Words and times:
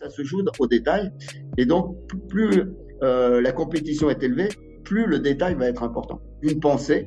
Ça 0.00 0.08
se 0.08 0.22
joue 0.22 0.42
au 0.58 0.66
détail. 0.66 1.10
Et 1.58 1.66
donc, 1.66 1.96
plus 2.28 2.64
euh, 3.02 3.40
la 3.40 3.52
compétition 3.52 4.10
est 4.10 4.22
élevée, 4.22 4.48
plus 4.84 5.06
le 5.06 5.18
détail 5.18 5.54
va 5.54 5.68
être 5.68 5.82
important. 5.82 6.20
Une 6.42 6.60
pensée 6.60 7.06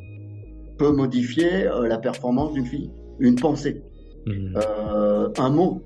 peut 0.78 0.92
modifier 0.92 1.68
euh, 1.68 1.88
la 1.88 1.98
performance 1.98 2.54
d'une 2.54 2.66
fille. 2.66 2.92
Une 3.20 3.36
pensée. 3.36 3.82
Mmh. 4.26 4.56
Euh, 4.56 5.30
un 5.38 5.50
mot, 5.50 5.84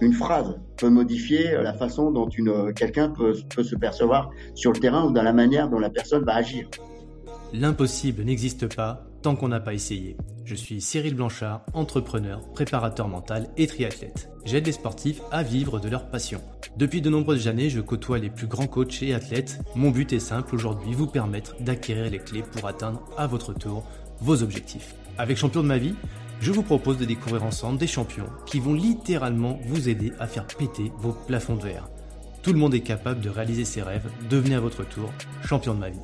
une 0.00 0.12
phrase 0.12 0.58
peut 0.76 0.88
modifier 0.88 1.52
la 1.52 1.74
façon 1.74 2.10
dont 2.10 2.28
une, 2.28 2.72
quelqu'un 2.72 3.10
peut, 3.10 3.34
peut 3.54 3.64
se 3.64 3.76
percevoir 3.76 4.30
sur 4.54 4.72
le 4.72 4.78
terrain 4.78 5.06
ou 5.06 5.12
dans 5.12 5.22
la 5.22 5.32
manière 5.32 5.68
dont 5.68 5.78
la 5.78 5.90
personne 5.90 6.24
va 6.24 6.36
agir. 6.36 6.68
L'impossible 7.52 8.22
n'existe 8.22 8.74
pas 8.74 9.07
tant 9.22 9.36
qu'on 9.36 9.48
n'a 9.48 9.60
pas 9.60 9.74
essayé. 9.74 10.16
Je 10.44 10.54
suis 10.54 10.80
Cyril 10.80 11.14
Blanchard, 11.14 11.64
entrepreneur, 11.74 12.40
préparateur 12.52 13.08
mental 13.08 13.48
et 13.56 13.66
triathlète. 13.66 14.30
J'aide 14.44 14.66
les 14.66 14.72
sportifs 14.72 15.20
à 15.30 15.42
vivre 15.42 15.78
de 15.78 15.88
leur 15.88 16.08
passion. 16.08 16.40
Depuis 16.76 17.02
de 17.02 17.10
nombreuses 17.10 17.48
années, 17.48 17.70
je 17.70 17.80
côtoie 17.80 18.18
les 18.18 18.30
plus 18.30 18.46
grands 18.46 18.66
coachs 18.66 19.02
et 19.02 19.14
athlètes. 19.14 19.60
Mon 19.74 19.90
but 19.90 20.12
est 20.12 20.20
simple 20.20 20.54
aujourd'hui, 20.54 20.94
vous 20.94 21.06
permettre 21.06 21.54
d'acquérir 21.60 22.10
les 22.10 22.18
clés 22.18 22.42
pour 22.42 22.66
atteindre 22.66 23.02
à 23.16 23.26
votre 23.26 23.52
tour 23.52 23.84
vos 24.20 24.42
objectifs. 24.42 24.94
Avec 25.18 25.36
Champion 25.36 25.62
de 25.62 25.68
ma 25.68 25.78
vie, 25.78 25.94
je 26.40 26.52
vous 26.52 26.62
propose 26.62 26.98
de 26.98 27.04
découvrir 27.04 27.44
ensemble 27.44 27.78
des 27.78 27.86
champions 27.86 28.28
qui 28.46 28.60
vont 28.60 28.74
littéralement 28.74 29.58
vous 29.66 29.88
aider 29.88 30.12
à 30.20 30.26
faire 30.26 30.46
péter 30.46 30.92
vos 30.98 31.12
plafonds 31.12 31.56
de 31.56 31.64
verre. 31.64 31.88
Tout 32.42 32.52
le 32.52 32.58
monde 32.58 32.74
est 32.74 32.80
capable 32.80 33.20
de 33.20 33.28
réaliser 33.28 33.64
ses 33.64 33.82
rêves, 33.82 34.08
devenez 34.30 34.54
à 34.54 34.60
votre 34.60 34.88
tour 34.88 35.12
champion 35.44 35.74
de 35.74 35.80
ma 35.80 35.90
vie. 35.90 35.98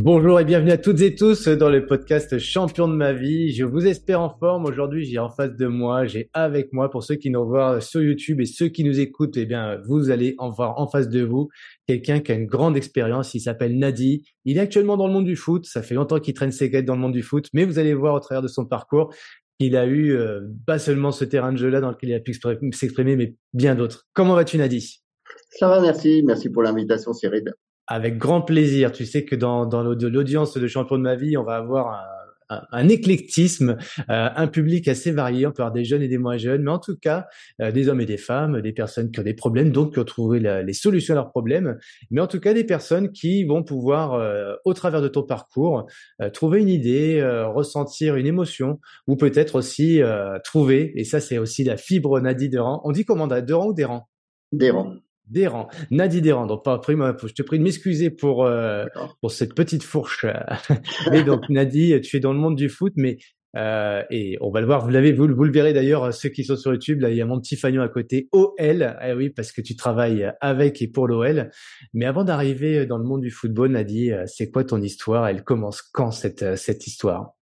Bonjour 0.00 0.40
et 0.40 0.44
bienvenue 0.44 0.72
à 0.72 0.76
toutes 0.76 1.00
et 1.02 1.14
tous 1.14 1.46
dans 1.46 1.70
le 1.70 1.86
podcast 1.86 2.36
Champion 2.40 2.88
de 2.88 2.94
ma 2.94 3.12
vie. 3.12 3.54
Je 3.54 3.64
vous 3.64 3.86
espère 3.86 4.20
en 4.20 4.28
forme. 4.28 4.64
Aujourd'hui, 4.64 5.04
j'ai 5.04 5.20
en 5.20 5.30
face 5.30 5.54
de 5.54 5.66
moi, 5.68 6.04
j'ai 6.04 6.30
avec 6.32 6.72
moi, 6.72 6.90
pour 6.90 7.04
ceux 7.04 7.14
qui 7.14 7.30
nous 7.30 7.46
voient 7.46 7.80
sur 7.80 8.02
YouTube 8.02 8.40
et 8.40 8.44
ceux 8.44 8.66
qui 8.66 8.82
nous 8.82 8.98
écoutent, 8.98 9.36
eh 9.36 9.46
bien, 9.46 9.80
vous 9.86 10.10
allez 10.10 10.34
en 10.38 10.50
voir 10.50 10.80
en 10.80 10.88
face 10.88 11.08
de 11.08 11.22
vous 11.22 11.48
quelqu'un 11.86 12.18
qui 12.18 12.32
a 12.32 12.34
une 12.34 12.46
grande 12.46 12.76
expérience. 12.76 13.34
Il 13.34 13.40
s'appelle 13.40 13.78
Nadi. 13.78 14.24
Il 14.44 14.58
est 14.58 14.60
actuellement 14.60 14.96
dans 14.96 15.06
le 15.06 15.12
monde 15.12 15.26
du 15.26 15.36
foot. 15.36 15.64
Ça 15.64 15.80
fait 15.80 15.94
longtemps 15.94 16.18
qu'il 16.18 16.34
traîne 16.34 16.50
ses 16.50 16.72
quêtes 16.72 16.86
dans 16.86 16.96
le 16.96 17.00
monde 17.00 17.12
du 17.12 17.22
foot, 17.22 17.48
mais 17.52 17.64
vous 17.64 17.78
allez 17.78 17.94
voir 17.94 18.14
au 18.14 18.20
travers 18.20 18.42
de 18.42 18.48
son 18.48 18.66
parcours 18.66 19.14
qu'il 19.60 19.76
a 19.76 19.86
eu 19.86 20.10
euh, 20.10 20.40
pas 20.66 20.80
seulement 20.80 21.12
ce 21.12 21.24
terrain 21.24 21.52
de 21.52 21.58
jeu-là 21.58 21.80
dans 21.80 21.90
lequel 21.90 22.10
il 22.10 22.14
a 22.14 22.20
pu 22.20 22.34
s'exprimer, 22.72 23.14
mais 23.14 23.36
bien 23.52 23.76
d'autres. 23.76 24.08
Comment 24.12 24.34
vas-tu, 24.34 24.58
Nadi? 24.58 25.02
Ça 25.50 25.68
va, 25.68 25.80
merci. 25.80 26.24
Merci 26.26 26.50
pour 26.50 26.64
l'invitation, 26.64 27.12
Cyril. 27.12 27.54
Avec 27.86 28.18
grand 28.18 28.40
plaisir. 28.40 28.92
Tu 28.92 29.04
sais 29.04 29.24
que 29.24 29.36
dans, 29.36 29.66
dans 29.66 29.82
l'audience 29.82 30.56
de 30.56 30.66
Champion 30.66 30.96
de 30.96 31.02
ma 31.02 31.16
vie, 31.16 31.36
on 31.36 31.44
va 31.44 31.56
avoir 31.56 31.88
un, 31.92 32.14
un, 32.48 32.88
éclectisme, 32.88 33.76
euh, 34.10 34.28
un 34.34 34.46
public 34.46 34.88
assez 34.88 35.10
varié. 35.10 35.46
On 35.46 35.52
peut 35.52 35.62
avoir 35.62 35.72
des 35.72 35.84
jeunes 35.84 36.02
et 36.02 36.08
des 36.08 36.18
moins 36.18 36.36
jeunes, 36.36 36.62
mais 36.62 36.70
en 36.70 36.78
tout 36.78 36.96
cas, 36.96 37.26
euh, 37.60 37.70
des 37.70 37.88
hommes 37.88 38.00
et 38.00 38.06
des 38.06 38.16
femmes, 38.16 38.60
des 38.60 38.72
personnes 38.72 39.10
qui 39.10 39.20
ont 39.20 39.22
des 39.22 39.34
problèmes, 39.34 39.70
donc 39.70 39.94
qui 39.94 39.98
ont 39.98 40.04
trouvé 40.04 40.40
les 40.40 40.72
solutions 40.72 41.14
à 41.14 41.16
leurs 41.16 41.30
problèmes, 41.30 41.78
mais 42.10 42.20
en 42.20 42.26
tout 42.26 42.40
cas 42.40 42.54
des 42.54 42.64
personnes 42.64 43.12
qui 43.12 43.44
vont 43.44 43.62
pouvoir, 43.62 44.14
euh, 44.14 44.54
au 44.64 44.74
travers 44.74 45.02
de 45.02 45.08
ton 45.08 45.22
parcours, 45.22 45.86
trouver 46.32 46.60
une 46.60 46.68
idée, 46.68 47.22
ressentir 47.46 48.16
une 48.16 48.26
émotion, 48.26 48.80
ou 49.06 49.16
peut-être 49.16 49.56
aussi 49.56 50.00
trouver, 50.44 50.92
et 50.96 51.04
ça 51.04 51.20
c'est 51.20 51.38
aussi 51.38 51.64
la 51.64 51.76
fibre 51.76 52.20
Nadie 52.20 52.48
Deran. 52.48 52.80
On 52.84 52.92
dit 52.92 53.04
comment 53.04 53.26
Deran 53.26 53.68
ou 53.68 53.74
Deran? 53.74 54.08
Deran. 54.52 54.96
Déran, 55.26 55.68
Nadie 55.90 56.20
Déran. 56.20 56.46
Donc, 56.46 56.64
pas, 56.64 56.80
je 56.86 57.32
te 57.32 57.42
prie 57.42 57.58
de 57.58 57.64
m'excuser 57.64 58.10
pour 58.10 58.44
euh, 58.44 58.86
pour 59.20 59.30
cette 59.30 59.54
petite 59.54 59.82
fourche. 59.82 60.26
mais 61.10 61.22
donc, 61.22 61.48
Nadie, 61.48 62.00
tu 62.00 62.16
es 62.16 62.20
dans 62.20 62.32
le 62.32 62.38
monde 62.38 62.56
du 62.56 62.68
foot, 62.68 62.92
mais 62.96 63.18
euh, 63.56 64.02
et 64.10 64.36
on 64.40 64.50
va 64.50 64.60
le 64.60 64.66
voir. 64.66 64.84
Vous 64.84 64.90
l'avez, 64.90 65.12
vous, 65.12 65.26
le 65.26 65.52
verrez 65.52 65.72
d'ailleurs, 65.72 66.12
ceux 66.12 66.28
qui 66.28 66.44
sont 66.44 66.56
sur 66.56 66.72
YouTube. 66.72 67.00
Là, 67.00 67.10
il 67.10 67.16
y 67.16 67.22
a 67.22 67.26
mon 67.26 67.40
petit 67.40 67.56
fagnon 67.56 67.82
à 67.82 67.88
côté, 67.88 68.28
OL. 68.32 68.96
Eh 69.02 69.12
oui, 69.12 69.30
parce 69.30 69.52
que 69.52 69.60
tu 69.60 69.76
travailles 69.76 70.30
avec 70.40 70.82
et 70.82 70.88
pour 70.88 71.06
l'OL. 71.06 71.50
Mais 71.92 72.06
avant 72.06 72.24
d'arriver 72.24 72.86
dans 72.86 72.98
le 72.98 73.04
monde 73.04 73.22
du 73.22 73.30
football, 73.30 73.72
Nadie, 73.72 74.12
euh, 74.12 74.24
c'est 74.26 74.50
quoi 74.50 74.64
ton 74.64 74.80
histoire? 74.82 75.28
Elle 75.28 75.44
commence 75.44 75.82
quand 75.82 76.10
cette 76.10 76.56
cette 76.56 76.86
histoire? 76.86 77.34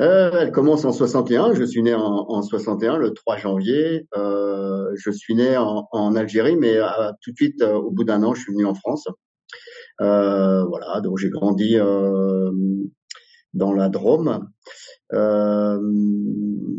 Euh, 0.00 0.30
elle 0.40 0.52
commence 0.52 0.84
en 0.84 0.92
61. 0.92 1.54
Je 1.54 1.64
suis 1.64 1.82
né 1.82 1.94
en, 1.94 2.00
en 2.00 2.42
61, 2.42 2.96
le 2.96 3.12
3 3.12 3.36
janvier. 3.36 4.06
Euh, 4.16 4.90
je 4.96 5.10
suis 5.10 5.34
né 5.34 5.56
en, 5.56 5.88
en 5.92 6.16
Algérie, 6.16 6.56
mais 6.56 6.76
euh, 6.76 7.10
tout 7.20 7.32
de 7.32 7.36
suite, 7.36 7.62
euh, 7.62 7.74
au 7.74 7.90
bout 7.90 8.04
d'un 8.04 8.22
an, 8.22 8.34
je 8.34 8.42
suis 8.42 8.52
venu 8.52 8.64
en 8.64 8.74
France. 8.74 9.06
Euh, 10.00 10.64
voilà, 10.64 11.00
donc 11.00 11.18
j'ai 11.18 11.28
grandi 11.28 11.76
dans 13.54 13.72
la 13.74 13.90
Drôme. 13.90 14.48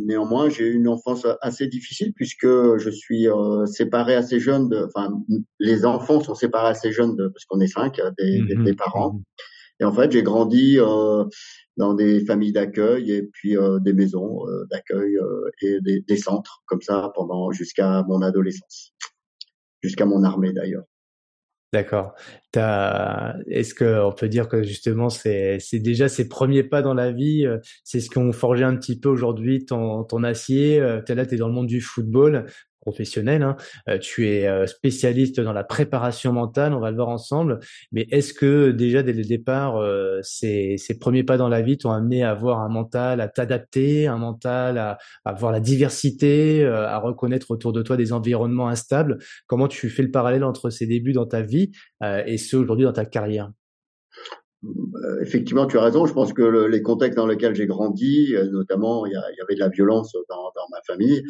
néanmoins, 0.06 0.50
j'ai 0.50 0.66
eu 0.66 0.74
une 0.74 0.88
enfance 0.88 1.28
assez 1.42 1.68
difficile 1.68 2.14
puisque 2.14 2.48
je 2.48 2.90
suis 2.90 3.28
séparé 3.68 4.16
assez 4.16 4.40
jeune. 4.40 4.70
De, 4.70 4.88
enfin, 4.88 5.14
les 5.60 5.86
enfants 5.86 6.20
sont 6.20 6.34
séparés 6.34 6.70
assez 6.70 6.92
jeunes 6.92 7.16
de, 7.16 7.28
parce 7.28 7.46
qu'on 7.46 7.60
est 7.60 7.68
cinq, 7.68 8.02
des, 8.18 8.42
mmh 8.42 8.64
des, 8.64 8.74
parents. 8.74 9.22
Et 9.80 9.86
en 9.86 9.94
fait, 9.94 10.12
j'ai 10.12 10.24
grandi 10.24 10.78
euh, 10.80 11.24
dans 11.78 11.94
des 11.94 12.24
familles 12.26 12.54
d'accueil 12.54 13.12
et 13.12 13.24
puis 13.24 13.58
euh, 13.58 13.80
des 13.80 13.94
maisons 13.94 14.48
euh, 14.48 14.66
d'accueil 14.70 15.18
et 15.62 15.80
des, 15.82 16.18
centres 16.18 16.64
comme 16.66 16.82
ça 16.82 17.12
pendant 17.16 17.52
jusqu'à 17.52 18.04
mon 18.08 18.22
adolescence, 18.22 18.94
jusqu'à 19.82 20.06
mon 20.06 20.24
armée 20.24 20.54
d'ailleurs. 20.54 20.86
D'accord. 21.74 22.14
Est-ce 22.54 23.74
qu'on 23.74 24.12
peut 24.12 24.30
dire 24.30 24.48
que 24.48 24.62
justement 24.62 25.10
c'est 25.10 25.60
déjà 25.74 26.08
ces 26.08 26.30
premiers 26.30 26.62
pas 26.62 26.84
dans 26.84 26.94
la 26.94 27.12
vie, 27.12 27.48
c'est 27.84 28.00
ce 28.00 28.12
qu'on 28.12 28.32
forgé 28.32 28.64
un 28.64 28.76
petit 28.76 29.00
peu 29.00 29.10
aujourd'hui 29.10 29.66
ton, 29.66 30.04
ton 30.04 30.24
acier. 30.24 30.80
Là, 30.80 31.02
tu 31.02 31.14
es 31.14 31.38
dans 31.38 31.48
le 31.48 31.54
monde 31.54 31.66
du 31.66 31.82
football 31.82 32.46
professionnel. 32.84 33.42
Hein. 33.44 33.56
Euh, 33.90 33.98
tu 33.98 34.28
es 34.28 34.48
euh, 34.48 34.68
spécialiste 34.68 35.40
dans 35.40 35.54
la 35.54 35.64
préparation 35.64 36.34
mentale, 36.34 36.74
on 36.74 36.80
va 36.80 36.92
le 36.92 36.98
voir 36.98 37.10
ensemble. 37.10 37.60
Mais 37.92 38.08
est-ce 38.12 38.34
que 38.34 38.72
déjà 38.72 39.02
dès 39.04 39.14
le 39.14 39.24
départ, 39.24 39.78
euh, 39.78 40.20
ces, 40.22 40.78
ces, 40.78 41.00
premiers 41.00 41.24
pas 41.24 41.38
dans 41.38 41.50
la 41.50 41.62
vie 41.62 41.78
t'ont 41.78 41.92
amené 41.92 42.24
à 42.24 42.32
avoir 42.32 42.60
un 42.60 42.70
mental, 42.70 43.22
à 43.22 43.28
t'adapter, 43.28 44.08
un 44.08 44.18
mental 44.18 44.78
à, 44.78 44.98
à 45.26 45.32
avoir 45.32 45.52
la 45.52 45.60
diversité, 45.60 46.66
à 46.66 46.98
reconnaître 47.00 47.52
autour 47.52 47.74
de 47.74 47.82
toi 47.82 47.98
des 47.98 48.14
environnements 48.14 48.68
instables? 48.68 49.18
Comment 49.48 49.68
tu 49.68 49.90
fais 49.90 50.04
le 50.04 50.12
parallèle 50.12 50.44
entre 50.44 50.70
ces 50.70 50.86
débuts 50.86 51.14
dans 51.14 51.26
ta 51.26 51.42
vie 51.42 51.72
et 52.26 52.38
ceux 52.38 52.58
aujourd'hui 52.58 52.86
dans 52.86 52.94
ta 52.94 53.06
carrière? 53.06 53.50
euh, 53.50 53.63
effectivement, 55.22 55.66
tu 55.66 55.78
as 55.78 55.82
raison. 55.82 56.06
Je 56.06 56.14
pense 56.14 56.34
que 56.34 56.68
les 56.68 56.82
contextes 56.82 57.18
dans 57.18 57.28
lesquels 57.28 57.56
j'ai 57.56 57.66
grandi, 57.66 58.36
euh, 58.36 58.50
notamment 58.50 59.06
il 59.06 59.12
y, 59.12 59.42
avait 59.42 59.56
de 59.56 59.60
la 59.60 59.70
violence 59.70 60.16
dans, 60.30 60.52
ma 60.72 60.82
famille, 60.88 61.24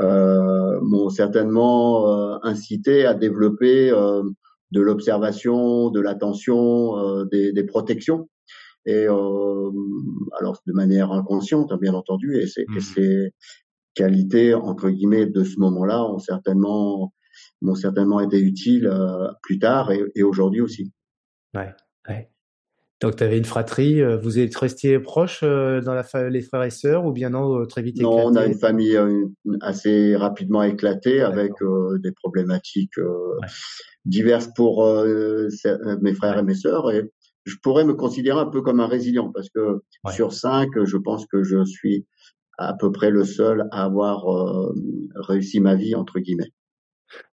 euh, 0.00 0.80
m'ont 0.82 1.08
certainement 1.08 2.08
euh, 2.08 2.38
incité 2.42 3.04
à 3.04 3.14
développer 3.14 3.90
de 4.72 4.80
l'observation, 4.80 5.90
de 5.90 6.00
l'attention, 6.00 7.24
des, 7.24 7.52
des, 7.52 7.64
protections. 7.64 8.28
Et 8.84 9.06
alors 9.06 10.62
de 10.66 10.72
manière 10.72 11.12
inconsciente, 11.12 11.72
bien 11.80 11.94
entendu. 11.94 12.36
Et, 12.36 12.46
c'est, 12.46 12.66
mmh. 12.68 12.80
ces 12.80 13.30
qualités 13.94 14.54
entre 14.54 14.90
guillemets 14.90 15.26
de 15.26 15.42
ce 15.42 15.58
moment-là 15.58 16.04
ont 16.04 16.18
certainement 16.18 17.12
m'ont 17.62 17.74
certainement 17.74 18.20
été 18.20 18.38
utiles 18.38 18.90
plus 19.42 19.58
tard 19.58 19.90
et, 19.90 20.04
et 20.14 20.22
aujourd'hui 20.22 20.60
aussi. 20.60 20.92
Ouais, 21.54 21.74
ouais. 22.08 22.30
Donc, 23.02 23.16
tu 23.16 23.24
avais 23.24 23.36
une 23.36 23.44
fratrie. 23.44 24.00
Euh, 24.00 24.16
vous 24.16 24.38
êtes 24.38 24.56
restés 24.56 24.98
proches 24.98 25.40
euh, 25.42 25.82
dans 25.82 25.92
la 25.92 26.04
les 26.30 26.40
frères 26.40 26.62
et 26.62 26.70
sœurs 26.70 27.04
ou 27.04 27.12
bien 27.12 27.30
non 27.30 27.60
euh, 27.60 27.66
très 27.66 27.82
vite 27.82 28.00
Non, 28.00 28.26
on 28.26 28.34
a 28.36 28.46
une 28.46 28.58
famille 28.58 28.98
assez 29.60 30.16
rapidement 30.16 30.62
éclatée 30.62 31.20
avec 31.20 31.52
des 32.02 32.12
problématiques 32.12 32.98
diverses 34.04 34.48
pour 34.54 34.86
mes 36.00 36.14
frères 36.14 36.38
et 36.38 36.42
mes 36.42 36.54
sœurs. 36.54 36.90
Et 36.90 37.10
je 37.44 37.56
pourrais 37.62 37.84
me 37.84 37.94
considérer 37.94 38.40
un 38.40 38.46
peu 38.46 38.62
comme 38.62 38.80
un 38.80 38.86
résilient 38.86 39.30
parce 39.30 39.50
que 39.50 39.82
sur 40.10 40.32
cinq, 40.32 40.68
je 40.82 40.96
pense 40.96 41.26
que 41.26 41.42
je 41.42 41.64
suis 41.64 42.06
à 42.58 42.72
peu 42.72 42.90
près 42.90 43.10
le 43.10 43.24
seul 43.24 43.68
à 43.72 43.84
avoir 43.84 44.24
réussi 45.16 45.60
ma 45.60 45.74
vie 45.74 45.94
entre 45.94 46.18
guillemets. 46.18 46.50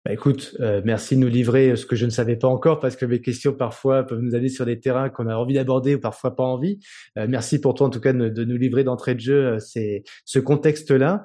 Bah 0.05 0.13
écoute, 0.13 0.57
euh, 0.59 0.83
merci 0.85 1.15
de 1.15 1.21
nous 1.21 1.29
livrer 1.29 1.77
ce 1.77 1.87
que 1.87 1.95
je 1.95 2.05
ne 2.07 2.11
savais 2.11 2.35
pas 2.35 2.49
encore 2.49 2.81
parce 2.81 2.97
que 2.97 3.07
mes 3.07 3.21
questions 3.21 3.53
parfois 3.53 4.03
peuvent 4.03 4.21
nous 4.21 4.35
aller 4.35 4.49
sur 4.49 4.67
des 4.67 4.81
terrains 4.81 5.11
qu'on 5.11 5.29
a 5.29 5.37
envie 5.37 5.55
d'aborder 5.55 5.95
ou 5.95 6.01
parfois 6.01 6.35
pas 6.35 6.43
envie. 6.43 6.81
Euh, 7.17 7.27
merci 7.29 7.61
pour 7.61 7.75
toi 7.75 7.87
en 7.87 7.91
tout 7.91 8.01
cas 8.01 8.13
de, 8.13 8.45
nous 8.45 8.57
livrer 8.57 8.83
d'entrée 8.83 9.15
de 9.15 9.21
jeu 9.21 9.59
euh, 9.59 10.03
ce 10.25 10.39
contexte-là. 10.41 11.25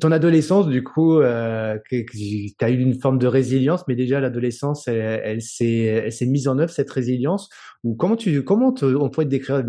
ton 0.00 0.10
adolescence, 0.10 0.66
du 0.68 0.82
coup, 0.82 1.20
tu 1.20 2.54
as 2.60 2.70
eu 2.70 2.78
une 2.78 3.00
forme 3.00 3.18
de 3.18 3.28
résilience, 3.28 3.86
mais 3.86 3.94
déjà 3.94 4.18
l'adolescence, 4.18 4.88
elle, 4.88 5.40
elle 5.40 6.12
s'est 6.12 6.26
mise 6.26 6.48
en 6.48 6.58
œuvre 6.58 6.72
cette 6.72 6.90
résilience. 6.90 7.48
Ou 7.84 7.94
comment 7.94 8.16
tu 8.16 8.42
comment 8.42 8.74
on 8.82 9.10
pourrait 9.10 9.26
te 9.26 9.30
décrire 9.30 9.62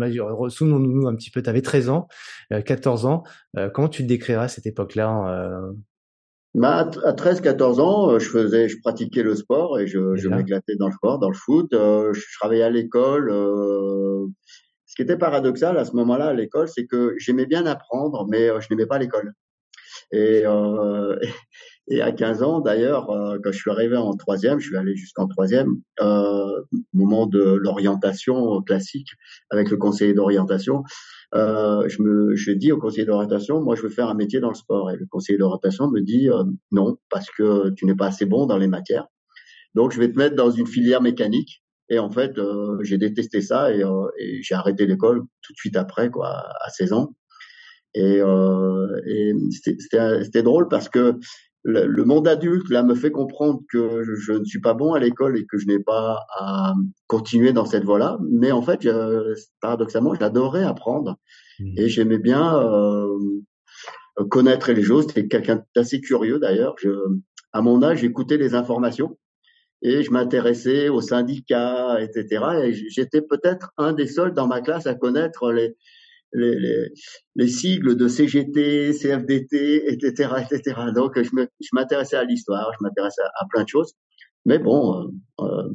Souvenons-nous 0.48 1.06
un 1.06 1.14
petit 1.14 1.30
peu. 1.30 1.40
Tu 1.40 1.48
avais 1.48 1.62
13 1.62 1.88
ans, 1.88 2.08
14 2.50 3.06
ans. 3.06 3.22
comment 3.72 3.88
tu 3.88 4.02
te 4.02 4.08
décrirais 4.08 4.44
à 4.44 4.48
cette 4.48 4.66
époque-là 4.66 5.62
bah, 6.54 6.90
à 7.04 7.12
13-14 7.12 7.80
ans, 7.80 8.10
euh, 8.10 8.18
je 8.18 8.28
faisais, 8.28 8.68
je 8.68 8.78
pratiquais 8.80 9.22
le 9.22 9.34
sport 9.34 9.78
et 9.80 9.86
je, 9.86 10.16
je 10.16 10.28
m'éclatais 10.28 10.76
dans 10.76 10.88
le 10.88 10.92
sport, 10.92 11.18
dans 11.18 11.30
le 11.30 11.34
foot. 11.34 11.72
Euh, 11.72 12.12
je 12.12 12.22
travaillais 12.38 12.62
à 12.62 12.70
l'école, 12.70 13.30
euh, 13.30 14.26
ce 14.86 14.94
qui 14.94 15.02
était 15.02 15.16
paradoxal 15.16 15.78
à 15.78 15.86
ce 15.86 15.92
moment-là 15.96 16.26
à 16.26 16.32
l'école, 16.34 16.68
c'est 16.68 16.86
que 16.86 17.14
j'aimais 17.18 17.46
bien 17.46 17.64
apprendre, 17.64 18.26
mais 18.28 18.48
je 18.60 18.66
n'aimais 18.70 18.86
pas 18.86 18.98
l'école. 18.98 19.32
Et, 20.12 20.42
euh, 20.44 21.18
et 21.88 22.00
à 22.00 22.12
15 22.12 22.42
ans, 22.42 22.60
d'ailleurs, 22.60 23.10
euh, 23.10 23.38
quand 23.42 23.50
je 23.50 23.58
suis 23.58 23.70
arrivé 23.70 23.96
en 23.96 24.14
troisième, 24.14 24.60
je 24.60 24.68
suis 24.68 24.76
allé 24.76 24.94
jusqu'en 24.94 25.26
troisième, 25.26 25.80
euh, 26.00 26.62
moment 26.92 27.26
de 27.26 27.42
l'orientation 27.42 28.62
classique 28.62 29.08
avec 29.50 29.70
le 29.70 29.76
conseiller 29.76 30.14
d'orientation. 30.14 30.84
Euh, 31.34 31.88
je 31.88 32.02
me, 32.02 32.36
je 32.36 32.52
dis 32.52 32.70
au 32.70 32.78
conseiller 32.78 33.04
d'orientation, 33.04 33.60
moi, 33.60 33.74
je 33.74 33.82
veux 33.82 33.88
faire 33.88 34.08
un 34.08 34.14
métier 34.14 34.38
dans 34.38 34.50
le 34.50 34.54
sport. 34.54 34.90
Et 34.92 34.96
le 34.96 35.06
conseiller 35.06 35.38
d'orientation 35.38 35.90
me 35.90 36.00
dit 36.00 36.30
euh, 36.30 36.44
non, 36.70 36.98
parce 37.10 37.30
que 37.30 37.70
tu 37.70 37.84
n'es 37.86 37.96
pas 37.96 38.06
assez 38.06 38.26
bon 38.26 38.46
dans 38.46 38.58
les 38.58 38.68
matières. 38.68 39.06
Donc, 39.74 39.92
je 39.92 39.98
vais 39.98 40.10
te 40.12 40.18
mettre 40.18 40.36
dans 40.36 40.50
une 40.50 40.66
filière 40.66 41.02
mécanique. 41.02 41.62
Et 41.88 41.98
en 41.98 42.10
fait, 42.10 42.38
euh, 42.38 42.78
j'ai 42.82 42.96
détesté 42.96 43.40
ça 43.40 43.74
et, 43.74 43.82
et 44.18 44.42
j'ai 44.42 44.54
arrêté 44.54 44.86
l'école 44.86 45.22
tout 45.42 45.52
de 45.52 45.58
suite 45.58 45.76
après, 45.76 46.10
quoi, 46.10 46.28
à 46.60 46.70
16 46.70 46.92
ans. 46.92 47.12
Et, 47.94 48.20
euh, 48.20 49.00
et 49.06 49.34
c'était 49.50 50.42
drôle 50.42 50.68
parce 50.68 50.88
que 50.88 51.18
le, 51.64 51.86
le, 51.86 52.04
monde 52.04 52.26
adulte 52.26 52.68
là 52.70 52.82
me 52.82 52.94
fait 52.94 53.10
comprendre 53.10 53.60
que 53.70 54.02
je, 54.02 54.14
je 54.14 54.32
ne 54.32 54.44
suis 54.44 54.60
pas 54.60 54.74
bon 54.74 54.94
à 54.94 54.98
l'école 54.98 55.38
et 55.38 55.46
que 55.46 55.58
je 55.58 55.66
n'ai 55.66 55.78
pas 55.78 56.26
à 56.38 56.74
continuer 57.06 57.52
dans 57.52 57.64
cette 57.64 57.84
voie-là. 57.84 58.18
Mais 58.30 58.52
en 58.52 58.62
fait, 58.62 58.82
je, 58.82 59.34
paradoxalement, 59.60 60.14
j'adorais 60.14 60.64
apprendre 60.64 61.16
mmh. 61.60 61.78
et 61.78 61.88
j'aimais 61.88 62.18
bien 62.18 62.58
euh, 62.58 63.16
connaître 64.28 64.72
les 64.72 64.82
choses. 64.82 65.06
C'était 65.08 65.28
quelqu'un 65.28 65.62
d'assez 65.76 66.00
curieux 66.00 66.38
d'ailleurs. 66.38 66.74
À 67.52 67.62
mon 67.62 67.82
âge, 67.82 67.98
j'écoutais 67.98 68.38
les 68.38 68.54
informations 68.54 69.16
et 69.82 70.02
je 70.02 70.10
m'intéressais 70.10 70.88
aux 70.88 71.00
syndicats, 71.00 72.00
etc. 72.00 72.44
Et 72.64 72.72
j'étais 72.72 73.20
peut-être 73.20 73.72
un 73.76 73.92
des 73.92 74.06
seuls 74.06 74.32
dans 74.34 74.46
ma 74.46 74.60
classe 74.60 74.86
à 74.86 74.94
connaître 74.94 75.52
les, 75.52 75.76
les, 76.32 76.58
les, 76.58 76.88
les, 77.36 77.48
sigles 77.48 77.96
de 77.96 78.08
CGT, 78.08 78.92
CFDT, 78.92 79.92
etc., 79.92 80.30
etc. 80.50 80.80
Donc, 80.94 81.20
je 81.20 81.68
m'intéressais 81.72 82.16
à 82.16 82.24
l'histoire, 82.24 82.70
je 82.78 82.84
m'intéressais 82.84 83.22
à, 83.22 83.46
plein 83.50 83.64
de 83.64 83.68
choses. 83.68 83.92
Mais 84.44 84.58
bon, 84.58 85.08
euh, 85.40 85.44
euh 85.44 85.68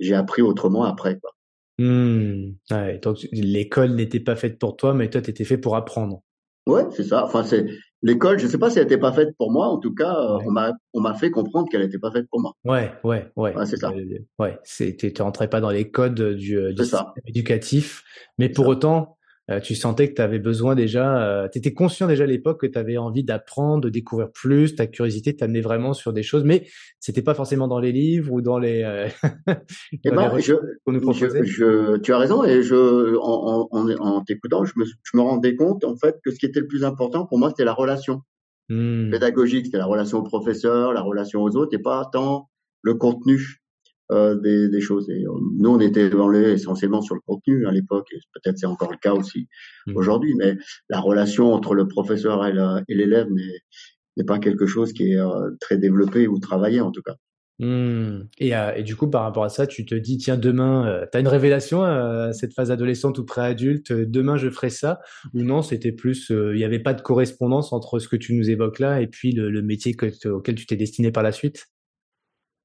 j'ai 0.00 0.14
appris 0.14 0.42
autrement 0.42 0.84
après. 0.84 1.18
Quoi. 1.20 1.30
Mmh. 1.78 2.54
Ouais, 2.70 2.98
donc, 2.98 3.18
l'école 3.32 3.94
n'était 3.94 4.20
pas 4.20 4.36
faite 4.36 4.58
pour 4.58 4.76
toi, 4.76 4.94
mais 4.94 5.08
toi, 5.08 5.20
tu 5.20 5.30
étais 5.30 5.44
fait 5.44 5.58
pour 5.58 5.76
apprendre. 5.76 6.22
Ouais, 6.66 6.84
c'est 6.90 7.04
ça. 7.04 7.24
Enfin, 7.24 7.44
c'est 7.44 7.66
l'école. 8.02 8.38
Je 8.38 8.46
sais 8.46 8.58
pas 8.58 8.70
si 8.70 8.78
elle 8.78 8.84
n'était 8.84 8.98
pas 8.98 9.12
faite 9.12 9.36
pour 9.36 9.52
moi. 9.52 9.66
En 9.68 9.78
tout 9.78 9.94
cas, 9.94 10.14
euh, 10.14 10.38
on 10.46 10.50
m'a 10.50 10.72
on 10.94 11.00
m'a 11.00 11.14
fait 11.14 11.30
comprendre 11.30 11.68
qu'elle 11.68 11.82
n'était 11.82 11.98
pas 11.98 12.10
faite 12.10 12.26
pour 12.30 12.40
moi. 12.40 12.54
Ouais, 12.64 12.92
ouais, 13.04 13.30
ouais. 13.36 13.54
ouais 13.54 13.66
c'est 13.66 13.76
ça. 13.76 13.92
Ouais, 14.38 14.58
c'était 14.64 15.12
rentrais 15.22 15.48
pas 15.48 15.60
dans 15.60 15.70
les 15.70 15.90
codes 15.90 16.36
du, 16.36 16.72
du 16.72 16.82
système 16.82 17.04
éducatif, 17.26 18.02
mais 18.38 18.48
pour 18.48 18.66
autant, 18.66 19.18
euh, 19.50 19.60
tu 19.60 19.74
sentais 19.74 20.08
que 20.08 20.14
tu 20.14 20.22
avais 20.22 20.38
besoin 20.38 20.74
déjà, 20.74 21.22
euh, 21.22 21.48
tu 21.48 21.58
étais 21.58 21.74
conscient 21.74 22.06
déjà 22.06 22.24
à 22.24 22.26
l'époque 22.26 22.62
que 22.62 22.66
tu 22.66 22.78
avais 22.78 22.96
envie 22.96 23.24
d'apprendre, 23.24 23.82
de 23.82 23.90
découvrir 23.90 24.30
plus, 24.32 24.74
ta 24.74 24.86
curiosité 24.86 25.36
t'amenait 25.36 25.60
vraiment 25.60 25.92
sur 25.92 26.14
des 26.14 26.22
choses, 26.22 26.44
mais 26.44 26.66
c'était 26.98 27.20
pas 27.20 27.34
forcément 27.34 27.68
dans 27.68 27.78
les 27.78 27.92
livres 27.92 28.32
ou 28.32 28.40
dans 28.40 28.58
les. 28.58 28.82
Euh, 28.82 29.06
eh 30.04 30.10
ben, 30.10 30.38
je, 30.38 30.54
nous 30.86 31.12
Je, 31.12 31.98
tu 31.98 32.12
as 32.14 32.18
raison 32.18 32.42
et 32.42 32.62
je, 32.62 33.16
en, 33.18 33.68
en, 33.70 33.90
en 33.90 34.24
t'écoutant, 34.24 34.64
je 34.64 34.72
me, 34.76 34.86
je 34.86 35.16
me 35.16 35.20
rendais 35.20 35.56
compte 35.56 35.84
en 35.84 35.96
fait 35.96 36.16
que 36.24 36.30
ce 36.30 36.38
qui 36.38 36.46
était 36.46 36.60
le 36.60 36.66
plus 36.66 36.82
important 36.82 37.26
pour 37.26 37.38
moi, 37.38 37.50
c'était 37.50 37.64
la 37.64 37.74
relation 37.74 38.22
mmh. 38.70 39.10
pédagogique, 39.10 39.66
c'était 39.66 39.78
la 39.78 39.86
relation 39.86 40.18
au 40.20 40.22
professeur, 40.22 40.94
la 40.94 41.02
relation 41.02 41.42
aux 41.42 41.54
autres, 41.54 41.74
et 41.74 41.82
pas 41.82 42.08
tant 42.10 42.48
le 42.80 42.94
contenu. 42.94 43.63
Euh, 44.12 44.38
des, 44.38 44.68
des, 44.68 44.82
choses. 44.82 45.08
Et 45.08 45.24
euh, 45.24 45.30
nous, 45.58 45.70
on 45.70 45.80
était 45.80 46.10
les 46.10 46.52
essentiellement 46.52 47.00
sur 47.00 47.14
le 47.14 47.22
contenu 47.26 47.66
à 47.66 47.72
l'époque, 47.72 48.06
et 48.12 48.18
peut-être 48.34 48.58
c'est 48.58 48.66
encore 48.66 48.92
le 48.92 48.98
cas 48.98 49.14
aussi 49.14 49.48
mmh. 49.86 49.96
aujourd'hui, 49.96 50.34
mais 50.34 50.58
la 50.90 51.00
relation 51.00 51.54
entre 51.54 51.74
le 51.74 51.88
professeur 51.88 52.44
et 52.46 52.94
l'élève 52.94 53.28
n'est 53.30 54.24
pas 54.24 54.38
quelque 54.38 54.66
chose 54.66 54.92
qui 54.92 55.12
est 55.12 55.18
euh, 55.18 55.52
très 55.58 55.78
développé 55.78 56.28
ou 56.28 56.38
travaillé 56.38 56.82
en 56.82 56.90
tout 56.90 57.00
cas. 57.00 57.14
Mmh. 57.60 58.24
Et, 58.40 58.50
et, 58.76 58.82
du 58.82 58.94
coup, 58.94 59.08
par 59.08 59.22
rapport 59.22 59.44
à 59.44 59.48
ça, 59.48 59.66
tu 59.66 59.86
te 59.86 59.94
dis, 59.94 60.18
tiens, 60.18 60.36
demain, 60.36 61.06
tu 61.10 61.16
as 61.16 61.20
une 61.22 61.28
révélation 61.28 61.82
à 61.82 62.34
cette 62.34 62.52
phase 62.52 62.70
adolescente 62.70 63.18
ou 63.18 63.24
pré-adulte, 63.24 63.90
demain 63.90 64.36
je 64.36 64.50
ferai 64.50 64.68
ça, 64.68 65.00
ou 65.32 65.44
non, 65.44 65.62
c'était 65.62 65.92
plus, 65.92 66.28
il 66.28 66.56
n'y 66.56 66.64
avait 66.64 66.78
pas 66.78 66.92
de 66.92 67.00
correspondance 67.00 67.72
entre 67.72 68.00
ce 68.00 68.08
que 68.08 68.16
tu 68.16 68.34
nous 68.34 68.50
évoques 68.50 68.80
là 68.80 69.00
et 69.00 69.06
puis 69.06 69.32
le, 69.32 69.50
le 69.50 69.62
métier 69.62 69.94
que, 69.94 70.28
auquel 70.28 70.56
tu 70.56 70.66
t'es 70.66 70.76
destiné 70.76 71.10
par 71.10 71.22
la 71.22 71.32
suite? 71.32 71.68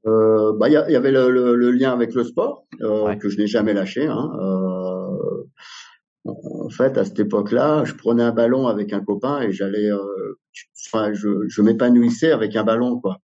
Euh, 0.07 0.53
bah, 0.57 0.69
il 0.69 0.73
y, 0.73 0.95
avait 0.95 1.11
le, 1.11 1.29
le, 1.29 1.55
le, 1.55 1.71
lien 1.71 1.91
avec 1.91 2.13
le 2.13 2.23
sport 2.23 2.65
euh, 2.81 3.15
que 3.15 3.29
je 3.29 3.37
n'ai 3.37 3.47
jamais 3.47 3.73
lâché. 3.73 4.05
Hein. 4.07 4.31
Euh, 4.39 5.43
en 6.25 6.69
fait, 6.69 6.97
à 6.97 7.05
cette 7.05 7.19
époque-là, 7.19 7.83
je 7.85 7.93
prenais 7.95 8.23
un 8.23 8.31
ballon 8.31 8.67
avec 8.67 8.93
un 8.93 9.01
copain 9.01 9.41
et 9.41 9.51
j'allais, 9.51 9.91
euh, 9.91 10.39
enfin, 10.87 11.11
je, 11.13 11.47
je 11.47 11.61
m'épanouissais 11.61 12.31
avec 12.31 12.55
un 12.55 12.63
ballon, 12.63 12.99
quoi. 12.99 13.17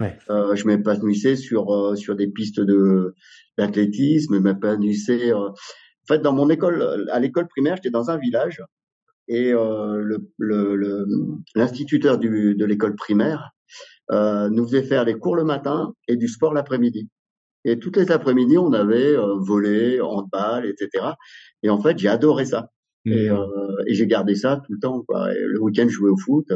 Ouais. 0.00 0.16
Je 0.28 0.66
m'épanouissais 0.66 1.36
sur 1.36 1.96
sur 1.96 2.16
des 2.16 2.26
pistes 2.26 2.60
de 2.60 3.14
d'athlétisme, 3.56 4.40
m'épanouissais. 4.40 5.32
en 5.32 5.54
fait, 6.08 6.18
dans 6.18 6.32
mon 6.32 6.50
école, 6.50 7.06
à 7.12 7.20
l'école 7.20 7.46
primaire, 7.46 7.76
j'étais 7.76 7.90
dans 7.90 8.10
un 8.10 8.16
village 8.16 8.62
et 9.28 9.52
le 9.52 11.06
l'instituteur 11.54 12.18
le, 12.18 12.54
de 12.54 12.64
l'école 12.64 12.96
primaire 12.96 13.52
euh, 14.10 14.48
nous 14.50 14.64
faisait 14.66 14.82
faire 14.82 15.04
des 15.04 15.14
cours 15.14 15.36
le 15.36 15.44
matin 15.44 15.94
et 16.08 16.16
du 16.16 16.28
sport 16.28 16.52
l'après-midi. 16.52 17.08
Et 17.64 17.78
toutes 17.78 17.96
les 17.96 18.10
après-midi, 18.10 18.58
on 18.58 18.72
avait 18.72 19.16
euh, 19.16 19.36
volé, 19.38 20.00
handball, 20.00 20.66
etc. 20.66 21.12
Et 21.62 21.70
en 21.70 21.80
fait, 21.80 21.98
j'ai 21.98 22.08
adoré 22.08 22.44
ça. 22.44 22.70
Et, 23.04 23.30
mmh. 23.30 23.34
euh, 23.34 23.84
et 23.86 23.94
j'ai 23.94 24.06
gardé 24.06 24.34
ça 24.34 24.60
tout 24.64 24.72
le 24.72 24.78
temps. 24.80 25.02
Quoi. 25.02 25.32
Et 25.32 25.40
le 25.40 25.60
week-end, 25.60 25.86
je 25.88 25.94
jouais 25.94 26.10
au 26.10 26.16
foot. 26.16 26.46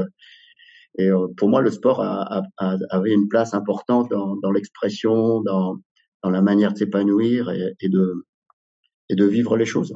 Et 0.98 1.08
euh, 1.10 1.28
pour 1.36 1.48
moi, 1.48 1.60
le 1.60 1.70
sport 1.70 2.00
a, 2.02 2.42
a, 2.56 2.76
avait 2.90 3.12
une 3.12 3.28
place 3.28 3.54
importante 3.54 4.10
dans, 4.10 4.36
dans 4.36 4.50
l'expression, 4.50 5.40
dans, 5.42 5.76
dans 6.22 6.30
la 6.30 6.42
manière 6.42 6.72
de 6.72 6.78
s'épanouir 6.78 7.50
et, 7.50 7.74
et, 7.80 7.88
de, 7.88 8.26
et 9.08 9.14
de 9.14 9.24
vivre 9.24 9.56
les 9.56 9.66
choses. 9.66 9.94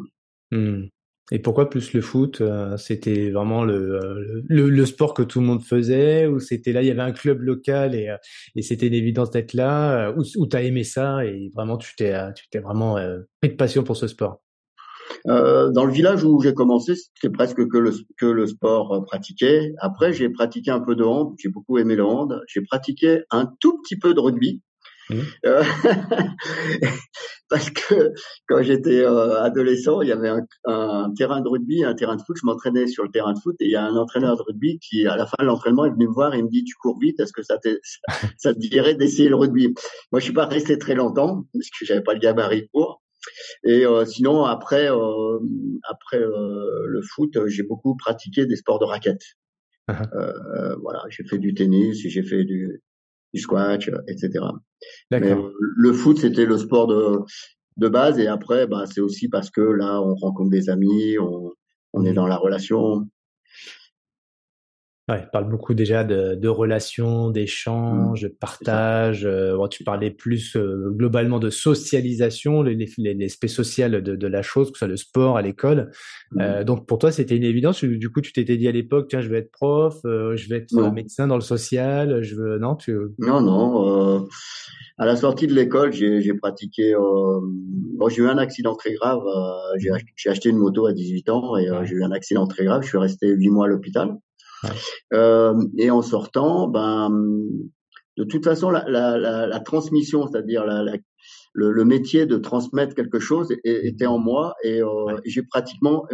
Mmh. 0.52 0.84
Et 1.32 1.38
pourquoi 1.38 1.70
plus 1.70 1.92
le 1.92 2.00
foot 2.00 2.40
euh, 2.40 2.76
C'était 2.76 3.30
vraiment 3.30 3.64
le, 3.64 4.42
le, 4.48 4.68
le, 4.68 4.86
sport 4.86 5.14
que 5.14 5.22
tout 5.22 5.40
le 5.40 5.46
monde 5.46 5.62
faisait 5.62 6.26
ou 6.26 6.40
c'était 6.40 6.72
là, 6.72 6.82
il 6.82 6.88
y 6.88 6.90
avait 6.90 7.02
un 7.02 7.12
club 7.12 7.42
local 7.42 7.94
et, 7.94 8.08
euh, 8.08 8.16
et 8.56 8.62
c'était 8.62 8.88
une 8.88 8.94
évidence 8.94 9.30
d'être 9.30 9.54
là 9.54 10.08
euh, 10.08 10.14
ou, 10.16 10.22
ou 10.36 10.46
tu 10.46 10.56
as 10.56 10.62
aimé 10.62 10.84
ça 10.84 11.24
et 11.24 11.50
vraiment 11.54 11.76
tu 11.76 11.94
t'es 11.94 12.12
tu 12.34 12.48
t'es 12.50 12.58
vraiment 12.58 12.96
pris 13.40 13.50
de 13.50 13.56
passion 13.56 13.84
pour 13.84 13.96
ce 13.96 14.08
sport? 14.08 14.40
Euh, 15.26 15.70
dans 15.70 15.84
le 15.84 15.92
village 15.92 16.24
où 16.24 16.40
j'ai 16.40 16.54
commencé, 16.54 16.94
c'était 16.94 17.30
presque 17.30 17.66
que 17.68 17.78
le, 17.78 17.92
que 18.16 18.26
le 18.26 18.46
sport 18.46 19.04
pratiqué. 19.06 19.72
Après, 19.78 20.12
j'ai 20.12 20.28
pratiqué 20.30 20.70
un 20.70 20.80
peu 20.80 20.94
de 20.94 21.04
hand, 21.04 21.34
j'ai 21.38 21.48
beaucoup 21.48 21.78
aimé 21.78 21.96
le 21.96 22.04
hand. 22.04 22.40
J'ai 22.48 22.62
pratiqué 22.62 23.22
un 23.30 23.46
tout 23.60 23.80
petit 23.82 23.98
peu 23.98 24.14
de 24.14 24.20
rugby. 24.20 24.62
Mmh. 25.10 25.20
Euh, 25.46 25.62
parce 27.48 27.70
que 27.70 28.12
quand 28.48 28.62
j'étais 28.62 29.00
euh, 29.00 29.42
adolescent, 29.42 30.02
il 30.02 30.08
y 30.08 30.12
avait 30.12 30.28
un, 30.28 30.46
un, 30.66 31.12
terrain 31.16 31.40
de 31.40 31.48
rugby, 31.48 31.82
un 31.82 31.94
terrain 31.94 32.16
de 32.16 32.22
foot. 32.22 32.36
Je 32.40 32.46
m'entraînais 32.46 32.86
sur 32.86 33.02
le 33.02 33.10
terrain 33.10 33.32
de 33.32 33.38
foot 33.38 33.56
et 33.60 33.64
il 33.64 33.70
y 33.70 33.76
a 33.76 33.84
un 33.84 33.96
entraîneur 33.96 34.36
de 34.36 34.42
rugby 34.42 34.78
qui, 34.78 35.06
à 35.06 35.16
la 35.16 35.26
fin 35.26 35.36
de 35.40 35.46
l'entraînement, 35.46 35.84
est 35.84 35.90
venu 35.90 36.06
me 36.06 36.12
voir 36.12 36.34
et 36.34 36.38
il 36.38 36.44
me 36.44 36.48
dit 36.48 36.64
"Tu 36.64 36.74
cours 36.76 36.98
vite, 37.00 37.18
est-ce 37.18 37.32
que 37.32 37.42
ça, 37.42 37.58
ça, 38.38 38.54
te 38.54 38.58
dirait 38.58 38.94
d'essayer 38.94 39.28
le 39.28 39.36
rugby? 39.36 39.74
Moi, 40.12 40.20
je 40.20 40.24
suis 40.24 40.32
pas 40.32 40.46
resté 40.46 40.78
très 40.78 40.94
longtemps 40.94 41.44
parce 41.52 41.70
que 41.70 41.84
j'avais 41.84 42.02
pas 42.02 42.14
le 42.14 42.20
gabarit 42.20 42.68
pour. 42.72 43.02
Et 43.64 43.84
euh, 43.84 44.04
sinon, 44.04 44.44
après, 44.44 44.88
euh, 44.90 45.38
après 45.88 46.20
le 46.20 47.00
foot, 47.02 47.36
j'ai 47.46 47.64
beaucoup 47.64 47.96
pratiqué 47.96 48.46
des 48.46 48.56
sports 48.56 48.78
de 48.78 48.84
raquettes. 48.84 49.24
Uh-huh. 49.88 50.76
voilà, 50.82 51.02
j'ai 51.08 51.24
fait 51.24 51.38
du 51.38 51.52
tennis, 51.52 51.98
j'ai 51.98 52.22
fait 52.22 52.44
du, 52.44 52.80
du 53.32 53.40
squash, 53.40 53.90
etc. 54.08 54.44
Mais 55.10 55.32
euh, 55.32 55.50
le 55.58 55.92
foot, 55.92 56.18
c'était 56.18 56.46
le 56.46 56.58
sport 56.58 56.86
de, 56.86 57.18
de 57.76 57.88
base. 57.88 58.18
Et 58.18 58.26
après, 58.26 58.66
bah, 58.66 58.84
c'est 58.86 59.00
aussi 59.00 59.28
parce 59.28 59.50
que 59.50 59.60
là, 59.60 60.00
on 60.00 60.14
rencontre 60.14 60.50
des 60.50 60.70
amis, 60.70 61.18
on, 61.18 61.52
on 61.92 62.04
est 62.04 62.12
mmh. 62.12 62.14
dans 62.14 62.26
la 62.26 62.36
relation. 62.36 63.06
Ouais, 65.10 65.26
parle 65.32 65.48
beaucoup 65.48 65.74
déjà 65.74 66.04
de, 66.04 66.36
de 66.36 66.48
relations, 66.48 67.30
d'échanges, 67.30 68.22
de 68.22 68.28
mmh. 68.28 68.38
partage. 68.38 69.26
Euh, 69.26 69.66
tu 69.66 69.82
parlais 69.82 70.12
plus 70.12 70.54
euh, 70.54 70.88
globalement 70.90 71.40
de 71.40 71.50
socialisation, 71.50 72.62
l'aspect 72.62 73.48
social 73.48 74.02
de, 74.02 74.14
de, 74.14 74.26
la 74.28 74.42
chose, 74.42 74.70
que 74.70 74.78
ce 74.78 74.80
soit 74.80 74.88
le 74.88 74.96
sport 74.96 75.36
à 75.36 75.42
l'école. 75.42 75.90
Mmh. 76.30 76.40
Euh, 76.40 76.64
donc 76.64 76.86
pour 76.86 76.98
toi, 76.98 77.10
c'était 77.10 77.36
une 77.36 77.42
évidence. 77.42 77.82
Du 77.82 78.10
coup, 78.10 78.20
tu 78.20 78.32
t'étais 78.32 78.56
dit 78.56 78.68
à 78.68 78.72
l'époque, 78.72 79.08
tiens, 79.08 79.20
je 79.20 79.28
vais 79.28 79.38
être 79.38 79.50
prof, 79.50 79.98
je 80.04 80.48
vais 80.48 80.58
être 80.58 80.72
médecin 80.92 81.26
dans 81.26 81.34
le 81.34 81.40
social. 81.40 82.22
Je 82.22 82.36
veux, 82.36 82.58
non, 82.58 82.76
tu. 82.76 82.96
Non, 83.18 83.40
non. 83.40 84.28
à 84.96 85.06
la 85.06 85.16
sortie 85.16 85.48
de 85.48 85.54
l'école, 85.54 85.92
j'ai 85.92 86.34
pratiqué. 86.34 86.94
Bon, 86.94 88.08
j'ai 88.08 88.22
eu 88.22 88.28
un 88.28 88.38
accident 88.38 88.76
très 88.76 88.92
grave. 88.92 89.22
j'ai 89.78 90.30
acheté 90.30 90.50
une 90.50 90.58
moto 90.58 90.86
à 90.86 90.92
18 90.92 91.30
ans 91.30 91.56
et 91.56 91.66
j'ai 91.84 91.96
eu 91.96 92.04
un 92.04 92.12
accident 92.12 92.46
très 92.46 92.64
grave. 92.64 92.82
Je 92.82 92.88
suis 92.90 92.98
resté 92.98 93.26
huit 93.26 93.48
mois 93.48 93.64
à 93.64 93.68
l'hôpital. 93.68 94.16
Euh, 95.12 95.54
et 95.78 95.90
en 95.90 96.02
sortant, 96.02 96.68
ben, 96.68 97.10
de 98.16 98.24
toute 98.24 98.44
façon, 98.44 98.70
la, 98.70 98.84
la, 98.88 99.18
la, 99.18 99.46
la 99.46 99.60
transmission, 99.60 100.26
c'est-à-dire 100.26 100.64
le, 101.52 101.84
métier 101.84 102.26
de 102.26 102.36
transmettre 102.36 102.94
quelque 102.94 103.18
chose 103.18 103.48
était 103.64 104.06
en 104.06 104.18
moi 104.18 104.54
et, 104.62 104.80
j'ai 105.24 105.42
pratiquement 105.42 106.06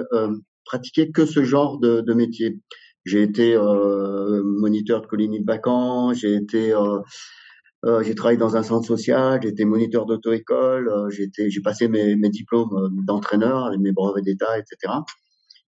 pratiqué 0.65 1.11
que 1.11 1.27
ce 1.27 1.45
genre 1.45 1.79
de, 1.79 2.01
de 2.01 2.15
métier. 2.15 2.59
J'ai 3.05 3.23
été 3.23 3.57
moniteur 4.45 5.01
de 5.01 5.07
colonies 5.07 5.41
de 5.41 5.47
vacances, 5.47 6.19
j'ai 6.19 6.35
été 6.35 6.75
euh, 7.87 8.03
j'ai 8.03 8.15
travaillé 8.15 8.39
dans 8.39 8.57
un 8.57 8.63
centre 8.63 8.87
social, 8.87 9.39
j'ai 9.43 9.51
été 9.51 9.65
moniteur 9.65 10.07
d'auto-école, 10.07 10.89
euh, 10.89 11.11
j'ai 11.11 11.61
passé 11.61 11.89
mes, 11.89 12.17
mes 12.17 12.31
diplômes 12.31 12.75
euh, 12.75 12.89
d'entraîneur, 13.05 13.71
mes 13.79 13.93
brevets 13.93 14.25
d'État, 14.25 14.59
etc. 14.59 14.93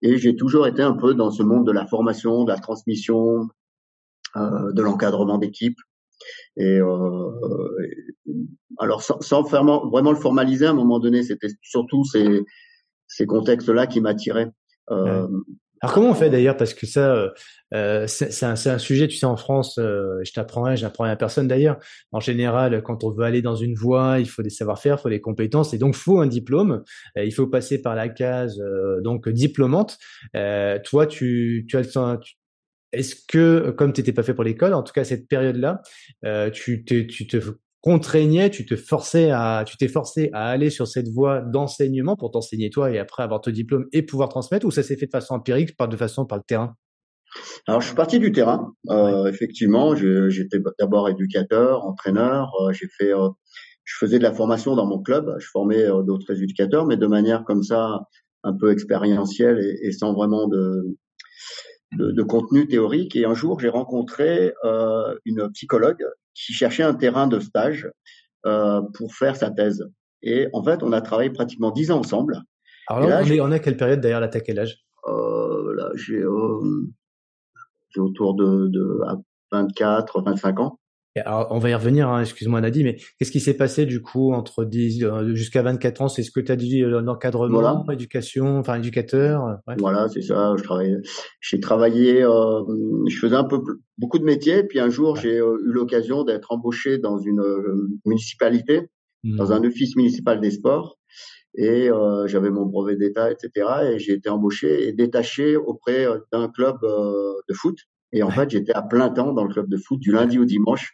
Et 0.02 0.19
j'ai 0.19 0.37
toujours 0.37 0.67
été 0.67 0.83
un 0.83 0.93
peu 0.93 1.14
dans 1.14 1.31
ce 1.31 1.43
monde 1.43 1.67
de 1.67 1.73
la 1.73 1.87
formation, 1.87 2.45
de 2.45 2.52
la 2.52 2.59
transmission, 2.59 3.49
euh, 4.37 4.73
de 4.73 4.83
l'encadrement 4.83 5.38
d'équipe. 5.38 5.76
Et, 6.57 6.78
euh, 6.81 7.31
alors 8.78 9.02
sans, 9.02 9.43
vraiment, 9.43 10.12
le 10.12 10.17
formaliser, 10.17 10.67
à 10.67 10.71
un 10.71 10.75
moment 10.75 10.99
donné, 10.99 11.23
c'était 11.23 11.49
surtout 11.62 12.05
ces, 12.05 12.45
ces 13.07 13.26
contextes-là 13.26 13.87
qui 13.87 14.00
m'attiraient. 14.00 14.50
Euh, 14.90 15.28
alors 15.81 15.95
comment 15.95 16.11
on 16.11 16.14
fait 16.14 16.31
d'ailleurs? 16.31 16.57
Parce 16.57 16.75
que 16.75 16.87
ça 16.87 17.33
euh, 17.75 18.05
euh 18.05 18.07
c'est 18.07 18.45
un, 18.45 18.55
un, 18.55 18.79
sujet 18.79 19.09
tu 19.09 19.17
sais 19.17 19.27
en 19.27 19.37
France 19.37 19.79
euh, 19.79 20.21
je 20.25 20.33
t'apprends 20.33 20.75
j'apprends 20.77 21.05
à 21.05 21.17
personne 21.17 21.49
d'ailleurs. 21.49 21.79
En 22.13 22.21
général 22.21 22.83
quand 22.83 23.05
on 23.05 23.11
veut 23.11 23.25
aller 23.25 23.43
dans 23.43 23.57
une 23.57 23.75
voie 23.75 24.21
il 24.21 24.29
faut 24.29 24.43
des 24.43 24.51
savoir-faire 24.51 24.97
il 24.99 25.03
faut 25.03 25.09
des 25.09 25.21
compétences 25.21 25.75
et 25.75 25.79
donc 25.79 25.95
faut 25.95 26.21
un 26.21 26.27
diplôme. 26.27 26.83
Euh, 27.17 27.25
il 27.25 27.33
faut 27.33 27.47
passer 27.47 27.81
par 27.83 27.95
la 27.95 28.09
case 28.09 28.61
donc 29.03 29.29
diplômante. 29.29 29.99
Toi 30.35 31.07
tu 31.07 31.67
tu 31.69 31.77
as 31.77 31.83
le 31.83 32.19
est-ce 32.93 33.17
que 33.29 33.71
comme 33.71 33.93
tu 33.93 34.01
n'étais 34.01 34.13
pas 34.13 34.23
fait 34.23 34.35
pour 34.35 34.45
l'école 34.45 34.73
en 34.73 34.83
tout 34.83 34.93
cas 34.93 35.05
cette 35.05 35.29
période 35.29 35.57
là 35.57 35.83
tu 36.53 36.85
te 36.85 37.03
tu 37.03 37.27
te 37.27 37.39
contraignais, 37.81 38.51
tu 38.51 38.67
te 38.67 38.77
forçais 38.77 39.31
à, 39.31 39.65
tu 39.67 39.77
t'es 39.77 39.89
forcé 39.89 40.31
à 40.33 40.49
aller 40.49 40.71
sur 40.71 40.89
cette 40.89 41.09
voie 41.09 41.41
d'enseignement 41.41 42.17
pour 42.17 42.31
t'enseigner 42.31 42.71
toi 42.71 42.91
et 42.91 42.99
après 42.99 43.23
avoir 43.23 43.41
ton 43.41 43.51
diplôme 43.51 43.87
et 43.93 44.03
pouvoir 44.03 44.29
transmettre, 44.29 44.67
ou 44.67 44.71
ça 44.71 44.83
s'est 44.83 44.97
fait 44.97 45.07
de 45.07 45.11
façon 45.11 45.35
empirique, 45.35 45.77
pas 45.77 45.87
de 45.87 45.97
façon 45.97 46.27
par 46.27 46.39
le 46.39 46.45
terrain? 46.45 46.75
Alors, 47.66 47.80
je 47.80 47.87
suis 47.87 47.97
parti 47.97 48.18
du 48.18 48.33
terrain. 48.33 48.73
Euh, 48.88 49.26
effectivement, 49.26 49.95
j'étais 49.95 50.59
d'abord 50.78 51.09
éducateur, 51.09 51.85
entraîneur. 51.85 52.50
Euh, 52.62 52.73
j'ai 52.73 52.88
fait, 52.88 53.12
euh, 53.12 53.28
je 53.85 53.97
faisais 53.99 54.18
de 54.18 54.23
la 54.23 54.33
formation 54.33 54.75
dans 54.75 54.87
mon 54.87 55.00
club. 55.02 55.35
Je 55.38 55.47
formais 55.49 55.87
d'autres 56.04 56.42
éducateurs, 56.42 56.87
mais 56.87 56.97
de 56.97 57.07
manière 57.07 57.45
comme 57.45 57.62
ça, 57.62 58.00
un 58.45 58.52
peu 58.54 58.71
expérientielle 58.71 59.59
et, 59.83 59.92
sans 59.92 60.14
vraiment 60.14 60.47
de, 60.47 60.97
de, 61.97 62.12
de, 62.12 62.23
contenu 62.23 62.66
théorique. 62.68 63.16
Et 63.16 63.25
un 63.25 63.35
jour, 63.35 63.61
j'ai 63.61 63.68
rencontré 63.68 64.52
une 65.25 65.50
psychologue 65.52 66.04
qui 66.35 66.52
cherchait 66.52 66.85
un 66.85 66.95
terrain 66.95 67.26
de 67.26 67.40
stage 67.40 67.90
euh, 68.47 68.80
pour 68.95 69.14
faire 69.14 69.37
sa 69.37 69.50
thèse. 69.50 69.85
Et 70.23 70.47
en 70.52 70.62
fait, 70.62 70.83
on 70.83 70.92
a 70.92 71.00
travaillé 71.00 71.30
pratiquement 71.30 71.71
dix 71.71 71.90
ans 71.90 71.99
ensemble. 71.99 72.40
Alors 72.87 73.09
là, 73.09 73.21
on, 73.23 73.26
est, 73.26 73.40
on 73.40 73.50
a 73.50 73.59
quelle 73.59 73.76
période 73.76 74.00
d'ailleurs 74.00 74.21
Là, 74.21 74.28
t'as 74.28 74.40
quel 74.40 74.61
âge 74.61 74.78
euh, 75.09 75.75
Là, 75.75 75.90
j'ai 75.97 76.25
euh, 77.99 78.02
autour 78.02 78.35
de, 78.35 78.69
de 78.69 79.00
24, 79.52 80.23
25 80.23 80.61
ans 80.61 80.78
on 81.26 81.59
va 81.59 81.71
y 81.71 81.75
revenir, 81.75 82.09
hein, 82.09 82.21
excuse-moi 82.21 82.61
Nadi, 82.61 82.85
mais 82.85 82.97
qu'est-ce 83.19 83.31
qui 83.31 83.40
s'est 83.40 83.57
passé 83.57 83.87
du 83.87 84.02
coup 84.02 84.33
entre 84.33 84.64
10 84.64 85.05
euh, 85.05 85.35
jusqu'à 85.35 85.62
24 85.62 86.02
ans? 86.02 86.09
C'est 86.09 86.23
ce 86.23 86.31
que 86.31 86.40
tu 86.40 86.52
as 86.52 86.57
dit 86.57 86.83
euh, 86.83 87.00
l'encadrement, 87.00 87.85
éducation, 87.90 88.59
enfin 88.59 88.76
éducateur. 88.76 89.47
Euh, 89.47 89.75
Voilà, 89.78 90.09
c'est 90.09 90.23
ça. 90.23 90.55
Je 90.57 90.62
travaillais, 90.62 90.97
j'ai 91.40 91.61
travaillé, 91.61 92.23
je 92.23 93.19
faisais 93.19 93.37
un 93.37 93.45
peu 93.45 93.61
beaucoup 93.97 94.19
de 94.19 94.25
métiers, 94.25 94.64
puis 94.64 94.81
un 94.81 94.90
jour 94.90 95.17
j'ai 95.17 95.38
eu 95.38 95.73
l'occasion 95.73 96.25
d'être 96.25 96.52
embauché 96.52 96.99
dans 96.99 97.19
une 97.19 97.43
municipalité, 98.05 98.88
dans 99.25 99.49
mmh. 99.49 99.52
un 99.52 99.64
office 99.64 99.97
municipal 99.97 100.40
des 100.40 100.50
sports, 100.50 100.99
et 101.55 101.88
j'avais 102.26 102.50
mon 102.50 102.67
brevet 102.67 102.97
d'État, 102.97 103.31
etc. 103.31 103.67
Et 103.93 103.99
j'ai 103.99 104.12
été 104.12 104.28
embauché 104.28 104.88
et 104.88 104.93
détaché 104.93 105.57
auprès 105.57 106.07
d'un 106.33 106.49
club 106.49 106.78
de 106.83 107.55
foot. 107.55 107.76
Et 108.12 108.23
en 108.23 108.31
fait, 108.31 108.50
j'étais 108.50 108.73
à 108.73 108.83
plein 108.83 109.11
temps 109.11 109.33
dans 109.33 109.45
le 109.45 109.52
club 109.52 109.69
de 109.69 109.76
foot 109.76 110.00
du 110.00 110.12
lundi 110.12 110.38
au 110.38 110.45
dimanche 110.45 110.93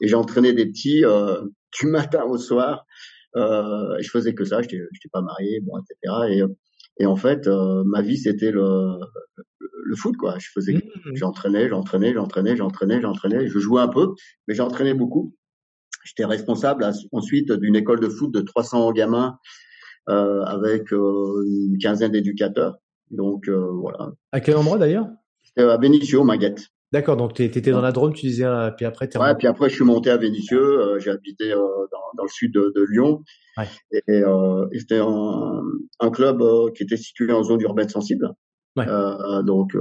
et 0.00 0.08
j'entraînais 0.08 0.52
des 0.52 0.66
petits 0.66 1.04
euh, 1.04 1.42
du 1.80 1.86
matin 1.88 2.24
au 2.24 2.38
soir. 2.38 2.84
Euh, 3.36 3.96
je 4.00 4.08
faisais 4.10 4.34
que 4.34 4.44
ça, 4.44 4.62
je 4.62 4.66
n'étais 4.66 5.08
pas 5.12 5.20
marié, 5.20 5.60
bon, 5.60 5.74
etc. 5.78 6.14
Et, 6.30 7.02
et 7.02 7.06
en 7.06 7.16
fait, 7.16 7.46
euh, 7.46 7.82
ma 7.84 8.00
vie 8.00 8.16
c'était 8.16 8.50
le, 8.50 8.98
le 9.58 9.96
foot 9.96 10.16
quoi. 10.16 10.38
Je 10.38 10.48
faisais, 10.54 10.74
mmh. 10.74 11.14
j'entraînais, 11.14 11.68
j'entraînais, 11.68 12.14
j'entraînais, 12.14 12.56
j'entraînais, 12.56 13.00
j'entraînais. 13.00 13.46
Je 13.46 13.58
jouais 13.58 13.82
un 13.82 13.88
peu, 13.88 14.14
mais 14.48 14.54
j'entraînais 14.54 14.94
beaucoup. 14.94 15.34
J'étais 16.04 16.24
responsable 16.24 16.88
ensuite 17.12 17.52
d'une 17.52 17.76
école 17.76 18.00
de 18.00 18.08
foot 18.08 18.32
de 18.32 18.40
300 18.40 18.92
gamins 18.92 19.34
euh, 19.34 19.40
avec 20.06 20.92
euh, 20.92 21.44
une 21.46 21.78
quinzaine 21.78 22.12
d'éducateurs. 22.12 22.78
Donc 23.10 23.48
euh, 23.48 23.70
voilà. 23.72 24.12
À 24.32 24.40
quel 24.40 24.56
endroit 24.56 24.78
d'ailleurs? 24.78 25.08
À 25.56 25.78
Benicio, 25.78 26.24
Maguette. 26.24 26.68
D'accord, 26.92 27.16
donc 27.16 27.34
tu 27.34 27.42
étais 27.42 27.70
dans 27.70 27.80
la 27.80 27.92
Drôme, 27.92 28.12
tu 28.12 28.26
disais, 28.26 28.44
euh, 28.44 28.70
puis 28.70 28.86
après 28.86 29.08
Ouais, 29.16 29.34
puis 29.34 29.48
après 29.48 29.68
je 29.68 29.74
suis 29.74 29.84
monté 29.84 30.08
à 30.10 30.16
Vénissieux, 30.16 30.80
euh, 30.80 30.98
j'ai 31.00 31.10
habité 31.10 31.52
euh, 31.52 31.56
dans, 31.56 31.98
dans, 32.16 32.22
le 32.22 32.28
sud 32.28 32.54
de, 32.54 32.72
de 32.74 32.86
Lyon, 32.88 33.22
ouais. 33.58 33.66
et, 33.90 34.20
et 34.20 34.78
c'était 34.78 34.98
un, 34.98 35.62
un, 35.98 36.10
club 36.10 36.42
qui 36.74 36.84
était 36.84 36.96
situé 36.96 37.32
en 37.32 37.42
zone 37.42 37.60
urbaine 37.60 37.88
sensible, 37.88 38.30
ouais. 38.76 38.86
donc 39.44 39.76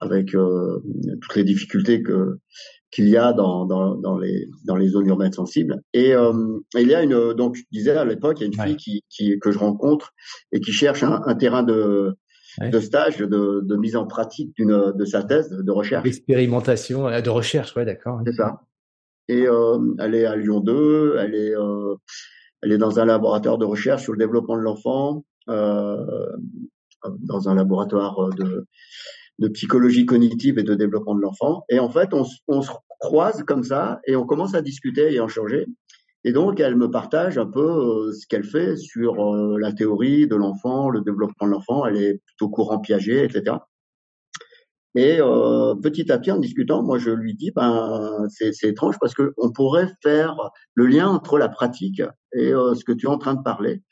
avec 0.00 0.30
toutes 0.30 1.36
les 1.36 1.44
difficultés 1.44 2.02
que 2.02 2.38
qu'il 2.94 3.08
y 3.08 3.16
a 3.16 3.32
dans, 3.32 3.66
dans, 3.66 3.96
dans, 3.96 4.18
les 4.18 4.48
dans 4.64 4.76
les 4.76 4.88
zones 4.88 5.08
urbaines 5.08 5.32
sensibles. 5.32 5.80
Et, 5.92 6.12
il 6.12 6.88
y 6.88 6.94
a 6.94 7.02
une 7.02 7.32
donc 7.34 7.56
je 7.56 7.62
disais 7.72 7.90
à 7.90 8.04
l'époque 8.04 8.38
il 8.40 8.42
y 8.42 8.44
a 8.44 8.46
une 8.46 8.68
fille 8.68 8.76
qui, 8.76 9.04
qui 9.08 9.38
que 9.40 9.50
je 9.50 9.58
rencontre 9.58 10.12
et 10.52 10.60
qui 10.60 10.72
cherche 10.72 11.02
un, 11.02 11.20
un 11.26 11.34
terrain 11.34 11.62
de 11.62 12.16
de 12.60 12.80
stage, 12.80 13.18
de, 13.18 13.26
de, 13.26 13.76
mise 13.76 13.96
en 13.96 14.06
pratique 14.06 14.54
d'une 14.54 14.92
de 14.94 15.04
sa 15.04 15.24
thèse 15.24 15.50
de 15.50 15.72
recherche. 15.72 16.04
D'expérimentation, 16.04 17.08
euh, 17.08 17.20
de 17.20 17.30
recherche, 17.30 17.74
ouais, 17.74 17.84
d'accord. 17.84 18.20
C'est 18.24 18.34
ça. 18.34 18.60
Et 19.28 19.46
euh, 19.46 19.78
elle 19.98 20.14
est 20.14 20.26
à 20.26 20.36
Lyon 20.36 20.60
2, 20.60 21.16
elle 21.18 21.34
est 21.34 21.56
euh, 21.56 21.94
elle 22.62 22.72
est 22.72 22.78
dans 22.78 22.98
un 22.98 23.04
laboratoire 23.04 23.58
de 23.58 23.64
recherche 23.64 24.02
sur 24.02 24.12
le 24.12 24.18
développement 24.18 24.56
de 24.56 24.62
l'enfant, 24.62 25.24
euh, 25.48 26.26
dans 27.20 27.48
un 27.48 27.54
laboratoire 27.54 28.30
de 28.30 28.66
de 29.38 29.48
psychologie 29.48 30.06
cognitive 30.06 30.58
et 30.58 30.62
de 30.62 30.74
développement 30.74 31.14
de 31.14 31.20
l'enfant. 31.20 31.64
Et 31.68 31.78
en 31.78 31.88
fait, 31.90 32.14
on, 32.14 32.24
on 32.48 32.62
se 32.62 32.70
croise 33.00 33.42
comme 33.44 33.64
ça 33.64 34.00
et 34.06 34.16
on 34.16 34.24
commence 34.24 34.54
à 34.54 34.62
discuter 34.62 35.12
et 35.12 35.18
à 35.18 35.24
en 35.24 35.28
changer. 35.28 35.66
Et 36.24 36.32
donc, 36.32 36.58
elle 36.58 36.76
me 36.76 36.90
partage 36.90 37.36
un 37.36 37.46
peu 37.46 37.60
euh, 37.60 38.12
ce 38.12 38.26
qu'elle 38.26 38.44
fait 38.44 38.76
sur 38.76 39.22
euh, 39.22 39.58
la 39.58 39.72
théorie 39.72 40.26
de 40.26 40.36
l'enfant, 40.36 40.88
le 40.88 41.02
développement 41.02 41.46
de 41.46 41.52
l'enfant. 41.52 41.84
Elle 41.84 41.98
est 41.98 42.20
plutôt 42.24 42.48
courant 42.48 42.78
Piaget, 42.78 43.26
etc. 43.26 43.56
Et 44.96 45.16
euh, 45.20 45.74
petit 45.74 46.12
à 46.12 46.18
petit, 46.18 46.30
en 46.30 46.38
discutant, 46.38 46.84
moi, 46.84 46.98
je 46.98 47.10
lui 47.10 47.34
dis, 47.34 47.50
ben, 47.50 48.26
c'est 48.28 48.52
étrange 48.62 48.96
parce 49.00 49.12
que 49.12 49.32
on 49.38 49.50
pourrait 49.50 49.88
faire 50.02 50.36
le 50.74 50.86
lien 50.86 51.08
entre 51.08 51.36
la 51.36 51.48
pratique 51.48 52.00
et 52.32 52.52
euh, 52.52 52.74
ce 52.74 52.84
que 52.84 52.92
tu 52.92 53.06
es 53.06 53.08
en 53.08 53.18
train 53.18 53.34
de 53.34 53.42
parler. 53.42 53.82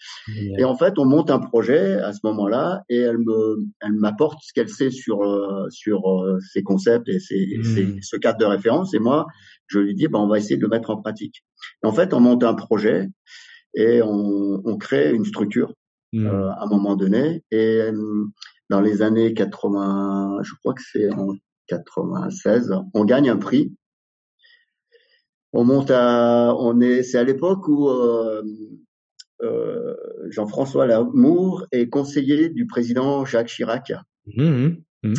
Et 0.59 0.65
en 0.65 0.77
fait, 0.77 0.99
on 0.99 1.05
monte 1.05 1.31
un 1.31 1.41
projet 1.41 1.95
à 1.95 2.13
ce 2.13 2.21
moment-là, 2.23 2.83
et 2.89 2.99
elle 2.99 3.19
me, 3.19 3.65
elle 3.81 3.95
m'apporte 3.95 4.39
ce 4.43 4.53
qu'elle 4.53 4.69
sait 4.69 4.91
sur 4.91 5.23
euh, 5.23 5.67
sur 5.71 6.03
ces 6.53 6.63
concepts 6.63 7.09
et 7.09 7.19
mmh. 7.59 7.99
ce 8.01 8.17
cadre 8.17 8.39
de 8.39 8.45
référence. 8.45 8.95
Et 8.95 9.01
moi, 9.01 9.27
je 9.67 9.81
lui 9.81 9.95
dis, 9.95 10.07
ben, 10.07 10.21
on 10.21 10.29
va 10.29 10.39
essayer 10.39 10.57
de 10.57 10.63
le 10.63 10.69
mettre 10.69 10.91
en 10.91 11.01
pratique. 11.03 11.43
Et 11.83 11.87
en 11.87 11.93
fait, 11.93 12.15
on 12.15 12.21
monte 12.21 12.45
un 12.45 12.55
projet 12.55 13.09
et 13.75 14.03
on, 14.03 14.63
on 14.65 14.77
crée 14.77 15.13
une 15.13 15.25
structure 15.25 15.75
mmh. 16.13 16.29
à 16.29 16.63
un 16.63 16.67
moment 16.67 16.95
donné. 16.95 17.43
Et 17.51 17.81
dans 18.73 18.81
les 18.81 19.03
années 19.03 19.35
80, 19.35 20.39
je 20.43 20.55
crois 20.55 20.73
que 20.73 20.81
c'est 20.81 21.13
en 21.13 21.35
96, 21.67 22.73
on 22.95 23.05
gagne 23.05 23.29
un 23.29 23.37
prix. 23.37 23.77
On 25.53 25.63
monte 25.65 25.91
à, 25.91 26.55
on 26.59 26.81
est, 26.81 27.03
c'est 27.03 27.19
à 27.19 27.23
l'époque 27.23 27.69
où 27.69 27.91
euh, 27.91 28.43
euh, 29.43 29.95
Jean-François 30.31 30.87
Lamour 30.87 31.67
est 31.71 31.91
conseiller 31.91 32.49
du 32.49 32.67
président 32.67 33.27
Jacques 33.27 33.49
Chirac. 33.49 33.93
Mmh, 34.25 34.43
mmh, 34.43 34.77
mmh. 35.03 35.15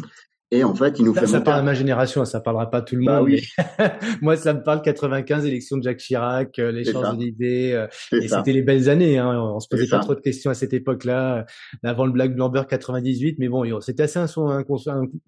Et 0.53 0.63
en 0.63 0.75
fait, 0.75 0.99
il 0.99 1.05
nous 1.05 1.15
ça, 1.15 1.21
fait 1.21 1.27
ça 1.27 1.41
parle 1.41 1.61
à 1.61 1.63
ma 1.63 1.73
génération, 1.73 2.23
ça 2.25 2.39
parlera 2.39 2.69
pas 2.69 2.83
tout 2.83 2.95
le 2.95 3.03
bah 3.03 3.19
monde. 3.19 3.29
Oui. 3.29 3.43
moi, 4.21 4.37
ça 4.37 4.53
me 4.53 4.61
parle 4.61 4.83
95, 4.83 5.47
élection 5.47 5.77
de 5.77 5.83
Jacques 5.83 5.97
Chirac, 5.97 6.59
euh, 6.59 6.71
les 6.71 6.83
Champs-Élysées. 6.83 7.73
Euh, 7.73 7.87
et 8.11 8.27
c'était 8.27 8.53
les 8.53 8.61
belles 8.61 8.87
années. 8.87 9.17
Hein. 9.17 9.35
On 9.35 9.59
se 9.59 9.67
posait 9.67 9.87
pas 9.87 9.99
trop 9.99 10.13
de 10.13 10.19
questions 10.19 10.51
à 10.51 10.53
cette 10.53 10.73
époque-là, 10.73 11.39
euh, 11.39 11.89
avant 11.89 12.05
le 12.05 12.11
Black 12.11 12.35
Blamber 12.35 12.63
98. 12.69 13.37
Mais 13.39 13.47
bon, 13.47 13.81
c'était 13.81 14.03
assez 14.03 14.19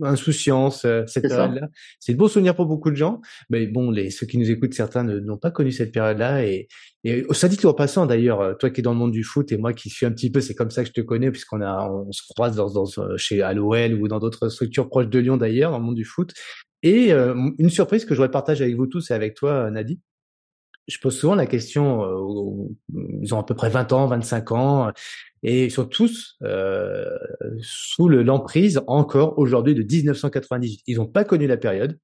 insouciance 0.04 0.86
cette 1.08 1.28
période-là. 1.28 1.70
C'est 2.00 2.14
de 2.14 2.20
beaux 2.20 2.30
souvenirs 2.30 2.56
pour 2.56 2.68
beaucoup 2.68 2.92
de 2.92 2.96
gens. 2.96 3.20
Mais 3.50 3.66
bon, 3.66 3.90
les 3.90 4.12
ceux 4.12 4.28
qui 4.28 4.38
nous 4.38 4.52
écoutent, 4.52 4.76
certains 4.76 5.04
n'ont 5.04 5.38
pas 5.38 5.50
connu 5.50 5.72
cette 5.72 5.92
période-là. 5.92 6.46
Et, 6.46 6.68
et 7.04 7.26
ça 7.32 7.48
dit 7.48 7.58
en 7.66 7.74
passant, 7.74 8.06
d'ailleurs, 8.06 8.58
toi 8.60 8.70
qui 8.70 8.82
es 8.82 8.84
dans 8.84 8.92
le 8.92 8.98
monde 8.98 9.12
du 9.12 9.24
foot 9.24 9.52
et 9.52 9.58
moi 9.58 9.74
qui 9.74 9.90
suis 9.90 10.06
un 10.06 10.12
petit 10.12 10.32
peu, 10.32 10.40
c'est 10.40 10.54
comme 10.54 10.70
ça 10.70 10.84
que 10.84 10.90
je 10.90 10.94
te 10.94 11.02
connais, 11.02 11.32
puisqu'on 11.32 11.62
a, 11.62 11.90
on 11.90 12.12
se 12.12 12.22
croise 12.30 12.56
dans, 12.56 12.72
dans 12.72 12.86
chez 13.18 13.42
à 13.42 13.54
l'OL 13.54 13.94
ou 13.96 14.08
dans 14.08 14.20
d'autres 14.20 14.50
structures 14.50 14.88
proches 14.88 15.10
de 15.10 15.15
de 15.16 15.20
Lyon 15.20 15.38
d'ailleurs, 15.38 15.72
dans 15.72 15.80
le 15.80 15.86
monde 15.86 15.96
du 15.96 16.06
foot. 16.06 16.34
Et 16.84 17.12
euh, 17.12 17.34
une 17.58 17.70
surprise 17.70 18.06
que 18.06 18.14
je 18.14 18.20
voudrais 18.20 18.32
partager 18.32 18.64
avec 18.64 18.76
vous 18.76 18.88
tous 18.88 19.10
et 19.10 19.14
avec 19.14 19.34
toi, 19.34 19.72
Nadi, 19.72 20.00
je 20.88 21.00
pose 21.00 21.18
souvent 21.18 21.36
la 21.36 21.48
question, 21.48 22.04
euh, 22.04 22.68
ils 23.22 23.34
ont 23.34 23.40
à 23.40 23.44
peu 23.44 23.56
près 23.56 23.70
20 23.70 23.92
ans, 23.92 24.06
25 24.08 24.52
ans, 24.52 24.92
et 25.42 25.66
ils 25.66 25.72
sont 25.72 25.86
tous 25.86 26.38
euh, 26.44 27.18
sous 27.60 28.08
l'emprise 28.08 28.82
encore 28.88 29.40
aujourd'hui 29.40 29.74
de 29.74 29.82
1998. 29.82 30.82
Ils 30.86 30.98
n'ont 30.98 31.08
pas 31.08 31.24
connu 31.24 31.48
la 31.48 31.58
période, 31.58 31.98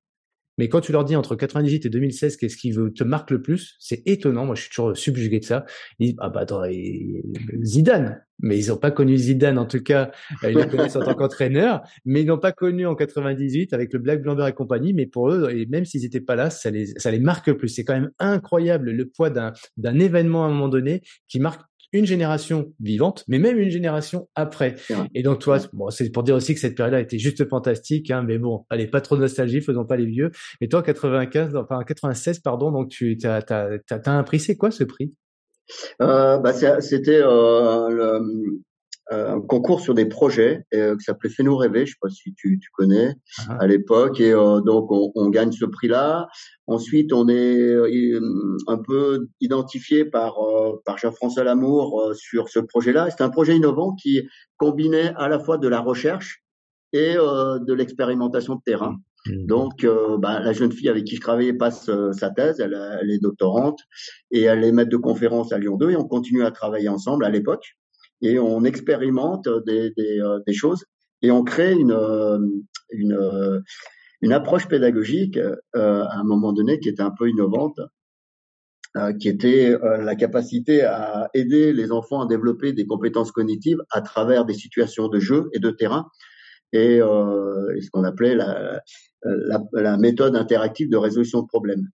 mais 0.61 0.69
quand 0.69 0.79
tu 0.79 0.91
leur 0.91 1.05
dis 1.05 1.15
entre 1.15 1.35
98 1.35 1.87
et 1.87 1.89
2016, 1.89 2.37
qu'est-ce 2.37 2.55
qui 2.55 2.71
te 2.71 3.03
marque 3.03 3.31
le 3.31 3.41
plus 3.41 3.77
C'est 3.79 4.03
étonnant. 4.05 4.45
Moi, 4.45 4.53
je 4.53 4.61
suis 4.61 4.69
toujours 4.69 4.95
subjugué 4.95 5.39
de 5.39 5.43
ça. 5.43 5.65
Ils 5.97 6.09
disent, 6.09 6.15
ah 6.19 6.29
bah 6.29 6.41
attends, 6.41 6.61
Zidane. 7.63 8.23
Mais 8.37 8.59
ils 8.59 8.67
n'ont 8.67 8.77
pas 8.77 8.91
connu 8.91 9.17
Zidane, 9.17 9.57
en 9.57 9.65
tout 9.65 9.81
cas. 9.81 10.11
Ils 10.43 10.53
le 10.53 10.65
connaissent 10.65 10.95
en 10.95 11.03
tant 11.03 11.15
qu'entraîneur, 11.15 11.81
mais 12.05 12.21
ils 12.21 12.27
n'ont 12.27 12.37
pas 12.37 12.51
connu 12.51 12.85
en 12.85 12.93
98 12.93 13.73
avec 13.73 13.91
le 13.91 13.97
Black 13.97 14.21
Blamber 14.21 14.45
et 14.47 14.53
compagnie. 14.53 14.93
Mais 14.93 15.07
pour 15.07 15.31
eux, 15.31 15.49
et 15.49 15.65
même 15.65 15.83
s'ils 15.83 16.03
n'étaient 16.03 16.21
pas 16.21 16.35
là, 16.35 16.51
ça 16.51 16.69
les, 16.69 16.85
ça 16.97 17.09
les 17.09 17.19
marque 17.19 17.51
plus. 17.53 17.69
C'est 17.69 17.83
quand 17.83 17.95
même 17.95 18.11
incroyable 18.19 18.91
le 18.91 19.07
poids 19.07 19.31
d'un 19.31 19.99
événement 19.99 20.43
à 20.45 20.47
un 20.47 20.51
moment 20.51 20.69
donné 20.69 21.01
qui 21.27 21.39
marque 21.39 21.61
une 21.93 22.05
génération 22.05 22.73
vivante, 22.79 23.23
mais 23.27 23.39
même 23.39 23.59
une 23.59 23.69
génération 23.69 24.29
après. 24.35 24.75
Et 25.13 25.23
donc 25.23 25.39
toi, 25.39 25.59
bon, 25.73 25.89
c'est 25.89 26.09
pour 26.09 26.23
dire 26.23 26.35
aussi 26.35 26.53
que 26.53 26.59
cette 26.59 26.75
période-là 26.75 27.01
était 27.01 27.19
juste 27.19 27.47
fantastique, 27.47 28.11
hein, 28.11 28.23
mais 28.25 28.37
bon, 28.37 28.65
allez, 28.69 28.87
pas 28.87 29.01
trop 29.01 29.15
de 29.15 29.21
nostalgie, 29.21 29.61
faisons 29.61 29.85
pas 29.85 29.97
les 29.97 30.05
vieux. 30.05 30.31
Et 30.61 30.69
toi, 30.69 30.83
95, 30.83 31.55
enfin 31.55 31.83
96, 31.83 32.39
pardon, 32.39 32.71
donc 32.71 32.89
tu 32.89 33.17
as, 33.23 33.43
as, 33.49 33.79
as, 33.89 34.11
un 34.11 34.23
prix, 34.23 34.39
c'est 34.39 34.55
quoi 34.55 34.71
ce 34.71 34.83
prix? 34.83 35.13
Euh, 36.01 36.37
bah, 36.37 36.53
C'était 36.81 37.21
euh, 37.21 37.89
le, 37.89 38.61
euh, 39.11 39.35
un 39.35 39.41
concours 39.41 39.81
sur 39.81 39.93
des 39.93 40.05
projets 40.05 40.65
euh, 40.73 40.95
qui 40.95 41.03
s'appelait 41.03 41.29
Fais-nous 41.29 41.57
rêver, 41.57 41.85
je 41.85 41.91
sais 41.91 41.97
pas 42.01 42.09
si 42.09 42.33
tu, 42.33 42.59
tu 42.59 42.69
connais 42.71 43.15
ah. 43.49 43.57
à 43.59 43.67
l'époque, 43.67 44.21
et 44.21 44.31
euh, 44.31 44.61
donc 44.61 44.89
on, 44.89 45.11
on, 45.15 45.29
gagne 45.29 45.51
ce 45.51 45.65
prix-là. 45.65 46.29
Ensuite, 46.67 47.11
on 47.11 47.27
est 47.27 47.75
un 48.67 48.77
peu 48.77 49.27
identifié 49.41 50.05
par 50.05 50.35
par 50.85 50.97
Jean-François 50.97 51.43
Lamour 51.43 52.13
sur 52.15 52.47
ce 52.47 52.59
projet-là. 52.59 53.09
C'est 53.09 53.23
un 53.23 53.29
projet 53.29 53.57
innovant 53.57 53.93
qui 53.95 54.21
combinait 54.55 55.11
à 55.17 55.27
la 55.27 55.39
fois 55.39 55.57
de 55.57 55.67
la 55.67 55.81
recherche 55.81 56.43
et 56.93 57.15
de 57.15 57.73
l'expérimentation 57.73 58.55
de 58.55 58.61
terrain. 58.63 58.95
Mmh. 59.25 59.45
Donc, 59.47 59.85
bah, 60.19 60.39
la 60.39 60.53
jeune 60.53 60.71
fille 60.71 60.87
avec 60.87 61.03
qui 61.03 61.17
je 61.17 61.21
travaillais 61.21 61.53
passe 61.53 61.89
sa 62.13 62.29
thèse, 62.29 62.61
elle, 62.61 62.79
elle, 63.01 63.11
est 63.11 63.19
doctorante 63.19 63.79
et 64.29 64.43
elle 64.43 64.63
est 64.63 64.71
maître 64.71 64.91
de 64.91 64.97
conférence 64.97 65.51
à 65.51 65.57
Lyon 65.57 65.75
2 65.75 65.89
et 65.89 65.95
on 65.97 66.07
continue 66.07 66.45
à 66.45 66.51
travailler 66.51 66.87
ensemble 66.87 67.25
à 67.25 67.29
l'époque 67.29 67.75
et 68.21 68.39
on 68.39 68.63
expérimente 68.63 69.47
des, 69.65 69.91
des, 69.91 70.19
euh, 70.19 70.39
des 70.45 70.53
choses 70.53 70.85
et 71.21 71.31
on 71.31 71.43
crée 71.43 71.73
une, 71.73 71.91
euh, 71.91 72.39
une, 72.91 73.13
euh, 73.13 73.59
une 74.21 74.33
approche 74.33 74.67
pédagogique 74.67 75.39
à 75.73 76.19
un 76.19 76.23
moment 76.23 76.53
donné 76.53 76.79
qui 76.79 76.89
était 76.89 77.01
un 77.01 77.11
peu 77.11 77.27
innovante, 77.27 77.79
qui 79.19 79.29
était 79.29 79.75
la 79.81 80.15
capacité 80.15 80.83
à 80.83 81.29
aider 81.33 81.73
les 81.73 81.91
enfants 81.91 82.21
à 82.21 82.27
développer 82.27 82.71
des 82.71 82.85
compétences 82.85 83.31
cognitives 83.31 83.81
à 83.89 84.01
travers 84.01 84.45
des 84.45 84.53
situations 84.53 85.07
de 85.07 85.19
jeu 85.19 85.49
et 85.53 85.59
de 85.59 85.71
terrain, 85.71 86.07
et, 86.71 86.99
ce 86.99 87.89
qu'on 87.89 88.03
appelait 88.03 88.35
la, 88.35 88.81
la, 89.23 89.63
la, 89.73 89.97
méthode 89.97 90.35
interactive 90.35 90.89
de 90.91 90.97
résolution 90.97 91.41
de 91.41 91.47
problèmes. 91.47 91.87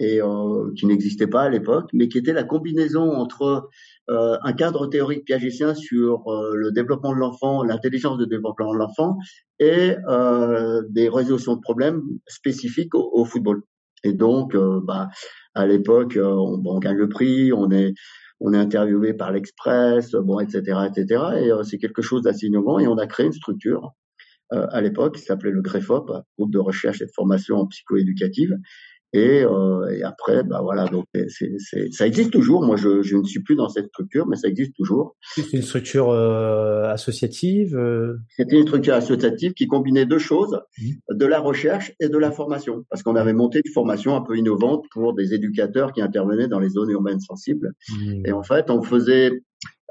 Et 0.00 0.22
euh, 0.22 0.72
qui 0.76 0.86
n'existait 0.86 1.26
pas 1.26 1.42
à 1.42 1.48
l'époque, 1.48 1.90
mais 1.92 2.08
qui 2.08 2.18
était 2.18 2.32
la 2.32 2.44
combinaison 2.44 3.10
entre 3.10 3.68
euh, 4.10 4.38
un 4.42 4.52
cadre 4.54 4.86
théorique 4.86 5.24
piagétien 5.26 5.74
sur 5.74 6.26
euh, 6.28 6.54
le 6.54 6.72
développement 6.72 7.12
de 7.12 7.18
l'enfant, 7.18 7.62
l'intelligence 7.62 8.16
de 8.16 8.24
développement 8.24 8.72
de 8.72 8.78
l'enfant, 8.78 9.18
et 9.58 9.96
euh, 10.08 10.82
des 10.88 11.10
résolutions 11.10 11.56
de 11.56 11.60
problèmes 11.60 12.02
spécifiques 12.26 12.94
au, 12.94 13.24
football. 13.26 13.62
Et 14.04 14.14
donc, 14.14 14.56
bah, 14.56 15.08
à 15.54 15.66
l'époque, 15.66 16.18
on, 16.22 16.78
gagne 16.78 16.96
le 16.96 17.08
prix, 17.08 17.52
on 17.52 17.70
est 17.70 17.94
on 18.40 18.54
est 18.54 18.58
interviewé 18.58 19.14
par 19.14 19.32
l'Express, 19.32 20.12
bon, 20.12 20.38
etc., 20.38 20.78
etc. 20.86 21.22
Et 21.38 21.50
c'est 21.64 21.78
quelque 21.78 22.02
chose 22.02 22.22
d'assez 22.22 22.46
innovant. 22.46 22.78
Et 22.78 22.86
on 22.86 22.96
a 22.96 23.08
créé 23.08 23.26
une 23.26 23.32
structure 23.32 23.90
à 24.50 24.80
l'époque 24.80 25.16
qui 25.16 25.22
s'appelait 25.22 25.50
le 25.50 25.60
GREFOP, 25.60 26.12
groupe 26.38 26.52
de 26.52 26.58
recherche 26.58 27.02
et 27.02 27.06
de 27.06 27.10
formation 27.10 27.56
en 27.56 27.66
psychoéducative, 27.66 28.56
et, 29.14 29.42
euh, 29.42 29.88
et, 29.90 30.02
après, 30.02 30.42
bah 30.42 30.60
voilà, 30.62 30.84
donc 30.86 31.06
c'est, 31.28 31.52
c'est, 31.58 31.90
ça 31.92 32.06
existe 32.06 32.30
toujours. 32.30 32.62
Moi, 32.62 32.76
je, 32.76 33.00
je, 33.02 33.16
ne 33.16 33.24
suis 33.24 33.42
plus 33.42 33.56
dans 33.56 33.70
cette 33.70 33.86
structure, 33.86 34.26
mais 34.26 34.36
ça 34.36 34.48
existe 34.48 34.74
toujours. 34.76 35.16
C'est 35.34 35.52
une 35.54 35.62
structure 35.62 36.10
euh, 36.10 36.84
associative. 36.90 37.74
Euh... 37.74 38.18
C'était 38.36 38.56
une 38.56 38.66
structure 38.66 38.94
associative 38.94 39.54
qui 39.54 39.66
combinait 39.66 40.04
deux 40.04 40.18
choses 40.18 40.60
mmh. 40.78 41.14
de 41.14 41.26
la 41.26 41.40
recherche 41.40 41.94
et 42.00 42.10
de 42.10 42.18
la 42.18 42.30
formation, 42.30 42.84
parce 42.90 43.02
qu'on 43.02 43.16
avait 43.16 43.32
monté 43.32 43.62
une 43.64 43.72
formation 43.72 44.14
un 44.14 44.20
peu 44.20 44.36
innovante 44.36 44.84
pour 44.90 45.14
des 45.14 45.32
éducateurs 45.32 45.92
qui 45.92 46.02
intervenaient 46.02 46.48
dans 46.48 46.60
les 46.60 46.68
zones 46.68 46.90
urbaines 46.90 47.20
sensibles. 47.20 47.72
Mmh. 47.90 48.26
Et 48.26 48.32
en 48.32 48.42
fait, 48.42 48.68
on 48.68 48.82
faisait 48.82 49.32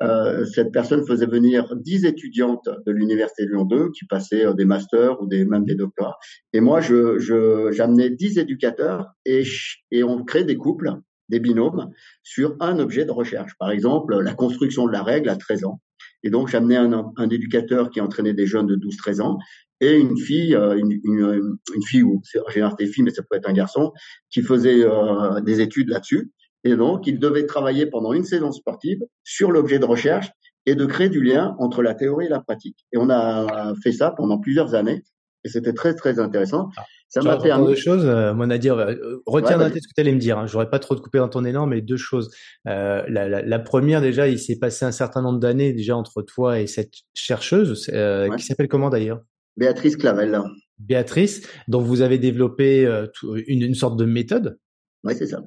euh, 0.03 0.45
cette 0.45 0.71
personne 0.71 1.05
faisait 1.05 1.25
venir 1.25 1.75
dix 1.75 2.05
étudiantes 2.05 2.69
de 2.85 2.91
l'université 2.91 3.45
Lyon 3.45 3.65
2 3.65 3.91
qui 3.91 4.05
passaient 4.05 4.45
euh, 4.45 4.53
des 4.53 4.65
masters 4.65 5.21
ou 5.21 5.27
des 5.27 5.45
même 5.45 5.65
des 5.65 5.75
doctorats. 5.75 6.17
Et 6.53 6.59
moi, 6.59 6.81
je, 6.81 7.17
je 7.17 7.71
j'amenais 7.71 8.09
dix 8.09 8.37
éducateurs 8.37 9.07
et, 9.25 9.43
et 9.91 10.03
on 10.03 10.23
crée 10.23 10.43
des 10.43 10.55
couples, 10.55 10.93
des 11.29 11.39
binômes 11.39 11.89
sur 12.23 12.55
un 12.59 12.79
objet 12.79 13.05
de 13.05 13.11
recherche. 13.11 13.53
Par 13.59 13.71
exemple, 13.71 14.19
la 14.19 14.33
construction 14.33 14.85
de 14.85 14.91
la 14.91 15.03
règle 15.03 15.29
à 15.29 15.35
13 15.35 15.65
ans. 15.65 15.81
Et 16.23 16.29
donc, 16.29 16.47
j'amenais 16.47 16.77
un, 16.77 17.11
un 17.15 17.29
éducateur 17.29 17.89
qui 17.89 18.01
entraînait 18.01 18.33
des 18.33 18.47
jeunes 18.47 18.67
de 18.67 18.75
12-13 18.75 19.21
ans 19.21 19.37
et 19.79 19.97
une 19.97 20.17
fille, 20.17 20.55
euh, 20.55 20.77
une, 20.77 20.99
une, 21.03 21.57
une 21.75 21.83
fille 21.83 22.03
ou 22.03 22.21
en 22.45 22.49
général 22.49 22.73
des 22.77 22.87
filles, 22.87 23.03
mais 23.03 23.11
ça 23.11 23.23
peut 23.23 23.35
être 23.35 23.49
un 23.49 23.53
garçon, 23.53 23.91
qui 24.29 24.41
faisait 24.41 24.83
euh, 24.83 25.39
des 25.41 25.61
études 25.61 25.89
là-dessus. 25.89 26.31
Et 26.67 26.75
donc, 26.75 27.07
il 27.07 27.17
devait 27.17 27.45
travailler 27.45 27.85
pendant 27.85 28.11
une 28.11 28.25
saison 28.25 28.51
sportive 28.51 28.99
sur 29.23 29.51
l'objet 29.51 29.79
de 29.79 29.85
recherche 29.85 30.29
et 30.65 30.75
de 30.75 30.85
créer 30.85 31.07
du 31.07 31.23
lien 31.23 31.55
entre 31.59 31.81
la 31.81 31.95
théorie 31.95 32.25
et 32.25 32.29
la 32.29 32.41
pratique. 32.41 32.85
Et 32.91 32.97
on 32.97 33.09
a 33.09 33.73
fait 33.81 33.93
ça 33.93 34.11
pendant 34.11 34.37
plusieurs 34.37 34.75
années. 34.75 35.01
Et 35.45 35.49
c'était 35.49 35.71
très, 35.71 35.95
très 35.95 36.19
intéressant. 36.19 36.67
Ah, 36.75 36.83
ça 37.07 37.21
m'a 37.21 37.37
permis. 37.37 37.67
Deux 37.67 37.75
choses, 37.75 38.05
euh, 38.05 38.33
mon 38.33 38.47
dire, 38.57 38.77
euh, 38.77 39.23
retiens 39.25 39.57
dans 39.57 39.69
tête 39.69 39.81
ce 39.81 39.87
que 39.87 39.93
tu 39.95 40.01
allais 40.01 40.11
me 40.11 40.19
dire. 40.19 40.37
Hein. 40.37 40.45
J'aurais 40.45 40.69
pas 40.69 40.79
trop 40.79 40.93
de 40.93 40.99
couper 40.99 41.19
dans 41.19 41.29
ton 41.29 41.45
élan, 41.45 41.67
mais 41.67 41.79
deux 41.79 41.95
choses. 41.95 42.35
Euh, 42.67 43.01
la, 43.07 43.29
la, 43.29 43.41
la, 43.41 43.59
première, 43.59 44.01
déjà, 44.01 44.27
il 44.27 44.39
s'est 44.39 44.59
passé 44.59 44.83
un 44.83 44.91
certain 44.91 45.21
nombre 45.21 45.39
d'années 45.39 45.71
déjà 45.71 45.95
entre 45.95 46.21
toi 46.21 46.59
et 46.59 46.67
cette 46.67 46.91
chercheuse, 47.13 47.89
euh, 47.93 48.27
qui 48.35 48.43
s'appelle 48.43 48.67
comment 48.67 48.89
d'ailleurs? 48.89 49.21
Béatrice 49.55 49.95
Clavel. 49.95 50.41
Béatrice, 50.79 51.47
donc 51.69 51.85
vous 51.85 52.01
avez 52.01 52.17
développé 52.17 52.85
euh, 52.85 53.07
une, 53.23 53.61
une 53.61 53.73
sorte 53.73 53.97
de 53.97 54.03
méthode? 54.03 54.59
Oui, 55.05 55.15
c'est 55.15 55.27
ça. 55.27 55.41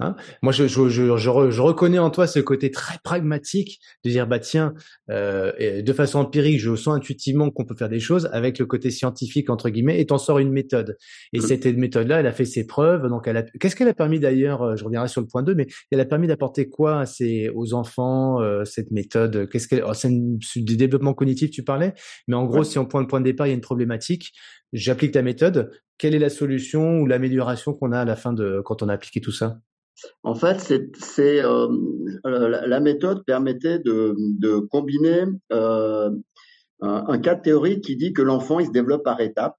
Hein 0.00 0.16
Moi, 0.42 0.52
je, 0.52 0.66
je, 0.66 0.88
je, 0.88 1.16
je, 1.16 1.60
reconnais 1.60 1.98
en 1.98 2.10
toi 2.10 2.26
ce 2.26 2.40
côté 2.40 2.70
très 2.70 2.98
pragmatique 3.04 3.80
de 4.04 4.10
dire 4.10 4.26
bah 4.26 4.38
tiens, 4.38 4.74
euh, 5.10 5.82
de 5.82 5.92
façon 5.92 6.20
empirique, 6.20 6.58
je 6.58 6.74
sens 6.74 6.96
intuitivement 6.96 7.50
qu'on 7.50 7.64
peut 7.64 7.74
faire 7.76 7.88
des 7.90 8.00
choses 8.00 8.28
avec 8.32 8.58
le 8.58 8.66
côté 8.66 8.90
scientifique 8.90 9.50
entre 9.50 9.68
guillemets, 9.68 10.00
et 10.00 10.06
t'en 10.06 10.18
sors 10.18 10.38
une 10.38 10.50
méthode. 10.50 10.96
Et 11.32 11.38
mmh. 11.38 11.42
cette 11.42 11.66
méthode-là, 11.66 12.20
elle 12.20 12.26
a 12.26 12.32
fait 12.32 12.46
ses 12.46 12.66
preuves. 12.66 13.08
Donc, 13.08 13.28
elle 13.28 13.36
a. 13.36 13.42
Qu'est-ce 13.42 13.76
qu'elle 13.76 13.88
a 13.88 13.94
permis 13.94 14.20
d'ailleurs 14.20 14.62
euh, 14.62 14.76
Je 14.76 14.84
reviendrai 14.84 15.08
sur 15.08 15.20
le 15.20 15.26
point 15.26 15.42
2, 15.42 15.54
mais 15.54 15.66
elle 15.90 16.00
a 16.00 16.06
permis 16.06 16.26
d'apporter 16.26 16.68
quoi 16.68 17.02
à 17.02 17.04
aux 17.54 17.74
enfants 17.74 18.40
euh, 18.40 18.64
cette 18.64 18.90
méthode? 18.90 19.48
Qu'est-ce 19.50 19.68
qu'elle 19.68 19.84
oh, 19.86 19.92
C'est 19.92 20.10
du 20.10 20.76
développement 20.76 21.12
cognitif, 21.12 21.50
tu 21.50 21.62
parlais, 21.62 21.92
mais 22.26 22.36
en 22.36 22.46
gros, 22.46 22.64
si 22.64 22.78
on 22.78 22.86
prend 22.86 23.00
le 23.00 23.06
point 23.06 23.20
de 23.20 23.26
départ, 23.26 23.46
il 23.46 23.50
y 23.50 23.52
a 23.52 23.56
une 23.56 23.60
problématique. 23.60 24.32
J'applique 24.72 25.12
ta 25.12 25.22
méthode. 25.22 25.70
Quelle 25.98 26.14
est 26.14 26.18
la 26.18 26.30
solution 26.30 27.00
ou 27.00 27.06
l'amélioration 27.06 27.74
qu'on 27.74 27.92
a 27.92 28.00
à 28.00 28.04
la 28.04 28.16
fin 28.16 28.32
de 28.32 28.62
quand 28.64 28.82
on 28.82 28.88
a 28.88 28.94
appliqué 28.94 29.20
tout 29.20 29.32
ça? 29.32 29.58
En 30.22 30.34
fait, 30.34 30.60
c'est 30.94 31.44
euh, 31.44 31.68
la, 32.24 32.80
méthode 32.80 33.24
permettait 33.24 33.78
de, 33.78 34.14
de 34.38 34.58
combiner 34.58 35.24
euh, 35.52 36.10
un, 36.80 37.18
cadre 37.18 37.42
théorique 37.42 37.84
qui 37.84 37.96
dit 37.96 38.12
que 38.12 38.22
l'enfant 38.22 38.60
il 38.60 38.66
se 38.66 38.72
développe 38.72 39.04
par 39.04 39.20
étapes. 39.20 39.56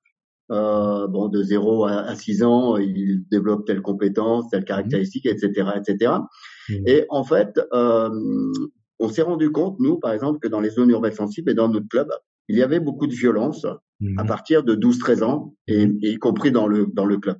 Euh, 0.51 1.07
bon, 1.07 1.29
de 1.29 1.41
0 1.41 1.85
à, 1.85 2.13
6 2.13 2.43
ans, 2.43 2.75
il 2.75 3.23
développe 3.31 3.65
telle 3.65 3.81
compétence, 3.81 4.49
telle 4.49 4.65
caractéristique, 4.65 5.25
etc., 5.25 5.69
etc. 5.77 6.11
Mmh. 6.67 6.73
Et 6.87 7.05
en 7.07 7.23
fait, 7.23 7.57
euh, 7.71 8.09
on 8.99 9.07
s'est 9.07 9.21
rendu 9.21 9.49
compte, 9.51 9.79
nous, 9.79 9.97
par 9.97 10.11
exemple, 10.11 10.39
que 10.39 10.49
dans 10.49 10.59
les 10.59 10.71
zones 10.71 10.89
urbaines 10.89 11.13
sensibles 11.13 11.51
et 11.51 11.53
dans 11.53 11.69
notre 11.69 11.87
club, 11.87 12.09
il 12.49 12.57
y 12.57 12.63
avait 12.63 12.81
beaucoup 12.81 13.07
de 13.07 13.13
violence 13.13 13.65
mmh. 14.01 14.19
à 14.19 14.25
partir 14.25 14.63
de 14.63 14.75
12-13 14.75 15.23
ans, 15.23 15.55
et, 15.67 15.83
et, 15.83 16.11
y 16.11 16.17
compris 16.17 16.51
dans 16.51 16.67
le 16.67 16.85
dans 16.91 17.05
le 17.05 17.17
club. 17.17 17.37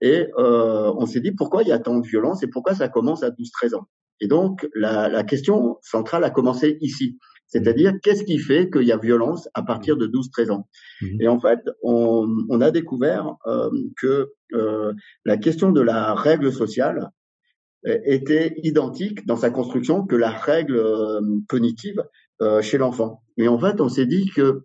Et 0.00 0.26
euh, 0.38 0.92
on 0.96 1.06
s'est 1.06 1.20
dit 1.20 1.32
pourquoi 1.32 1.62
il 1.62 1.68
y 1.68 1.72
a 1.72 1.78
tant 1.78 1.98
de 1.98 2.06
violence 2.06 2.42
et 2.42 2.48
pourquoi 2.48 2.74
ça 2.74 2.88
commence 2.88 3.22
à 3.22 3.30
12-13 3.30 3.74
ans? 3.76 3.86
Et 4.20 4.28
donc 4.28 4.68
la, 4.74 5.08
la, 5.08 5.24
question 5.24 5.78
centrale 5.82 6.24
a 6.24 6.30
commencé 6.30 6.78
ici. 6.80 7.18
C'est-à-dire, 7.46 7.94
mmh. 7.94 8.00
qu'est-ce 8.02 8.24
qui 8.24 8.38
fait 8.38 8.70
qu'il 8.70 8.82
y 8.82 8.92
a 8.92 8.96
violence 8.96 9.48
à 9.54 9.62
partir 9.62 9.96
de 9.96 10.06
12-13 10.06 10.50
ans? 10.50 10.68
Mmh. 11.00 11.20
Et 11.20 11.28
en 11.28 11.38
fait, 11.38 11.60
on, 11.82 12.26
on 12.48 12.60
a 12.60 12.70
découvert 12.70 13.36
euh, 13.46 13.70
que 13.96 14.32
euh, 14.52 14.92
la 15.24 15.36
question 15.36 15.70
de 15.70 15.80
la 15.80 16.14
règle 16.14 16.52
sociale 16.52 17.10
euh, 17.86 17.98
était 18.04 18.54
identique 18.62 19.26
dans 19.26 19.36
sa 19.36 19.50
construction 19.50 20.06
que 20.06 20.16
la 20.16 20.30
règle 20.30 20.76
euh, 20.76 21.20
cognitive 21.48 22.02
euh, 22.42 22.60
chez 22.60 22.78
l'enfant. 22.78 23.22
Et 23.36 23.48
en 23.48 23.58
fait, 23.58 23.80
on 23.80 23.88
s'est 23.88 24.06
dit 24.06 24.30
que 24.34 24.64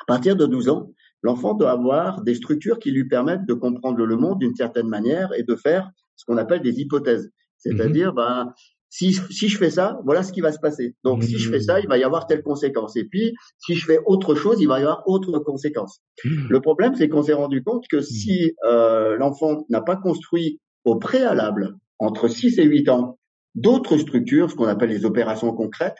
à 0.00 0.04
partir 0.06 0.34
de 0.34 0.46
12 0.46 0.68
ans, 0.68 0.90
l'enfant 1.22 1.54
doit 1.54 1.70
avoir 1.70 2.22
des 2.22 2.34
structures 2.34 2.78
qui 2.78 2.90
lui 2.90 3.08
permettent 3.08 3.46
de 3.46 3.54
comprendre 3.54 4.04
le 4.04 4.16
monde 4.16 4.38
d'une 4.40 4.54
certaine 4.54 4.88
manière 4.88 5.32
et 5.36 5.42
de 5.42 5.56
faire 5.56 5.90
ce 6.16 6.24
qu'on 6.24 6.36
appelle 6.36 6.62
des 6.62 6.80
hypothèses. 6.80 7.30
C'est-à-dire, 7.58 8.12
ben, 8.12 8.52
si, 8.90 9.14
si 9.30 9.48
je 9.48 9.56
fais 9.56 9.70
ça, 9.70 10.00
voilà 10.04 10.22
ce 10.22 10.32
qui 10.32 10.40
va 10.40 10.52
se 10.52 10.58
passer. 10.58 10.96
Donc, 11.04 11.22
si 11.22 11.38
je 11.38 11.50
fais 11.50 11.60
ça, 11.60 11.80
il 11.80 11.88
va 11.88 11.96
y 11.96 12.04
avoir 12.04 12.26
telle 12.26 12.42
conséquence. 12.42 12.96
Et 12.96 13.04
puis, 13.04 13.32
si 13.56 13.74
je 13.74 13.86
fais 13.86 13.98
autre 14.04 14.34
chose, 14.34 14.60
il 14.60 14.68
va 14.68 14.80
y 14.80 14.82
avoir 14.82 15.02
autre 15.06 15.38
conséquence. 15.38 16.00
Le 16.24 16.60
problème, 16.60 16.94
c'est 16.94 17.08
qu'on 17.08 17.22
s'est 17.22 17.32
rendu 17.32 17.62
compte 17.62 17.86
que 17.88 18.02
si 18.02 18.52
euh, 18.68 19.16
l'enfant 19.16 19.64
n'a 19.70 19.80
pas 19.80 19.96
construit 19.96 20.60
au 20.84 20.96
préalable, 20.96 21.76
entre 21.98 22.28
6 22.28 22.58
et 22.58 22.64
8 22.64 22.88
ans, 22.90 23.18
d'autres 23.54 23.96
structures, 23.96 24.50
ce 24.50 24.56
qu'on 24.56 24.66
appelle 24.66 24.90
les 24.90 25.04
opérations 25.04 25.52
concrètes, 25.54 25.96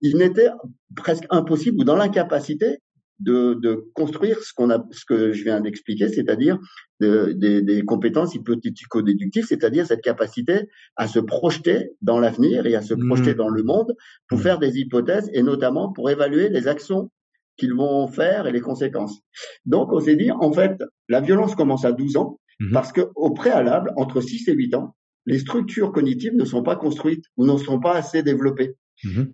il 0.00 0.16
n'était 0.16 0.48
presque 0.96 1.26
impossible 1.30 1.80
ou 1.80 1.84
dans 1.84 1.96
l'incapacité 1.96 2.78
de, 3.20 3.54
de, 3.54 3.84
construire 3.94 4.38
ce 4.42 4.52
qu'on 4.52 4.70
a, 4.70 4.84
ce 4.90 5.04
que 5.04 5.32
je 5.32 5.44
viens 5.44 5.60
d'expliquer, 5.60 6.08
c'est-à-dire 6.08 6.58
des, 7.00 7.62
des 7.62 7.82
compétences 7.82 8.34
hypothético-déductives, 8.34 9.46
c'est-à-dire 9.46 9.86
cette 9.86 10.02
capacité 10.02 10.68
à 10.96 11.08
se 11.08 11.18
projeter 11.18 11.90
dans 12.00 12.20
l'avenir 12.20 12.66
et 12.66 12.74
à 12.74 12.82
se 12.82 12.94
projeter 12.94 13.34
mmh. 13.34 13.38
dans 13.38 13.48
le 13.48 13.62
monde 13.62 13.94
pour 14.28 14.38
mmh. 14.38 14.42
faire 14.42 14.58
des 14.58 14.78
hypothèses 14.78 15.30
et 15.32 15.42
notamment 15.42 15.92
pour 15.92 16.10
évaluer 16.10 16.48
les 16.48 16.68
actions 16.68 17.10
qu'ils 17.56 17.74
vont 17.74 18.06
faire 18.06 18.46
et 18.46 18.52
les 18.52 18.60
conséquences. 18.60 19.20
Donc, 19.66 19.92
on 19.92 20.00
s'est 20.00 20.16
dit, 20.16 20.30
en 20.30 20.52
fait, 20.52 20.82
la 21.08 21.20
violence 21.20 21.54
commence 21.54 21.84
à 21.84 21.92
12 21.92 22.16
ans 22.16 22.40
mmh. 22.60 22.72
parce 22.72 22.92
que 22.92 23.02
au 23.14 23.32
préalable, 23.32 23.92
entre 23.96 24.20
6 24.20 24.48
et 24.48 24.54
8 24.54 24.74
ans, 24.74 24.94
les 25.26 25.38
structures 25.38 25.92
cognitives 25.92 26.34
ne 26.34 26.44
sont 26.44 26.62
pas 26.62 26.76
construites 26.76 27.24
ou 27.36 27.46
ne 27.46 27.56
sont 27.56 27.80
pas 27.80 27.94
assez 27.94 28.22
développées. 28.22 28.76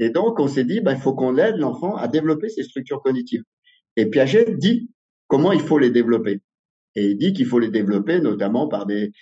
Et 0.01 0.11
donc, 0.11 0.41
on 0.41 0.49
s'est 0.49 0.65
dit, 0.65 0.81
il 0.85 0.97
faut 0.97 1.15
qu'on 1.15 1.37
aide 1.37 1.57
l'enfant 1.57 1.97
à 1.97 2.09
développer 2.09 2.49
ces 2.49 2.63
structures 2.63 3.03
cognitives. 3.03 3.43
Et 3.99 4.07
Piaget 4.07 4.55
dit 4.57 4.89
comment 5.27 5.51
il 5.51 5.61
faut 5.61 5.77
les 5.77 5.91
développer. 5.91 6.41
Et 6.95 7.05
il 7.07 7.19
dit 7.19 7.33
qu'il 7.33 7.47
faut 7.47 7.59
les 7.59 7.69
développer 7.69 8.21
notamment 8.21 8.69
par 8.69 8.87
des, 8.87 9.13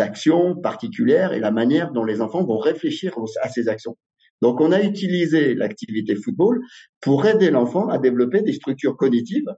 actions 0.00 0.56
particulières 0.56 1.32
et 1.32 1.38
la 1.38 1.52
manière 1.52 1.92
dont 1.92 2.04
les 2.04 2.20
enfants 2.20 2.44
vont 2.44 2.58
réfléchir 2.58 3.16
à 3.42 3.48
ces 3.48 3.68
actions. 3.68 3.96
Donc 4.42 4.60
on 4.60 4.72
a 4.72 4.82
utilisé 4.82 5.54
l'activité 5.54 6.16
football 6.16 6.60
pour 7.00 7.24
aider 7.26 7.50
l'enfant 7.50 7.88
à 7.88 7.98
développer 7.98 8.42
des 8.42 8.52
structures 8.52 8.96
cognitives 8.96 9.54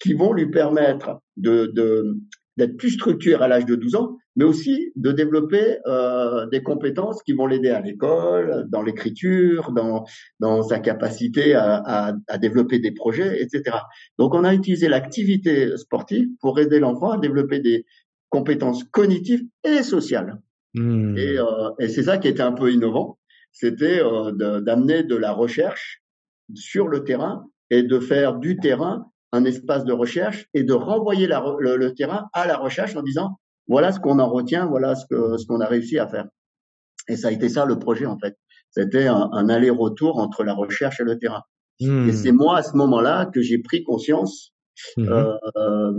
qui 0.00 0.14
vont 0.14 0.32
lui 0.32 0.50
permettre 0.50 1.20
d'être 1.36 2.76
plus 2.76 2.90
structuré 2.90 3.44
à 3.44 3.46
l'âge 3.46 3.66
de 3.66 3.76
12 3.76 3.94
ans, 3.94 4.16
mais 4.38 4.44
aussi 4.44 4.92
de 4.94 5.10
développer 5.10 5.78
euh, 5.86 6.46
des 6.46 6.62
compétences 6.62 7.24
qui 7.24 7.32
vont 7.32 7.46
l'aider 7.46 7.70
à 7.70 7.80
l'école, 7.80 8.66
dans 8.68 8.82
l'écriture, 8.82 9.72
dans, 9.72 10.04
dans 10.38 10.62
sa 10.62 10.78
capacité 10.78 11.54
à, 11.54 11.82
à, 11.84 12.12
à, 12.28 12.38
développer 12.38 12.78
des 12.78 12.92
projets, 12.92 13.42
etc. 13.42 13.78
Donc 14.16 14.34
on 14.34 14.44
a 14.44 14.54
utilisé 14.54 14.88
l'activité 14.88 15.76
sportive 15.76 16.28
pour 16.40 16.60
aider 16.60 16.78
l'enfant 16.78 17.10
à 17.10 17.18
développer 17.18 17.58
des 17.58 17.84
compétences 18.28 18.84
cognitives 18.84 19.42
et 19.64 19.82
sociales. 19.82 20.40
Mmh. 20.74 21.18
Et, 21.18 21.36
euh, 21.36 21.70
et 21.80 21.88
c'est 21.88 22.04
ça 22.04 22.18
qui 22.18 22.28
était 22.28 22.42
un 22.42 22.52
peu 22.52 22.72
innovant, 22.72 23.18
c'était 23.50 24.00
euh, 24.00 24.60
d'amener 24.60 25.02
de, 25.02 25.08
de 25.08 25.16
la 25.16 25.32
recherche 25.32 26.00
sur 26.54 26.86
le 26.86 27.02
terrain 27.02 27.44
et 27.70 27.82
de 27.82 27.98
faire 27.98 28.36
du 28.36 28.56
terrain 28.56 29.10
un 29.32 29.44
espace 29.44 29.84
de 29.84 29.92
recherche 29.92 30.46
et 30.54 30.62
de 30.62 30.74
renvoyer 30.74 31.26
le, 31.26 31.88
terrain 31.90 32.28
à 32.32 32.46
la 32.46 32.56
recherche 32.56 32.94
en 32.94 33.02
disant 33.02 33.36
voilà 33.68 33.92
ce 33.92 34.00
qu'on 34.00 34.18
en 34.18 34.28
retient, 34.28 34.66
voilà 34.66 34.94
ce 34.94 35.06
que 35.06 35.36
ce 35.36 35.46
qu'on 35.46 35.60
a 35.60 35.66
réussi 35.66 35.98
à 35.98 36.08
faire. 36.08 36.26
Et 37.08 37.16
ça 37.16 37.28
a 37.28 37.30
été 37.30 37.48
ça 37.48 37.64
le 37.64 37.78
projet 37.78 38.06
en 38.06 38.18
fait. 38.18 38.36
C'était 38.70 39.06
un, 39.06 39.48
aller-retour 39.48 40.18
entre 40.18 40.44
la 40.44 40.54
recherche 40.54 41.00
et 41.00 41.04
le 41.04 41.18
terrain. 41.18 41.42
Et 41.80 42.12
c'est 42.12 42.32
hmm. 42.32 42.36
moi 42.36 42.58
à 42.58 42.62
ce 42.62 42.76
moment-là 42.76 43.26
que 43.32 43.40
j'ai 43.40 43.58
pris 43.58 43.84
conscience 43.84 44.52
hmm. 44.96 45.08
euh, 45.08 45.92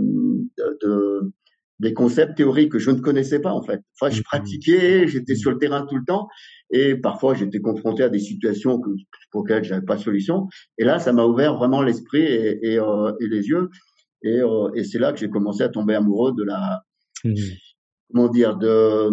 de, 0.82 1.32
des 1.78 1.94
concepts 1.94 2.36
théoriques 2.36 2.72
que 2.72 2.78
je 2.78 2.90
ne 2.90 3.00
connaissais 3.00 3.40
pas 3.40 3.52
en 3.52 3.62
fait. 3.62 3.80
Enfin, 3.98 4.14
je 4.14 4.20
hmm. 4.20 4.24
pratiquais, 4.24 5.08
j'étais 5.08 5.34
sur 5.34 5.50
le 5.50 5.58
terrain 5.58 5.86
tout 5.86 5.96
le 5.96 6.04
temps, 6.04 6.28
et 6.70 6.94
parfois 6.96 7.34
j'étais 7.34 7.60
confronté 7.60 8.02
à 8.02 8.10
des 8.10 8.18
situations 8.18 8.78
que, 8.78 8.90
pour 9.30 9.46
lesquelles 9.46 9.64
j'avais 9.64 9.84
pas 9.84 9.96
de 9.96 10.02
solution. 10.02 10.48
Et 10.76 10.84
là, 10.84 10.98
ça 10.98 11.12
m'a 11.12 11.24
ouvert 11.24 11.56
vraiment 11.56 11.82
l'esprit 11.82 12.22
et, 12.22 12.72
et, 12.72 12.78
euh, 12.78 13.12
et, 13.20 13.26
les 13.26 13.48
yeux. 13.48 13.70
Et, 14.22 14.38
euh, 14.40 14.70
et 14.74 14.84
c'est 14.84 14.98
là 14.98 15.12
que 15.12 15.18
j'ai 15.18 15.30
commencé 15.30 15.62
à 15.62 15.70
tomber 15.70 15.94
amoureux 15.94 16.32
de 16.36 16.44
la, 16.44 16.82
comment 18.12 18.28
dire, 18.28 18.56
de, 18.56 19.08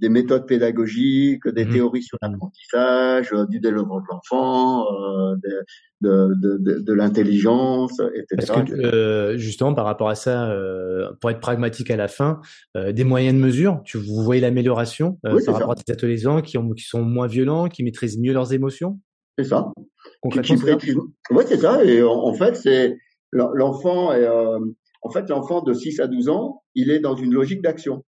des 0.00 0.08
méthodes 0.08 0.46
pédagogiques, 0.46 1.46
des 1.48 1.64
mmh. 1.64 1.72
théories 1.72 2.02
sur 2.02 2.18
l'apprentissage, 2.20 3.32
euh, 3.32 3.46
du 3.46 3.60
développement 3.60 4.00
de 4.00 4.06
l'enfant, 4.10 4.84
euh, 4.92 5.36
de, 5.36 5.64
de, 6.02 6.58
de, 6.58 6.80
de 6.80 6.92
l'intelligence, 6.92 8.00
etc. 8.14 8.26
Parce 8.36 8.68
que, 8.68 8.72
euh, 8.72 9.36
justement, 9.36 9.74
par 9.74 9.84
rapport 9.84 10.08
à 10.08 10.14
ça, 10.14 10.50
euh, 10.50 11.10
pour 11.20 11.30
être 11.30 11.40
pragmatique 11.40 11.90
à 11.90 11.96
la 11.96 12.08
fin, 12.08 12.40
euh, 12.76 12.92
des 12.92 13.04
moyens 13.04 13.34
de 13.34 13.40
mesure, 13.40 13.80
tu, 13.84 13.98
vous 13.98 14.22
voyez 14.22 14.40
l'amélioration 14.40 15.18
oui, 15.24 15.44
par 15.44 15.54
rapport 15.54 15.72
à 15.72 15.76
tes 15.76 15.92
ateliers 15.92 16.22
qui, 16.44 16.58
ont, 16.58 16.70
qui 16.70 16.84
sont 16.84 17.02
moins 17.02 17.26
violents, 17.26 17.68
qui 17.68 17.84
maîtrisent 17.84 18.18
mieux 18.18 18.32
leurs 18.32 18.52
émotions? 18.52 18.98
C'est 19.38 19.44
ça. 19.44 19.72
Concrètement, 20.20 20.56
c'est 20.56 20.94
Oui, 21.30 21.44
c'est 21.46 21.58
ça. 21.58 21.82
Et 21.84 22.02
en, 22.02 22.34
fait, 22.34 22.56
c'est 22.56 22.96
l'enfant, 23.32 24.10
en 25.02 25.10
fait, 25.10 25.28
l'enfant 25.28 25.62
de 25.62 25.72
6 25.72 26.00
à 26.00 26.06
12 26.06 26.28
ans, 26.28 26.62
il 26.74 26.90
est 26.90 27.00
dans 27.00 27.14
une 27.14 27.32
logique 27.32 27.62
d'action. 27.62 28.04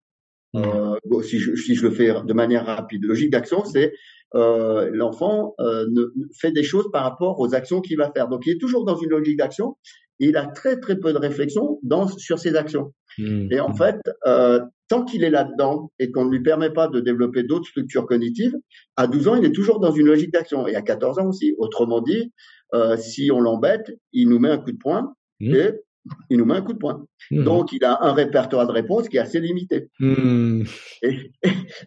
Mmh. 0.54 0.62
Euh, 0.64 1.22
si, 1.22 1.38
je, 1.38 1.54
si, 1.57 1.74
je, 1.74 1.83
le 1.83 1.90
fais 1.90 2.12
de 2.24 2.33
manière 2.33 2.66
rapide, 2.66 3.04
logique 3.04 3.30
d'action, 3.30 3.64
c'est 3.64 3.92
euh, 4.35 4.90
l'enfant 4.92 5.54
euh, 5.61 5.87
ne, 5.90 6.04
fait 6.40 6.52
des 6.52 6.62
choses 6.62 6.87
par 6.92 7.02
rapport 7.02 7.40
aux 7.40 7.54
actions 7.54 7.80
qu'il 7.80 7.96
va 7.96 8.11
faire. 8.12 8.28
Donc, 8.28 8.46
il 8.46 8.52
est 8.52 8.61
toujours 8.61 8.85
dans 8.85 8.96
une 8.96 9.11
logique 9.11 9.38
d'action. 9.38 9.76
Et 10.20 10.26
il 10.26 10.37
a 10.37 10.46
très 10.46 10.78
très 10.78 10.96
peu 10.96 11.12
de 11.12 11.18
réflexion 11.18 11.80
dans, 11.83 12.07
sur 12.07 12.38
ses 12.38 12.54
actions. 12.54 12.92
Mmh. 13.18 13.48
Et 13.50 13.61
en 13.61 13.70
mmh. 13.70 13.76
fait, 13.76 13.96
euh, 14.26 14.61
tant 14.88 15.04
qu'il 15.04 15.24
est 15.24 15.30
là-dedans 15.30 15.90
et 15.98 16.12
qu'on 16.12 16.24
ne 16.26 16.30
lui 16.30 16.42
permet 16.42 16.70
pas 16.70 16.87
de 16.87 17.00
développer 17.00 17.42
d'autres 17.42 17.66
structures 17.66 18.07
cognitives, 18.07 18.54
à 18.96 19.09
12 19.09 19.28
ans, 19.28 19.35
il 19.35 19.44
est 19.44 19.52
toujours 19.52 19.80
dans 19.80 19.90
une 19.90 20.07
logique 20.07 20.33
d'action. 20.33 20.68
Et 20.68 20.76
à 20.76 20.83
14 20.83 21.18
ans 21.18 21.26
aussi. 21.26 21.54
Autrement 21.59 22.00
dit, 22.00 22.33
euh, 22.74 22.96
si 22.96 23.30
on 23.33 23.40
l'embête, 23.40 23.90
il 24.12 24.28
nous 24.28 24.38
met 24.38 24.50
un 24.50 24.59
coup 24.59 24.72
de 24.72 24.78
poing 24.78 25.14
et 25.40 25.72
il 26.31 26.38
nous 26.38 26.45
met 26.45 26.55
un 26.55 26.62
coup 26.62 26.73
de 26.73 26.79
poing. 26.79 27.07
Mmh. 27.31 27.45
Donc, 27.45 27.73
il 27.73 27.85
a 27.85 27.99
un 28.03 28.12
répertoire 28.12 28.67
de 28.67 28.73
réponses 28.73 29.09
qui 29.09 29.17
est 29.17 29.21
assez 29.21 29.40
limité. 29.40 29.88
Mmh. 30.01 30.64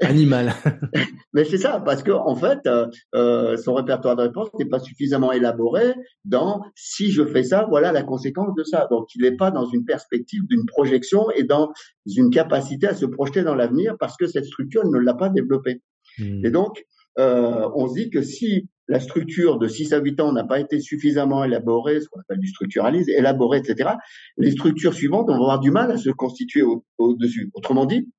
Animal. 0.01 0.53
Mais 1.33 1.43
c'est 1.43 1.57
ça, 1.57 1.81
parce 1.85 2.03
que 2.03 2.11
en 2.11 2.35
fait, 2.35 2.59
euh, 2.65 2.87
euh, 3.15 3.57
son 3.57 3.75
répertoire 3.75 4.15
de 4.15 4.23
réponses 4.23 4.49
n'est 4.57 4.65
pas 4.65 4.79
suffisamment 4.79 5.31
élaboré 5.31 5.93
dans 6.25 6.61
si 6.75 7.11
je 7.11 7.23
fais 7.23 7.43
ça, 7.43 7.65
voilà 7.69 7.91
la 7.91 8.03
conséquence 8.03 8.55
de 8.55 8.63
ça. 8.63 8.87
Donc, 8.89 9.07
il 9.15 9.21
n'est 9.21 9.35
pas 9.35 9.51
dans 9.51 9.65
une 9.65 9.85
perspective 9.85 10.45
d'une 10.47 10.65
projection 10.65 11.29
et 11.31 11.43
dans 11.43 11.71
une 12.05 12.29
capacité 12.29 12.87
à 12.87 12.95
se 12.95 13.05
projeter 13.05 13.43
dans 13.43 13.55
l'avenir 13.55 13.95
parce 13.99 14.17
que 14.17 14.25
cette 14.25 14.45
structure 14.45 14.85
ne 14.85 14.97
l'a 14.97 15.13
pas 15.13 15.29
développée. 15.29 15.81
Mmh. 16.17 16.45
Et 16.45 16.51
donc, 16.51 16.83
euh, 17.19 17.69
on 17.75 17.87
se 17.87 17.93
dit 17.93 18.09
que 18.09 18.21
si 18.21 18.67
la 18.87 18.99
structure 18.99 19.59
de 19.59 19.67
6 19.67 19.93
à 19.93 19.99
8 19.99 20.19
ans 20.21 20.31
n'a 20.31 20.43
pas 20.43 20.59
été 20.59 20.79
suffisamment 20.79 21.43
élaborée, 21.43 21.99
ce 22.01 22.07
qu'on 22.07 22.19
appelle 22.19 22.39
du 22.39 22.47
structuralisme, 22.47 23.09
élaborée, 23.09 23.59
etc., 23.59 23.91
les 24.37 24.51
structures 24.51 24.93
suivantes 24.93 25.27
vont 25.27 25.35
avoir 25.35 25.59
du 25.59 25.71
mal 25.71 25.91
à 25.91 25.97
se 25.97 26.09
constituer 26.09 26.63
au-dessus. 26.97 27.51
Autrement 27.53 27.85
dit, 27.85 28.09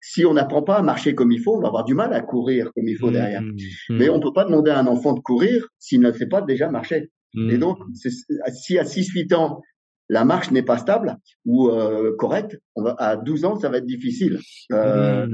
si 0.00 0.24
on 0.24 0.34
n'apprend 0.34 0.62
pas 0.62 0.76
à 0.76 0.82
marcher 0.82 1.14
comme 1.14 1.32
il 1.32 1.40
faut, 1.40 1.56
on 1.56 1.60
va 1.60 1.68
avoir 1.68 1.84
du 1.84 1.94
mal 1.94 2.12
à 2.12 2.20
courir 2.20 2.70
comme 2.74 2.88
il 2.88 2.96
faut 2.96 3.10
derrière. 3.10 3.42
Mmh, 3.42 3.56
mmh. 3.90 3.96
Mais 3.96 4.08
on 4.08 4.18
ne 4.18 4.22
peut 4.22 4.32
pas 4.32 4.44
demander 4.44 4.70
à 4.70 4.78
un 4.78 4.86
enfant 4.86 5.14
de 5.14 5.20
courir 5.20 5.66
s'il 5.78 6.00
ne 6.00 6.12
sait 6.12 6.28
pas 6.28 6.42
déjà 6.42 6.70
marcher. 6.70 7.10
Mmh. 7.34 7.50
Et 7.50 7.58
donc, 7.58 7.78
si 7.94 8.78
à 8.78 8.84
6-8 8.84 9.34
ans, 9.34 9.60
la 10.08 10.24
marche 10.24 10.50
n'est 10.50 10.62
pas 10.62 10.78
stable 10.78 11.16
ou 11.44 11.68
euh, 11.68 12.14
correcte, 12.16 12.58
on 12.74 12.82
va, 12.82 12.94
à 12.98 13.16
12 13.16 13.44
ans, 13.44 13.56
ça 13.56 13.68
va 13.68 13.78
être 13.78 13.86
difficile. 13.86 14.38
Euh, 14.72 15.26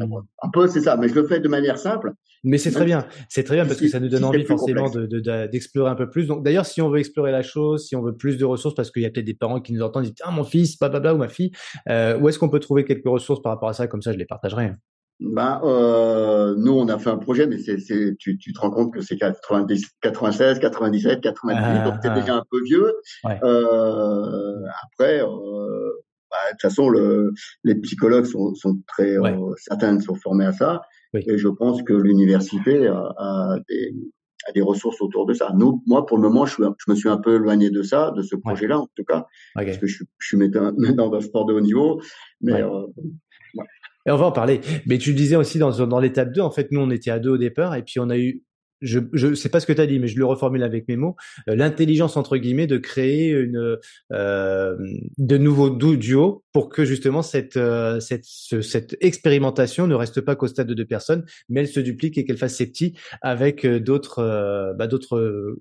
Un 0.43 0.51
peu, 0.51 0.67
c'est 0.69 0.81
ça, 0.81 0.97
mais 0.97 1.09
je 1.09 1.15
le 1.15 1.27
fais 1.27 1.41
de 1.41 1.49
manière 1.49 1.79
simple. 1.79 2.13
Mais 2.45 2.59
c'est 2.59 2.73
très 2.73 2.85
bien, 2.85 3.07
c'est 3.29 3.45
très 3.45 3.55
bien 3.55 3.67
parce 3.67 3.79
que 3.79 3.87
ça 3.87 4.01
nous 4.01 4.09
donne 4.09 4.25
envie 4.25 4.45
forcément 4.45 4.91
d'explorer 4.91 5.91
de, 5.91 5.93
un 5.93 5.97
peu 5.97 6.11
plus. 6.11 6.27
Donc 6.27 6.45
d'ailleurs, 6.45 6.67
si 6.67 6.83
on 6.83 6.91
veut 6.91 6.99
explorer 6.99 7.31
la 7.31 7.43
chose, 7.43 7.87
si 7.87 7.95
on 7.95 8.03
veut 8.03 8.17
plus 8.17 8.37
de 8.37 8.45
ressources, 8.45 8.75
parce 8.75 8.91
qu'il 8.91 9.03
y 9.03 9.07
a 9.07 9.11
peut-être 9.11 9.27
des 9.27 9.35
parents 9.35 9.61
qui 9.61 9.73
nous 9.73 9.83
entendent, 9.83 10.05
disent 10.05 10.15
ah 10.23 10.33
mon 10.33 10.43
fils, 10.43 10.77
papa 10.77 11.13
ou 11.13 11.19
ma 11.19 11.29
fille, 11.29 11.53
euh, 11.89 12.19
où 12.19 12.29
est-ce 12.29 12.41
qu'on 12.41 12.49
peut 12.49 12.59
trouver 12.59 12.85
quelques 12.85 13.07
ressources 13.07 13.43
par 13.43 13.53
rapport 13.53 13.69
à 13.69 13.75
ça? 13.75 13.87
Comme 13.87 14.03
ça, 14.03 14.13
je 14.13 14.19
les 14.19 14.25
partagerai. 14.25 14.73
Ben, 15.25 15.61
euh, 15.65 16.55
nous, 16.57 16.73
on 16.73 16.89
a 16.89 16.99
fait 16.99 17.11
un 17.11 17.17
projet, 17.17 17.47
mais 17.47 17.59
c'est, 17.59 17.77
tu, 18.19 18.39
tu 18.39 18.53
te 18.53 18.61
rends 18.61 18.71
compte 18.71 18.93
que 18.93 19.01
c'est 19.01 19.17
90, 19.17 19.87
96, 20.01 20.59
97, 20.59 21.21
98, 21.21 21.85
donc 21.85 21.95
c'est 22.03 22.09
ah. 22.09 22.21
déjà 22.21 22.35
un 22.37 22.45
peu 22.51 22.63
vieux. 22.63 22.93
Euh, 23.25 24.63
après, 24.85 25.23
euh, 25.23 25.91
bah, 26.31 26.37
de 26.47 26.51
toute 26.53 26.63
façon, 26.63 26.89
le, 26.89 27.33
les 27.65 27.75
psychologues 27.77 28.25
sont, 28.25 28.55
sont 28.55 28.81
très, 28.87 29.19
ouais. 29.19 29.33
euh, 29.33 29.55
certains 29.57 29.99
sont 30.01 30.15
formés 30.15 30.47
à 30.47 30.53
ça, 30.53 30.83
oui. 31.15 31.23
et 31.27 31.39
je 31.39 31.49
pense 31.49 31.83
que 31.83 31.93
l'université 31.93 32.87
a, 32.89 33.13
a, 33.17 33.57
des, 33.69 33.95
a, 34.49 34.53
des, 34.53 34.63
ressources 34.63 35.01
autour 35.01 35.27
de 35.27 35.35
ça. 35.35 35.53
Nous, 35.55 35.83
moi, 35.87 36.05
pour 36.05 36.17
le 36.17 36.25
moment, 36.25 36.47
je, 36.47 36.55
suis, 36.55 36.65
je 36.85 36.91
me 36.91 36.97
suis 36.97 37.09
un 37.09 37.19
peu 37.19 37.37
éloigné 37.37 37.71
de 37.71 37.83
ça, 37.83 38.13
de 38.17 38.23
ce 38.23 38.35
projet-là, 38.35 38.81
en 38.81 38.89
tout 38.97 39.05
cas, 39.05 39.27
okay. 39.57 39.67
parce 39.67 39.79
que 39.79 39.87
je, 39.87 40.05
je 40.19 40.27
suis 40.27 40.37
maintenant 40.37 40.73
dans 40.73 41.15
un 41.15 41.21
sport 41.21 41.47
de 41.47 41.53
haut 41.53 41.61
niveau, 41.61 42.01
mais 42.41 42.61
euh, 42.61 42.87
et 44.07 44.11
on 44.11 44.17
va 44.17 44.27
en 44.27 44.33
parler. 44.33 44.61
Mais 44.87 44.99
tu 44.99 45.15
disais 45.15 45.37
aussi 45.37 45.59
dans, 45.59 45.87
dans 45.87 46.01
l'étape 46.01 46.33
2, 46.33 46.41
en 46.41 46.51
fait, 46.51 46.69
nous, 46.71 46.81
on 46.81 46.91
était 46.91 47.11
à 47.11 47.19
deux 47.19 47.31
au 47.31 47.39
départ, 47.39 47.75
et 47.75 47.83
puis 47.83 48.01
on 48.01 48.11
a 48.11 48.19
eu 48.19 48.43
je, 48.83 49.01
je 49.13 49.35
sais 49.35 49.49
pas 49.49 49.61
ce 49.61 49.67
que 49.67 49.73
tu 49.73 49.81
as 49.81 49.87
dit, 49.87 49.99
mais 49.99 50.09
je 50.09 50.19
le 50.19 50.25
reformule 50.25 50.63
avec 50.63 50.89
mes 50.89 50.97
mots, 50.97 51.17
euh, 51.49 51.55
l'intelligence 51.55 52.17
entre 52.17 52.37
guillemets 52.37 52.67
de 52.67 52.79
créer 52.79 53.31
une 53.31 53.79
euh, 54.13 54.77
de 55.19 55.39
nouveaux 55.39 55.71
duos 55.71 56.45
pour 56.53 56.69
que 56.69 56.85
justement 56.85 57.23
cette 57.23 57.57
euh, 57.57 58.01
cette 58.01 58.25
cette 58.25 58.97
expérimentation 59.01 59.87
ne 59.87 59.95
reste 59.95 60.21
pas 60.21 60.37
qu'au 60.37 60.49
stade 60.49 60.67
de 60.67 60.75
deux 60.75 60.85
personnes, 60.85 61.25
mais 61.49 61.61
elle 61.61 61.69
se 61.69 61.81
duplique 61.81 62.19
et 62.19 62.25
qu'elle 62.25 62.37
fasse 62.37 62.57
ses 62.57 62.67
petits 62.67 62.95
avec 63.23 63.65
euh, 63.65 63.81
d'autres 63.81 64.75
bah, 64.77 64.87
d'autres 64.87 65.57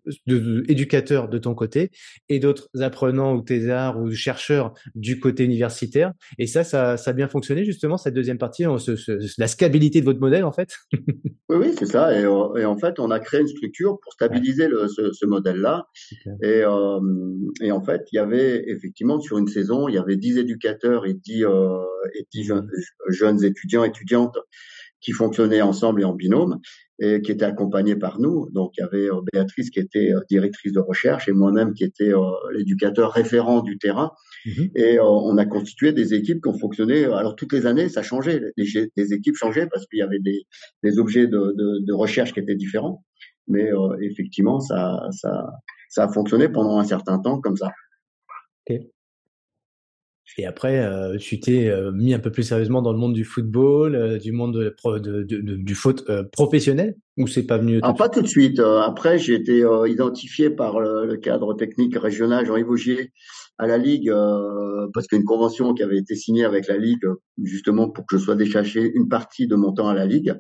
éducateurs 0.68 1.30
de 1.30 1.38
ton 1.38 1.54
côté 1.54 1.92
et 2.30 2.40
d'autres 2.40 2.70
apprenants 2.80 3.36
ou 3.36 3.42
thésards 3.42 4.00
ou 4.00 4.12
chercheurs 4.12 4.74
du 4.96 5.20
côté 5.20 5.44
universitaire. 5.44 6.14
Et 6.38 6.48
ça, 6.48 6.64
ça, 6.64 6.98
ça 6.98 7.12
a 7.12 7.14
bien 7.14 7.28
fonctionné 7.28 7.64
justement 7.66 7.98
cette 7.98 8.14
deuxième 8.14 8.38
partie, 8.38 8.66
la 9.38 9.48
stabilité 9.48 10.00
de 10.00 10.06
votre 10.06 10.20
modèle 10.20 10.44
en 10.44 10.52
fait. 10.52 10.76
oui, 11.50 11.58
oui, 11.58 11.76
c'est 11.78 11.86
ça. 11.86 12.18
Et, 12.18 12.24
et 12.24 12.66
en 12.66 12.78
fait, 12.78 13.00
on 13.00 13.11
a 13.12 13.20
créé 13.20 13.42
une 13.42 13.48
structure 13.48 14.00
pour 14.02 14.14
stabiliser 14.14 14.68
le, 14.68 14.88
ce, 14.88 15.12
ce 15.12 15.26
modèle-là. 15.26 15.88
Et, 16.42 16.64
euh, 16.64 17.00
et, 17.62 17.72
en 17.72 17.82
fait, 17.82 18.08
il 18.12 18.16
y 18.16 18.20
avait 18.20 18.64
effectivement 18.68 19.20
sur 19.20 19.38
une 19.38 19.48
saison, 19.48 19.88
il 19.88 19.96
y 19.96 19.98
avait 19.98 20.18
10 20.18 20.38
éducateurs 20.38 21.06
et 21.06 21.14
10, 21.14 21.46
euh, 21.46 21.78
et 22.16 22.26
10 22.32 22.44
jeunes, 22.44 22.70
jeunes 23.10 23.44
étudiants, 23.44 23.84
étudiantes 23.84 24.38
qui 25.02 25.12
fonctionnaient 25.12 25.62
ensemble 25.62 26.02
et 26.02 26.06
en 26.06 26.14
binôme 26.14 26.60
et 27.02 27.22
qui 27.22 27.32
étaient 27.32 27.46
accompagnés 27.46 27.96
par 27.96 28.20
nous. 28.20 28.48
Donc 28.52 28.74
il 28.78 28.82
y 28.82 28.84
avait 28.84 29.10
euh, 29.10 29.22
Béatrice 29.34 29.72
qui 29.72 29.80
était 29.80 30.14
euh, 30.14 30.22
directrice 30.30 30.72
de 30.72 30.80
recherche 30.80 31.28
et 31.28 31.32
moi-même 31.32 31.74
qui 31.74 31.84
était 31.84 32.14
euh, 32.14 32.20
l'éducateur 32.54 33.12
référent 33.12 33.62
du 33.62 33.80
terrain. 33.80 34.12
Mhm. 34.46 34.70
Et 34.76 35.00
on 35.00 35.38
a 35.38 35.46
constitué 35.46 35.94
des 35.94 36.14
équipes 36.14 36.42
qui 36.44 36.50
ont 36.50 36.58
fonctionné. 36.58 37.06
Alors 37.06 37.36
toutes 37.36 37.54
les 37.54 37.66
années, 37.66 37.90
ça 37.90 38.04
changeait. 38.04 38.40
Les, 38.56 38.92
les 38.96 39.14
équipes 39.14 39.36
changeaient 39.36 39.68
parce 39.68 39.88
qu'il 39.88 40.00
y 40.00 40.04
avait 40.04 40.20
des, 40.20 40.44
des 40.84 41.00
objets 41.00 41.26
de, 41.26 41.54
de, 41.58 41.86
de, 41.86 41.94
recherche 41.94 42.34
qui 42.34 42.40
étaient 42.40 42.56
différents. 42.56 43.04
Mais 43.48 43.72
effectivement, 44.02 44.60
ça, 44.60 45.08
ça, 45.12 45.50
ça 45.90 46.06
a 46.06 46.08
fonctionné 46.08 46.48
pendant 46.48 46.78
un 46.78 46.84
certain 46.84 47.20
temps 47.20 47.42
comme 47.42 47.58
ça. 47.58 47.72
Okay. 48.66 48.92
Et 50.38 50.46
après, 50.46 50.80
euh, 50.80 51.18
tu 51.18 51.40
t'es 51.40 51.68
euh, 51.70 51.92
mis 51.92 52.14
un 52.14 52.20
peu 52.20 52.32
plus 52.32 52.44
sérieusement 52.44 52.82
dans 52.82 52.94
le 52.94 52.98
monde 52.98 53.14
du 53.14 53.26
football, 53.26 53.96
euh, 53.96 54.18
du 54.18 54.32
monde 54.32 54.54
de, 54.54 54.76
de, 55.00 55.56
du 55.56 55.76
foot 55.76 56.06
professionnel, 56.32 56.96
ou 57.18 57.28
c'est 57.28 57.44
pas 57.44 57.58
venu 57.58 57.80
Alors, 57.82 57.96
Pas 57.96 58.10
tout 58.10 58.22
de 58.22 58.28
suite. 58.28 58.60
après, 58.60 59.18
j'ai 59.20 59.36
été 59.36 59.64
identifié 59.88 60.50
par 60.50 60.80
le, 60.80 61.18
cadre 61.18 61.54
technique 61.54 61.98
régional 61.98 62.46
Jean-Yves 62.46 62.70
Augier 62.70 63.12
à 63.58 63.68
la 63.68 63.78
Ligue, 63.78 64.12
parce 64.94 65.08
qu'il 65.08 65.18
y 65.18 65.20
a 65.20 65.22
une 65.22 65.28
convention 65.28 65.74
qui 65.74 65.84
avait 65.84 65.98
été 65.98 66.16
signée 66.16 66.46
avec 66.46 66.68
la 66.68 66.78
Ligue, 66.78 67.06
justement 67.44 67.90
pour 67.90 68.06
que 68.06 68.18
je 68.18 68.24
sois 68.24 68.36
déchaché 68.36 68.92
une 68.96 69.08
partie 69.08 69.48
de 69.48 69.56
mon 69.56 69.74
temps 69.74 69.90
à 69.90 69.94
la 69.94 70.06
Ligue, 70.06 70.34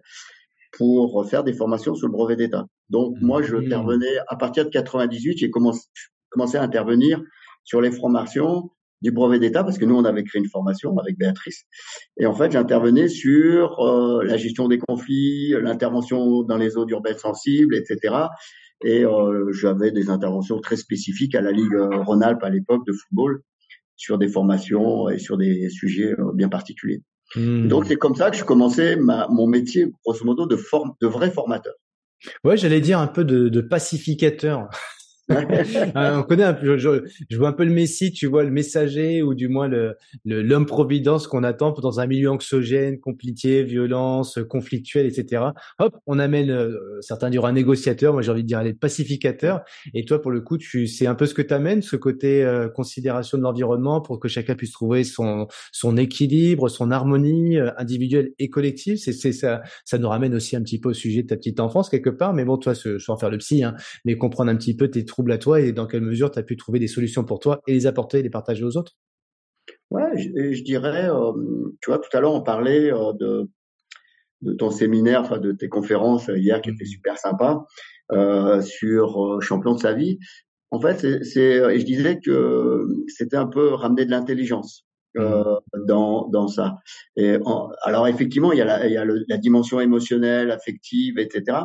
pour 0.77 1.27
faire 1.29 1.43
des 1.43 1.53
formations 1.53 1.93
sur 1.93 2.07
le 2.07 2.13
brevet 2.13 2.37
d'État. 2.37 2.65
Donc, 2.89 3.15
moi, 3.19 3.41
je 3.41 3.55
mmh. 3.55 3.65
intervenais, 3.65 4.17
à 4.27 4.37
partir 4.37 4.65
de 4.65 4.69
98, 4.69 5.37
j'ai 5.37 5.49
commencé, 5.49 5.87
commencé 6.29 6.57
à 6.57 6.63
intervenir 6.63 7.21
sur 7.63 7.81
les 7.81 7.91
formations 7.91 8.71
du 9.01 9.11
brevet 9.11 9.39
d'État 9.39 9.63
parce 9.63 9.77
que 9.77 9.85
nous 9.85 9.95
on 9.95 10.05
avait 10.05 10.23
créé 10.23 10.39
une 10.39 10.49
formation 10.49 10.97
avec 10.97 11.17
Béatrice 11.17 11.65
et 12.17 12.25
en 12.25 12.33
fait 12.33 12.51
j'intervenais 12.51 13.07
sur 13.07 13.79
euh, 13.79 14.23
la 14.23 14.37
gestion 14.37 14.67
des 14.67 14.77
conflits, 14.77 15.53
l'intervention 15.61 16.43
dans 16.43 16.57
les 16.57 16.71
zones 16.71 16.89
urbaines 16.89 17.17
sensibles, 17.17 17.75
etc. 17.75 18.15
Et 18.83 19.03
euh, 19.05 19.51
j'avais 19.51 19.91
des 19.91 20.09
interventions 20.09 20.59
très 20.59 20.75
spécifiques 20.75 21.35
à 21.35 21.41
la 21.41 21.51
Ligue 21.51 21.73
euh, 21.73 22.01
Rhône-Alpes 22.03 22.43
à 22.43 22.49
l'époque 22.49 22.85
de 22.85 22.93
football 22.93 23.41
sur 23.95 24.17
des 24.17 24.27
formations 24.27 25.09
et 25.09 25.19
sur 25.19 25.37
des 25.37 25.69
sujets 25.69 26.15
bien 26.33 26.49
particuliers. 26.49 27.03
Hmm. 27.35 27.67
Donc 27.67 27.85
c'est 27.85 27.97
comme 27.97 28.15
ça 28.15 28.31
que 28.31 28.37
je 28.37 28.43
commençais 28.43 28.95
ma, 28.95 29.27
mon 29.29 29.47
métier 29.47 29.91
grosso 30.03 30.25
modo 30.25 30.47
de, 30.47 30.55
forme, 30.55 30.93
de 31.01 31.07
vrai 31.07 31.29
formateur. 31.29 31.73
Ouais, 32.43 32.57
j'allais 32.57 32.81
dire 32.81 32.99
un 32.99 33.07
peu 33.07 33.23
de, 33.23 33.49
de 33.49 33.61
pacificateur. 33.61 34.69
Ah, 35.95 36.19
on 36.19 36.23
connaît 36.23 36.43
un 36.43 36.53
peu, 36.53 36.77
je, 36.77 37.37
vois 37.37 37.49
un 37.49 37.53
peu 37.53 37.65
le 37.65 37.71
Messie, 37.71 38.11
tu 38.11 38.27
vois, 38.27 38.43
le 38.43 38.51
messager 38.51 39.21
ou 39.21 39.33
du 39.33 39.47
moins 39.47 39.67
le 39.67 39.95
l'homme 40.25 40.65
providence 40.65 41.27
qu'on 41.27 41.43
attend 41.43 41.71
dans 41.71 41.99
un 41.99 42.07
milieu 42.07 42.29
anxiogène, 42.29 42.99
compliqué, 42.99 43.63
violence, 43.63 44.39
conflictuel, 44.49 45.05
etc. 45.05 45.43
Hop, 45.79 45.97
on 46.05 46.19
amène, 46.19 46.49
euh, 46.49 46.99
certains 47.01 47.29
diront 47.29 47.47
un 47.47 47.53
négociateur, 47.53 48.13
moi 48.13 48.21
j'ai 48.21 48.31
envie 48.31 48.43
de 48.43 48.47
dire 48.47 48.59
aller 48.59 48.73
pacificateur. 48.73 49.61
Et 49.93 50.05
toi, 50.05 50.21
pour 50.21 50.31
le 50.31 50.41
coup, 50.41 50.57
tu 50.57 50.87
c'est 50.87 51.07
un 51.07 51.15
peu 51.15 51.25
ce 51.25 51.33
que 51.33 51.41
tu 51.41 51.53
amènes, 51.53 51.81
ce 51.81 51.95
côté 51.95 52.43
euh, 52.43 52.69
considération 52.69 53.37
de 53.37 53.43
l'environnement 53.43 54.01
pour 54.01 54.19
que 54.19 54.27
chacun 54.27 54.55
puisse 54.55 54.71
trouver 54.71 55.03
son 55.03 55.47
son 55.71 55.97
équilibre, 55.97 56.69
son 56.69 56.91
harmonie 56.91 57.57
euh, 57.57 57.71
individuelle 57.77 58.31
et 58.39 58.49
collective? 58.49 58.97
C'est 58.97 59.13
ça, 59.31 59.61
ça 59.85 59.97
nous 59.97 60.09
ramène 60.09 60.33
aussi 60.35 60.55
un 60.55 60.61
petit 60.61 60.79
peu 60.79 60.89
au 60.89 60.93
sujet 60.93 61.23
de 61.23 61.27
ta 61.27 61.37
petite 61.37 61.59
enfance 61.59 61.89
quelque 61.89 62.09
part. 62.09 62.33
Mais 62.33 62.45
bon, 62.45 62.57
toi, 62.57 62.73
sans 62.75 63.17
faire 63.17 63.29
le 63.29 63.37
psy, 63.37 63.63
hein, 63.63 63.75
mais 64.05 64.17
comprendre 64.17 64.51
un 64.51 64.55
petit 64.55 64.75
peu 64.75 64.89
tes 64.89 65.05
troubles 65.21 65.31
à 65.33 65.37
toi 65.37 65.61
et 65.61 65.71
dans 65.71 65.85
quelle 65.85 66.01
mesure 66.01 66.31
tu 66.31 66.39
as 66.39 66.43
pu 66.43 66.57
trouver 66.57 66.79
des 66.79 66.87
solutions 66.87 67.23
pour 67.23 67.39
toi 67.39 67.61
et 67.67 67.73
les 67.73 67.85
apporter 67.85 68.19
et 68.19 68.23
les 68.23 68.31
partager 68.31 68.63
aux 68.63 68.75
autres? 68.75 68.93
Ouais, 69.91 70.17
je, 70.17 70.63
dirais, 70.63 71.09
euh, 71.09 71.31
tu 71.79 71.91
vois, 71.91 71.99
tout 71.99 72.09
à 72.17 72.21
l'heure 72.21 72.33
on 72.33 72.41
parlait 72.41 72.91
euh, 72.91 73.13
de, 73.13 73.47
de 74.41 74.53
ton 74.53 74.71
séminaire, 74.71 75.21
enfin 75.21 75.37
de 75.37 75.51
tes 75.51 75.69
conférences 75.69 76.27
hier 76.35 76.59
qui 76.61 76.71
étaient 76.71 76.85
mmh. 76.85 76.87
super 76.87 77.17
sympa 77.19 77.65
euh, 78.11 78.61
sur 78.61 79.39
champion 79.41 79.75
de 79.75 79.79
sa 79.79 79.93
vie. 79.93 80.17
En 80.71 80.81
fait, 80.81 81.23
c'est, 81.23 81.77
je 81.79 81.85
disais 81.85 82.19
que 82.19 82.87
c'était 83.07 83.37
un 83.37 83.47
peu 83.47 83.73
ramener 83.73 84.05
de 84.05 84.11
l'intelligence. 84.11 84.85
Mmh. 85.13 85.43
dans 85.87 86.29
dans 86.29 86.47
ça. 86.47 86.77
Et 87.17 87.37
alors 87.83 88.07
effectivement, 88.07 88.53
il 88.53 88.59
y 88.59 88.61
a 88.61 88.65
la, 88.65 88.87
il 88.87 88.93
y 88.93 88.97
a 88.97 89.03
la 89.03 89.37
dimension 89.37 89.81
émotionnelle, 89.81 90.51
affective, 90.51 91.19
etc. 91.19 91.57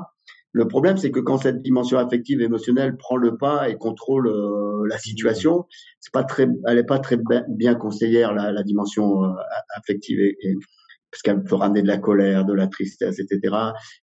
Le 0.57 0.67
problème, 0.67 0.97
c'est 0.97 1.11
que 1.11 1.21
quand 1.21 1.37
cette 1.37 1.61
dimension 1.61 1.99
affective, 1.99 2.41
émotionnelle 2.41 2.97
prend 2.97 3.19
le 3.19 3.37
pas 3.37 3.69
et 3.69 3.77
contrôle 3.77 4.27
euh, 4.29 4.87
la 4.89 4.97
situation, 4.97 5.67
c'est 6.01 6.15
pas 6.15 6.25
très, 6.25 6.49
elle 6.67 6.79
est 6.79 6.85
pas 6.85 6.99
très 6.99 7.19
bien 7.47 7.75
conseillère 7.75 8.33
la, 8.33 8.53
la 8.53 8.63
dimension 8.63 9.23
euh, 9.23 9.29
affective 9.77 10.19
et, 10.19 10.55
parce 11.11 11.21
qu'elle 11.21 11.45
peut 11.45 11.57
ramener 11.57 11.83
de 11.83 11.87
la 11.87 11.99
colère, 11.99 12.47
de 12.47 12.55
la 12.55 12.69
tristesse, 12.69 13.19
etc. 13.19 13.55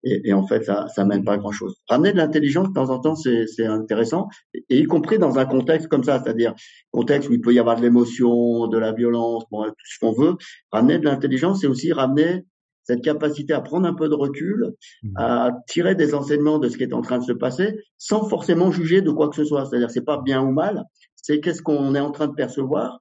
Et, 0.03 0.29
et 0.29 0.33
en 0.33 0.47
fait, 0.47 0.63
ça, 0.63 0.87
ça 0.87 1.05
mène 1.05 1.23
pas 1.23 1.33
à 1.33 1.37
grand 1.37 1.51
chose. 1.51 1.75
Ramener 1.87 2.13
de 2.13 2.17
l'intelligence 2.17 2.69
de 2.69 2.73
temps 2.73 2.89
en 2.89 2.99
temps, 2.99 3.15
c'est 3.15 3.65
intéressant, 3.67 4.27
et, 4.55 4.79
y 4.79 4.85
compris 4.85 5.19
dans 5.19 5.37
un 5.37 5.45
contexte 5.45 5.87
comme 5.87 6.03
ça, 6.03 6.19
c'est-à-dire 6.19 6.55
contexte 6.89 7.29
où 7.29 7.33
il 7.33 7.41
peut 7.41 7.53
y 7.53 7.59
avoir 7.59 7.75
de 7.75 7.83
l'émotion, 7.83 8.65
de 8.65 8.77
la 8.79 8.91
violence, 8.91 9.43
bon, 9.51 9.65
tout 9.65 9.75
ce 9.85 9.99
qu'on 9.99 10.13
veut. 10.13 10.33
Ramener 10.71 10.97
de 10.97 11.05
l'intelligence, 11.05 11.61
c'est 11.61 11.67
aussi 11.67 11.93
ramener 11.93 12.43
cette 12.83 13.03
capacité 13.03 13.53
à 13.53 13.61
prendre 13.61 13.87
un 13.87 13.93
peu 13.93 14.09
de 14.09 14.15
recul, 14.15 14.73
mmh. 15.03 15.13
à 15.17 15.51
tirer 15.67 15.95
des 15.95 16.13
enseignements 16.13 16.59
de 16.59 16.69
ce 16.69 16.77
qui 16.77 16.83
est 16.83 16.93
en 16.93 17.01
train 17.01 17.19
de 17.19 17.23
se 17.23 17.33
passer, 17.33 17.75
sans 17.97 18.27
forcément 18.27 18.71
juger 18.71 19.01
de 19.01 19.11
quoi 19.11 19.29
que 19.29 19.35
ce 19.35 19.43
soit. 19.43 19.65
C'est-à-dire, 19.65 19.91
c'est 19.91 20.05
pas 20.05 20.21
bien 20.21 20.41
ou 20.41 20.51
mal, 20.51 20.83
c'est 21.15 21.39
qu'est-ce 21.39 21.61
qu'on 21.61 21.95
est 21.95 21.99
en 21.99 22.11
train 22.11 22.27
de 22.27 22.33
percevoir. 22.33 22.99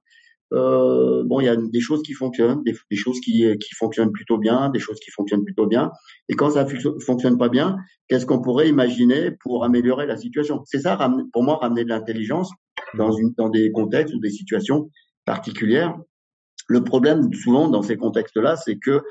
Euh, 0.51 1.23
bon, 1.25 1.39
il 1.39 1.45
y 1.45 1.49
a 1.49 1.55
des 1.55 1.79
choses 1.79 2.01
qui 2.01 2.13
fonctionnent, 2.13 2.63
des, 2.63 2.73
choses 2.95 3.19
qui, 3.19 3.45
qui 3.59 3.75
fonctionnent 3.75 4.11
plutôt 4.11 4.37
bien, 4.37 4.69
des 4.69 4.79
choses 4.79 4.99
qui 4.99 5.11
fonctionnent 5.11 5.43
plutôt 5.43 5.67
bien. 5.67 5.91
Et 6.27 6.33
quand 6.33 6.51
ça 6.51 6.65
fonctionne 7.05 7.37
pas 7.37 7.49
bien, 7.49 7.77
qu'est-ce 8.07 8.25
qu'on 8.25 8.41
pourrait 8.41 8.67
imaginer 8.67 9.31
pour 9.43 9.63
améliorer 9.63 10.07
la 10.07 10.17
situation? 10.17 10.61
C'est 10.65 10.79
ça, 10.79 10.97
pour 11.33 11.43
moi, 11.43 11.57
ramener 11.57 11.83
de 11.83 11.89
l'intelligence 11.89 12.51
dans, 12.97 13.11
une, 13.11 13.33
dans 13.37 13.49
des 13.49 13.71
contextes 13.71 14.15
ou 14.15 14.19
des 14.19 14.31
situations 14.31 14.89
particulières. 15.25 15.95
Le 16.67 16.83
problème 16.83 17.31
souvent 17.33 17.67
dans 17.69 17.81
ces 17.81 17.97
contextes-là, 17.97 18.55
c'est 18.55 18.77
que 18.77 19.01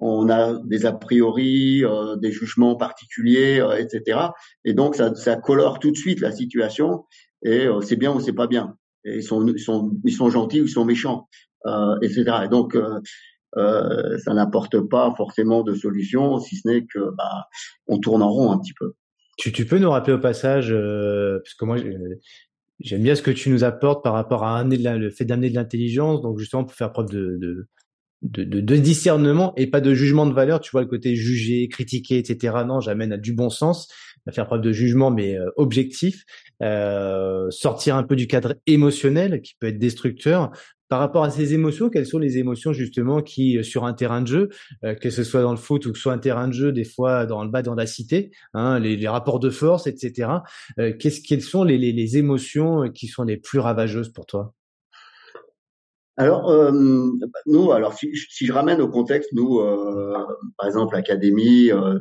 on 0.00 0.28
a 0.30 0.58
des 0.64 0.86
a 0.86 0.92
priori, 0.92 1.84
euh, 1.84 2.16
des 2.16 2.32
jugements 2.32 2.74
particuliers, 2.76 3.60
euh, 3.60 3.76
etc. 3.76 4.18
Et 4.64 4.72
donc 4.72 4.96
ça, 4.96 5.14
ça 5.14 5.36
colore 5.36 5.78
tout 5.78 5.90
de 5.90 5.96
suite 5.96 6.20
la 6.20 6.32
situation 6.32 7.04
et 7.44 7.66
euh, 7.66 7.80
c'est 7.82 7.96
bien 7.96 8.12
ou 8.12 8.20
c'est 8.20 8.32
pas 8.32 8.46
bien. 8.46 8.76
Et 9.04 9.16
ils 9.16 9.22
sont, 9.22 9.46
ils 9.46 9.60
sont, 9.60 9.92
ils 10.04 10.12
sont 10.12 10.30
gentils 10.30 10.60
ou 10.60 10.64
ils 10.64 10.70
sont 10.70 10.84
méchants, 10.84 11.28
etc. 12.02 12.24
Et 12.44 12.48
donc 12.48 12.76
ça 13.56 14.34
n'apporte 14.34 14.78
pas 14.80 15.14
forcément 15.16 15.62
de 15.62 15.74
solution, 15.74 16.38
si 16.38 16.56
ce 16.56 16.68
n'est 16.68 16.84
que 16.84 16.98
bah, 17.16 17.46
on 17.86 17.98
tourne 17.98 18.22
en 18.22 18.30
rond 18.30 18.52
un 18.52 18.58
petit 18.58 18.74
peu. 18.78 18.92
Tu, 19.38 19.52
tu 19.52 19.64
peux 19.64 19.78
nous 19.78 19.90
rappeler 19.90 20.12
au 20.12 20.18
passage, 20.18 20.68
parce 20.68 21.54
que 21.54 21.64
moi 21.64 21.78
j'aime 22.78 23.02
bien 23.02 23.14
ce 23.14 23.22
que 23.22 23.30
tu 23.30 23.48
nous 23.48 23.64
apportes 23.64 24.04
par 24.04 24.12
rapport 24.12 24.44
à 24.44 24.62
le 24.64 25.08
fait 25.08 25.24
d'amener 25.24 25.48
de 25.48 25.54
l'intelligence, 25.54 26.20
donc 26.20 26.38
justement 26.38 26.64
pour 26.64 26.74
faire 26.74 26.92
preuve 26.92 27.08
de, 27.08 27.38
de 27.40 27.68
de, 28.22 28.44
de, 28.44 28.60
de, 28.60 28.76
discernement 28.76 29.54
et 29.56 29.66
pas 29.66 29.80
de 29.80 29.94
jugement 29.94 30.26
de 30.26 30.32
valeur. 30.32 30.60
Tu 30.60 30.70
vois 30.70 30.82
le 30.82 30.86
côté 30.86 31.16
juger, 31.16 31.68
critiquer, 31.68 32.18
etc. 32.18 32.64
Non, 32.66 32.80
j'amène 32.80 33.12
à 33.12 33.16
du 33.16 33.32
bon 33.32 33.50
sens, 33.50 33.88
à 34.26 34.32
faire 34.32 34.46
preuve 34.46 34.60
de 34.60 34.72
jugement 34.72 35.10
mais 35.10 35.36
euh, 35.36 35.50
objectif, 35.56 36.24
euh, 36.62 37.50
sortir 37.50 37.96
un 37.96 38.02
peu 38.02 38.16
du 38.16 38.26
cadre 38.26 38.54
émotionnel 38.66 39.40
qui 39.42 39.54
peut 39.58 39.68
être 39.68 39.78
destructeur. 39.78 40.50
Par 40.88 40.98
rapport 40.98 41.22
à 41.22 41.30
ces 41.30 41.54
émotions, 41.54 41.88
quelles 41.88 42.06
sont 42.06 42.18
les 42.18 42.38
émotions 42.38 42.72
justement 42.72 43.22
qui, 43.22 43.58
euh, 43.58 43.62
sur 43.62 43.84
un 43.84 43.94
terrain 43.94 44.22
de 44.22 44.26
jeu, 44.26 44.48
euh, 44.84 44.94
que 44.94 45.08
ce 45.08 45.22
soit 45.22 45.40
dans 45.40 45.52
le 45.52 45.56
foot 45.56 45.86
ou 45.86 45.92
que 45.92 45.96
ce 45.96 46.02
soit 46.02 46.12
un 46.12 46.18
terrain 46.18 46.48
de 46.48 46.52
jeu, 46.52 46.72
des 46.72 46.84
fois 46.84 47.26
dans 47.26 47.44
le 47.44 47.50
bas, 47.50 47.62
dans 47.62 47.76
la 47.76 47.86
cité, 47.86 48.32
hein, 48.54 48.80
les, 48.80 48.96
les, 48.96 49.08
rapports 49.08 49.38
de 49.38 49.50
force, 49.50 49.86
etc. 49.86 50.28
qu'est-ce, 50.98 51.20
quelles 51.20 51.42
sont 51.42 51.62
les, 51.62 51.78
les, 51.78 51.92
les 51.92 52.16
émotions 52.18 52.90
qui 52.90 53.06
sont 53.06 53.22
les 53.22 53.36
plus 53.36 53.60
ravageuses 53.60 54.12
pour 54.12 54.26
toi? 54.26 54.52
Alors, 56.20 56.50
euh, 56.50 56.70
nous, 57.46 57.72
alors 57.72 57.94
si, 57.94 58.10
si, 58.28 58.44
je 58.44 58.52
ramène 58.52 58.82
au 58.82 58.88
contexte, 58.88 59.32
nous, 59.32 59.58
euh, 59.58 60.14
par 60.58 60.66
exemple, 60.66 60.94
l'académie, 60.94 61.70
euh, 61.72 61.98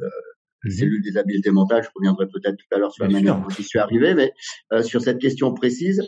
mhm. 0.66 0.72
cellule 0.72 1.02
des 1.02 1.18
habiletés 1.18 1.52
mentales. 1.52 1.84
Je 1.84 1.90
reviendrai 1.96 2.28
peut-être 2.28 2.58
tout 2.58 2.76
à 2.76 2.80
l'heure 2.80 2.92
sur 2.92 3.06
la 3.06 3.12
manière 3.12 3.40
dont 3.40 3.48
j'y 3.48 3.64
suis 3.64 3.80
arrivé, 3.80 4.14
mais 4.16 4.34
euh, 4.74 4.84
sur 4.84 5.02
cette 5.02 5.20
question 5.20 5.54
précise, 5.54 6.06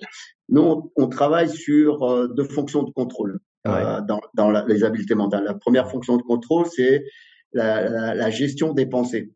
nous, 0.50 0.91
on, 0.97 1.08
travaille 1.08 1.47
sur 1.47 2.04
euh, 2.04 2.28
deux 2.28 2.43
fonctions 2.43 2.84
de 2.84 2.91
contrôle 2.91 3.39
euh, 3.65 4.02
dans, 4.02 4.19
dans 4.34 4.52
les 4.65 4.84
habiletés 4.84 5.15
mentales. 5.15 5.45
La 5.45 5.54
première 5.54 5.89
fonction 5.89 6.17
de 6.17 6.24
contrôle, 6.24 6.65
c'est 6.65 7.06
la, 7.54 7.89
la, 7.89 8.13
la, 8.13 8.30
gestion 8.30 8.74
des 8.74 8.88
pensées. 8.88 9.32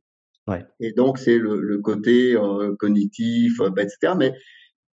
Ouais. 0.47 0.65
Et 0.81 0.91
donc, 0.91 1.17
c'est 1.17 1.37
le, 1.37 1.61
le, 1.61 1.79
côté 1.79 2.35
cognitif, 2.77 3.59
bah, 3.59 3.83
etc. 3.83 4.15
Mais 4.17 4.33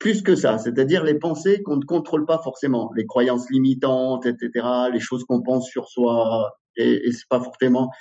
plus 0.01 0.23
que 0.23 0.35
ça, 0.35 0.57
c'est-à-dire 0.57 1.03
les 1.03 1.13
pensées 1.13 1.61
qu'on 1.61 1.77
ne 1.77 1.85
contrôle 1.85 2.25
pas 2.25 2.39
forcément, 2.43 2.91
les 2.95 3.05
croyances 3.05 3.49
limitantes, 3.51 4.25
etc., 4.25 4.65
les 4.91 4.99
choses 4.99 5.23
qu'on 5.25 5.43
pense 5.43 5.69
sur 5.69 5.87
soi, 5.87 6.57
et, 6.75 7.07
et 7.07 7.11
c'est 7.11 7.29
pas 7.29 7.39
forcément 7.39 7.91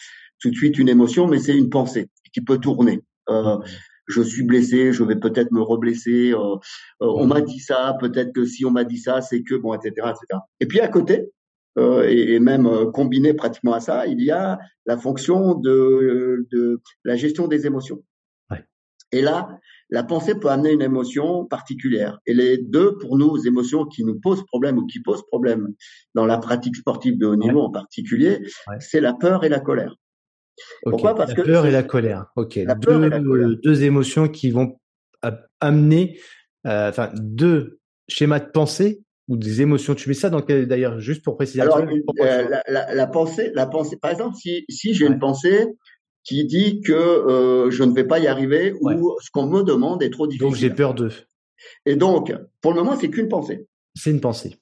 tout 0.40 0.48
de 0.48 0.54
suite 0.54 0.78
une 0.78 0.88
émotion, 0.88 1.26
mais 1.26 1.38
c'est 1.38 1.54
une 1.54 1.68
pensée 1.68 2.08
qui 2.32 2.40
peut 2.40 2.56
tourner. 2.56 3.02
Euh, 3.28 3.58
je 4.06 4.22
suis 4.22 4.42
blessé, 4.42 4.92
je 4.92 5.04
vais 5.04 5.16
peut-être 5.16 5.52
me 5.52 5.60
reblesser. 5.60 6.32
Euh, 6.32 6.56
euh, 7.02 7.06
on 7.06 7.26
m'a 7.26 7.42
dit 7.42 7.60
ça, 7.60 7.96
peut-être 8.00 8.32
que 8.32 8.46
si 8.46 8.64
on 8.64 8.70
m'a 8.70 8.84
dit 8.84 8.98
ça, 8.98 9.20
c'est 9.20 9.42
que 9.42 9.54
bon, 9.54 9.74
etc., 9.74 10.08
etc. 10.08 10.40
Et 10.60 10.66
puis 10.66 10.80
à 10.80 10.88
côté, 10.88 11.30
euh, 11.78 12.08
et, 12.08 12.34
et, 12.34 12.40
même 12.40 12.90
combiné 12.92 13.34
pratiquement 13.34 13.74
à 13.74 13.80
ça, 13.80 14.06
il 14.06 14.22
y 14.22 14.30
a 14.30 14.58
la 14.86 14.96
fonction 14.96 15.54
de, 15.54 16.46
de 16.50 16.80
la 17.04 17.16
gestion 17.16 17.46
des 17.46 17.66
émotions. 17.66 18.02
Ouais. 18.50 18.64
Et 19.12 19.22
là, 19.22 19.60
la 19.90 20.04
pensée 20.04 20.34
peut 20.34 20.48
amener 20.48 20.72
une 20.72 20.82
émotion 20.82 21.44
particulière. 21.46 22.18
Et 22.26 22.34
les 22.34 22.58
deux, 22.58 22.96
pour 22.98 23.18
nous, 23.18 23.46
émotions 23.46 23.84
qui 23.84 24.04
nous 24.04 24.18
posent 24.18 24.44
problème 24.46 24.78
ou 24.78 24.86
qui 24.86 25.00
posent 25.00 25.24
problème 25.26 25.68
dans 26.14 26.26
la 26.26 26.38
pratique 26.38 26.76
sportive 26.76 27.18
de 27.18 27.26
haut 27.26 27.36
niveau 27.36 27.60
en 27.60 27.70
particulier, 27.70 28.40
c'est 28.78 29.00
la 29.00 29.14
peur 29.14 29.44
et 29.44 29.48
la 29.48 29.60
colère. 29.60 29.94
Pourquoi? 30.82 31.14
Parce 31.14 31.30
la 31.30 31.36
que 31.36 31.42
peur 31.42 31.66
et 31.66 31.70
la 31.70 31.82
colère. 31.82 32.26
Ok. 32.36 32.56
La 32.56 32.74
deux, 32.74 32.86
peur 32.86 33.04
et 33.04 33.08
la 33.08 33.20
colère. 33.20 33.48
deux 33.62 33.82
émotions 33.82 34.28
qui 34.28 34.50
vont 34.50 34.78
amener, 35.60 36.18
euh, 36.66 36.88
enfin, 36.88 37.10
deux 37.14 37.78
schémas 38.08 38.40
de 38.40 38.50
pensée 38.50 39.02
ou 39.28 39.36
des 39.36 39.62
émotions. 39.62 39.94
Tu 39.94 40.08
mets 40.08 40.14
ça 40.14 40.30
dans 40.30 40.42
quel 40.42 40.66
d'ailleurs 40.66 41.00
juste 41.00 41.24
pour 41.24 41.36
préciser. 41.36 41.62
Alors, 41.62 41.78
euh, 41.78 42.48
la, 42.48 42.62
la, 42.68 42.94
la, 42.94 43.06
pensée, 43.06 43.50
la 43.54 43.66
pensée. 43.66 43.96
Par 43.96 44.10
exemple, 44.10 44.36
si 44.36 44.64
si 44.68 44.94
j'ai 44.94 45.06
une 45.06 45.18
pensée 45.18 45.66
qui 46.24 46.44
dit 46.44 46.80
que 46.82 46.92
euh, 46.92 47.70
je 47.70 47.82
ne 47.82 47.92
vais 47.92 48.04
pas 48.04 48.18
y 48.18 48.26
arriver 48.26 48.74
ou 48.80 49.16
ce 49.20 49.30
qu'on 49.30 49.46
me 49.46 49.62
demande 49.62 50.02
est 50.02 50.10
trop 50.10 50.26
difficile. 50.26 50.48
Donc 50.48 50.56
j'ai 50.56 50.70
peur 50.70 50.94
d'eux. 50.94 51.12
Et 51.86 51.96
donc, 51.96 52.32
pour 52.60 52.72
le 52.72 52.82
moment, 52.82 52.96
c'est 52.98 53.10
qu'une 53.10 53.28
pensée. 53.28 53.66
C'est 53.94 54.10
une 54.10 54.20
pensée. 54.20 54.56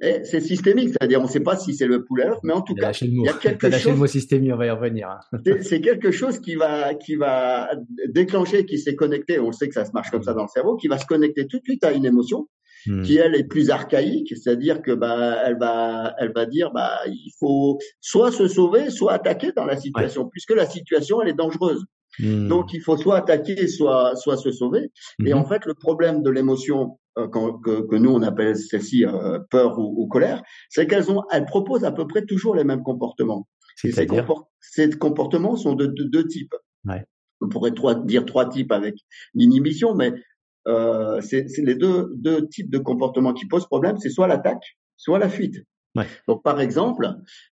C'est 0.00 0.40
systémique, 0.40 0.90
c'est-à-dire 0.90 1.20
on 1.20 1.24
ne 1.24 1.28
sait 1.28 1.40
pas 1.40 1.56
si 1.56 1.74
c'est 1.74 1.86
le 1.86 2.04
poulet 2.04 2.26
mais 2.42 2.52
en 2.52 2.60
tout 2.60 2.74
cas, 2.74 2.92
il 3.00 3.22
y 3.22 3.28
a 3.28 3.32
quelque 3.32 3.70
chose. 3.70 3.92
le 3.92 3.98
mot 3.98 4.06
systémique, 4.06 4.52
on 4.52 4.56
va 4.56 4.66
y 4.66 4.70
revenir. 4.70 5.08
Hein. 5.08 5.38
c'est 5.62 5.80
quelque 5.80 6.10
chose 6.10 6.40
qui 6.40 6.56
va 6.56 6.94
qui 6.94 7.16
va 7.16 7.70
déclencher, 8.08 8.66
qui 8.66 8.78
s'est 8.78 8.94
connecté. 8.94 9.40
On 9.40 9.50
sait 9.50 9.66
que 9.66 9.74
ça 9.74 9.86
se 9.86 9.92
marche 9.92 10.10
comme 10.10 10.22
ça 10.22 10.34
dans 10.34 10.42
le 10.42 10.48
cerveau, 10.48 10.76
qui 10.76 10.88
va 10.88 10.98
se 10.98 11.06
connecter 11.06 11.46
tout 11.46 11.58
de 11.58 11.64
suite 11.64 11.84
à 11.84 11.92
une 11.92 12.04
émotion 12.04 12.48
Hmm. 12.86 13.02
qui 13.02 13.16
elle 13.16 13.34
est 13.34 13.44
plus 13.44 13.70
archaïque, 13.70 14.34
c'est-à-dire 14.36 14.82
que 14.82 14.92
bah 14.92 15.38
elle 15.44 15.58
va 15.58 16.14
elle 16.18 16.32
va 16.32 16.46
dire 16.46 16.70
bah 16.72 17.00
il 17.06 17.32
faut 17.38 17.78
soit 18.00 18.30
se 18.30 18.46
sauver, 18.46 18.90
soit 18.90 19.12
attaquer 19.12 19.52
dans 19.56 19.64
la 19.64 19.76
situation, 19.76 20.28
puisque 20.28 20.52
la 20.54 20.66
situation 20.66 21.20
elle 21.20 21.28
est 21.28 21.34
dangereuse. 21.34 21.84
Hmm. 22.20 22.48
Donc 22.48 22.72
il 22.72 22.80
faut 22.80 22.96
soit 22.96 23.16
attaquer, 23.16 23.66
soit 23.66 24.14
soit 24.16 24.36
se 24.36 24.52
sauver. 24.52 24.92
Et 25.24 25.32
en 25.32 25.42
hmm. 25.42 25.48
fait 25.48 25.66
le 25.66 25.74
problème 25.74 26.22
de 26.22 26.30
l'émotion 26.30 26.98
euh, 27.18 27.26
que, 27.26 27.80
que, 27.86 27.96
nous 27.96 28.10
on 28.10 28.22
appelle 28.22 28.56
celle-ci 28.56 29.04
euh, 29.04 29.40
peur 29.50 29.78
ou, 29.78 30.06
colère, 30.06 30.42
c'est 30.68 30.86
qu'elles 30.86 31.10
ont 31.10 31.24
elles 31.32 31.46
proposent 31.46 31.84
à 31.84 31.92
peu 31.92 32.06
près 32.06 32.24
toujours 32.24 32.54
les 32.54 32.64
mêmes 32.64 32.82
comportements. 32.82 33.48
Et 33.84 33.92
ces, 33.92 34.06
ces, 34.60 34.90
comportements 34.90 35.56
sont 35.56 35.74
de 35.74 35.86
deux 35.86 36.26
types. 36.26 36.54
Ouais. 36.84 37.04
On 37.40 37.48
pourrait 37.48 37.72
trois, 37.72 37.94
dire 37.94 38.24
trois 38.24 38.48
types 38.48 38.72
avec 38.72 38.96
l'inhibition, 39.34 39.94
mais 39.94 40.12
euh, 40.68 41.20
c'est 41.20 41.46
les 41.58 41.74
deux, 41.74 42.12
deux 42.14 42.46
types 42.48 42.70
de 42.70 42.78
comportements 42.78 43.32
qui 43.32 43.46
posent 43.46 43.66
problème, 43.66 43.96
c'est 43.98 44.10
soit 44.10 44.28
l'attaque, 44.28 44.76
soit 44.96 45.18
la 45.18 45.28
fuite. 45.28 45.56
Ouais. 45.96 46.06
Donc 46.28 46.42
par 46.42 46.60
exemple, 46.60 47.08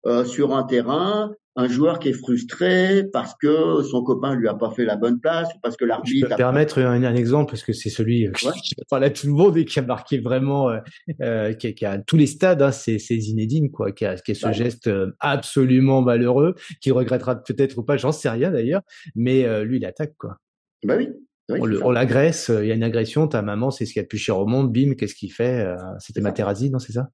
euh, 0.06 0.24
sur 0.24 0.54
un 0.54 0.64
terrain, 0.64 1.32
un 1.56 1.68
joueur 1.68 1.98
qui 1.98 2.10
est 2.10 2.12
frustré 2.12 3.04
parce 3.12 3.34
que 3.34 3.82
son 3.82 4.02
copain 4.02 4.34
lui 4.34 4.46
a 4.46 4.54
pas 4.54 4.70
fait 4.70 4.84
la 4.84 4.96
bonne 4.96 5.18
place 5.18 5.48
ou 5.54 5.58
parce 5.62 5.76
que 5.76 5.86
l'arbitre. 5.86 6.26
Je 6.26 6.30
peux 6.30 6.36
permettre 6.36 6.80
un, 6.80 7.02
un, 7.02 7.14
exemple 7.14 7.50
parce 7.50 7.62
que 7.62 7.72
c'est 7.72 7.88
celui 7.88 8.26
euh, 8.26 8.32
qui 8.32 8.74
parle 8.90 9.04
à 9.04 9.10
tout 9.10 9.26
le 9.26 9.32
monde 9.32 9.56
et 9.56 9.64
qui 9.64 9.78
a 9.78 9.82
marqué 9.82 10.18
vraiment, 10.18 10.68
euh, 10.68 10.78
euh, 11.22 11.54
qui, 11.54 11.74
qui, 11.74 11.86
a 11.86 11.98
tous 11.98 12.16
les 12.16 12.26
stades. 12.26 12.60
Hein, 12.60 12.72
c'est 12.72 12.98
Zinedine 12.98 13.70
quoi, 13.70 13.92
qui 13.92 14.04
a, 14.04 14.16
qui 14.16 14.32
a 14.32 14.34
ce 14.34 14.52
geste 14.52 14.86
euh, 14.88 15.12
absolument 15.18 16.02
malheureux, 16.02 16.54
qui 16.82 16.90
regrettera 16.90 17.36
peut-être 17.36 17.78
ou 17.78 17.82
pas, 17.82 17.96
j'en 17.96 18.12
sais 18.12 18.28
rien 18.28 18.50
d'ailleurs, 18.50 18.82
mais 19.14 19.64
lui 19.64 19.78
il 19.78 19.86
attaque 19.86 20.14
quoi. 20.18 20.36
Bah 20.84 20.96
oui 20.98 21.08
on 21.48 21.90
l'agresse, 21.90 22.50
il 22.50 22.66
y 22.66 22.72
a 22.72 22.74
une 22.74 22.82
agression, 22.82 23.28
ta 23.28 23.42
maman, 23.42 23.70
c'est 23.70 23.86
ce 23.86 23.92
qu'il 23.92 24.00
y 24.00 24.00
a 24.00 24.04
de 24.04 24.08
plus 24.08 24.18
cher 24.18 24.38
au 24.38 24.46
monde, 24.46 24.72
bim, 24.72 24.94
qu'est-ce 24.94 25.14
qu'il 25.14 25.32
fait 25.32 25.64
euh, 25.64 25.76
C'était 25.98 26.20
Materazzi, 26.20 26.70
non, 26.70 26.78
c'est 26.78 26.92
ça? 26.92 27.10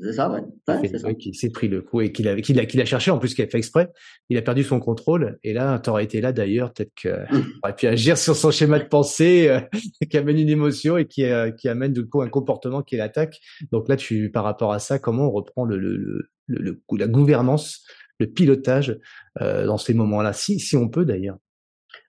C'est 0.00 0.12
ça, 0.12 0.28
ouais. 0.28 0.42
ouais 0.66 1.16
qui 1.16 1.34
s'est 1.34 1.50
pris 1.50 1.68
le 1.68 1.80
coup 1.80 2.00
et 2.00 2.10
qu'il 2.10 2.26
a, 2.26 2.40
qu'il 2.40 2.58
a, 2.58 2.66
qu'il 2.66 2.80
a 2.80 2.84
cherché, 2.84 3.12
en 3.12 3.18
plus 3.18 3.32
qu'il 3.32 3.44
a 3.44 3.48
fait 3.48 3.58
exprès. 3.58 3.92
Il 4.28 4.36
a 4.36 4.42
perdu 4.42 4.64
son 4.64 4.80
contrôle. 4.80 5.38
Et 5.44 5.52
là, 5.52 5.78
t'aurais 5.78 6.02
été 6.02 6.20
là 6.20 6.32
d'ailleurs, 6.32 6.72
peut-être 6.72 6.92
qu'il 6.94 7.26
aurait 7.62 7.76
pu 7.76 7.86
agir 7.86 8.18
sur 8.18 8.34
son 8.34 8.50
schéma 8.50 8.80
de 8.80 8.88
pensée 8.88 9.48
euh, 9.48 9.60
qui 10.10 10.16
amène 10.16 10.38
une 10.38 10.48
émotion 10.48 10.96
et 10.96 11.06
qui, 11.06 11.24
euh, 11.24 11.52
qui 11.52 11.68
amène 11.68 11.92
du 11.92 12.06
coup 12.08 12.22
un 12.22 12.28
comportement 12.28 12.82
qui 12.82 12.96
l'attaque. 12.96 13.38
Donc 13.70 13.88
là, 13.88 13.96
tu, 13.96 14.30
par 14.32 14.42
rapport 14.42 14.72
à 14.72 14.80
ça, 14.80 14.98
comment 14.98 15.28
on 15.28 15.30
reprend 15.30 15.64
le, 15.64 15.78
le, 15.78 15.96
le, 15.96 16.28
le, 16.48 16.82
la 16.98 17.06
gouvernance, 17.06 17.84
le 18.18 18.26
pilotage 18.26 18.98
euh, 19.40 19.64
dans 19.64 19.78
ces 19.78 19.94
moments-là, 19.94 20.32
si, 20.32 20.58
si 20.58 20.76
on 20.76 20.88
peut 20.88 21.04
d'ailleurs? 21.04 21.38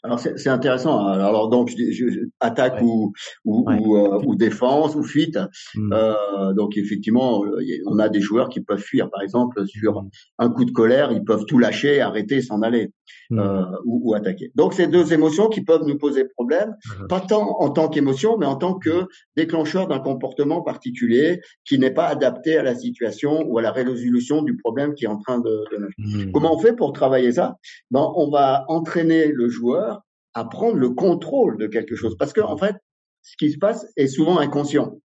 Alors 0.06 0.20
c'est 0.20 0.50
intéressant. 0.50 1.08
Hein. 1.08 1.14
Alors 1.14 1.50
donc 1.50 1.70
je, 1.70 2.28
attaque 2.40 2.80
ou 2.84 3.12
ou, 3.44 3.66
ou, 3.68 3.98
euh, 3.98 4.22
ou, 4.24 4.36
défense 4.36 4.96
ou 4.96 5.04
fuite. 5.04 5.40
Hmm. 5.74 5.92
Euh, 5.94 6.54
donc 6.54 6.78
effectivement, 6.78 7.44
on 7.88 7.98
a 7.98 8.08
des 8.08 8.22
joueurs 8.22 8.50
qui 8.50 8.62
peuvent 8.62 8.80
fuir. 8.80 9.10
Par 9.10 9.22
exemple, 9.24 9.66
sur 9.66 10.04
hmm. 10.04 10.10
un 10.38 10.50
coup 10.50 10.66
de 10.66 10.72
colère, 10.72 11.12
ils 11.12 11.24
peuvent 11.24 11.46
tout 11.46 11.58
lâcher, 11.58 12.02
arrêter, 12.02 12.42
s'en 12.42 12.62
aller 12.62 12.92
hmm. 13.32 13.40
euh, 13.40 13.64
ou, 13.86 14.12
ou, 14.12 14.14
attaquer. 14.14 14.52
Donc 14.54 14.76
c'est 14.76 14.88
deux 14.88 15.12
émotions 15.12 15.50
qui 15.50 15.62
peuvent 15.62 15.86
nous 15.88 15.98
poser 15.98 16.26
problème, 16.26 16.76
pas 17.10 17.20
tant 17.20 17.60
en 17.60 17.70
tant 17.72 17.90
qu'émotion, 17.90 18.38
mais 18.38 18.46
en 18.46 18.58
tant 18.58 18.76
que 18.76 19.08
déclencheur 19.36 19.88
d'un 19.88 20.00
comportement 20.00 20.62
particulier 20.62 21.42
qui 21.66 21.80
n'est 21.80 21.92
pas 21.92 22.08
adapté 22.08 22.58
à 22.58 22.64
la 22.64 22.76
situation 22.76 23.44
ou 23.48 23.58
à 23.58 23.64
la 23.64 23.72
résolution 23.72 24.44
du 24.44 24.56
problème 24.56 24.94
qui 24.94 25.06
est 25.06 25.10
en 25.10 25.18
train 25.18 25.40
de. 25.40 25.64
de... 25.72 26.32
Comment 26.32 26.54
on 26.54 26.60
fait 26.60 26.74
pour 26.74 26.94
travailler 26.94 27.32
ça? 27.32 27.56
Ben 27.90 28.08
on 28.16 28.30
va 28.30 28.66
entraîner 28.68 29.28
le 29.28 29.50
joueur 29.50 29.95
à 30.36 30.46
prendre 30.46 30.76
le 30.76 30.92
contrôle 30.92 31.58
de 31.58 31.68
quelque 31.68 31.96
chose. 31.96 32.16
Parce 32.18 32.34
que 32.34 32.42
en 32.42 32.58
fait, 32.58 32.76
ce 33.24 33.36
qui 33.38 33.52
se 33.52 33.58
passe 33.58 33.88
est 33.98 34.08
souvent 34.08 34.38
inconscient. 34.38 35.00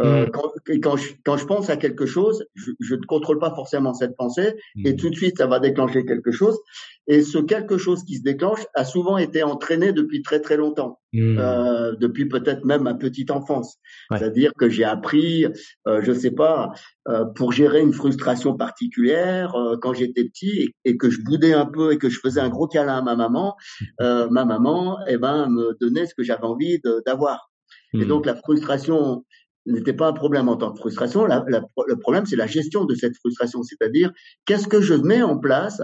Euh, 0.00 0.26
mm. 0.26 0.30
quand, 0.30 0.52
quand, 0.82 0.96
je, 0.96 1.12
quand 1.24 1.36
je 1.36 1.44
pense 1.44 1.70
à 1.70 1.76
quelque 1.76 2.06
chose, 2.06 2.46
je 2.54 2.94
ne 2.94 3.04
contrôle 3.04 3.38
pas 3.38 3.54
forcément 3.54 3.94
cette 3.94 4.16
pensée 4.16 4.54
et 4.84 4.92
mm. 4.92 4.96
tout 4.96 5.10
de 5.10 5.14
suite 5.14 5.38
ça 5.38 5.46
va 5.46 5.58
déclencher 5.58 6.04
quelque 6.04 6.30
chose. 6.30 6.58
Et 7.06 7.22
ce 7.22 7.38
quelque 7.38 7.78
chose 7.78 8.04
qui 8.04 8.16
se 8.16 8.22
déclenche 8.22 8.60
a 8.74 8.84
souvent 8.84 9.16
été 9.16 9.42
entraîné 9.42 9.92
depuis 9.92 10.22
très 10.22 10.40
très 10.40 10.56
longtemps, 10.56 11.00
mm. 11.12 11.38
euh, 11.38 11.96
depuis 11.96 12.26
peut-être 12.26 12.64
même 12.64 12.82
ma 12.82 12.94
petite 12.94 13.30
enfance. 13.30 13.78
C'est-à-dire 14.10 14.52
que 14.58 14.68
j'ai 14.68 14.84
appris, 14.84 15.46
euh, 15.86 16.02
je 16.02 16.12
sais 16.12 16.30
pas, 16.30 16.72
euh, 17.08 17.24
pour 17.24 17.52
gérer 17.52 17.80
une 17.80 17.94
frustration 17.94 18.54
particulière 18.54 19.54
euh, 19.54 19.78
quand 19.80 19.94
j'étais 19.94 20.24
petit 20.24 20.58
et, 20.58 20.74
et, 20.84 20.96
que 20.98 21.08
je 21.08 21.22
boudais 21.22 21.54
un 21.54 21.64
peu 21.64 21.92
et 21.92 21.98
que 21.98 22.10
je 22.10 22.20
faisais 22.20 22.40
un 22.40 22.50
gros 22.50 22.66
câlin 22.66 22.98
à 22.98 23.02
ma 23.02 23.16
maman, 23.16 23.56
euh, 24.02 24.28
ma 24.30 24.44
maman, 24.44 24.98
eh 25.08 25.16
ben, 25.16 25.48
me 25.48 25.74
donnait 25.80 26.04
ce 26.04 26.14
que 26.14 26.22
j'avais 26.22 26.44
envie 26.44 26.78
d'avoir. 27.06 27.50
Et 27.94 28.04
donc 28.04 28.26
la 28.26 28.34
frustration 28.34 29.24
n'était 29.72 29.92
pas 29.92 30.08
un 30.08 30.12
problème 30.12 30.48
en 30.48 30.56
tant 30.56 30.72
que 30.72 30.78
frustration. 30.78 31.26
Le 31.26 31.98
problème, 31.98 32.26
c'est 32.26 32.36
la 32.36 32.46
gestion 32.46 32.84
de 32.84 32.94
cette 32.94 33.16
frustration, 33.16 33.62
c'est-à-dire 33.62 34.12
qu'est-ce 34.44 34.68
que 34.68 34.80
je 34.80 34.94
mets 34.94 35.22
en 35.22 35.38
place 35.38 35.82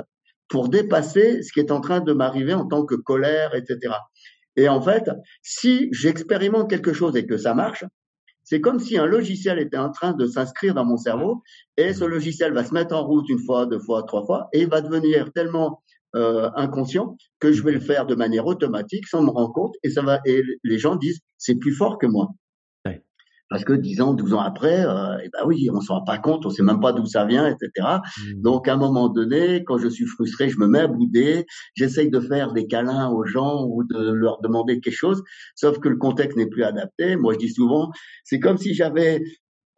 pour 0.48 0.68
dépasser 0.68 1.42
ce 1.42 1.52
qui 1.52 1.60
est 1.60 1.70
en 1.70 1.80
train 1.80 2.00
de 2.00 2.12
m'arriver 2.12 2.54
en 2.54 2.66
tant 2.66 2.84
que 2.84 2.94
colère, 2.94 3.54
etc. 3.54 3.94
Et 4.56 4.68
en 4.68 4.80
fait, 4.80 5.10
si 5.42 5.88
j'expérimente 5.92 6.70
quelque 6.70 6.92
chose 6.92 7.16
et 7.16 7.26
que 7.26 7.36
ça 7.36 7.54
marche, 7.54 7.84
c'est 8.44 8.60
comme 8.60 8.78
si 8.78 8.98
un 8.98 9.06
logiciel 9.06 9.58
était 9.58 9.78
en 9.78 9.90
train 9.90 10.12
de 10.12 10.26
s'inscrire 10.26 10.74
dans 10.74 10.84
mon 10.84 10.98
cerveau 10.98 11.42
et 11.76 11.94
ce 11.94 12.04
logiciel 12.04 12.52
va 12.52 12.62
se 12.62 12.74
mettre 12.74 12.94
en 12.94 13.04
route 13.04 13.28
une 13.30 13.38
fois, 13.38 13.66
deux 13.66 13.80
fois, 13.80 14.02
trois 14.04 14.24
fois 14.24 14.48
et 14.52 14.60
il 14.60 14.68
va 14.68 14.82
devenir 14.82 15.32
tellement 15.32 15.82
euh, 16.14 16.50
inconscient 16.54 17.16
que 17.40 17.52
je 17.52 17.62
vais 17.62 17.72
le 17.72 17.80
faire 17.80 18.06
de 18.06 18.14
manière 18.14 18.46
automatique 18.46 19.06
sans 19.08 19.22
me 19.22 19.30
rendre 19.30 19.52
compte 19.52 19.74
et 19.82 19.90
ça 19.90 20.02
va 20.02 20.20
et 20.26 20.42
les 20.62 20.78
gens 20.78 20.96
disent 20.96 21.20
c'est 21.38 21.56
plus 21.56 21.72
fort 21.72 21.98
que 21.98 22.06
moi. 22.06 22.28
Parce 23.50 23.64
que 23.64 23.72
10 23.72 24.00
ans, 24.00 24.14
12 24.14 24.34
ans 24.34 24.40
après, 24.40 24.86
euh, 24.86 25.18
eh 25.22 25.28
ben 25.28 25.40
oui, 25.46 25.68
on 25.72 25.80
se 25.80 25.92
rend 25.92 26.02
pas 26.02 26.18
compte, 26.18 26.46
on 26.46 26.50
sait 26.50 26.62
même 26.62 26.80
pas 26.80 26.92
d'où 26.92 27.04
ça 27.06 27.24
vient, 27.24 27.46
etc. 27.46 27.68
Mmh. 27.78 28.42
Donc, 28.42 28.68
à 28.68 28.74
un 28.74 28.76
moment 28.76 29.08
donné, 29.08 29.62
quand 29.64 29.78
je 29.78 29.88
suis 29.88 30.06
frustré, 30.06 30.48
je 30.48 30.58
me 30.58 30.66
mets 30.66 30.80
à 30.80 30.86
bouder, 30.86 31.46
j'essaye 31.74 32.10
de 32.10 32.20
faire 32.20 32.52
des 32.52 32.66
câlins 32.66 33.10
aux 33.10 33.24
gens 33.24 33.64
ou 33.66 33.84
de 33.84 34.12
leur 34.12 34.40
demander 34.40 34.80
quelque 34.80 34.94
chose, 34.94 35.22
sauf 35.54 35.78
que 35.78 35.88
le 35.88 35.96
contexte 35.96 36.36
n'est 36.38 36.48
plus 36.48 36.64
adapté. 36.64 37.16
Moi, 37.16 37.34
je 37.34 37.38
dis 37.38 37.50
souvent, 37.50 37.90
c'est 38.24 38.40
comme 38.40 38.56
si 38.56 38.74
j'avais 38.74 39.20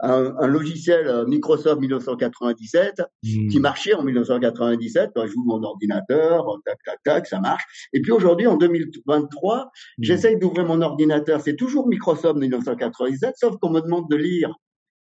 un, 0.01 0.47
logiciel 0.47 1.07
euh, 1.07 1.27
Microsoft 1.27 1.81
1997 1.81 3.01
hmm. 3.01 3.49
qui 3.49 3.61
marchait 3.61 3.95
en 3.95 4.03
1997 4.03 5.11
quand 5.15 5.27
j'ouvre 5.27 5.47
mon 5.47 5.63
ordinateur, 5.63 6.47
tac 6.65 6.79
tac 6.85 7.03
tac, 7.03 7.27
ça 7.27 7.41
marche. 7.41 7.65
Et 7.93 8.01
puis 8.01 8.13
aujourd'hui 8.13 8.47
en 8.47 8.57
2023, 8.57 9.65
hmm. 9.65 10.03
j'essaye 10.03 10.39
d'ouvrir 10.39 10.67
mon 10.67 10.83
ordinateur, 10.83 11.41
c'est 11.41 11.57
toujours 11.57 11.89
Microsoft 11.89 12.39
1997, 12.39 13.35
sauf 13.37 13.57
qu'on 13.59 13.71
me 13.71 13.81
demande 13.81 14.09
de 14.11 14.17
lire 14.17 14.55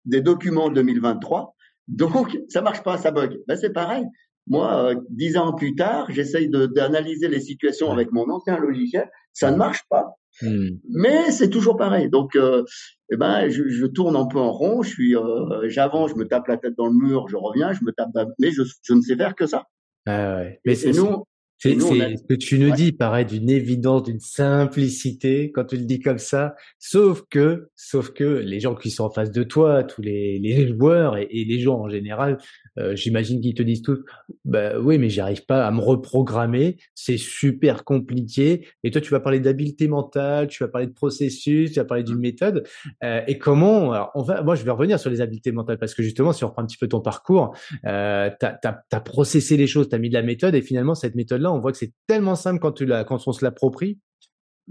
des 0.04 0.20
documents 0.20 0.70
2023. 0.70 1.54
Donc 1.88 2.36
ça 2.48 2.62
marche 2.62 2.82
pas, 2.82 2.96
ça 2.98 3.10
bug. 3.10 3.38
Ben 3.46 3.56
c'est 3.56 3.72
pareil. 3.72 4.04
Moi, 4.48 4.90
euh, 4.90 4.94
dix 5.10 5.36
ans 5.36 5.52
plus 5.52 5.74
tard, 5.74 6.06
j'essaye 6.10 6.48
d'analyser 6.48 7.28
les 7.28 7.40
situations 7.40 7.90
avec 7.90 8.12
mon 8.12 8.30
ancien 8.30 8.58
logiciel, 8.58 9.10
ça 9.32 9.50
ne 9.50 9.56
marche 9.56 9.82
pas. 9.90 10.16
Hmm. 10.42 10.68
Mais 10.90 11.30
c'est 11.30 11.50
toujours 11.50 11.76
pareil. 11.76 12.10
Donc, 12.10 12.36
euh, 12.36 12.64
eh 13.10 13.16
ben, 13.16 13.48
je, 13.48 13.68
je, 13.68 13.86
tourne 13.86 14.16
un 14.16 14.26
peu 14.26 14.38
en 14.38 14.52
rond. 14.52 14.82
Je 14.82 14.90
suis, 14.90 15.16
euh, 15.16 15.68
j'avance, 15.68 16.10
je 16.10 16.16
me 16.16 16.26
tape 16.28 16.48
la 16.48 16.56
tête 16.56 16.74
dans 16.76 16.86
le 16.86 16.94
mur, 16.94 17.28
je 17.28 17.36
reviens, 17.36 17.72
je 17.72 17.84
me 17.84 17.92
tape, 17.92 18.10
mais 18.38 18.50
je, 18.50 18.62
je 18.82 18.94
ne 18.94 19.00
sais 19.00 19.16
faire 19.16 19.34
que 19.34 19.46
ça. 19.46 19.64
Ah 20.06 20.36
ouais. 20.36 20.60
Mais 20.64 20.74
c'est 20.74 20.92
nous, 20.92 21.24
c'est 21.58 21.78
ce 21.78 22.22
que 22.28 22.34
tu 22.34 22.58
nous 22.58 22.70
dis 22.70 22.92
paraît 22.92 23.24
d'une 23.24 23.48
évidence, 23.48 24.02
d'une 24.02 24.20
simplicité 24.20 25.50
quand 25.52 25.64
tu 25.64 25.76
le 25.76 25.84
dis 25.84 26.00
comme 26.00 26.18
ça. 26.18 26.54
Sauf 26.78 27.22
que, 27.30 27.70
sauf 27.74 28.10
que 28.10 28.24
les 28.24 28.60
gens 28.60 28.74
qui 28.74 28.90
sont 28.90 29.04
en 29.04 29.10
face 29.10 29.30
de 29.30 29.42
toi, 29.42 29.82
tous 29.82 30.02
les, 30.02 30.38
les 30.38 30.68
joueurs 30.76 31.16
et, 31.16 31.28
les 31.30 31.58
gens 31.58 31.80
en 31.80 31.88
général, 31.88 32.38
euh, 32.78 32.94
j'imagine 32.94 33.40
qu'ils 33.40 33.54
te 33.54 33.62
disent 33.62 33.82
tous, 33.82 33.98
bah 34.44 34.78
oui, 34.78 34.98
mais 34.98 35.08
j'arrive 35.08 35.46
pas 35.46 35.66
à 35.66 35.70
me 35.70 35.80
reprogrammer, 35.80 36.76
c'est 36.94 37.16
super 37.16 37.84
compliqué. 37.84 38.66
Et 38.84 38.90
toi, 38.90 39.00
tu 39.00 39.10
vas 39.10 39.20
parler 39.20 39.40
d'habileté 39.40 39.88
mentale, 39.88 40.48
tu 40.48 40.62
vas 40.62 40.68
parler 40.68 40.86
de 40.86 40.92
processus, 40.92 41.72
tu 41.72 41.80
vas 41.80 41.86
parler 41.86 42.02
d'une 42.04 42.18
méthode. 42.18 42.64
Euh, 43.02 43.22
et 43.26 43.38
comment 43.38 43.92
alors 43.92 44.10
on 44.14 44.22
va, 44.22 44.42
moi, 44.42 44.56
je 44.56 44.64
vais 44.64 44.70
revenir 44.70 45.00
sur 45.00 45.10
les 45.10 45.20
habiletés 45.20 45.52
mentales 45.52 45.78
parce 45.78 45.94
que 45.94 46.02
justement, 46.02 46.32
si 46.32 46.44
on 46.44 46.48
reprend 46.48 46.62
un 46.62 46.66
petit 46.66 46.76
peu 46.76 46.88
ton 46.88 47.00
parcours, 47.00 47.56
euh, 47.86 48.30
t'as 48.38 48.58
as, 48.62 49.00
processé 49.00 49.56
les 49.56 49.66
choses, 49.66 49.88
t'as 49.88 49.98
mis 49.98 50.08
de 50.08 50.14
la 50.14 50.22
méthode 50.22 50.54
et 50.54 50.62
finalement 50.62 50.94
cette 50.94 51.14
méthode 51.14 51.40
on 51.52 51.60
voit 51.60 51.72
que 51.72 51.78
c'est 51.78 51.92
tellement 52.06 52.34
simple 52.34 52.60
quand, 52.60 52.72
tu 52.72 52.86
quand 53.06 53.26
on 53.26 53.32
se 53.32 53.44
l'approprie 53.44 53.98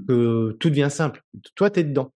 que 0.08 0.56
tout 0.60 0.70
devient 0.70 0.90
simple. 0.90 1.22
Toi, 1.56 1.70
tu 1.70 1.80
es 1.80 1.84
dedans. 1.84 2.12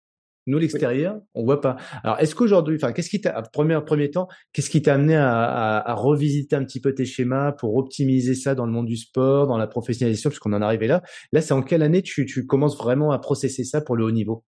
Nous, 0.48 0.58
l'extérieur, 0.58 1.20
on 1.34 1.44
voit 1.44 1.60
pas. 1.60 1.76
Alors, 2.06 2.20
est-ce 2.20 2.34
qu'aujourd'hui, 2.34 2.78
enfin, 2.78 2.94
qu'est-ce 2.94 3.10
qui 3.10 3.20
t'a, 3.20 3.42
premier, 3.52 3.78
premier 3.86 4.10
temps, 4.10 4.30
qu'est-ce 4.54 4.70
qui 4.70 4.82
t'a 4.82 4.94
amené 4.94 5.16
à, 5.18 5.94
revisiter 5.94 6.56
un 6.56 6.64
petit 6.64 6.80
peu 6.80 6.94
tes 6.94 7.04
schémas 7.04 7.52
pour 7.52 7.76
optimiser 7.76 8.34
ça 8.34 8.56
dans 8.56 8.66
le 8.66 8.72
monde 8.72 8.86
du 8.86 8.96
sport, 8.96 9.48
dans 9.48 9.58
la 9.58 9.68
professionnalisation, 9.68 10.30
puisqu'on 10.30 10.54
en 10.54 10.62
arrivé 10.62 10.88
là? 10.88 11.04
Là, 11.34 11.42
c'est 11.42 11.54
en 11.54 11.62
quelle 11.62 11.84
année 11.84 12.02
tu, 12.02 12.26
tu 12.26 12.46
commences 12.46 12.78
vraiment 12.78 13.12
à 13.12 13.20
processer 13.20 13.66
ça 13.66 13.82
pour 13.82 13.98
le 13.98 14.06
haut 14.06 14.12
niveau? 14.12 14.46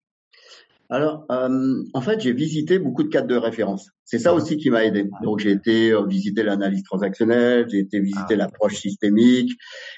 Alors, 0.95 1.27
euh, 1.33 1.83
en 1.93 2.01
fait, 2.01 2.21
j'ai 2.21 2.33
visité 2.33 2.79
beaucoup 2.79 3.03
de 3.03 3.09
cadres 3.09 3.27
de 3.27 3.35
référence. 3.35 3.91
C'est 4.05 4.21
ça 4.21 4.33
aussi 4.33 4.59
qui 4.59 4.71
m'a 4.71 4.85
aidé. 4.85 5.11
Donc, 5.25 5.41
j'ai 5.41 5.51
été 5.51 5.91
euh, 5.91 6.07
visiter 6.07 6.45
l'analyse 6.45 6.85
transactionnelle, 6.85 7.67
j'ai 7.69 7.81
été 7.81 7.99
visiter 7.99 8.35
ah. 8.35 8.37
l'approche 8.37 8.77
systémique, 8.77 9.51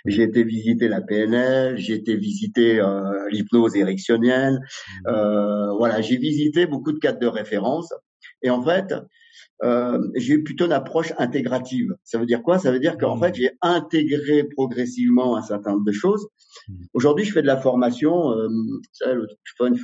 j'ai 0.07 0.23
été 0.23 0.43
visiter 0.43 0.89
la 0.89 1.03
PNL, 1.03 1.77
j'ai 1.77 1.93
été 1.93 2.17
visiter 2.17 2.81
euh, 2.81 3.29
l'hypnose 3.31 3.77
érectionnelle. 3.77 4.55
Mmh. 4.55 5.09
Euh, 5.09 5.75
voilà, 5.77 6.01
j'ai 6.01 6.17
visité 6.17 6.65
beaucoup 6.65 6.93
de 6.93 6.99
cadres 6.99 7.21
de 7.21 7.27
référence. 7.27 7.93
Et 8.41 8.49
en 8.49 8.63
fait, 8.63 8.95
euh, 9.63 9.99
j'ai 10.15 10.35
eu 10.35 10.45
plutôt 10.45 10.67
une 10.67 10.73
approche 10.73 11.13
intégrative. 11.19 11.95
Ça 12.05 12.19
veut 12.19 12.27
dire 12.27 12.43
quoi? 12.43 12.59
Ça 12.59 12.71
veut 12.71 12.81
dire 12.81 12.99
qu'en 12.99 13.17
mmh. 13.17 13.21
fait, 13.21 13.35
j'ai 13.35 13.51
intégré 13.63 14.45
progressivement 14.45 15.37
un 15.37 15.43
certain 15.43 15.73
nombre 15.73 15.85
de 15.85 15.93
choses. 15.93 16.27
Mmh. 16.69 16.75
Aujourd'hui, 16.95 17.25
je 17.25 17.33
fais 17.33 17.43
de 17.43 17.47
la 17.47 17.57
formation. 17.57 18.33
Euh, 18.33 18.49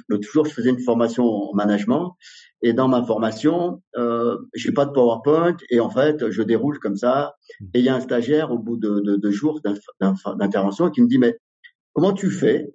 l'autre 0.08 0.28
jour, 0.30 0.44
je 0.44 0.52
faisais 0.52 0.70
une 0.70 0.80
formation 0.80 1.24
en 1.24 1.54
management. 1.54 2.16
Et 2.60 2.72
dans 2.72 2.86
ma 2.86 3.02
formation, 3.02 3.82
euh, 3.96 4.36
j'ai 4.54 4.72
pas 4.72 4.84
de 4.84 4.92
PowerPoint 4.92 5.56
et 5.70 5.80
en 5.80 5.90
fait, 5.90 6.30
je 6.30 6.42
déroule 6.42 6.78
comme 6.78 6.96
ça. 6.96 7.34
Mmh. 7.60 7.64
Et 7.74 7.78
il 7.78 7.84
y 7.84 7.88
a 7.88 7.94
un 7.94 8.00
stagiaire 8.00 8.52
au 8.52 8.58
bout 8.58 8.76
de 8.76 9.16
deux 9.16 9.30
jours 9.30 9.60
d'intervention 10.00 10.90
qui 10.90 11.02
me 11.02 11.08
dit 11.08 11.18
mais 11.18 11.38
comment 11.94 12.12
tu 12.12 12.30
fais 12.30 12.70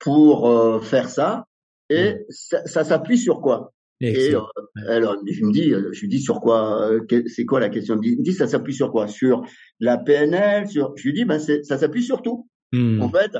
pour 0.00 0.48
euh, 0.48 0.80
faire 0.80 1.08
ça? 1.08 1.46
Et 1.90 2.24
ça, 2.30 2.64
ça 2.66 2.82
s'appuie 2.82 3.18
sur 3.18 3.40
quoi? 3.42 3.74
Et 4.04 4.34
euh, 4.34 4.40
alors, 4.88 5.16
je 5.26 5.44
me 5.44 5.52
dis, 5.52 5.72
euh, 5.72 5.90
je 5.92 6.00
lui 6.00 6.08
dis 6.08 6.20
sur 6.20 6.40
quoi, 6.40 6.90
euh, 6.90 7.00
c'est 7.26 7.44
quoi 7.44 7.60
la 7.60 7.68
question? 7.68 7.98
Il 8.02 8.18
me 8.18 8.22
dit, 8.22 8.32
ça 8.32 8.46
s'appuie 8.46 8.74
sur 8.74 8.90
quoi? 8.90 9.08
Sur 9.08 9.42
la 9.80 9.98
PNL 9.98 10.68
sur, 10.68 10.92
Je 10.96 11.04
lui 11.04 11.12
dis, 11.12 11.24
ben 11.24 11.38
ça 11.38 11.78
s'appuie 11.78 12.02
sur 12.02 12.22
tout. 12.22 12.48
Hmm. 12.72 13.00
En 13.00 13.08
fait, 13.08 13.32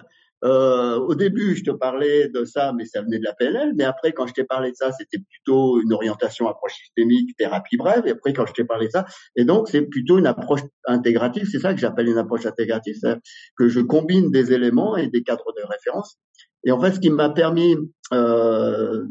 euh, 0.45 0.99
au 0.99 1.15
début, 1.15 1.57
je 1.57 1.65
te 1.65 1.71
parlais 1.71 2.29
de 2.29 2.45
ça, 2.45 2.73
mais 2.77 2.85
ça 2.85 3.01
venait 3.01 3.19
de 3.19 3.25
la 3.25 3.33
PNL. 3.33 3.73
Mais 3.77 3.85
après, 3.85 4.13
quand 4.13 4.27
je 4.27 4.35
t'ai 4.35 4.45
parlé 4.45 4.71
de 4.71 4.77
ça, 4.77 4.93
c'était 4.93 5.19
plutôt 5.19 5.81
une 5.81 5.93
orientation 5.93 6.49
approche 6.49 6.75
systémique, 6.75 7.35
thérapie 7.39 7.79
brève. 7.79 8.07
Et 8.07 8.11
après, 8.11 8.35
quand 8.35 8.45
je 8.47 8.53
t'ai 8.53 8.65
parlé 8.65 8.87
de 8.87 8.93
ça, 8.93 9.07
et 9.37 9.45
donc 9.45 9.69
c'est 9.69 9.83
plutôt 9.83 10.19
une 10.19 10.27
approche 10.27 10.61
intégrative. 10.87 11.49
C'est 11.51 11.61
ça 11.61 11.73
que 11.73 11.81
j'appelle 11.81 12.09
une 12.09 12.19
approche 12.19 12.45
intégrative, 12.45 12.97
c'est 13.01 13.17
que 13.57 13.69
je 13.69 13.81
combine 13.81 14.31
des 14.31 14.53
éléments 14.53 14.97
et 14.97 15.09
des 15.09 15.23
cadres 15.23 15.53
de 15.57 15.63
référence. 15.67 16.19
Et 16.65 16.73
en 16.73 16.81
fait, 16.81 16.93
ce 16.93 17.01
qui 17.01 17.11
m'a 17.11 17.31
permis 17.31 17.77
euh, 18.13 19.05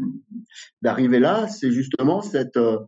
d'arriver 0.81 1.19
là, 1.19 1.47
c'est 1.47 1.71
justement 1.71 2.21
cette, 2.21 2.57
euh, 2.57 2.79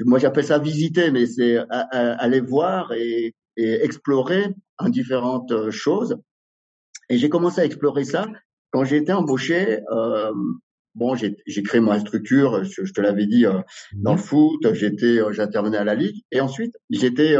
moi 0.00 0.18
j'appelle 0.18 0.44
ça 0.44 0.58
visiter, 0.58 1.10
mais 1.10 1.26
c'est 1.26 1.58
aller 1.70 2.40
voir 2.40 2.92
et, 2.92 3.34
et 3.56 3.84
explorer 3.84 4.54
différentes 4.88 5.52
euh, 5.52 5.70
choses. 5.70 6.16
Et 7.08 7.18
j'ai 7.18 7.28
commencé 7.28 7.60
à 7.60 7.64
explorer 7.64 8.04
ça 8.04 8.26
quand 8.70 8.84
j'ai 8.84 8.96
été 8.96 9.12
embauché. 9.12 9.80
Euh, 9.92 10.32
bon, 10.94 11.14
j'ai 11.14 11.62
créé 11.62 11.80
ma 11.80 12.00
structure, 12.00 12.64
je, 12.64 12.92
te 12.92 13.00
l'avais 13.00 13.26
dit, 13.26 13.46
euh, 13.46 13.60
dans 13.94 14.12
le 14.12 14.18
foot. 14.18 14.72
J'étais, 14.72 15.18
j'intervenais 15.32 15.76
à 15.76 15.84
la 15.84 15.94
ligue, 15.94 16.22
et 16.32 16.40
ensuite 16.40 16.74
j'étais 16.90 17.36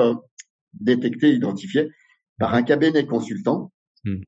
détecté, 0.75 1.33
identifié 1.33 1.91
par 2.39 2.55
un 2.55 2.63
cabinet 2.63 3.07
consultant. 3.07 3.73
Hmm. 4.05 4.21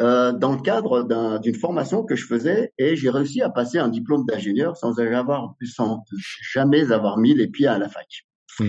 Euh, 0.00 0.32
dans 0.32 0.52
le 0.52 0.60
cadre 0.62 1.06
d'une 1.40 1.54
formation 1.54 2.02
que 2.02 2.16
je 2.16 2.26
faisais 2.26 2.72
et 2.78 2.96
j'ai 2.96 3.10
réussi 3.10 3.42
à 3.42 3.50
passer 3.50 3.78
un 3.78 3.88
diplôme 3.88 4.24
d'ingénieur 4.26 4.76
sans 4.76 4.98
avoir 4.98 5.54
sans 5.64 6.02
jamais 6.52 6.92
avoir 6.92 7.18
mis 7.18 7.34
les 7.34 7.46
pieds 7.46 7.66
à 7.66 7.78
la 7.78 7.88
fac. 7.88 8.06
Mmh. 8.58 8.64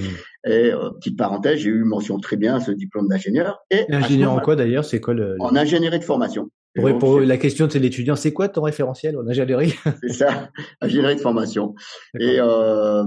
Et 0.48 0.72
euh, 0.72 0.90
petite 0.92 1.18
parenthèse, 1.18 1.60
j'ai 1.60 1.70
eu 1.70 1.84
mention 1.84 2.20
très 2.20 2.38
bien 2.38 2.56
à 2.56 2.60
ce 2.60 2.72
diplôme 2.72 3.08
d'ingénieur. 3.08 3.60
Et 3.70 3.86
ingénieur 3.90 4.34
en 4.34 4.40
quoi 4.40 4.56
d'ailleurs 4.56 4.86
C'est 4.86 5.00
quoi 5.00 5.14
le, 5.14 5.36
En 5.40 5.56
ingénierie 5.56 6.00
de 6.00 6.04
formation. 6.04 6.50
Pour, 6.76 6.98
pour 6.98 7.20
la 7.20 7.38
question 7.38 7.68
de 7.68 7.78
l'étudiant, 7.78 8.16
c'est 8.16 8.34
quoi 8.34 8.50
ton 8.50 8.64
référentiel 8.64 9.16
en 9.18 9.28
ingénierie? 9.28 9.76
C'est 10.02 10.14
ça, 10.14 10.50
ingénierie 10.82 11.16
de 11.16 11.22
formation. 11.22 11.76
Et 12.20 12.38
euh, 12.40 13.04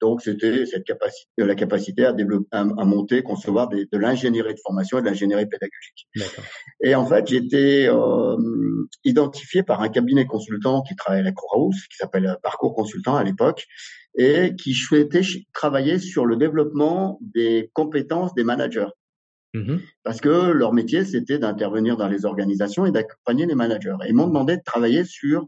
donc, 0.00 0.22
c'était 0.22 0.66
cette 0.66 0.84
capacité, 0.84 1.28
la 1.38 1.54
capacité 1.54 2.04
à 2.04 2.12
développer, 2.12 2.48
à, 2.50 2.64
monter, 2.64 3.22
concevoir 3.22 3.68
de 3.68 3.86
l'ingénierie 3.96 4.54
de 4.54 4.60
formation 4.62 4.98
et 4.98 5.00
de 5.00 5.06
l'ingénierie 5.06 5.46
pédagogique. 5.46 6.08
Et 6.82 6.94
en 6.94 7.06
fait, 7.06 7.26
j'étais 7.26 7.86
euh, 7.88 8.36
identifié 9.04 9.62
par 9.62 9.80
un 9.80 9.88
cabinet 9.88 10.26
consultant 10.26 10.82
qui 10.82 10.94
travaille 10.96 11.26
à 11.26 11.32
Croix-Rousse, 11.32 11.86
qui 11.88 11.96
s'appelle 11.96 12.36
Parcours 12.42 12.74
Consultant 12.74 13.16
à 13.16 13.24
l'époque, 13.24 13.66
et 14.16 14.54
qui 14.56 14.74
souhaitait 14.74 15.22
travailler 15.52 15.98
sur 15.98 16.26
le 16.26 16.36
développement 16.36 17.18
des 17.20 17.70
compétences 17.72 18.34
des 18.34 18.44
managers. 18.44 18.88
Mm-hmm. 19.54 19.80
Parce 20.02 20.20
que 20.20 20.50
leur 20.50 20.72
métier, 20.72 21.04
c'était 21.04 21.38
d'intervenir 21.38 21.96
dans 21.96 22.08
les 22.08 22.24
organisations 22.24 22.84
et 22.86 22.90
d'accompagner 22.90 23.46
les 23.46 23.54
managers. 23.54 23.96
Et 24.04 24.08
ils 24.08 24.14
m'ont 24.14 24.26
demandé 24.26 24.56
de 24.56 24.62
travailler 24.64 25.04
sur 25.04 25.46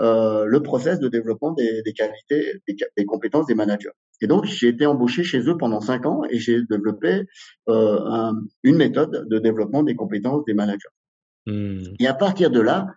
euh, 0.00 0.44
le 0.44 0.62
process 0.62 0.98
de 0.98 1.08
développement 1.08 1.52
des, 1.52 1.82
des 1.82 1.92
qualités, 1.92 2.60
des, 2.66 2.76
des, 2.96 3.04
compétences 3.04 3.46
des 3.46 3.54
managers. 3.54 3.90
Et 4.20 4.26
donc, 4.26 4.44
j'ai 4.44 4.68
été 4.68 4.86
embauché 4.86 5.22
chez 5.22 5.40
eux 5.48 5.56
pendant 5.56 5.80
cinq 5.80 6.06
ans 6.06 6.22
et 6.30 6.38
j'ai 6.38 6.62
développé 6.68 7.22
euh, 7.68 7.98
un, 8.04 8.42
une 8.62 8.76
méthode 8.76 9.28
de 9.28 9.38
développement 9.38 9.82
des 9.82 9.94
compétences 9.94 10.44
des 10.46 10.54
managers. 10.54 10.88
Hmm. 11.46 11.82
Et 12.00 12.06
à 12.06 12.14
partir 12.14 12.50
de 12.50 12.60
là, 12.60 12.88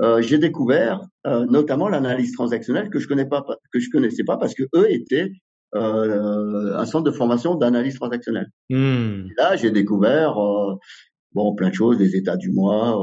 euh, 0.00 0.22
j'ai 0.22 0.38
découvert 0.38 1.02
euh, 1.26 1.44
notamment 1.46 1.88
l'analyse 1.88 2.32
transactionnelle 2.32 2.88
que 2.88 2.98
je 2.98 3.06
connais 3.06 3.26
pas, 3.26 3.44
que 3.72 3.78
je 3.78 3.90
connaissais 3.90 4.24
pas 4.24 4.38
parce 4.38 4.54
que 4.54 4.62
eux 4.74 4.90
étaient 4.90 5.30
euh, 5.74 6.74
un 6.76 6.86
centre 6.86 7.04
de 7.04 7.10
formation 7.10 7.54
d'analyse 7.54 7.96
transactionnelle. 7.96 8.48
Hmm. 8.70 9.26
là, 9.36 9.56
j'ai 9.56 9.70
découvert 9.70 10.36
bon 11.32 11.54
plein 11.54 11.70
de 11.70 11.74
choses, 11.74 11.98
les 11.98 12.16
états 12.16 12.36
du 12.36 12.50
mois 12.50 12.96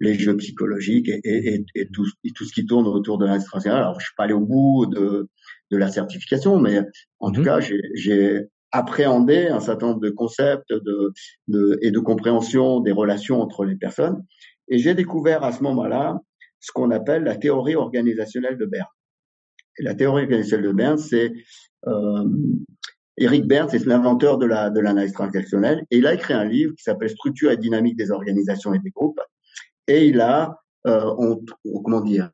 les 0.00 0.14
jeux 0.14 0.36
psychologiques 0.36 1.08
et, 1.08 1.20
et, 1.24 1.64
et, 1.74 1.88
tout, 1.88 2.06
tout, 2.34 2.44
ce 2.44 2.52
qui 2.52 2.66
tourne 2.66 2.86
autour 2.86 3.18
de 3.18 3.26
l'instruction. 3.26 3.72
Alors, 3.72 4.00
je 4.00 4.06
suis 4.06 4.14
pas 4.16 4.24
allé 4.24 4.32
au 4.32 4.40
bout 4.40 4.86
de, 4.86 5.28
de 5.70 5.76
la 5.76 5.88
certification, 5.88 6.58
mais 6.58 6.80
en 7.20 7.30
tout 7.30 7.40
mhm. 7.40 7.46
cas, 7.46 7.60
j'ai 7.60 8.40
appréhendé 8.72 9.48
un 9.48 9.60
certain 9.60 9.88
nombre 9.88 10.00
de 10.00 10.10
concepts 10.10 10.72
de, 10.72 11.12
de, 11.48 11.78
et 11.82 11.90
de 11.90 11.98
compréhension 11.98 12.80
des 12.80 12.92
relations 12.92 13.40
entre 13.40 13.64
les 13.64 13.76
personnes. 13.76 14.24
Et 14.68 14.78
j'ai 14.78 14.94
découvert 14.94 15.44
à 15.44 15.52
ce 15.52 15.62
moment-là 15.64 16.18
ce 16.60 16.72
qu'on 16.72 16.90
appelle 16.90 17.24
la 17.24 17.36
théorie 17.36 17.74
organisationnelle 17.74 18.56
de 18.56 18.66
Berne. 18.66 18.86
Et 19.78 19.82
la 19.82 19.94
théorie 19.94 20.22
organisationnelle 20.22 20.68
de 20.68 20.72
Berne, 20.72 20.98
c'est 20.98 21.32
euh, 21.86 22.24
Eric 23.20 23.46
Berne, 23.46 23.68
c'est 23.70 23.84
l'inventeur 23.84 24.38
de 24.38 24.46
la 24.46 24.70
de 24.70 24.80
l'analyse 24.80 25.12
transactionnelle, 25.12 25.84
et 25.90 25.98
il 25.98 26.06
a 26.06 26.14
écrit 26.14 26.32
un 26.32 26.44
livre 26.44 26.74
qui 26.74 26.82
s'appelle 26.82 27.10
Structure 27.10 27.50
et 27.50 27.58
dynamique 27.58 27.96
des 27.96 28.10
organisations 28.10 28.72
et 28.72 28.78
des 28.78 28.90
groupes, 28.90 29.20
et 29.86 30.06
il 30.06 30.20
a, 30.20 30.58
euh, 30.86 31.14
on, 31.18 31.44
comment 31.84 32.00
dire, 32.00 32.30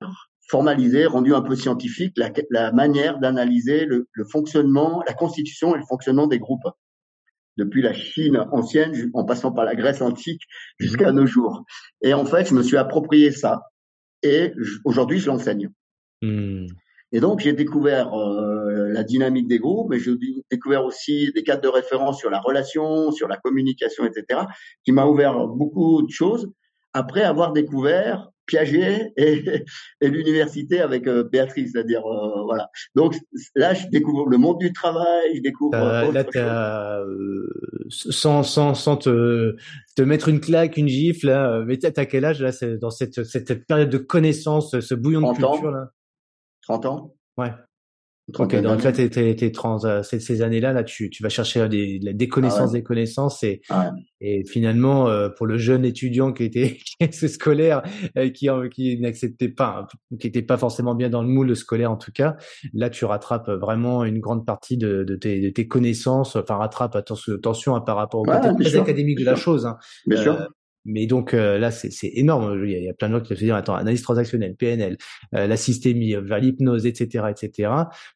formalisé, 0.49 1.07
rendu 1.07 1.35
un 1.35 1.43
peu 1.43 1.57
scientifique 1.57 2.15
la, 2.17 2.31
la 2.51 2.71
manière 2.71 3.19
d'analyser 3.19 3.85
le, 3.85 4.09
le, 4.13 4.25
fonctionnement, 4.25 5.03
la 5.07 5.15
constitution 5.15 5.75
et 5.75 5.79
le 5.79 5.85
fonctionnement 5.89 6.29
des 6.29 6.39
groupes. 6.39 6.69
Depuis 7.57 7.83
la 7.83 7.95
Chine 7.95 8.37
ancienne, 8.53 9.11
en 9.15 9.25
passant 9.25 9.51
par 9.51 9.65
la 9.65 9.75
Grèce 9.75 10.03
antique 10.03 10.43
jusqu'à 10.79 11.11
nos 11.11 11.27
jours. 11.27 11.65
Et 12.03 12.13
en 12.13 12.27
fait, 12.27 12.51
je 12.51 12.55
me 12.55 12.63
suis 12.63 12.77
approprié 12.77 13.33
ça. 13.33 13.63
Et 14.23 14.53
aujourd'hui, 14.85 15.19
je 15.19 15.29
l'enseigne. 15.29 15.71
Mmh. 16.23 16.67
Et 17.13 17.21
donc, 17.21 17.41
j'ai 17.41 17.53
découvert 17.53 18.13
euh, 18.15 18.89
la 18.89 19.05
dynamique 19.05 19.49
des 19.49 19.59
groupes, 19.59 19.91
mais 19.91 19.99
j'ai 19.99 20.13
découvert 20.51 20.85
aussi 20.85 21.31
des 21.35 21.43
cadres 21.43 21.63
de 21.63 21.69
référence 21.69 22.19
sur 22.19 22.31
la 22.31 22.41
relation, 22.41 23.13
sur 23.13 23.29
la 23.29 23.37
communication, 23.37 24.05
etc., 24.05 24.41
qui 24.85 24.93
m'a 24.93 25.07
ouvert 25.07 25.47
beaucoup 25.47 26.03
de 26.03 26.11
choses 26.11 26.51
après 26.93 27.23
avoir 27.23 27.53
découvert 27.53 28.31
Piaget 28.47 29.13
et, 29.17 29.45
et 30.01 30.09
l'université 30.09 30.81
avec 30.81 31.07
euh, 31.07 31.25
Béatrice, 31.25 31.73
c'est-à-dire 31.73 32.07
euh, 32.07 32.45
voilà. 32.45 32.71
Donc 32.95 33.15
là, 33.55 33.75
je 33.75 33.89
découvre 33.89 34.29
le 34.29 34.39
monde 34.39 34.59
du 34.59 34.73
travail, 34.73 35.37
je 35.37 35.43
découvre. 35.43 35.75
Euh, 35.75 36.13
là, 36.13 37.03
sans 37.89 38.43
sans 38.43 38.75
sans 38.75 38.97
te 38.97 39.57
te 39.97 40.03
mettre 40.03 40.29
une 40.29 40.41
claque, 40.41 40.77
une 40.77 40.89
gifle 40.89 41.27
là. 41.27 41.63
Mais 41.67 41.77
t'as 41.77 42.05
quel 42.05 42.25
âge 42.25 42.41
là 42.41 42.51
dans 42.81 42.91
cette 42.91 43.25
cette 43.25 43.67
période 43.67 43.91
de 43.91 43.99
connaissance, 43.99 44.79
ce 44.79 44.95
bouillon 44.95 45.33
de 45.33 45.37
culture 45.37 45.71
là? 45.71 45.91
30 46.67 46.87
ans. 46.87 47.15
Ouais. 47.37 47.53
Ok, 48.35 48.61
donc 48.61 48.83
là, 48.83 48.91
t'es, 48.91 49.09
t'es, 49.09 49.37
t'es 49.37 49.53
trans, 49.53 49.85
euh, 49.85 50.03
ces, 50.03 50.19
ces 50.19 50.43
années-là, 50.43 50.73
là, 50.73 50.83
tu, 50.83 51.11
tu 51.11 51.23
vas 51.23 51.29
chercher 51.29 51.69
des, 51.69 52.01
des 52.01 52.29
connaissances, 52.29 52.71
ah 52.71 52.73
des 52.73 52.83
connaissances, 52.83 53.45
et, 53.45 53.63
et 54.21 54.43
finalement, 54.45 55.09
euh, 55.09 55.29
pour 55.29 55.47
le 55.47 55.59
jeune 55.59 55.85
étudiant 55.85 56.33
qui 56.33 56.43
était, 56.43 56.77
qui 57.01 57.29
scolaire, 57.29 57.83
euh, 58.19 58.29
qui, 58.31 58.49
qui 58.73 58.99
n'acceptait 58.99 59.49
pas, 59.49 59.87
qui 60.19 60.27
était 60.27 60.43
pas 60.43 60.57
forcément 60.57 60.97
bien 60.97 61.09
dans 61.09 61.23
le 61.23 61.29
moule 61.29 61.55
scolaire 61.55 61.93
en 61.93 61.97
tout 61.97 62.11
cas, 62.11 62.37
là, 62.75 62.91
tu 62.91 63.05
rattrapes 63.05 63.49
vraiment 63.49 64.05
une 64.05 64.19
grande 64.19 64.45
partie 64.45 64.77
de, 64.77 65.05
de, 65.05 65.15
tes, 65.15 65.41
de 65.41 65.51
tes 65.51 65.69
connaissances, 65.69 66.35
enfin, 66.35 66.57
rattrape 66.57 66.97
attention, 66.97 67.35
attention 67.35 67.77
hein, 67.77 67.81
par 67.81 67.95
rapport 67.95 68.23
au 68.23 68.25
côté 68.25 68.53
très 68.65 68.77
académique 68.77 69.21
de 69.21 69.25
la 69.25 69.37
chose. 69.37 69.67
Hein. 69.67 69.79
Bien 70.05 70.21
sûr. 70.21 70.49
Mais 70.87 71.07
donc 71.07 71.35
euh, 71.35 71.59
là, 71.59 71.71
c'est 71.71 71.91
énorme. 72.15 72.65
Il 72.65 72.71
y, 72.71 72.89
a, 72.89 72.95
plein 72.95 73.09
de 73.09 73.15
gens 73.15 73.21
qui 73.21 73.35
se 73.35 73.41
dire, 73.41 73.57
attends, 73.57 73.75
analyse 73.75 74.03
transactionnelle, 74.03 74.55
PNL, 74.55 74.97
euh, 75.35 75.47
la 75.47 75.57
systémie, 75.57 76.15
euh, 76.15 76.21
vers 76.21 76.39
l'hypnose, 76.39 76.87
etc., 76.87 77.27
etc., 77.29 77.71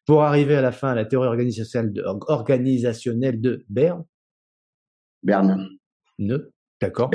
pour 0.05 0.23
arriver 0.23 0.55
à 0.55 0.61
la 0.61 0.71
fin 0.71 0.89
à 0.89 0.95
la 0.95 1.05
théorie 1.05 1.27
organisationnelle 1.27 1.91
de, 1.91 2.03
organisationnelle 2.05 3.41
de 3.41 3.65
Berne. 3.69 4.05
Berne. 5.21 5.67
Ne. 6.17 6.51
D'accord. 6.81 7.11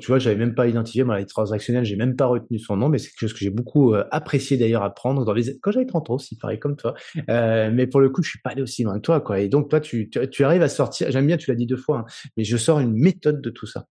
Tu 0.00 0.06
vois, 0.08 0.18
j'avais 0.18 0.34
même 0.34 0.56
pas 0.56 0.66
identifié 0.66 1.04
moi, 1.04 1.14
l'analyse 1.14 1.32
transactionnelle, 1.32 1.84
j'ai 1.84 1.94
même 1.94 2.16
pas 2.16 2.26
retenu 2.26 2.58
son 2.58 2.76
nom, 2.76 2.88
mais 2.88 2.98
c'est 2.98 3.10
quelque 3.10 3.20
chose 3.20 3.34
que 3.34 3.38
j'ai 3.38 3.50
beaucoup 3.50 3.94
apprécié 4.10 4.56
d'ailleurs 4.56 4.82
à 4.82 4.92
prendre 4.92 5.24
dans 5.24 5.32
les... 5.32 5.56
quand 5.60 5.70
j'avais 5.70 5.86
30 5.86 6.10
ans 6.10 6.14
aussi, 6.14 6.36
pareil 6.36 6.58
comme 6.58 6.74
toi. 6.74 6.94
Euh, 7.30 7.70
mais 7.72 7.86
pour 7.86 8.00
le 8.00 8.10
coup, 8.10 8.24
je 8.24 8.30
suis 8.30 8.40
pas 8.40 8.50
allé 8.50 8.62
aussi 8.62 8.82
loin 8.82 8.96
que 8.96 9.02
toi, 9.02 9.20
quoi. 9.20 9.38
Et 9.38 9.48
donc 9.48 9.70
toi, 9.70 9.78
tu, 9.78 10.10
tu, 10.10 10.44
arrives 10.44 10.62
à 10.62 10.68
sortir. 10.68 11.08
J'aime 11.12 11.28
bien, 11.28 11.36
tu 11.36 11.48
l'as 11.48 11.56
dit 11.56 11.66
deux 11.66 11.76
fois, 11.76 12.00
hein, 12.00 12.04
mais 12.36 12.42
je 12.42 12.56
sors 12.56 12.80
une 12.80 12.94
méthode 12.94 13.40
de 13.40 13.50
tout 13.50 13.66
ça. 13.66 13.86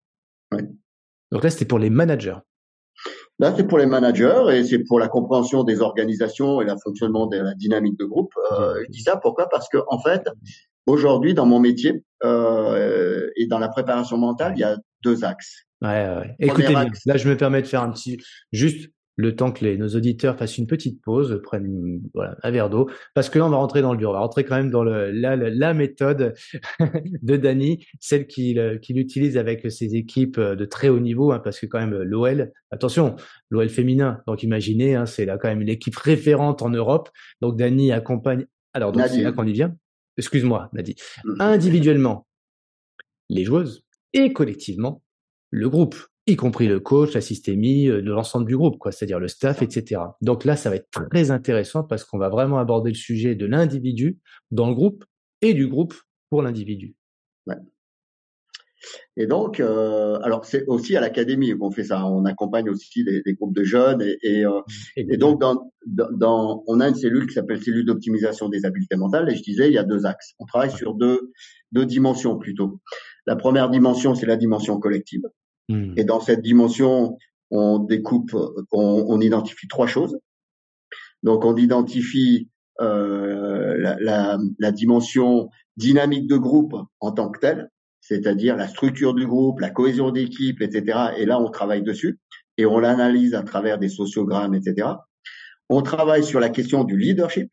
Ouais. 0.51 0.65
Donc 1.35 1.43
là, 1.43 1.51
c'était 1.51 1.65
pour 1.65 1.81
les 1.81 1.91
managers. 1.91 2.37
Là, 3.41 3.53
c'est 3.57 3.67
pour 3.67 3.79
les 3.79 3.87
managers 3.87 4.45
et 4.53 4.63
c'est 4.63 4.79
pour 4.79 5.01
la 5.01 5.09
compréhension 5.09 5.65
des 5.65 5.81
organisations 5.81 6.61
et 6.61 6.65
le 6.65 6.75
fonctionnement 6.83 7.27
de 7.27 7.39
la 7.39 7.55
dynamique 7.55 7.99
de 7.99 8.05
groupe. 8.05 8.33
Euh, 8.53 8.77
je 8.87 8.93
dis 8.93 9.03
ça 9.03 9.17
pourquoi? 9.17 9.49
Parce 9.49 9.69
que 9.69 9.79
en 9.89 9.99
fait, 9.99 10.23
aujourd'hui, 10.87 11.35
dans 11.35 11.45
mon 11.45 11.59
métier 11.59 12.05
euh, 12.23 13.29
et 13.35 13.49
dans 13.49 13.59
la 13.59 13.69
préparation 13.69 14.17
mentale, 14.17 14.53
il 14.57 14.61
y 14.61 14.65
a 14.65 14.77
deux 15.03 15.25
axes. 15.25 15.65
Ouais, 15.83 16.09
ouais. 16.17 16.37
Écoutez 16.39 16.69
bien. 16.69 16.87
Là, 17.05 17.17
je 17.17 17.29
me 17.29 17.37
permets 17.37 17.63
de 17.63 17.67
faire 17.67 17.83
un 17.83 17.91
petit, 17.91 18.17
juste 18.53 18.89
le 19.17 19.37
temps 19.37 19.53
que 19.53 19.65
les, 19.65 19.77
nos 19.77 19.89
auditeurs 19.89 20.37
fassent 20.37 20.59
une 20.59 20.67
petite 20.67 21.01
pause, 21.01 21.41
prennent 21.43 22.01
voilà, 22.15 22.37
un 22.43 22.51
verre 22.51 22.71
d'eau, 22.71 22.91
parce 23.15 23.29
que 23.29 23.39
là, 23.39 23.47
on 23.47 23.51
va 23.51 23.57
rentrer 23.57 23.83
dans 23.83 23.93
le 23.93 23.99
dur. 23.99 24.11
On 24.11 24.15
va 24.15 24.21
rentrer 24.21 24.45
quand 24.45 24.57
même 24.57 24.71
dans 24.71 24.83
le, 24.83 25.11
la, 25.11 25.37
la, 25.37 25.75
méthode 25.75 26.35
de 27.23 27.37
Dany, 27.37 27.87
celle 28.01 28.27
qu'il 28.27 28.81
utilise 28.89 29.37
avec 29.37 29.71
ses 29.71 29.95
équipes 29.95 30.41
de 30.41 30.65
très 30.65 30.89
haut 30.89 31.01
niveau, 31.01 31.33
hein, 31.33 31.41
parce 31.43 31.61
que 31.61 31.67
quand 31.67 31.79
même 31.79 32.03
l'OL, 32.03 32.53
attention, 32.71 33.17
l'OL 33.51 33.69
féminin, 33.69 34.21
donc 34.27 34.43
imaginez, 34.43 34.95
hein, 34.95 35.07
c'est 35.07 35.25
là 35.25 35.39
quand 35.39 35.49
même 35.49 35.63
l'équipe 35.63 35.97
référente 35.97 36.63
en 36.63 36.71
Europe. 36.71 37.09
Donc 37.41 37.57
Dany 37.57 37.93
accompagne. 37.93 38.47
Alors 38.73 38.93
donc 38.93 39.07
c'est 39.09 39.23
là 39.23 39.33
qu'on 39.33 39.47
y 39.47 39.53
vient. 39.53 39.75
Excuse-moi, 40.17 40.71
Nadi. 40.73 40.97
Mm. 41.25 41.41
Individuellement, 41.41 42.27
les 43.29 43.45
joueuses 43.45 43.85
et 44.13 44.33
collectivement, 44.33 45.03
le 45.51 45.69
groupe 45.69 45.97
y 46.27 46.37
compris 46.37 46.69
le 46.69 46.81
coach, 46.81 47.15
la 47.15 47.21
systémie, 47.21 47.89
euh, 47.89 48.01
l'ensemble 48.01 48.47
du 48.47 48.57
groupe, 48.57 48.79
quoi, 48.79 48.93
c'est-à-dire 48.93 49.21
le 49.21 49.29
staff, 49.29 49.63
etc. 49.63 50.01
Donc 50.23 50.45
là, 50.45 50.57
ça 50.57 50.71
va 50.71 50.77
être 50.77 50.89
très 50.91 51.31
intéressant 51.31 51.85
parce 51.85 52.05
qu'on 52.05 52.19
va 52.19 52.29
vraiment 52.29 52.59
aborder 52.59 52.91
le 52.91 52.97
sujet 52.97 53.35
de 53.35 53.47
l'individu 53.47 54.19
dans 54.51 54.69
le 54.69 54.75
groupe 54.75 55.05
et 55.43 55.53
du 55.55 55.69
groupe 55.69 55.95
pour 56.31 56.43
l'individu. 56.43 56.95
Ouais. 57.47 57.57
Et 59.17 59.27
donc, 59.27 59.61
euh, 59.61 60.19
alors 60.23 60.45
c'est 60.45 60.67
aussi 60.67 60.97
à 60.97 61.01
l'académie 61.01 61.57
qu'on 61.57 61.71
fait 61.71 61.85
ça. 61.85 62.07
On 62.07 62.25
accompagne 62.25 62.69
aussi 62.69 63.05
des, 63.05 63.23
des 63.23 63.35
groupes 63.35 63.55
de 63.55 63.65
jeunes 63.65 64.03
et, 64.03 64.19
et, 64.23 64.45
euh, 64.45 64.61
et 64.97 65.17
donc 65.17 65.41
dans, 65.41 65.71
dans, 65.87 66.63
on 66.67 66.81
a 66.81 66.89
une 66.89 66.95
cellule 66.95 67.27
qui 67.27 67.35
s'appelle 67.35 67.63
cellule 67.63 67.87
d'optimisation 67.87 68.49
des 68.49 68.65
habiletés 68.65 68.97
mentales. 68.97 69.31
Et 69.31 69.37
je 69.37 69.43
disais, 69.43 69.69
il 69.69 69.75
y 69.75 69.79
a 69.79 69.85
deux 69.85 70.07
axes. 70.07 70.35
On 70.39 70.45
travaille 70.45 70.71
sur 70.71 70.95
deux 70.95 71.33
deux 71.73 71.87
dimensions 71.87 72.39
plutôt. 72.39 72.81
La 73.27 73.37
première 73.37 73.71
dimension, 73.71 74.15
c'est 74.15 74.27
la 74.27 74.37
dimension 74.37 74.79
collective. 74.79 75.23
Hmm. 75.69 75.95
Et 75.97 76.05
dans 76.05 76.21
cette 76.21 76.43
dimension, 76.43 77.17
on 77.51 77.79
découpe, 77.79 78.35
on, 78.73 79.07
on, 79.09 79.21
identifie 79.21 79.69
trois 79.69 79.87
choses. 79.87 80.19
Donc, 81.23 81.45
on 81.45 81.57
identifie 81.57 82.49
euh, 82.81 83.77
la, 83.79 83.97
la, 84.01 84.39
la, 84.59 84.73
dimension 84.73 85.49
dynamique 85.77 86.27
de 86.27 86.37
groupe 86.37 86.75
en 87.01 87.13
tant 87.13 87.31
que 87.31 87.39
telle, 87.39 87.71
c'est-à-dire 88.01 88.57
la 88.57 88.69
structure 88.69 89.15
du 89.15 89.27
groupe, 89.27 89.61
la 89.61 89.71
cohésion 89.71 90.11
d'équipe, 90.11 90.61
etc. 90.61 91.13
Et 91.17 91.25
là, 91.25 91.41
on 91.41 91.51
travaille 91.51 91.83
dessus 91.83 92.19
et 92.59 92.67
on 92.67 92.79
l'analyse 92.79 93.35
à 93.35 93.43
travers 93.43 93.79
des 93.79 93.89
sociogrammes, 93.89 94.55
etc. 94.55 94.89
On 95.69 95.83
travaille 95.83 96.25
sur 96.25 96.41
la 96.41 96.51
question 96.51 96.85
du 96.85 96.99
leadership. 96.99 97.51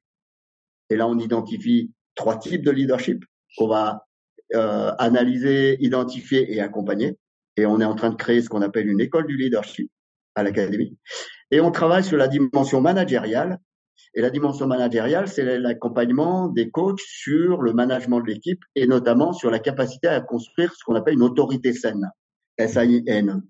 Et 0.89 0.95
là, 0.95 1.07
on 1.07 1.17
identifie 1.17 1.91
trois 2.15 2.37
types 2.37 2.63
de 2.63 2.71
leadership 2.71 3.23
qu'on 3.57 3.67
va 3.67 4.05
euh, 4.53 4.91
analyser, 4.97 5.77
identifier 5.79 6.53
et 6.53 6.59
accompagner 6.59 7.17
et 7.57 7.65
on 7.65 7.79
est 7.79 7.85
en 7.85 7.95
train 7.95 8.09
de 8.09 8.15
créer 8.15 8.41
ce 8.41 8.49
qu'on 8.49 8.61
appelle 8.61 8.87
une 8.87 9.01
école 9.01 9.27
du 9.27 9.37
leadership 9.37 9.91
à 10.35 10.43
l'académie. 10.43 10.97
Et 11.51 11.59
on 11.59 11.71
travaille 11.71 12.03
sur 12.03 12.17
la 12.17 12.27
dimension 12.27 12.81
managériale. 12.81 13.59
Et 14.13 14.21
la 14.21 14.29
dimension 14.29 14.67
managériale, 14.67 15.27
c'est 15.27 15.59
l'accompagnement 15.59 16.47
des 16.47 16.69
coachs 16.69 16.99
sur 16.99 17.61
le 17.61 17.73
management 17.73 18.19
de 18.21 18.27
l'équipe 18.27 18.61
et 18.75 18.87
notamment 18.87 19.31
sur 19.31 19.51
la 19.51 19.59
capacité 19.59 20.07
à 20.07 20.19
construire 20.21 20.73
ce 20.73 20.83
qu'on 20.83 20.95
appelle 20.95 21.13
une 21.13 21.23
autorité 21.23 21.71
saine. 21.73 22.09
S-A-I-N. 22.57 23.41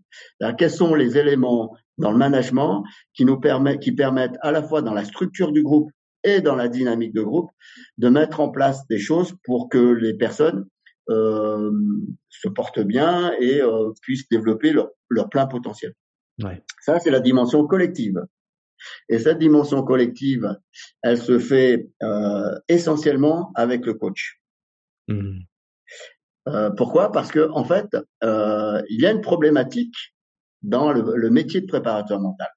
Quels 0.57 0.71
sont 0.71 0.93
les 0.93 1.17
éléments 1.17 1.75
dans 1.97 2.11
le 2.11 2.17
management 2.17 2.83
qui 3.13 3.25
nous 3.25 3.39
permettent, 3.39 3.79
qui 3.79 3.91
permettent 3.91 4.37
à 4.41 4.51
la 4.51 4.61
fois 4.61 4.81
dans 4.81 4.93
la 4.93 5.05
structure 5.05 5.51
du 5.51 5.63
groupe 5.63 5.91
et 6.23 6.41
dans 6.41 6.55
la 6.55 6.67
dynamique 6.67 7.13
de 7.13 7.21
groupe 7.21 7.49
de 7.97 8.09
mettre 8.09 8.39
en 8.39 8.49
place 8.49 8.85
des 8.87 8.99
choses 8.99 9.33
pour 9.43 9.69
que 9.69 9.77
les 9.77 10.13
personnes 10.13 10.65
se 12.29 12.47
portent 12.49 12.79
bien 12.79 13.33
et 13.39 13.61
euh, 13.61 13.91
puissent 14.01 14.27
développer 14.29 14.71
leur, 14.71 14.89
leur 15.09 15.29
plein 15.29 15.47
potentiel. 15.47 15.93
Ouais. 16.43 16.63
Ça, 16.81 16.99
c'est 16.99 17.11
la 17.11 17.19
dimension 17.19 17.67
collective. 17.67 18.19
Et 19.09 19.19
cette 19.19 19.37
dimension 19.37 19.83
collective, 19.83 20.57
elle 21.03 21.17
se 21.17 21.37
fait 21.39 21.89
euh, 22.01 22.57
essentiellement 22.67 23.51
avec 23.55 23.85
le 23.85 23.93
coach. 23.93 24.41
Mmh. 25.07 25.41
Euh, 26.47 26.71
pourquoi? 26.71 27.11
Parce 27.11 27.31
que 27.31 27.49
en 27.51 27.63
fait, 27.63 27.95
euh, 28.23 28.81
il 28.89 29.01
y 29.01 29.05
a 29.05 29.11
une 29.11 29.21
problématique 29.21 29.95
dans 30.63 30.91
le, 30.91 31.15
le 31.15 31.29
métier 31.29 31.61
de 31.61 31.67
préparateur 31.67 32.19
mental 32.19 32.49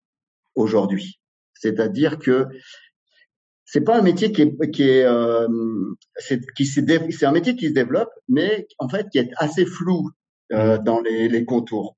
aujourd'hui. 0.54 1.20
C'est-à-dire 1.54 2.18
que 2.18 2.46
c'est 3.64 3.82
pas 3.82 3.98
un 3.98 4.02
métier 4.02 4.32
qui 4.32 4.42
est, 4.42 4.70
qui 4.70 4.82
est, 4.82 5.04
euh, 5.04 5.48
c'est, 6.16 6.40
qui 6.54 6.66
c'est 6.66 7.26
un 7.26 7.32
métier 7.32 7.56
qui 7.56 7.68
se 7.68 7.72
développe, 7.72 8.10
mais 8.28 8.66
en 8.78 8.88
fait 8.88 9.08
qui 9.10 9.18
est 9.18 9.30
assez 9.36 9.64
flou 9.64 10.10
euh, 10.52 10.78
mmh. 10.78 10.84
dans 10.84 11.00
les, 11.00 11.28
les, 11.28 11.44
contours. 11.44 11.96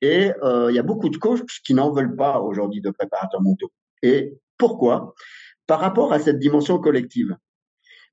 Et 0.00 0.32
euh, 0.42 0.70
il 0.70 0.74
y 0.74 0.78
a 0.78 0.82
beaucoup 0.82 1.08
de 1.08 1.16
coachs 1.16 1.46
qui 1.64 1.74
n'en 1.74 1.92
veulent 1.92 2.16
pas 2.16 2.40
aujourd'hui 2.40 2.80
de 2.80 2.90
préparateurs 2.90 3.42
mentaux. 3.42 3.70
Et 4.02 4.38
pourquoi? 4.58 5.14
Par 5.66 5.80
rapport 5.80 6.12
à 6.12 6.18
cette 6.18 6.38
dimension 6.38 6.78
collective. 6.78 7.36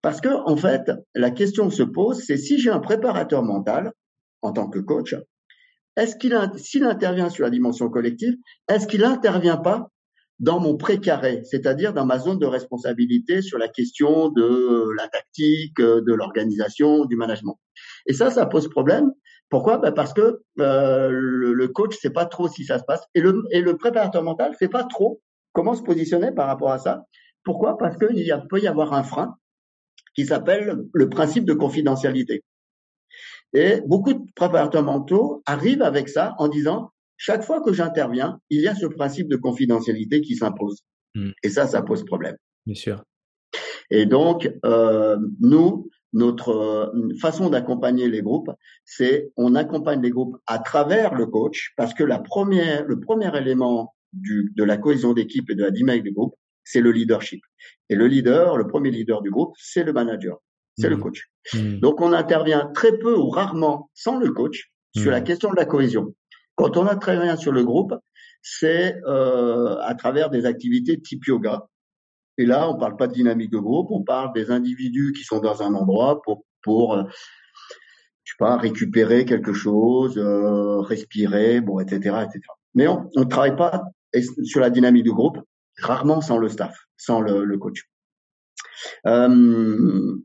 Parce 0.01 0.19
que 0.19 0.29
en 0.29 0.57
fait, 0.57 0.91
la 1.13 1.31
question 1.31 1.69
se 1.69 1.83
pose, 1.83 2.23
c'est 2.23 2.37
si 2.37 2.59
j'ai 2.59 2.71
un 2.71 2.79
préparateur 2.79 3.43
mental 3.43 3.93
en 4.41 4.51
tant 4.51 4.67
que 4.67 4.79
coach, 4.79 5.15
est-ce 5.95 6.15
qu'il 6.15 6.37
s'il 6.55 6.83
intervient 6.85 7.29
sur 7.29 7.43
la 7.43 7.49
dimension 7.49 7.89
collective, 7.89 8.35
est-ce 8.67 8.87
qu'il 8.87 9.01
n'intervient 9.01 9.57
pas 9.57 9.90
dans 10.41 10.59
mon 10.59 10.75
précaré, 10.75 11.43
c'est-à-dire 11.43 11.93
dans 11.93 12.05
ma 12.05 12.17
zone 12.17 12.39
de 12.39 12.47
responsabilité 12.47 13.43
sur 13.43 13.59
la 13.59 13.67
question 13.67 14.29
de 14.29 14.89
la 14.97 15.07
tactique, 15.07 15.77
de 15.77 16.13
l'organisation, 16.13 17.05
du 17.05 17.15
management. 17.15 17.59
Et 18.07 18.13
ça, 18.13 18.31
ça 18.31 18.47
pose 18.47 18.67
problème. 18.67 19.11
Pourquoi? 19.49 19.77
Ben 19.77 19.91
Parce 19.91 20.13
que 20.13 20.41
euh, 20.59 21.09
le, 21.11 21.67
coach 21.67 21.95
sait 21.95 22.09
pas 22.09 22.25
trop 22.25 22.47
si 22.47 22.65
ça 22.65 22.79
se 22.79 22.83
passe 22.83 23.03
et 23.13 23.21
le, 23.21 23.43
et 23.51 23.61
le 23.61 23.77
préparateur 23.77 24.23
mental 24.23 24.55
sait 24.57 24.67
pas 24.67 24.83
trop 24.83 25.21
comment 25.53 25.75
se 25.75 25.83
positionner 25.83 26.31
par 26.31 26.47
rapport 26.47 26.71
à 26.71 26.79
ça 26.79 27.05
Pourquoi? 27.43 27.77
Parce 27.77 27.97
qu'il 27.97 28.45
peut 28.49 28.59
y 28.59 28.67
avoir 28.67 28.93
un 28.93 29.03
frein 29.03 29.35
qui 30.15 30.25
s'appelle 30.25 30.79
le 30.91 31.09
principe 31.09 31.45
de 31.45 31.53
confidentialité. 31.53 32.43
Et 33.53 33.81
beaucoup 33.85 34.13
de 34.13 34.21
préparateurs 34.35 34.83
mentaux 34.83 35.43
arrivent 35.45 35.83
avec 35.83 36.09
ça 36.09 36.33
en 36.39 36.47
disant 36.47 36.91
chaque 37.23 37.43
fois 37.43 37.61
que 37.61 37.71
j'interviens, 37.71 38.39
il 38.49 38.61
y 38.61 38.67
a 38.67 38.73
ce 38.73 38.87
principe 38.87 39.27
de 39.27 39.35
confidentialité 39.35 40.21
qui 40.21 40.35
s'impose. 40.35 40.79
Hmm. 41.13 41.29
Et 41.43 41.49
ça, 41.49 41.67
ça 41.67 41.83
pose 41.83 42.03
problème. 42.03 42.35
Bien 42.65 42.73
sûr. 42.73 43.03
Et 43.91 44.07
donc, 44.07 44.51
euh, 44.65 45.17
nous, 45.39 45.87
notre 46.13 46.91
façon 47.21 47.51
d'accompagner 47.51 48.09
les 48.09 48.23
groupes, 48.23 48.49
c'est 48.85 49.31
on 49.37 49.53
accompagne 49.53 50.01
les 50.01 50.09
groupes 50.09 50.35
à 50.47 50.57
travers 50.57 51.13
le 51.13 51.27
coach, 51.27 51.73
parce 51.77 51.93
que 51.93 52.03
la 52.03 52.17
première, 52.17 52.85
le 52.85 52.99
premier 52.99 53.29
élément 53.37 53.93
du, 54.13 54.51
de 54.55 54.63
la 54.63 54.77
cohésion 54.77 55.13
d'équipe 55.13 55.47
et 55.51 55.55
de 55.55 55.61
la 55.63 55.69
dynamique 55.69 56.03
du 56.03 56.13
groupe, 56.13 56.33
c'est 56.63 56.81
le 56.81 56.91
leadership. 56.91 57.43
Et 57.89 57.95
le 57.95 58.07
leader, 58.07 58.57
le 58.57 58.65
premier 58.65 58.89
leader 58.89 59.21
du 59.21 59.29
groupe, 59.29 59.53
c'est 59.59 59.83
le 59.83 59.93
manager, 59.93 60.39
c'est 60.75 60.89
le 60.89 60.97
mmh. 60.97 61.01
coach. 61.01 61.29
Mmh. 61.53 61.79
Donc 61.81 62.01
on 62.01 62.13
intervient 62.13 62.71
très 62.73 62.97
peu 62.97 63.15
ou 63.15 63.29
rarement 63.29 63.91
sans 63.93 64.17
le 64.17 64.31
coach 64.31 64.71
sur 64.95 65.11
la 65.11 65.21
question 65.21 65.51
de 65.51 65.55
la 65.55 65.65
cohésion. 65.65 66.15
Quand 66.61 66.77
on 66.77 66.85
intervient 66.85 67.37
sur 67.37 67.51
le 67.51 67.63
groupe, 67.63 67.95
c'est 68.43 68.95
euh, 69.07 69.79
à 69.79 69.95
travers 69.95 70.29
des 70.29 70.45
activités 70.45 71.01
type 71.01 71.25
yoga, 71.25 71.65
et 72.37 72.45
là, 72.45 72.69
on 72.69 72.77
parle 72.77 72.97
pas 72.97 73.07
de 73.07 73.13
dynamique 73.13 73.49
de 73.49 73.57
groupe, 73.57 73.87
on 73.89 74.03
parle 74.03 74.31
des 74.33 74.51
individus 74.51 75.11
qui 75.17 75.23
sont 75.23 75.39
dans 75.39 75.63
un 75.63 75.73
endroit 75.73 76.21
pour, 76.21 76.45
pour 76.61 76.93
euh, 76.93 77.03
je 78.23 78.33
sais 78.33 78.37
pas, 78.37 78.57
récupérer 78.57 79.25
quelque 79.25 79.53
chose, 79.53 80.19
euh, 80.19 80.81
respirer, 80.81 81.61
bon, 81.61 81.79
etc., 81.79 81.97
etc. 82.25 82.41
Mais 82.75 82.87
on 82.87 83.09
ne 83.15 83.23
travaille 83.23 83.55
pas 83.55 83.81
sur 84.43 84.59
la 84.59 84.69
dynamique 84.69 85.05
du 85.05 85.13
groupe, 85.13 85.39
rarement 85.79 86.21
sans 86.21 86.37
le 86.37 86.47
staff, 86.47 86.77
sans 86.95 87.21
le, 87.21 87.43
le 87.43 87.57
coach. 87.57 87.89
Euh, 89.07 90.15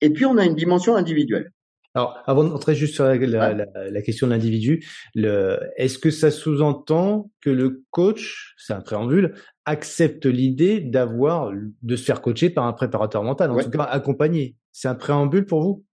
et 0.00 0.10
puis, 0.10 0.24
on 0.24 0.38
a 0.38 0.44
une 0.44 0.54
dimension 0.54 0.94
individuelle. 0.94 1.50
Alors, 1.94 2.18
avant 2.26 2.44
d'entrer 2.44 2.74
juste 2.74 2.94
sur 2.94 3.04
la, 3.04 3.16
la, 3.16 3.66
la, 3.90 4.02
question 4.02 4.28
de 4.28 4.32
l'individu, 4.32 4.86
est-ce 5.16 5.98
que 5.98 6.10
ça 6.10 6.30
sous-entend 6.30 7.30
que 7.40 7.50
le 7.50 7.82
coach, 7.90 8.54
c'est 8.58 8.72
un 8.72 8.80
préambule, 8.80 9.34
accepte 9.64 10.26
l'idée 10.26 10.80
d'avoir, 10.80 11.50
de 11.82 11.96
se 11.96 12.04
faire 12.04 12.22
coacher 12.22 12.48
par 12.50 12.66
un 12.66 12.72
préparateur 12.72 13.24
mental, 13.24 13.50
en 13.50 13.58
tout 13.58 13.70
cas 13.70 13.82
accompagné? 13.82 14.54
C'est 14.72 14.88
un 14.88 14.94
préambule 14.94 15.46
pour 15.46 15.62
vous? 15.62 15.84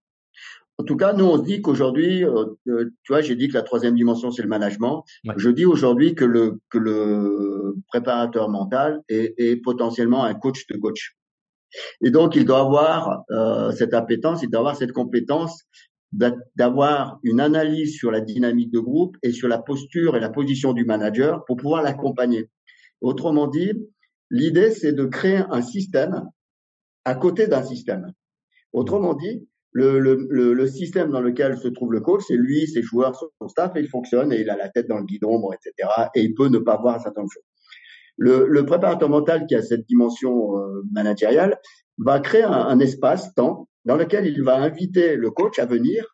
En 0.80 0.84
tout 0.84 0.96
cas, 0.96 1.12
nous, 1.12 1.24
on 1.24 1.38
se 1.38 1.42
dit 1.42 1.60
qu'aujourd'hui, 1.60 2.24
euh, 2.24 2.44
euh, 2.68 2.94
tu 3.02 3.12
vois, 3.12 3.20
j'ai 3.20 3.34
dit 3.34 3.48
que 3.48 3.54
la 3.54 3.62
troisième 3.62 3.96
dimension, 3.96 4.30
c'est 4.30 4.42
le 4.42 4.48
management. 4.48 5.04
Je 5.36 5.50
dis 5.50 5.64
aujourd'hui 5.64 6.14
que 6.14 6.24
le, 6.24 6.60
que 6.70 6.78
le 6.78 7.74
préparateur 7.88 8.48
mental 8.48 9.02
est, 9.08 9.34
est 9.38 9.56
potentiellement 9.56 10.22
un 10.22 10.34
coach 10.34 10.68
de 10.68 10.76
coach. 10.76 11.16
Et 12.00 12.10
donc, 12.10 12.36
il 12.36 12.44
doit 12.44 12.60
avoir 12.60 13.24
euh, 13.30 13.72
cette 13.72 13.92
appétence, 13.92 14.42
il 14.42 14.50
doit 14.50 14.60
avoir 14.60 14.76
cette 14.76 14.92
compétence 14.92 15.64
d'avoir 16.12 17.18
une 17.22 17.40
analyse 17.40 17.94
sur 17.94 18.10
la 18.10 18.20
dynamique 18.20 18.72
de 18.72 18.80
groupe 18.80 19.16
et 19.22 19.32
sur 19.32 19.48
la 19.48 19.58
posture 19.58 20.16
et 20.16 20.20
la 20.20 20.30
position 20.30 20.72
du 20.72 20.84
manager 20.84 21.44
pour 21.44 21.56
pouvoir 21.56 21.82
l'accompagner. 21.82 22.48
Autrement 23.00 23.46
dit, 23.46 23.72
l'idée, 24.30 24.70
c'est 24.70 24.92
de 24.92 25.04
créer 25.04 25.42
un 25.50 25.62
système 25.62 26.24
à 27.04 27.14
côté 27.14 27.46
d'un 27.46 27.62
système. 27.62 28.12
Autrement 28.72 29.14
dit, 29.14 29.46
le, 29.72 29.98
le, 29.98 30.26
le, 30.54 30.66
système 30.66 31.10
dans 31.10 31.20
lequel 31.20 31.58
se 31.58 31.68
trouve 31.68 31.92
le 31.92 32.00
coach, 32.00 32.22
c'est 32.26 32.36
lui, 32.36 32.66
ses 32.66 32.82
joueurs, 32.82 33.14
son 33.40 33.48
staff, 33.48 33.76
et 33.76 33.80
il 33.80 33.88
fonctionne, 33.88 34.32
et 34.32 34.40
il 34.40 34.50
a 34.50 34.56
la 34.56 34.68
tête 34.70 34.88
dans 34.88 34.98
le 34.98 35.04
guidon, 35.04 35.50
etc. 35.52 35.88
Et 36.14 36.22
il 36.22 36.34
peut 36.34 36.48
ne 36.48 36.58
pas 36.58 36.78
voir 36.78 37.00
certaines 37.00 37.28
choses. 37.30 37.44
Le, 38.16 38.46
le 38.48 38.66
préparateur 38.66 39.08
mental 39.08 39.46
qui 39.46 39.54
a 39.54 39.62
cette 39.62 39.86
dimension 39.86 40.58
euh, 40.58 40.82
managériale 40.90 41.58
va 41.98 42.18
créer 42.18 42.42
un, 42.42 42.50
un 42.52 42.80
espace-temps 42.80 43.68
dans 43.88 43.96
lequel 43.96 44.26
il 44.26 44.42
va 44.42 44.56
inviter 44.56 45.16
le 45.16 45.30
coach 45.30 45.58
à 45.58 45.64
venir 45.64 46.04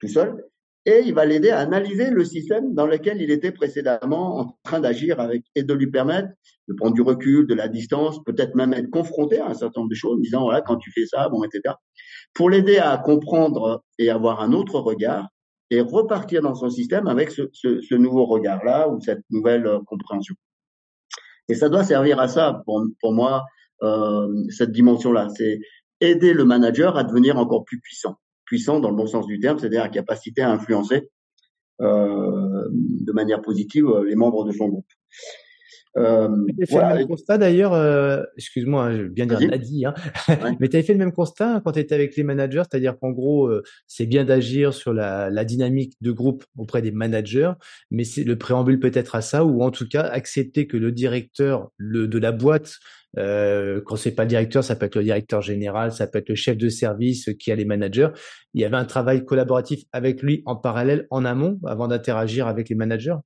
tout 0.00 0.06
seul 0.06 0.44
et 0.86 1.02
il 1.04 1.12
va 1.12 1.26
l'aider 1.26 1.50
à 1.50 1.58
analyser 1.58 2.10
le 2.10 2.24
système 2.24 2.74
dans 2.74 2.86
lequel 2.86 3.20
il 3.20 3.32
était 3.32 3.50
précédemment 3.50 4.38
en 4.38 4.58
train 4.62 4.78
d'agir 4.78 5.18
avec 5.18 5.42
et 5.56 5.64
de 5.64 5.74
lui 5.74 5.90
permettre 5.90 6.28
de 6.68 6.74
prendre 6.74 6.94
du 6.94 7.02
recul, 7.02 7.46
de 7.48 7.54
la 7.54 7.66
distance, 7.66 8.22
peut-être 8.24 8.54
même 8.54 8.72
être 8.72 8.88
confronté 8.88 9.40
à 9.40 9.48
un 9.48 9.54
certain 9.54 9.80
nombre 9.80 9.90
de 9.90 9.96
choses, 9.96 10.20
disant 10.20 10.42
voilà 10.42 10.62
quand 10.62 10.76
tu 10.76 10.92
fais 10.92 11.06
ça, 11.06 11.28
bon 11.28 11.42
etc. 11.42 11.74
Pour 12.34 12.50
l'aider 12.50 12.78
à 12.78 12.96
comprendre 12.98 13.82
et 13.98 14.10
avoir 14.10 14.40
un 14.40 14.52
autre 14.52 14.78
regard 14.78 15.26
et 15.70 15.80
repartir 15.80 16.40
dans 16.40 16.54
son 16.54 16.70
système 16.70 17.08
avec 17.08 17.32
ce, 17.32 17.94
nouveau 17.96 18.26
regard-là 18.26 18.88
ou 18.88 19.00
cette 19.00 19.24
nouvelle 19.30 19.66
euh, 19.66 19.80
compréhension. 19.86 20.34
Et 21.48 21.54
ça 21.54 21.68
doit 21.68 21.84
servir 21.84 22.20
à 22.20 22.28
ça, 22.28 22.62
pour, 22.64 22.82
pour 23.00 23.12
moi, 23.12 23.44
euh, 23.82 24.28
cette 24.50 24.72
dimension-là. 24.72 25.28
C'est 25.36 25.60
aider 26.00 26.32
le 26.32 26.44
manager 26.44 26.96
à 26.96 27.04
devenir 27.04 27.36
encore 27.38 27.64
plus 27.64 27.80
puissant. 27.80 28.16
Puissant 28.44 28.80
dans 28.80 28.90
le 28.90 28.96
bon 28.96 29.06
sens 29.06 29.26
du 29.26 29.40
terme, 29.40 29.58
c'est-à-dire 29.58 29.82
la 29.82 29.88
capacité 29.88 30.42
à 30.42 30.50
influencer 30.50 31.10
euh, 31.80 32.68
de 32.70 33.12
manière 33.12 33.40
positive 33.40 33.86
euh, 33.86 34.04
les 34.04 34.16
membres 34.16 34.44
de 34.44 34.52
son 34.52 34.68
groupe. 34.68 34.86
Euh, 35.96 36.28
fait 36.68 36.76
le 36.76 36.94
même 36.94 37.06
constat 37.06 37.38
d'ailleurs, 37.38 37.72
euh, 37.72 38.22
excuse-moi, 38.36 38.84
hein, 38.84 38.96
je 38.96 39.02
veux 39.02 39.08
bien 39.08 39.26
dire 39.26 39.40
Nadi, 39.40 39.84
hein, 39.86 39.94
mais 40.60 40.68
tu 40.68 40.76
avais 40.76 40.82
fait 40.82 40.92
le 40.92 40.98
même 40.98 41.12
constat 41.12 41.60
quand 41.64 41.72
tu 41.72 41.80
étais 41.80 41.94
avec 41.94 42.16
les 42.16 42.22
managers, 42.22 42.62
c'est-à-dire 42.70 42.98
qu'en 42.98 43.10
gros, 43.10 43.46
euh, 43.46 43.62
c'est 43.86 44.06
bien 44.06 44.24
d'agir 44.24 44.74
sur 44.74 44.92
la, 44.92 45.30
la, 45.30 45.44
dynamique 45.44 45.94
de 46.00 46.12
groupe 46.12 46.44
auprès 46.56 46.82
des 46.82 46.92
managers, 46.92 47.52
mais 47.90 48.04
c'est 48.04 48.24
le 48.24 48.36
préambule 48.36 48.80
peut-être 48.80 49.14
à 49.14 49.22
ça, 49.22 49.44
ou 49.44 49.62
en 49.62 49.70
tout 49.70 49.88
cas 49.88 50.02
accepter 50.02 50.66
que 50.66 50.76
le 50.76 50.92
directeur 50.92 51.70
le, 51.78 52.06
de 52.06 52.18
la 52.18 52.32
boîte, 52.32 52.74
euh, 53.16 53.80
quand 53.86 53.96
c'est 53.96 54.14
pas 54.14 54.24
le 54.24 54.28
directeur, 54.28 54.62
ça 54.62 54.76
peut 54.76 54.86
être 54.86 54.96
le 54.96 55.04
directeur 55.04 55.40
général, 55.40 55.92
ça 55.92 56.06
peut 56.06 56.18
être 56.18 56.28
le 56.28 56.34
chef 56.34 56.56
de 56.56 56.68
service 56.68 57.30
qui 57.38 57.50
a 57.50 57.56
les 57.56 57.64
managers. 57.64 58.08
Il 58.54 58.60
y 58.60 58.64
avait 58.64 58.76
un 58.76 58.84
travail 58.84 59.24
collaboratif 59.24 59.84
avec 59.92 60.22
lui 60.22 60.42
en 60.46 60.56
parallèle, 60.56 61.06
en 61.10 61.24
amont, 61.24 61.58
avant 61.66 61.88
d'interagir 61.88 62.46
avec 62.46 62.68
les 62.68 62.74
managers? 62.74 63.16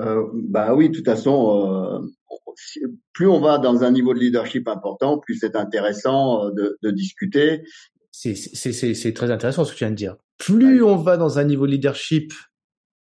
Euh, 0.00 0.26
bah 0.32 0.74
oui, 0.74 0.88
de 0.88 0.96
toute 0.96 1.04
façon, 1.04 2.02
euh, 2.02 2.90
plus 3.12 3.28
on 3.28 3.40
va 3.40 3.58
dans 3.58 3.84
un 3.84 3.90
niveau 3.90 4.14
de 4.14 4.18
leadership 4.18 4.66
important, 4.68 5.18
plus 5.18 5.36
c'est 5.36 5.56
intéressant 5.56 6.46
euh, 6.46 6.50
de, 6.52 6.78
de 6.82 6.90
discuter. 6.90 7.62
C'est 8.10 9.12
très 9.14 9.30
intéressant 9.30 9.64
ce 9.64 9.72
que 9.72 9.78
tu 9.78 9.84
viens 9.84 9.90
de 9.90 9.96
dire. 9.96 10.16
Plus 10.38 10.82
on 10.82 10.96
va 10.96 11.16
dans 11.16 11.38
un 11.38 11.44
niveau 11.44 11.66
de 11.66 11.72
leadership 11.72 12.32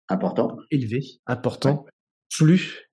important, 0.09 0.57
élevé, 0.71 1.03
important, 1.27 1.87
plus 2.31 2.87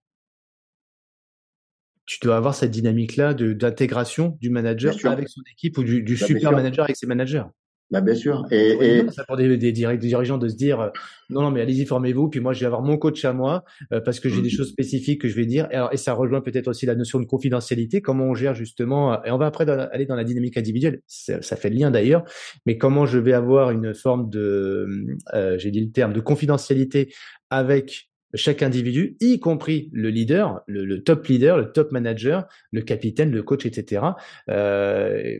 tu 2.05 2.19
dois 2.21 2.35
avoir 2.35 2.53
cette 2.53 2.71
dynamique-là 2.71 3.33
d'intégration 3.33 4.37
du 4.41 4.49
manager 4.49 4.93
avec 5.05 5.29
son 5.29 5.41
équipe 5.51 5.77
ou 5.77 5.83
du, 5.83 6.03
du 6.03 6.15
bah, 6.15 6.27
super 6.27 6.51
manager 6.51 6.83
avec 6.83 6.97
ses 6.97 7.07
managers. 7.07 7.45
Bah, 7.93 8.01
bien 8.01 8.15
sûr. 8.15 8.47
Et, 8.49 8.71
et... 8.71 9.11
Ça 9.11 9.23
pour 9.23 9.37
des, 9.37 9.55
des, 9.55 9.71
dirigeants 9.71 10.39
de 10.39 10.47
se 10.47 10.55
dire 10.55 10.81
euh, 10.81 10.89
non, 11.29 11.43
non, 11.43 11.51
mais 11.51 11.61
allez-y, 11.61 11.85
formez-vous. 11.85 12.27
Puis 12.27 12.39
moi, 12.39 12.51
je 12.51 12.61
vais 12.61 12.65
avoir 12.65 12.81
mon 12.81 12.97
coach 12.97 13.23
à 13.23 13.33
moi 13.33 13.63
euh, 13.91 14.01
parce 14.01 14.19
que 14.19 14.29
j'ai 14.29 14.41
des 14.41 14.47
mmh. 14.47 14.51
choses 14.51 14.69
spécifiques 14.69 15.21
que 15.21 15.27
je 15.27 15.35
vais 15.35 15.45
dire. 15.45 15.67
Et, 15.69 15.75
alors, 15.75 15.93
et 15.93 15.97
ça 15.97 16.13
rejoint 16.13 16.41
peut-être 16.41 16.67
aussi 16.67 16.87
la 16.87 16.95
notion 16.95 17.19
de 17.19 17.25
confidentialité. 17.25 18.01
Comment 18.01 18.25
on 18.25 18.33
gère 18.33 18.55
justement. 18.55 19.13
Euh, 19.13 19.17
et 19.25 19.31
on 19.31 19.37
va 19.37 19.45
après 19.45 19.69
aller 19.69 20.07
dans 20.07 20.15
la 20.15 20.23
dynamique 20.23 20.57
individuelle. 20.57 21.01
Ça, 21.05 21.43
ça 21.43 21.55
fait 21.55 21.69
le 21.69 21.75
lien 21.75 21.91
d'ailleurs. 21.91 22.23
Mais 22.65 22.79
comment 22.79 23.05
je 23.05 23.19
vais 23.19 23.33
avoir 23.33 23.69
une 23.69 23.93
forme 23.93 24.27
de, 24.27 24.87
euh, 25.35 25.59
j'ai 25.59 25.69
dit 25.69 25.81
le 25.81 25.91
terme, 25.91 26.13
de 26.13 26.19
confidentialité 26.19 27.13
avec 27.51 28.09
chaque 28.35 28.63
individu, 28.63 29.15
y 29.19 29.39
compris 29.39 29.89
le 29.93 30.09
leader, 30.09 30.61
le, 30.65 30.85
le, 30.85 31.03
top 31.03 31.27
leader, 31.27 31.57
le 31.57 31.71
top 31.71 31.91
manager, 31.91 32.47
le 32.71 32.81
capitaine, 32.81 33.31
le 33.31 33.43
coach, 33.43 33.65
etc. 33.65 34.01
Euh, 34.49 35.37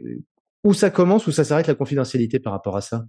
où 0.64 0.74
ça 0.74 0.89
commence, 0.89 1.28
où 1.28 1.32
ça 1.32 1.43
s'arrête 1.43 1.68
la 1.68 1.76
confidentialité 1.76 2.39
par 2.39 2.53
rapport 2.53 2.78
à 2.78 2.82
ça? 2.82 3.05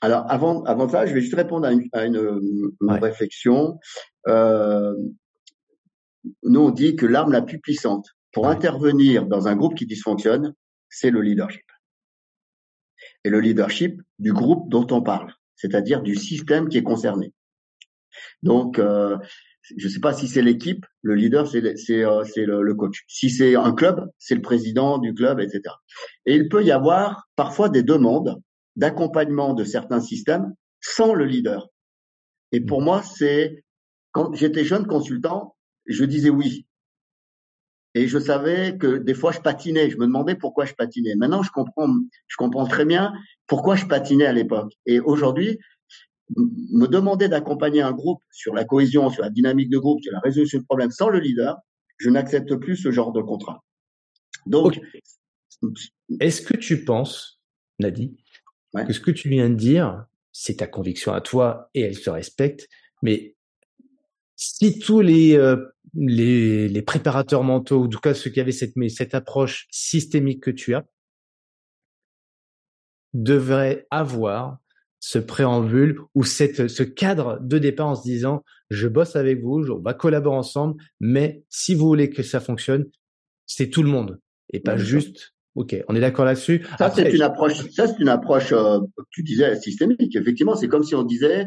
Alors 0.00 0.30
avant, 0.30 0.62
avant 0.64 0.88
ça, 0.88 1.06
je 1.06 1.14
vais 1.14 1.20
juste 1.20 1.34
répondre 1.34 1.66
à 1.66 1.72
une, 1.72 1.88
à 1.92 2.04
une, 2.04 2.72
réflexion. 2.82 3.78
Euh, 4.28 4.94
nous, 6.42 6.60
on 6.60 6.70
dit 6.70 6.96
que 6.96 7.06
l'arme 7.06 7.32
la 7.32 7.42
plus 7.42 7.60
puissante 7.60 8.06
pour 8.32 8.48
intervenir 8.48 9.26
dans 9.26 9.48
un 9.48 9.56
groupe 9.56 9.74
qui 9.74 9.86
dysfonctionne, 9.86 10.54
c'est 10.88 11.10
le 11.10 11.22
leadership. 11.22 11.64
Et 13.24 13.30
le 13.30 13.40
leadership 13.40 14.00
du 14.18 14.32
groupe 14.32 14.68
dont 14.68 14.86
on 14.90 15.02
parle, 15.02 15.32
c'est-à-dire 15.54 16.02
du 16.02 16.14
système 16.14 16.68
qui 16.68 16.78
est 16.78 16.82
concerné. 16.82 17.32
Donc, 18.42 18.78
euh, 18.78 19.16
je 19.76 19.86
ne 19.86 19.92
sais 19.92 20.00
pas 20.00 20.12
si 20.12 20.28
c'est 20.28 20.42
l'équipe, 20.42 20.86
le 21.02 21.14
leader, 21.14 21.46
c'est 21.46 21.62
euh, 21.62 22.24
le, 22.36 22.62
le, 22.62 22.74
coach. 22.74 23.04
Si 23.08 23.30
c'est 23.30 23.56
un 23.56 23.72
club, 23.72 24.08
c'est 24.18 24.34
le 24.34 24.42
président 24.42 24.98
du 24.98 25.14
club, 25.14 25.40
etc. 25.40 25.62
Et 26.24 26.34
il 26.34 26.48
peut 26.48 26.64
y 26.64 26.70
avoir 26.70 27.28
parfois 27.36 27.68
des 27.68 27.82
demandes 27.82 28.40
d'accompagnement 28.76 29.54
de 29.54 29.64
certains 29.64 30.00
systèmes 30.00 30.54
sans 30.80 31.14
le 31.14 31.24
leader. 31.24 31.68
Et 32.52 32.60
pour 32.60 32.80
moi, 32.80 33.02
c'est 33.02 33.64
quand 34.12 34.34
j'étais 34.34 34.64
jeune 34.64 34.86
consultant, 34.86 35.56
je 35.86 36.04
disais 36.04 36.30
oui. 36.30 36.66
Et 37.94 38.08
je 38.08 38.18
savais 38.18 38.76
que 38.76 38.98
des 38.98 39.14
fois 39.14 39.32
je 39.32 39.40
patinais. 39.40 39.90
Je 39.90 39.96
me 39.96 40.06
demandais 40.06 40.34
pourquoi 40.34 40.66
je 40.66 40.74
patinais. 40.74 41.14
Maintenant, 41.16 41.42
je 41.42 41.50
comprends, 41.50 41.88
je 42.26 42.36
comprends 42.36 42.66
très 42.66 42.84
bien 42.84 43.12
pourquoi 43.46 43.74
je 43.74 43.86
patinais 43.86 44.26
à 44.26 44.32
l'époque. 44.32 44.72
Et 44.84 45.00
aujourd'hui, 45.00 45.58
me 46.36 46.86
demander 46.86 47.28
d'accompagner 47.28 47.82
un 47.82 47.92
groupe 47.92 48.22
sur 48.30 48.54
la 48.54 48.64
cohésion, 48.64 49.10
sur 49.10 49.22
la 49.22 49.30
dynamique 49.30 49.70
de 49.70 49.78
groupe, 49.78 50.02
sur 50.02 50.12
la 50.12 50.20
résolution 50.20 50.58
de 50.58 50.64
problèmes 50.64 50.90
sans 50.90 51.08
le 51.08 51.20
leader, 51.20 51.56
je 51.98 52.10
n'accepte 52.10 52.54
plus 52.56 52.76
ce 52.76 52.90
genre 52.90 53.12
de 53.12 53.22
contrat. 53.22 53.64
Donc, 54.46 54.80
est-ce 56.20 56.42
que 56.42 56.56
tu 56.56 56.84
penses, 56.84 57.40
Nadi, 57.78 58.16
que 58.74 58.92
ce 58.92 59.00
que 59.00 59.10
tu 59.10 59.28
viens 59.28 59.48
de 59.48 59.54
dire, 59.54 60.04
c'est 60.32 60.56
ta 60.56 60.66
conviction 60.66 61.12
à 61.12 61.20
toi 61.20 61.70
et 61.74 61.80
elle 61.80 61.96
se 61.96 62.10
respecte, 62.10 62.68
mais 63.02 63.34
si 64.36 64.78
tous 64.78 65.00
les, 65.00 65.34
euh, 65.34 65.56
les, 65.94 66.68
les, 66.68 66.82
préparateurs 66.82 67.42
mentaux, 67.42 67.80
ou 67.80 67.84
en 67.86 67.88
tout 67.88 68.00
cas 68.00 68.12
ceux 68.12 68.30
qui 68.30 68.40
avaient 68.40 68.52
cette, 68.52 68.74
cette 68.90 69.14
approche 69.14 69.66
systémique 69.70 70.42
que 70.42 70.50
tu 70.50 70.74
as, 70.74 70.84
devraient 73.14 73.86
avoir 73.90 74.58
ce 75.00 75.18
préambule 75.18 76.00
ou 76.14 76.24
cette, 76.24 76.68
ce 76.68 76.82
cadre 76.82 77.38
de 77.40 77.58
départ 77.58 77.88
en 77.88 77.94
se 77.94 78.02
disant 78.02 78.42
je 78.70 78.88
bosse 78.88 79.16
avec 79.16 79.40
vous, 79.40 79.70
on 79.70 79.80
va 79.80 79.94
collaborer 79.94 80.36
ensemble, 80.36 80.82
mais 81.00 81.44
si 81.48 81.74
vous 81.74 81.86
voulez 81.86 82.10
que 82.10 82.22
ça 82.22 82.40
fonctionne, 82.40 82.86
c'est 83.46 83.70
tout 83.70 83.82
le 83.82 83.88
monde 83.88 84.20
et 84.52 84.60
pas 84.60 84.76
juste 84.76 85.35
Ok, 85.56 85.74
on 85.88 85.96
est 85.96 86.00
d'accord 86.00 86.26
là-dessus. 86.26 86.66
Ça, 86.78 86.92
c'est 86.94 87.10
une 87.10 87.22
approche. 87.22 87.54
Ça, 87.70 87.86
c'est 87.86 87.98
une 87.98 88.10
approche. 88.10 88.52
Euh, 88.52 88.78
tu 89.10 89.22
disais 89.22 89.56
systémique. 89.56 90.14
Effectivement, 90.14 90.54
c'est 90.54 90.68
comme 90.68 90.84
si 90.84 90.94
on 90.94 91.02
disait, 91.02 91.46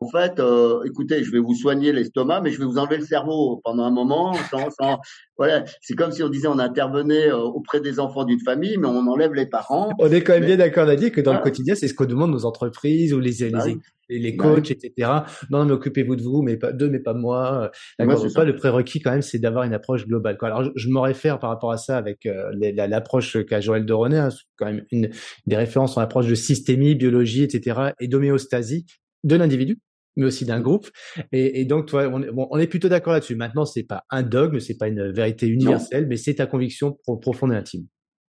en 0.00 0.08
fait, 0.08 0.40
euh, 0.40 0.82
écoutez, 0.84 1.22
je 1.22 1.30
vais 1.30 1.38
vous 1.38 1.54
soigner 1.54 1.92
l'estomac, 1.92 2.40
mais 2.40 2.50
je 2.50 2.58
vais 2.58 2.64
vous 2.64 2.78
enlever 2.78 2.96
le 2.96 3.04
cerveau 3.04 3.60
pendant 3.62 3.84
un 3.84 3.90
moment. 3.90 4.32
Sans, 4.50 4.70
sans, 4.70 5.00
voilà, 5.36 5.64
c'est 5.82 5.94
comme 5.94 6.12
si 6.12 6.22
on 6.22 6.30
disait, 6.30 6.48
on 6.48 6.58
intervenait 6.58 7.28
euh, 7.28 7.36
auprès 7.36 7.80
des 7.80 8.00
enfants 8.00 8.24
d'une 8.24 8.40
famille, 8.40 8.78
mais 8.78 8.88
on 8.88 9.06
enlève 9.06 9.34
les 9.34 9.46
parents. 9.46 9.90
On 9.98 10.10
est 10.10 10.22
quand 10.22 10.32
même 10.32 10.46
bien 10.46 10.56
d'accord, 10.56 10.86
Nadia, 10.86 11.10
que 11.10 11.20
dans 11.20 11.34
le 11.34 11.40
quotidien, 11.40 11.74
c'est 11.74 11.88
ce 11.88 11.94
que 11.94 12.04
demandent 12.04 12.32
nos 12.32 12.46
entreprises 12.46 13.12
ou 13.12 13.20
les, 13.20 13.32
les, 13.32 13.50
bah 13.50 13.64
les 14.08 14.32
bah 14.32 14.44
coachs, 14.44 14.70
etc. 14.70 15.10
Non, 15.50 15.64
mais 15.64 15.72
occupez-vous 15.72 16.16
de 16.16 16.22
vous, 16.22 16.42
mais 16.42 16.56
pas 16.56 16.72
d'eux, 16.72 16.88
mais 16.88 16.98
pas 16.98 17.14
moi. 17.14 17.70
D'accord, 17.98 18.26
pas 18.34 18.44
le 18.44 18.56
prérequis 18.56 19.00
quand 19.00 19.12
même, 19.12 19.22
c'est 19.22 19.38
d'avoir 19.38 19.64
une 19.64 19.74
approche 19.74 20.06
globale. 20.06 20.36
Quoi. 20.36 20.48
Alors, 20.48 20.64
je, 20.64 20.70
je 20.74 20.88
me 20.88 20.98
réfère 20.98 21.38
par 21.38 21.50
rapport 21.50 21.72
à 21.72 21.78
ça 21.78 21.96
avec 21.96 22.26
euh, 22.26 22.50
l'approche 22.74 23.44
qu'a 23.44 23.60
Joël 23.60 23.86
de 23.86 23.92
René, 23.92 24.18
hein, 24.18 24.28
quand 24.56 24.66
même 24.66 24.84
une 24.90 25.10
des 25.46 25.56
références 25.56 25.96
en 25.96 26.00
approche 26.00 26.26
de 26.26 26.34
systémie, 26.34 26.94
biologie, 26.94 27.42
etc. 27.42 27.92
et 28.00 28.08
d'homéostasie 28.08 28.86
de 29.24 29.36
l'individu 29.36 29.78
mais 30.16 30.26
aussi 30.26 30.44
d'un 30.44 30.60
groupe. 30.60 30.90
Et, 31.32 31.60
et, 31.60 31.64
donc, 31.64 31.86
toi, 31.86 32.08
on 32.12 32.22
est, 32.22 32.30
bon, 32.30 32.46
on 32.50 32.58
est 32.58 32.66
plutôt 32.66 32.88
d'accord 32.88 33.12
là-dessus. 33.12 33.36
Maintenant, 33.36 33.64
c'est 33.64 33.82
pas 33.82 34.04
un 34.10 34.22
dogme, 34.22 34.60
c'est 34.60 34.76
pas 34.76 34.88
une 34.88 35.10
vérité 35.10 35.46
universelle, 35.46 36.06
mais 36.06 36.16
c'est 36.16 36.34
ta 36.34 36.46
conviction 36.46 36.98
profonde 37.20 37.52
et 37.52 37.56
intime. 37.56 37.86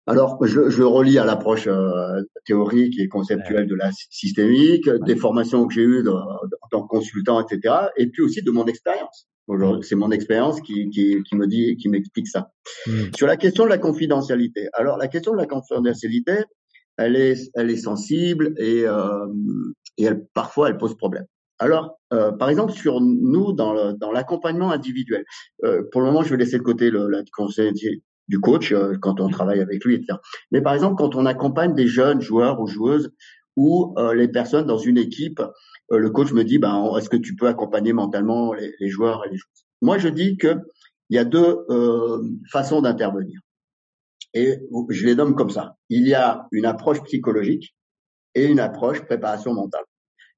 Alors, 0.07 0.39
je, 0.45 0.71
je 0.71 0.83
relis 0.83 1.19
à 1.19 1.25
l'approche 1.25 1.67
euh, 1.67 2.23
théorique 2.45 2.99
et 2.99 3.09
conceptuelle 3.09 3.67
de 3.67 3.75
la 3.75 3.91
systémique, 4.11 4.89
des 5.05 5.17
formations 5.17 5.67
que 5.67 5.75
j'ai 5.75 5.83
eues 5.83 6.09
en 6.09 6.69
tant 6.71 6.83
que 6.83 6.89
consultant, 6.89 7.45
etc., 7.45 7.75
et 7.97 8.07
puis 8.07 8.23
aussi 8.23 8.43
de 8.43 8.51
mon 8.53 8.67
expérience. 8.67 9.27
C'est 9.83 9.95
mon 9.95 10.11
expérience 10.11 10.61
qui, 10.61 10.91
qui, 10.91 11.23
qui, 11.23 11.37
me 11.37 11.47
dit, 11.47 11.77
qui 11.77 11.89
m'explique 11.89 12.29
ça. 12.29 12.51
Mm. 12.87 13.15
Sur 13.17 13.27
la 13.27 13.37
question 13.37 13.65
de 13.65 13.69
la 13.69 13.79
confidentialité. 13.79 14.69
Alors, 14.73 14.97
la 14.97 15.09
question 15.09 15.33
de 15.33 15.37
la 15.37 15.47
confidentialité, 15.47 16.45
elle 16.99 17.17
est, 17.17 17.51
elle 17.55 17.71
est 17.71 17.77
sensible 17.77 18.55
et, 18.59 18.85
euh, 18.87 19.27
et 19.99 20.05
elle, 20.05 20.25
parfois, 20.35 20.69
elle 20.69 20.79
pose 20.79 20.97
problème. 20.97 21.27
Alors, 21.59 21.99
euh, 22.13 22.33
par 22.33 22.51
exemple, 22.51 22.73
sur 22.73 23.01
nous, 23.01 23.53
dans 23.53 23.73
l'accompagnement 24.13 24.71
individuel, 24.71 25.25
euh, 25.65 25.83
pour 25.91 26.01
le 26.01 26.09
moment, 26.09 26.23
je 26.23 26.31
vais 26.31 26.37
laisser 26.37 26.59
de 26.59 26.63
côté 26.63 26.91
le, 26.91 27.09
la 27.09 27.23
du 28.29 28.41
coach 28.41 28.73
euh, 28.73 28.97
quand 29.01 29.21
on 29.21 29.29
travaille 29.29 29.61
avec 29.61 29.85
lui, 29.85 29.95
etc. 29.95 30.19
Mais 30.51 30.61
par 30.61 30.75
exemple, 30.75 30.97
quand 30.97 31.15
on 31.15 31.27
accompagne 31.27 31.75
des 31.75 31.87
jeunes 31.87 32.21
joueurs 32.21 32.61
ou 32.61 32.67
joueuses 32.67 33.13
ou 33.57 33.95
euh, 33.99 34.15
les 34.15 34.29
personnes 34.29 34.67
dans 34.67 34.79
une 34.79 34.99
équipe, 34.99 35.41
euh, 35.93 35.99
le 35.99 36.11
coach 36.11 36.33
me 36.33 36.45
dit, 36.45 36.59
ben, 36.59 36.93
est-ce 36.97 37.09
que 37.09 37.17
tu 37.17 37.37
peux 37.37 37.49
accompagner 37.49 37.93
mentalement 37.93 38.53
les, 38.53 38.75
les, 38.81 38.89
joueurs 38.89 39.25
et 39.25 39.31
les 39.31 39.37
joueuses? 39.37 39.65
Moi, 39.83 39.99
je 39.99 40.09
dis 40.09 40.37
que 40.37 40.57
il 41.09 41.15
y 41.15 41.21
a 41.21 41.25
deux 41.25 41.59
façons 42.51 42.83
d'intervenir. 42.83 43.39
Et 44.35 44.59
je 44.91 45.07
les 45.07 45.15
nomme 45.15 45.37
comme 45.37 45.51
ça. 45.51 45.77
Il 45.89 46.09
y 46.09 46.15
a 46.15 46.49
une 46.51 46.67
approche 46.67 47.01
psychologique 47.05 47.77
et 48.35 48.47
une 48.47 48.59
approche 48.59 49.03
préparation 49.03 49.55
mentale. 49.55 49.85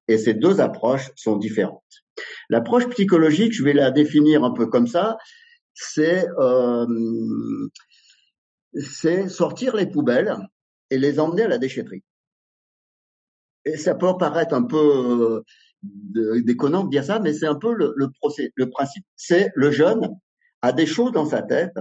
Et 0.09 0.19
ces 0.19 0.35
deux 0.35 0.61
approches 0.61 1.11
sont 1.17 1.37
différentes. 1.37 1.83
L'approche 2.51 2.87
psychologique, 2.91 3.55
je 3.55 3.65
vais 3.65 3.73
la 3.73 3.91
définir 3.91 4.45
un 4.45 4.51
peu 4.51 4.67
comme 4.67 4.87
ça 4.87 5.17
c'est 5.81 6.27
euh, 6.39 6.87
c'est 8.75 9.29
sortir 9.29 9.77
les 9.77 9.87
poubelles 9.87 10.37
et 10.91 10.99
les 10.99 11.21
emmener 11.21 11.43
à 11.43 11.49
la 11.49 11.59
déchetterie. 11.59 12.03
Et 13.65 13.77
ça 13.77 13.95
peut 13.95 14.17
paraître 14.19 14.55
un 14.55 14.65
peu 14.65 15.45
euh, 16.17 16.43
déconnant 16.43 16.85
de 16.85 16.91
dire 16.91 17.05
ça, 17.05 17.21
mais 17.21 17.33
c'est 17.33 17.47
un 17.47 17.55
peu 17.55 17.73
le, 17.75 17.93
le, 17.97 18.11
procès, 18.11 18.51
le 18.57 18.69
principe. 18.69 19.05
C'est 19.15 19.53
le 19.55 19.71
jeune 19.71 20.17
a 20.63 20.73
des 20.73 20.87
choses 20.87 21.13
dans 21.13 21.27
sa 21.27 21.43
tête 21.43 21.79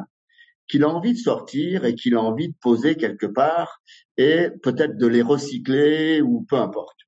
qu'il 0.68 0.84
a 0.84 0.90
envie 0.90 1.14
de 1.14 1.18
sortir 1.18 1.86
et 1.86 1.96
qu'il 1.96 2.14
a 2.16 2.22
envie 2.22 2.50
de 2.50 2.56
poser 2.62 2.96
quelque 2.96 3.26
part 3.26 3.82
et 4.18 4.50
peut-être 4.62 4.98
de 4.98 5.08
les 5.08 5.24
recycler 5.24 6.22
ou 6.22 6.46
peu 6.48 6.58
importe. 6.58 7.00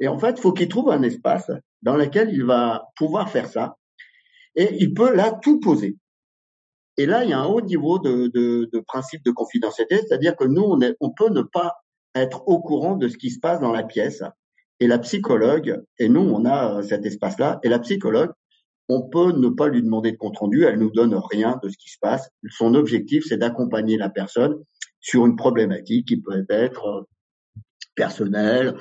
Et 0.00 0.08
en 0.08 0.18
fait, 0.18 0.40
faut 0.40 0.52
qu'il 0.52 0.68
trouve 0.68 0.90
un 0.90 1.02
espace 1.02 1.50
dans 1.82 1.96
lequel 1.96 2.30
il 2.32 2.44
va 2.44 2.88
pouvoir 2.96 3.30
faire 3.30 3.46
ça 3.46 3.76
et 4.56 4.74
il 4.80 4.94
peut 4.94 5.14
là 5.14 5.38
tout 5.42 5.60
poser. 5.60 5.96
Et 6.96 7.06
là, 7.06 7.24
il 7.24 7.30
y 7.30 7.32
a 7.32 7.40
un 7.40 7.46
haut 7.46 7.60
niveau 7.60 7.98
de, 7.98 8.28
de, 8.28 8.68
de 8.72 8.80
principe 8.80 9.24
de 9.24 9.30
confidentialité, 9.30 9.98
c'est-à-dire 9.98 10.36
que 10.36 10.44
nous, 10.44 10.62
on, 10.62 10.80
est, 10.80 10.94
on 11.00 11.10
peut 11.10 11.28
ne 11.30 11.42
pas 11.42 11.74
être 12.14 12.46
au 12.46 12.60
courant 12.60 12.96
de 12.96 13.08
ce 13.08 13.16
qui 13.16 13.30
se 13.30 13.40
passe 13.40 13.60
dans 13.60 13.72
la 13.72 13.82
pièce. 13.82 14.22
Et 14.80 14.86
la 14.86 14.98
psychologue, 14.98 15.82
et 15.98 16.08
nous, 16.08 16.20
on 16.20 16.44
a 16.44 16.78
euh, 16.78 16.82
cet 16.82 17.06
espace-là, 17.06 17.60
et 17.62 17.68
la 17.68 17.78
psychologue, 17.78 18.32
on 18.88 19.02
peut 19.02 19.32
ne 19.32 19.48
pas 19.48 19.68
lui 19.68 19.82
demander 19.82 20.12
de 20.12 20.16
compte 20.16 20.38
rendu, 20.38 20.64
elle 20.64 20.78
nous 20.78 20.90
donne 20.90 21.14
rien 21.14 21.58
de 21.62 21.68
ce 21.68 21.76
qui 21.76 21.90
se 21.90 21.98
passe. 22.00 22.28
Son 22.50 22.74
objectif, 22.74 23.24
c'est 23.26 23.38
d'accompagner 23.38 23.96
la 23.96 24.10
personne 24.10 24.56
sur 25.00 25.26
une 25.26 25.36
problématique 25.36 26.08
qui 26.08 26.20
peut 26.20 26.44
être 26.48 26.86
euh, 26.86 27.02
personnelle, 27.94 28.74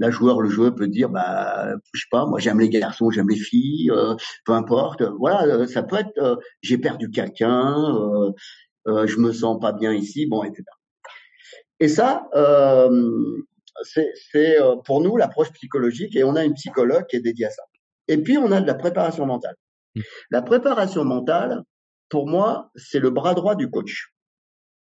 la 0.00 0.10
joueur, 0.10 0.40
le 0.40 0.48
joueur 0.48 0.74
peut 0.74 0.88
dire, 0.88 1.10
bah, 1.10 1.74
je 1.92 2.00
sais 2.00 2.08
pas, 2.10 2.24
moi 2.26 2.40
j'aime 2.40 2.58
les 2.58 2.70
garçons, 2.70 3.10
j'aime 3.10 3.28
les 3.28 3.36
filles, 3.36 3.90
euh, 3.90 4.16
peu 4.46 4.52
importe. 4.52 5.02
Voilà, 5.02 5.44
euh, 5.44 5.66
ça 5.66 5.82
peut 5.82 5.96
être, 5.96 6.18
euh, 6.18 6.36
j'ai 6.62 6.78
perdu 6.78 7.10
quelqu'un, 7.10 7.76
euh, 8.86 9.06
je 9.06 9.16
me 9.18 9.30
sens 9.30 9.60
pas 9.60 9.72
bien 9.72 9.92
ici, 9.92 10.26
bon, 10.26 10.42
etc. 10.42 10.64
Et 11.80 11.88
ça, 11.88 12.28
c'est 14.24 14.56
pour 14.84 15.00
nous 15.02 15.16
l'approche 15.16 15.52
psychologique 15.52 16.16
et 16.16 16.24
on 16.24 16.34
a 16.34 16.44
une 16.44 16.54
psychologue 16.54 17.06
qui 17.06 17.16
est 17.16 17.20
dédiée 17.20 17.46
à 17.46 17.50
ça. 17.50 17.62
Et 18.08 18.18
puis 18.18 18.38
on 18.38 18.50
a 18.52 18.60
de 18.60 18.66
la 18.66 18.74
préparation 18.74 19.24
mentale. 19.26 19.56
Mmh. 19.94 20.00
La 20.30 20.42
préparation 20.42 21.04
mentale, 21.04 21.62
pour 22.08 22.26
moi, 22.26 22.70
c'est 22.74 22.98
le 22.98 23.10
bras 23.10 23.34
droit 23.34 23.54
du 23.54 23.70
coach. 23.70 24.12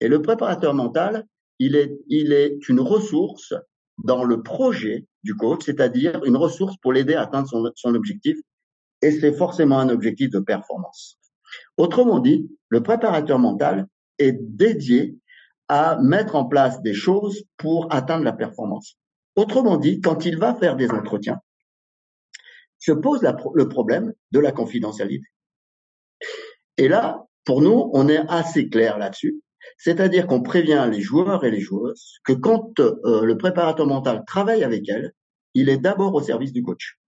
Et 0.00 0.08
le 0.08 0.22
préparateur 0.22 0.74
mental, 0.74 1.24
il 1.58 1.76
est, 1.76 1.98
il 2.08 2.32
est 2.32 2.68
une 2.68 2.80
ressource 2.80 3.54
dans 3.98 4.24
le 4.24 4.42
projet 4.42 5.06
du 5.22 5.34
coach, 5.34 5.64
c'est-à-dire 5.64 6.24
une 6.24 6.36
ressource 6.36 6.76
pour 6.78 6.92
l'aider 6.92 7.14
à 7.14 7.22
atteindre 7.22 7.72
son, 7.76 7.94
objectif. 7.94 8.36
Et 9.02 9.12
c'est 9.12 9.32
forcément 9.32 9.78
un 9.78 9.88
objectif 9.88 10.30
de 10.30 10.40
performance. 10.40 11.18
Autrement 11.76 12.18
dit, 12.18 12.50
le 12.68 12.82
préparateur 12.82 13.38
mental 13.38 13.86
est 14.18 14.36
dédié 14.40 15.16
à 15.68 15.98
mettre 16.00 16.34
en 16.34 16.46
place 16.46 16.82
des 16.82 16.94
choses 16.94 17.44
pour 17.56 17.92
atteindre 17.92 18.24
la 18.24 18.32
performance. 18.32 18.98
Autrement 19.36 19.76
dit, 19.76 20.00
quand 20.00 20.24
il 20.24 20.38
va 20.38 20.54
faire 20.54 20.76
des 20.76 20.90
entretiens, 20.90 21.40
se 22.78 22.92
pose 22.92 23.26
le 23.54 23.68
problème 23.68 24.12
de 24.32 24.38
la 24.38 24.52
confidentialité. 24.52 25.26
Et 26.76 26.88
là, 26.88 27.24
pour 27.44 27.62
nous, 27.62 27.90
on 27.92 28.08
est 28.08 28.24
assez 28.28 28.68
clair 28.68 28.98
là-dessus. 28.98 29.40
C'est-à-dire 29.78 30.26
qu'on 30.26 30.42
prévient 30.42 30.88
les 30.90 31.00
joueurs 31.00 31.44
et 31.44 31.50
les 31.50 31.60
joueuses 31.60 32.18
que 32.24 32.32
quand 32.32 32.80
euh, 32.80 33.22
le 33.22 33.36
préparateur 33.36 33.86
mental 33.86 34.22
travaille 34.26 34.64
avec 34.64 34.88
elles, 34.88 35.12
il 35.54 35.68
est 35.68 35.78
d'abord 35.78 36.14
au 36.14 36.22
service 36.22 36.52
du 36.52 36.62
coach. 36.62 36.98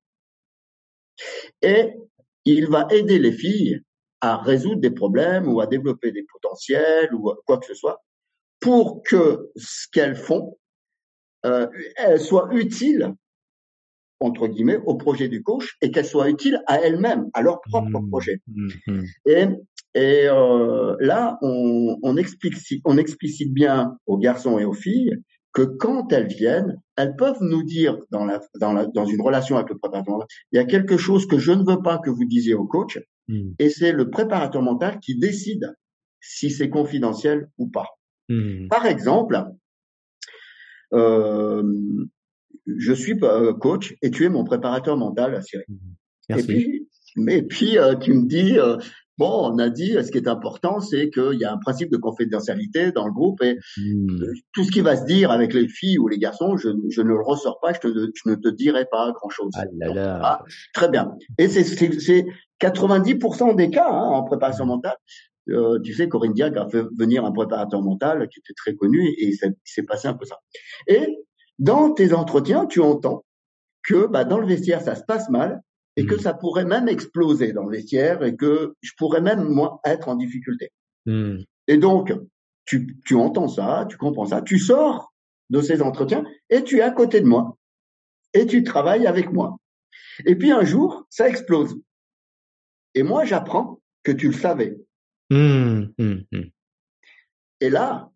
Et 1.62 1.94
il 2.44 2.68
va 2.68 2.86
aider 2.90 3.18
les 3.18 3.32
filles 3.32 3.82
à 4.20 4.36
résoudre 4.36 4.80
des 4.80 4.90
problèmes 4.90 5.48
ou 5.48 5.60
à 5.60 5.66
développer 5.66 6.12
des 6.12 6.24
potentiels 6.24 7.12
ou 7.14 7.32
quoi 7.46 7.58
que 7.58 7.66
ce 7.66 7.74
soit 7.74 8.02
pour 8.60 9.02
que 9.02 9.50
ce 9.56 9.86
qu'elles 9.92 10.16
font 10.16 10.58
euh, 11.44 11.68
soit 12.18 12.48
utile 12.52 13.14
entre 14.20 14.46
guillemets 14.46 14.78
au 14.86 14.94
projet 14.94 15.28
du 15.28 15.42
coach 15.42 15.76
et 15.82 15.90
qu'elles 15.90 16.06
soient 16.06 16.30
utiles 16.30 16.62
à 16.66 16.80
elles-mêmes, 16.80 17.28
à 17.34 17.42
leur 17.42 17.60
propre 17.60 18.00
mmh, 18.00 18.08
projet. 18.08 18.40
Mmh, 18.46 18.68
mmh. 18.86 19.04
Et 19.26 19.46
et 19.96 20.28
euh, 20.28 20.94
là, 21.00 21.38
on, 21.40 21.98
on, 22.02 22.16
explicite, 22.18 22.82
on 22.84 22.98
explicite 22.98 23.54
bien 23.54 23.96
aux 24.04 24.18
garçons 24.18 24.58
et 24.58 24.64
aux 24.66 24.74
filles 24.74 25.16
que 25.54 25.62
quand 25.62 26.12
elles 26.12 26.26
viennent, 26.26 26.78
elles 26.96 27.16
peuvent 27.16 27.40
nous 27.40 27.62
dire 27.62 27.96
dans, 28.10 28.26
la, 28.26 28.42
dans, 28.60 28.74
la, 28.74 28.84
dans 28.84 29.06
une 29.06 29.22
relation 29.22 29.56
avec 29.56 29.70
le 29.70 29.78
préparateur 29.78 30.12
mental, 30.12 30.28
il 30.52 30.56
y 30.56 30.58
a 30.58 30.66
quelque 30.66 30.98
chose 30.98 31.26
que 31.26 31.38
je 31.38 31.50
ne 31.52 31.64
veux 31.64 31.80
pas 31.80 31.96
que 31.96 32.10
vous 32.10 32.26
disiez 32.26 32.52
au 32.52 32.66
coach, 32.66 32.98
hmm. 33.28 33.52
et 33.58 33.70
c'est 33.70 33.92
le 33.92 34.10
préparateur 34.10 34.60
mental 34.60 35.00
qui 35.00 35.18
décide 35.18 35.74
si 36.20 36.50
c'est 36.50 36.68
confidentiel 36.68 37.48
ou 37.56 37.68
pas. 37.68 37.88
Hmm. 38.28 38.68
Par 38.68 38.84
exemple, 38.84 39.46
euh, 40.92 41.62
je 42.66 42.92
suis 42.92 43.18
euh, 43.22 43.54
coach 43.54 43.94
et 44.02 44.10
tu 44.10 44.26
es 44.26 44.28
mon 44.28 44.44
préparateur 44.44 44.98
mental, 44.98 45.42
Cyril. 45.42 45.64
Hmm. 45.68 45.94
Merci. 46.28 46.52
Et 46.52 46.54
puis, 46.54 46.88
mais 47.16 47.42
puis 47.42 47.78
euh, 47.78 47.96
tu 47.96 48.12
me 48.12 48.26
dis, 48.26 48.58
euh, 48.58 48.76
Bon, 49.18 49.50
on 49.50 49.58
a 49.58 49.70
dit, 49.70 49.92
ce 49.92 50.10
qui 50.10 50.18
est 50.18 50.28
important, 50.28 50.80
c'est 50.80 51.08
qu'il 51.10 51.38
y 51.38 51.44
a 51.44 51.52
un 51.52 51.56
principe 51.58 51.90
de 51.90 51.96
confidentialité 51.96 52.92
dans 52.92 53.06
le 53.06 53.12
groupe 53.12 53.42
et 53.42 53.58
mmh. 53.78 54.24
tout 54.52 54.64
ce 54.64 54.70
qui 54.70 54.82
va 54.82 54.96
se 54.96 55.04
dire 55.04 55.30
avec 55.30 55.54
les 55.54 55.68
filles 55.68 55.98
ou 55.98 56.08
les 56.08 56.18
garçons, 56.18 56.56
je, 56.56 56.68
je 56.90 57.00
ne 57.00 57.08
le 57.08 57.22
ressors 57.22 57.58
pas, 57.60 57.72
je, 57.72 57.80
te, 57.80 57.88
je, 57.88 58.30
ne 58.30 58.34
te 58.34 58.48
dirai 58.48 58.84
pas 58.90 59.10
grand-chose. 59.12 59.52
Ah 59.56 59.64
là 59.78 59.94
là. 59.94 60.20
Ah, 60.22 60.44
très 60.74 60.88
bien. 60.88 61.12
Et 61.38 61.48
c'est 61.48 62.26
90% 62.60 63.56
des 63.56 63.70
cas 63.70 63.88
hein, 63.88 64.08
en 64.08 64.22
préparation 64.24 64.66
mentale. 64.66 64.96
Euh, 65.48 65.78
tu 65.82 65.94
sais, 65.94 66.08
Corinne 66.08 66.32
Diac 66.32 66.56
a 66.56 66.68
fait 66.68 66.84
venir 66.98 67.24
un 67.24 67.32
préparateur 67.32 67.80
mental 67.80 68.28
qui 68.28 68.40
était 68.40 68.54
très 68.56 68.74
connu 68.74 69.06
et 69.06 69.28
il 69.28 69.34
s'est 69.64 69.82
passé 69.84 70.08
un 70.08 70.14
peu 70.14 70.24
ça. 70.24 70.38
Et 70.88 71.06
dans 71.58 71.92
tes 71.92 72.12
entretiens, 72.12 72.66
tu 72.66 72.80
entends 72.80 73.24
que 73.82 74.06
bah, 74.06 74.24
dans 74.24 74.38
le 74.38 74.46
vestiaire, 74.46 74.82
ça 74.82 74.94
se 74.94 75.04
passe 75.04 75.30
mal 75.30 75.62
et 75.96 76.06
que 76.06 76.14
mmh. 76.14 76.20
ça 76.20 76.34
pourrait 76.34 76.64
même 76.64 76.88
exploser 76.88 77.52
dans 77.52 77.64
le 77.64 77.76
vestiaire 77.76 78.22
et 78.22 78.36
que 78.36 78.74
je 78.82 78.92
pourrais 78.98 79.20
même, 79.20 79.44
moi, 79.44 79.80
être 79.84 80.08
en 80.08 80.16
difficulté. 80.16 80.70
Mmh. 81.06 81.38
Et 81.68 81.78
donc, 81.78 82.12
tu, 82.64 82.96
tu 83.04 83.14
entends 83.14 83.48
ça, 83.48 83.86
tu 83.88 83.96
comprends 83.96 84.26
ça, 84.26 84.42
tu 84.42 84.58
sors 84.58 85.12
de 85.50 85.60
ces 85.60 85.80
entretiens 85.82 86.24
et 86.50 86.62
tu 86.64 86.78
es 86.78 86.82
à 86.82 86.90
côté 86.90 87.20
de 87.20 87.26
moi 87.26 87.56
et 88.34 88.46
tu 88.46 88.62
travailles 88.62 89.06
avec 89.06 89.32
moi. 89.32 89.56
Et 90.26 90.36
puis 90.36 90.50
un 90.50 90.64
jour, 90.64 91.06
ça 91.10 91.28
explose. 91.28 91.76
Et 92.94 93.02
moi, 93.02 93.24
j'apprends 93.24 93.80
que 94.02 94.12
tu 94.12 94.28
le 94.28 94.34
savais. 94.34 94.76
Mmh, 95.30 95.86
et 97.60 97.70
là, 97.70 98.10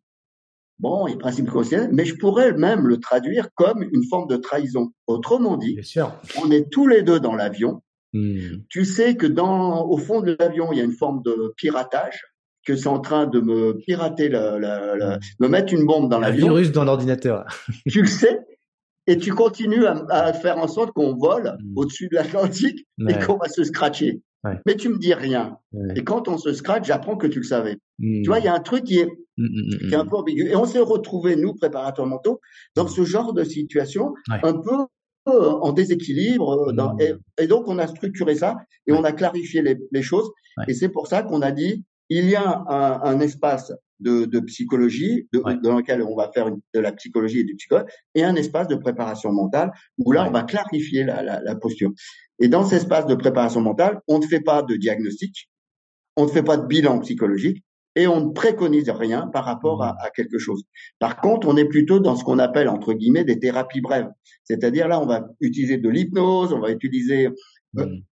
bon, 0.80 1.06
il 1.06 1.12
y 1.12 1.14
a 1.14 1.18
principe 1.18 1.48
constitutionnel, 1.50 1.90
mais 1.92 2.04
je 2.04 2.16
pourrais 2.16 2.52
même 2.52 2.86
le 2.86 2.98
traduire 2.98 3.48
comme 3.54 3.82
une 3.92 4.04
forme 4.04 4.28
de 4.28 4.36
trahison. 4.36 4.92
Autrement 5.06 5.56
dit, 5.56 5.78
on 6.42 6.50
est 6.50 6.70
tous 6.70 6.86
les 6.86 7.02
deux 7.02 7.20
dans 7.20 7.34
l'avion. 7.34 7.82
Mmh. 8.12 8.62
Tu 8.68 8.84
sais 8.84 9.16
que 9.16 9.26
dans, 9.26 9.86
au 9.86 9.96
fond 9.96 10.20
de 10.20 10.36
l'avion, 10.38 10.72
il 10.72 10.78
y 10.78 10.80
a 10.80 10.84
une 10.84 10.96
forme 10.96 11.22
de 11.22 11.54
piratage, 11.56 12.24
que 12.66 12.76
c'est 12.76 12.88
en 12.88 12.98
train 12.98 13.26
de 13.26 13.40
me 13.40 13.74
pirater, 13.78 14.28
la, 14.28 14.58
la, 14.58 14.96
la, 14.96 15.18
me 15.38 15.48
mettre 15.48 15.72
une 15.72 15.86
bombe 15.86 16.10
dans 16.10 16.18
l'avion. 16.18 16.46
Un 16.46 16.50
virus 16.50 16.72
dans 16.72 16.84
l'ordinateur. 16.84 17.44
tu 17.88 18.02
le 18.02 18.08
sais, 18.08 18.40
et 19.06 19.16
tu 19.16 19.32
continues 19.32 19.86
à, 19.86 20.04
à 20.10 20.32
faire 20.32 20.58
en 20.58 20.68
sorte 20.68 20.92
qu'on 20.92 21.16
vole 21.16 21.56
mmh. 21.60 21.72
au-dessus 21.76 22.08
de 22.08 22.16
l'Atlantique 22.16 22.86
et 23.08 23.14
qu'on 23.24 23.36
va 23.36 23.48
se 23.48 23.64
scratcher. 23.64 24.22
Ouais. 24.42 24.58
Mais 24.66 24.74
tu 24.74 24.88
me 24.88 24.98
dis 24.98 25.12
rien. 25.12 25.58
Et 25.94 26.02
quand 26.02 26.28
on 26.28 26.38
se 26.38 26.52
scratch, 26.52 26.86
j'apprends 26.86 27.16
que 27.16 27.26
tu 27.26 27.40
le 27.40 27.44
savais. 27.44 27.78
Tu 27.98 28.24
vois, 28.26 28.38
il 28.38 28.44
y 28.44 28.48
a 28.48 28.54
un 28.54 28.60
truc 28.60 28.84
qui 28.84 28.98
est 28.98 29.08
Mmh, 29.40 29.46
mmh, 29.46 29.88
qui 29.88 29.94
est 29.94 29.96
un 29.96 30.04
mmh, 30.04 30.08
peu 30.08 30.16
ambigu. 30.16 30.48
Et 30.48 30.56
on 30.56 30.66
s'est 30.66 30.80
retrouvés, 30.80 31.36
nous, 31.36 31.54
préparateurs 31.54 32.06
mentaux, 32.06 32.40
dans 32.76 32.86
ce 32.86 33.04
genre 33.04 33.32
de 33.32 33.42
situation 33.42 34.12
un 34.28 34.52
peu 34.52 34.86
euh, 35.28 35.50
en 35.62 35.72
déséquilibre. 35.72 36.68
Euh, 36.68 37.16
et, 37.38 37.46
donc, 37.46 37.66
on 37.68 37.78
a 37.78 37.86
structuré 37.86 38.34
ça 38.34 38.56
et 38.86 38.92
on 38.92 39.02
a 39.02 39.12
clarifié 39.12 39.62
les, 39.62 39.78
les 39.92 40.02
choses. 40.02 40.30
Et 40.68 40.74
c'est 40.74 40.90
pour 40.90 41.06
ça 41.06 41.22
qu'on 41.22 41.40
a 41.40 41.52
dit, 41.52 41.84
il 42.10 42.28
y 42.28 42.36
a 42.36 42.64
un, 42.68 43.00
un 43.02 43.20
espace 43.20 43.72
de, 44.00 44.24
de 44.24 44.40
psychologie 44.40 45.28
de, 45.32 45.42
dans 45.62 45.76
lequel 45.76 46.02
on 46.02 46.16
va 46.16 46.30
faire 46.34 46.48
une, 46.48 46.60
de 46.74 46.80
la 46.80 46.92
psychologie 46.92 47.40
et 47.40 47.44
du 47.44 47.54
psychologue 47.54 47.86
et 48.14 48.24
un 48.24 48.34
espace 48.34 48.66
de 48.66 48.74
préparation 48.74 49.32
mentale 49.32 49.70
où 49.98 50.12
là, 50.12 50.26
on 50.26 50.30
va 50.30 50.42
clarifier 50.42 51.04
la, 51.04 51.22
la, 51.22 51.40
la 51.40 51.54
posture. 51.54 51.92
Et 52.40 52.48
dans 52.48 52.64
cet 52.64 52.82
espace 52.82 53.06
de 53.06 53.14
préparation 53.14 53.60
mentale, 53.60 54.00
on 54.08 54.18
ne 54.18 54.26
fait 54.26 54.40
pas 54.40 54.62
de 54.62 54.76
diagnostic, 54.76 55.50
on 56.16 56.24
ne 56.24 56.30
fait 56.30 56.42
pas 56.42 56.56
de 56.56 56.66
bilan 56.66 56.98
psychologique, 57.00 57.62
et 57.96 58.06
on 58.06 58.26
ne 58.26 58.32
préconise 58.32 58.88
rien 58.88 59.26
par 59.26 59.44
rapport 59.44 59.82
à, 59.82 59.96
quelque 60.14 60.38
chose. 60.38 60.62
Par 60.98 61.20
contre, 61.20 61.48
on 61.48 61.56
est 61.56 61.64
plutôt 61.64 61.98
dans 61.98 62.16
ce 62.16 62.24
qu'on 62.24 62.38
appelle 62.38 62.68
entre 62.68 62.92
guillemets 62.92 63.24
des 63.24 63.38
thérapies 63.38 63.80
brèves. 63.80 64.08
C'est-à-dire 64.44 64.86
là, 64.88 65.00
on 65.00 65.06
va 65.06 65.28
utiliser 65.40 65.76
de 65.76 65.88
l'hypnose, 65.88 66.52
on 66.52 66.60
va 66.60 66.70
utiliser 66.70 67.26
euh, 67.26 67.32
mmh. 67.74 68.02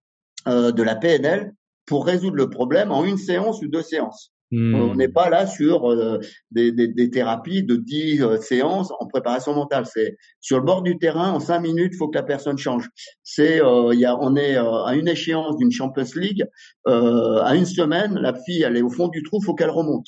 euh, 0.48 0.72
de 0.72 0.82
la 0.82 0.96
PNL 0.96 1.54
pour 1.86 2.04
résoudre 2.04 2.36
le 2.36 2.50
problème 2.50 2.90
en 2.90 3.04
une 3.04 3.18
séance 3.18 3.62
ou 3.62 3.68
deux 3.68 3.82
séances. 3.82 4.32
On 4.50 4.94
n'est 4.94 5.08
hmm. 5.08 5.12
pas 5.12 5.28
là 5.28 5.46
sur 5.46 5.90
euh, 5.90 6.20
des, 6.50 6.72
des, 6.72 6.88
des, 6.88 7.10
thérapies 7.10 7.62
de 7.62 7.76
10 7.76 8.22
euh, 8.22 8.36
séances 8.38 8.90
en 8.98 9.06
préparation 9.06 9.54
mentale. 9.54 9.84
C'est 9.84 10.16
sur 10.40 10.58
le 10.58 10.64
bord 10.64 10.80
du 10.82 10.96
terrain, 10.96 11.32
en 11.32 11.40
5 11.40 11.60
minutes, 11.60 11.90
il 11.92 11.96
faut 11.98 12.08
que 12.08 12.16
la 12.16 12.22
personne 12.22 12.56
change. 12.56 12.88
C'est, 13.22 13.62
euh, 13.62 13.94
y 13.94 14.06
a, 14.06 14.16
on 14.18 14.36
est 14.36 14.56
à 14.56 14.94
une 14.94 15.06
échéance 15.06 15.58
d'une 15.58 15.70
Champions 15.70 16.04
League, 16.16 16.46
à 16.86 17.54
une 17.54 17.66
semaine, 17.66 18.14
la 18.14 18.34
fille, 18.34 18.62
elle 18.62 18.76
est 18.76 18.82
au 18.82 18.90
fond 18.90 19.08
du 19.08 19.22
trou, 19.22 19.42
faut 19.42 19.54
qu'elle 19.54 19.70
remonte. 19.70 20.06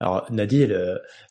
Alors 0.00 0.28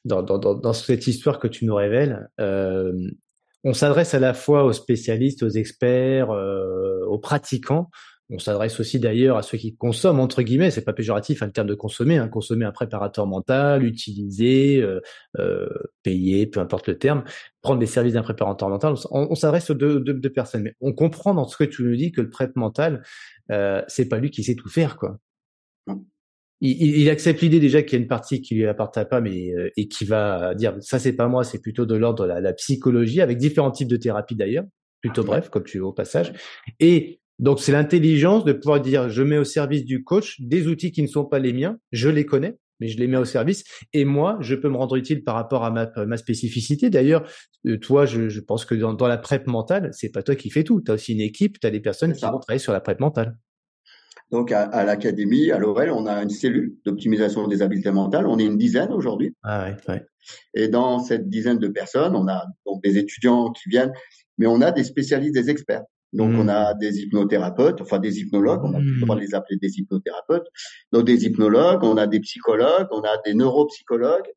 dans, 0.05 0.23
dans, 0.23 0.37
dans, 0.55 0.73
cette 0.73 1.05
histoire 1.07 1.39
que 1.39 1.47
tu 1.47 1.65
nous 1.65 1.75
révèles, 1.75 2.29
on 2.37 3.73
s'adresse 3.73 4.13
à 4.13 4.19
la 4.19 4.33
fois 4.33 4.63
aux 4.63 4.73
spécialistes, 4.73 5.43
aux 5.43 5.49
experts, 5.49 6.29
aux 6.29 7.19
pratiquants 7.19 7.89
on 8.31 8.39
s'adresse 8.39 8.79
aussi 8.79 8.99
d'ailleurs 8.99 9.37
à 9.37 9.43
ceux 9.43 9.57
qui 9.57 9.75
consomment 9.75 10.19
entre 10.19 10.41
guillemets, 10.41 10.71
c'est 10.71 10.83
pas 10.83 10.93
péjoratif 10.93 11.43
hein, 11.43 11.47
le 11.47 11.51
terme 11.51 11.67
de 11.67 11.75
consommer, 11.75 12.17
hein, 12.17 12.27
consommer 12.27 12.65
un 12.65 12.71
préparateur 12.71 13.27
mental, 13.27 13.83
utiliser, 13.83 14.81
euh, 14.81 14.99
euh, 15.37 15.69
payer, 16.01 16.47
peu 16.47 16.59
importe 16.59 16.87
le 16.87 16.97
terme, 16.97 17.23
prendre 17.61 17.79
des 17.79 17.85
services 17.85 18.13
d'un 18.13 18.23
préparateur 18.23 18.69
mental. 18.69 18.95
On, 19.11 19.35
s'adresse 19.35 19.69
aux 19.69 19.75
deux, 19.75 19.99
deux, 19.99 20.29
personnes, 20.31 20.63
mais 20.63 20.75
on 20.81 20.93
comprend 20.93 21.35
dans 21.35 21.47
ce 21.47 21.55
que 21.55 21.63
tu 21.63 21.83
nous 21.83 21.95
dis 21.95 22.11
que 22.11 22.21
le 22.21 22.29
prêtre 22.29 22.53
mental, 22.55 23.03
euh, 23.51 23.83
c'est 23.87 24.09
pas 24.09 24.17
lui 24.17 24.31
qui 24.31 24.43
sait 24.43 24.55
tout 24.55 24.69
faire, 24.69 24.97
quoi. 24.97 25.17
Il, 26.61 26.97
il, 26.97 27.09
accepte 27.09 27.41
l'idée 27.41 27.59
déjà 27.59 27.83
qu'il 27.83 27.99
y 27.99 28.01
a 28.01 28.01
une 28.01 28.07
partie 28.07 28.41
qui 28.41 28.55
lui 28.55 28.65
appartient 28.65 29.03
pas, 29.09 29.19
mais 29.19 29.53
euh, 29.53 29.69
et 29.75 29.87
qui 29.87 30.05
va 30.05 30.55
dire 30.55 30.77
ça 30.79 30.99
c'est 30.99 31.13
pas 31.13 31.27
moi, 31.27 31.43
c'est 31.43 31.59
plutôt 31.59 31.85
de 31.85 31.95
l'ordre 31.95 32.23
de 32.23 32.29
la, 32.29 32.39
la, 32.39 32.53
psychologie 32.53 33.19
avec 33.19 33.37
différents 33.37 33.71
types 33.71 33.89
de 33.89 33.97
thérapies 33.97 34.35
d'ailleurs, 34.35 34.63
plutôt 35.01 35.23
bref 35.23 35.49
comme 35.49 35.65
tu 35.65 35.79
veux 35.79 35.85
au 35.85 35.91
passage, 35.91 36.31
et 36.79 37.19
donc 37.39 37.59
c'est 37.59 37.71
l'intelligence 37.71 38.45
de 38.45 38.53
pouvoir 38.53 38.79
dire 38.79 39.09
je 39.09 39.21
mets 39.21 39.37
au 39.37 39.43
service 39.43 39.83
du 39.83 40.03
coach 40.03 40.39
des 40.39 40.67
outils 40.67 40.91
qui 40.91 41.01
ne 41.01 41.07
sont 41.07 41.25
pas 41.25 41.39
les 41.39 41.53
miens, 41.53 41.77
je 41.91 42.09
les 42.09 42.25
connais, 42.25 42.57
mais 42.79 42.87
je 42.87 42.97
les 42.97 43.07
mets 43.07 43.17
au 43.17 43.25
service 43.25 43.63
et 43.93 44.05
moi 44.05 44.37
je 44.41 44.55
peux 44.55 44.69
me 44.69 44.77
rendre 44.77 44.95
utile 44.95 45.23
par 45.23 45.35
rapport 45.35 45.63
à 45.63 45.71
ma, 45.71 45.89
ma 46.05 46.17
spécificité. 46.17 46.89
D'ailleurs, 46.89 47.29
euh, 47.65 47.77
toi, 47.77 48.05
je, 48.05 48.29
je, 48.29 48.39
pense 48.39 48.65
que 48.65 48.75
dans, 48.75 48.93
dans 48.93 49.07
la 49.07 49.17
prep 49.17 49.47
mentale, 49.47 49.89
c'est 49.93 50.11
pas 50.11 50.23
toi 50.23 50.35
qui 50.35 50.49
fais 50.49 50.63
tout. 50.63 50.81
Tu 50.81 50.91
as 50.91 50.95
aussi 50.95 51.13
une 51.13 51.21
équipe, 51.21 51.59
tu 51.59 51.67
as 51.67 51.71
des 51.71 51.79
personnes 51.81 52.13
qui 52.13 52.25
vont 52.25 52.39
travailler 52.39 52.59
sur 52.59 52.73
la 52.73 52.79
prep 52.79 52.99
mentale. 52.99 53.37
Donc 54.31 54.51
à, 54.51 54.63
à 54.63 54.83
l'académie, 54.85 55.51
à 55.51 55.59
l'OREL, 55.59 55.91
on 55.91 56.07
a 56.07 56.23
une 56.23 56.29
cellule 56.29 56.75
d'optimisation 56.85 57.47
des 57.47 57.61
habiletés 57.61 57.91
mentales. 57.91 58.27
On 58.27 58.39
est 58.39 58.45
une 58.45 58.57
dizaine 58.57 58.91
aujourd'hui. 58.91 59.35
Ah 59.43 59.65
ouais, 59.65 59.93
ouais. 59.93 60.05
Et 60.55 60.67
dans 60.67 60.99
cette 60.99 61.29
dizaine 61.29 61.59
de 61.59 61.67
personnes, 61.67 62.15
on 62.15 62.27
a 62.27 62.45
donc 62.65 62.81
des 62.81 62.97
étudiants 62.97 63.51
qui 63.51 63.69
viennent, 63.69 63.93
mais 64.37 64.47
on 64.47 64.61
a 64.61 64.71
des 64.71 64.83
spécialistes, 64.83 65.35
des 65.35 65.49
experts. 65.49 65.83
Donc, 66.15 66.31
on 66.33 66.47
a 66.47 66.73
hmm. 66.73 66.77
des 66.79 66.99
hypnothérapeutes, 67.01 67.81
enfin 67.81 67.99
des 67.99 68.19
hypnologues, 68.19 68.61
on 68.63 68.73
a 68.73 68.79
droit 69.01 69.15
de 69.15 69.21
les 69.21 69.35
appeler 69.35 69.57
des 69.61 69.79
hypnothérapeutes. 69.79 70.47
Donc, 70.93 71.05
des 71.05 71.25
hypnologues, 71.25 71.83
on 71.83 71.97
a 71.97 72.07
des 72.07 72.21
psychologues, 72.21 72.87
on 72.91 73.01
a 73.01 73.17
des 73.25 73.33
neuropsychologues, 73.33 74.31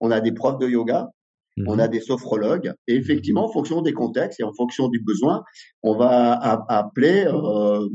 on 0.00 0.10
a 0.10 0.20
des 0.20 0.32
profs 0.32 0.58
de 0.58 0.68
yoga, 0.68 1.08
on 1.66 1.78
a 1.78 1.86
hmm. 1.86 1.90
des 1.90 2.00
sophrologues. 2.00 2.72
Et 2.88 2.96
effectivement, 2.96 3.44
en 3.44 3.52
fonction 3.52 3.80
des 3.80 3.92
contextes 3.92 4.40
et 4.40 4.42
en 4.42 4.52
fonction 4.52 4.88
du 4.88 5.00
besoin, 5.00 5.44
on 5.84 5.96
va 5.96 6.32
appeler 6.68 7.26
euh, 7.26 7.88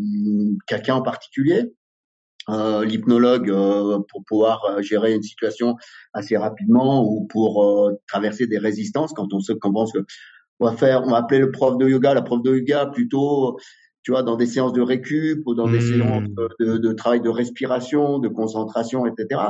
quelqu'un 0.66 0.96
en 0.96 1.02
particulier. 1.02 1.64
Euh, 2.48 2.86
l'hypnologue 2.86 3.50
euh, 3.50 3.98
pour 4.12 4.24
pouvoir 4.24 4.80
gérer 4.84 5.16
une 5.16 5.24
situation 5.24 5.78
assez 6.14 6.38
rapidement 6.38 7.04
ou 7.04 7.26
pour 7.26 7.92
traverser 8.08 8.46
des 8.46 8.60
résistances 8.60 9.14
quand 9.14 9.34
on 9.34 9.40
se 9.40 9.52
que 9.52 9.68
on 10.60 10.66
va 10.66 10.76
faire, 10.76 11.04
on 11.04 11.12
va 11.12 11.18
appeler 11.18 11.40
le 11.40 11.52
prof 11.52 11.78
de 11.78 11.88
yoga, 11.88 12.14
la 12.14 12.22
prof 12.22 12.42
de 12.42 12.56
yoga 12.56 12.88
plutôt, 12.88 13.58
tu 14.04 14.12
vois, 14.12 14.24
dans 14.24 14.36
des 14.36 14.46
séances 14.46 14.74
de 14.74 14.82
récup 14.82 15.42
ou 15.46 15.56
dans 15.56 15.68
des 15.68 15.80
hmm. 15.80 16.00
séances 16.00 16.30
de, 16.60 16.78
de, 16.78 16.94
travail 16.94 17.22
de 17.22 17.30
respiration, 17.30 18.20
de 18.20 18.28
concentration, 18.28 19.06
etc. 19.08 19.42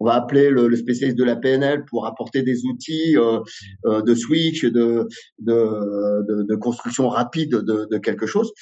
On 0.00 0.06
va 0.06 0.14
appeler 0.14 0.48
le, 0.50 0.66
le 0.66 0.76
spécialiste 0.76 1.18
de 1.18 1.24
la 1.24 1.36
PNL 1.36 1.84
pour 1.84 2.06
apporter 2.06 2.42
des 2.42 2.64
outils 2.64 3.16
euh, 3.18 3.40
euh, 3.84 4.00
de 4.00 4.14
switch, 4.14 4.64
de, 4.64 5.06
de, 5.40 6.42
de, 6.42 6.54
construction 6.54 7.08
rapide 7.08 7.50
de, 7.50 7.86
de 7.90 7.98
quelque 7.98 8.26
chose. 8.26 8.52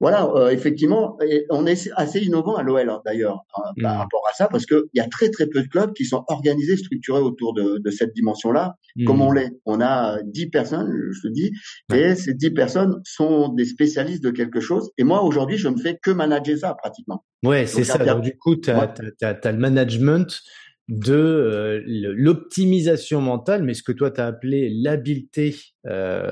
Voilà, 0.00 0.30
euh, 0.34 0.48
effectivement, 0.48 1.18
on 1.50 1.66
est 1.66 1.90
assez 1.96 2.20
innovant 2.20 2.56
à 2.56 2.62
l'OL 2.62 2.88
hein, 2.88 3.02
d'ailleurs 3.04 3.44
hein, 3.54 3.62
par 3.82 3.94
mmh. 3.94 3.98
rapport 3.98 4.22
à 4.30 4.34
ça, 4.34 4.48
parce 4.48 4.64
qu'il 4.64 4.80
y 4.94 5.00
a 5.00 5.06
très 5.06 5.28
très 5.30 5.46
peu 5.46 5.62
de 5.62 5.68
clubs 5.68 5.92
qui 5.92 6.06
sont 6.06 6.24
organisés, 6.28 6.78
structurés 6.78 7.20
autour 7.20 7.52
de, 7.52 7.78
de 7.78 7.90
cette 7.90 8.14
dimension-là, 8.14 8.76
comme 9.06 9.18
mmh. 9.18 9.22
on 9.22 9.32
l'est. 9.32 9.50
On 9.66 9.80
a 9.82 10.18
dix 10.24 10.48
personnes, 10.48 10.90
je 11.12 11.28
te 11.28 11.32
dis, 11.32 11.52
et 11.94 12.14
ces 12.14 12.32
dix 12.32 12.50
personnes 12.50 13.00
sont 13.04 13.50
des 13.50 13.66
spécialistes 13.66 14.24
de 14.24 14.30
quelque 14.30 14.60
chose. 14.60 14.90
Et 14.96 15.04
moi, 15.04 15.22
aujourd'hui, 15.22 15.58
je 15.58 15.68
ne 15.68 15.76
fais 15.76 15.98
que 16.02 16.10
manager 16.10 16.56
ça 16.56 16.74
pratiquement. 16.74 17.24
Ouais, 17.44 17.66
c'est 17.66 17.84
ça. 17.84 17.98
Donc, 17.98 18.22
du 18.22 18.36
coup, 18.36 18.56
tu 18.56 18.70
as, 18.70 18.94
le 19.20 19.58
management 19.58 20.40
de 20.88 21.14
euh, 21.14 21.82
l'optimisation 21.86 23.20
mentale, 23.20 23.62
mais 23.62 23.74
ce 23.74 23.82
que 23.82 23.92
toi, 23.92 24.10
tu 24.10 24.20
as 24.20 24.26
appelé 24.26 24.70
l'habileté 24.70 25.56
euh, 25.86 26.30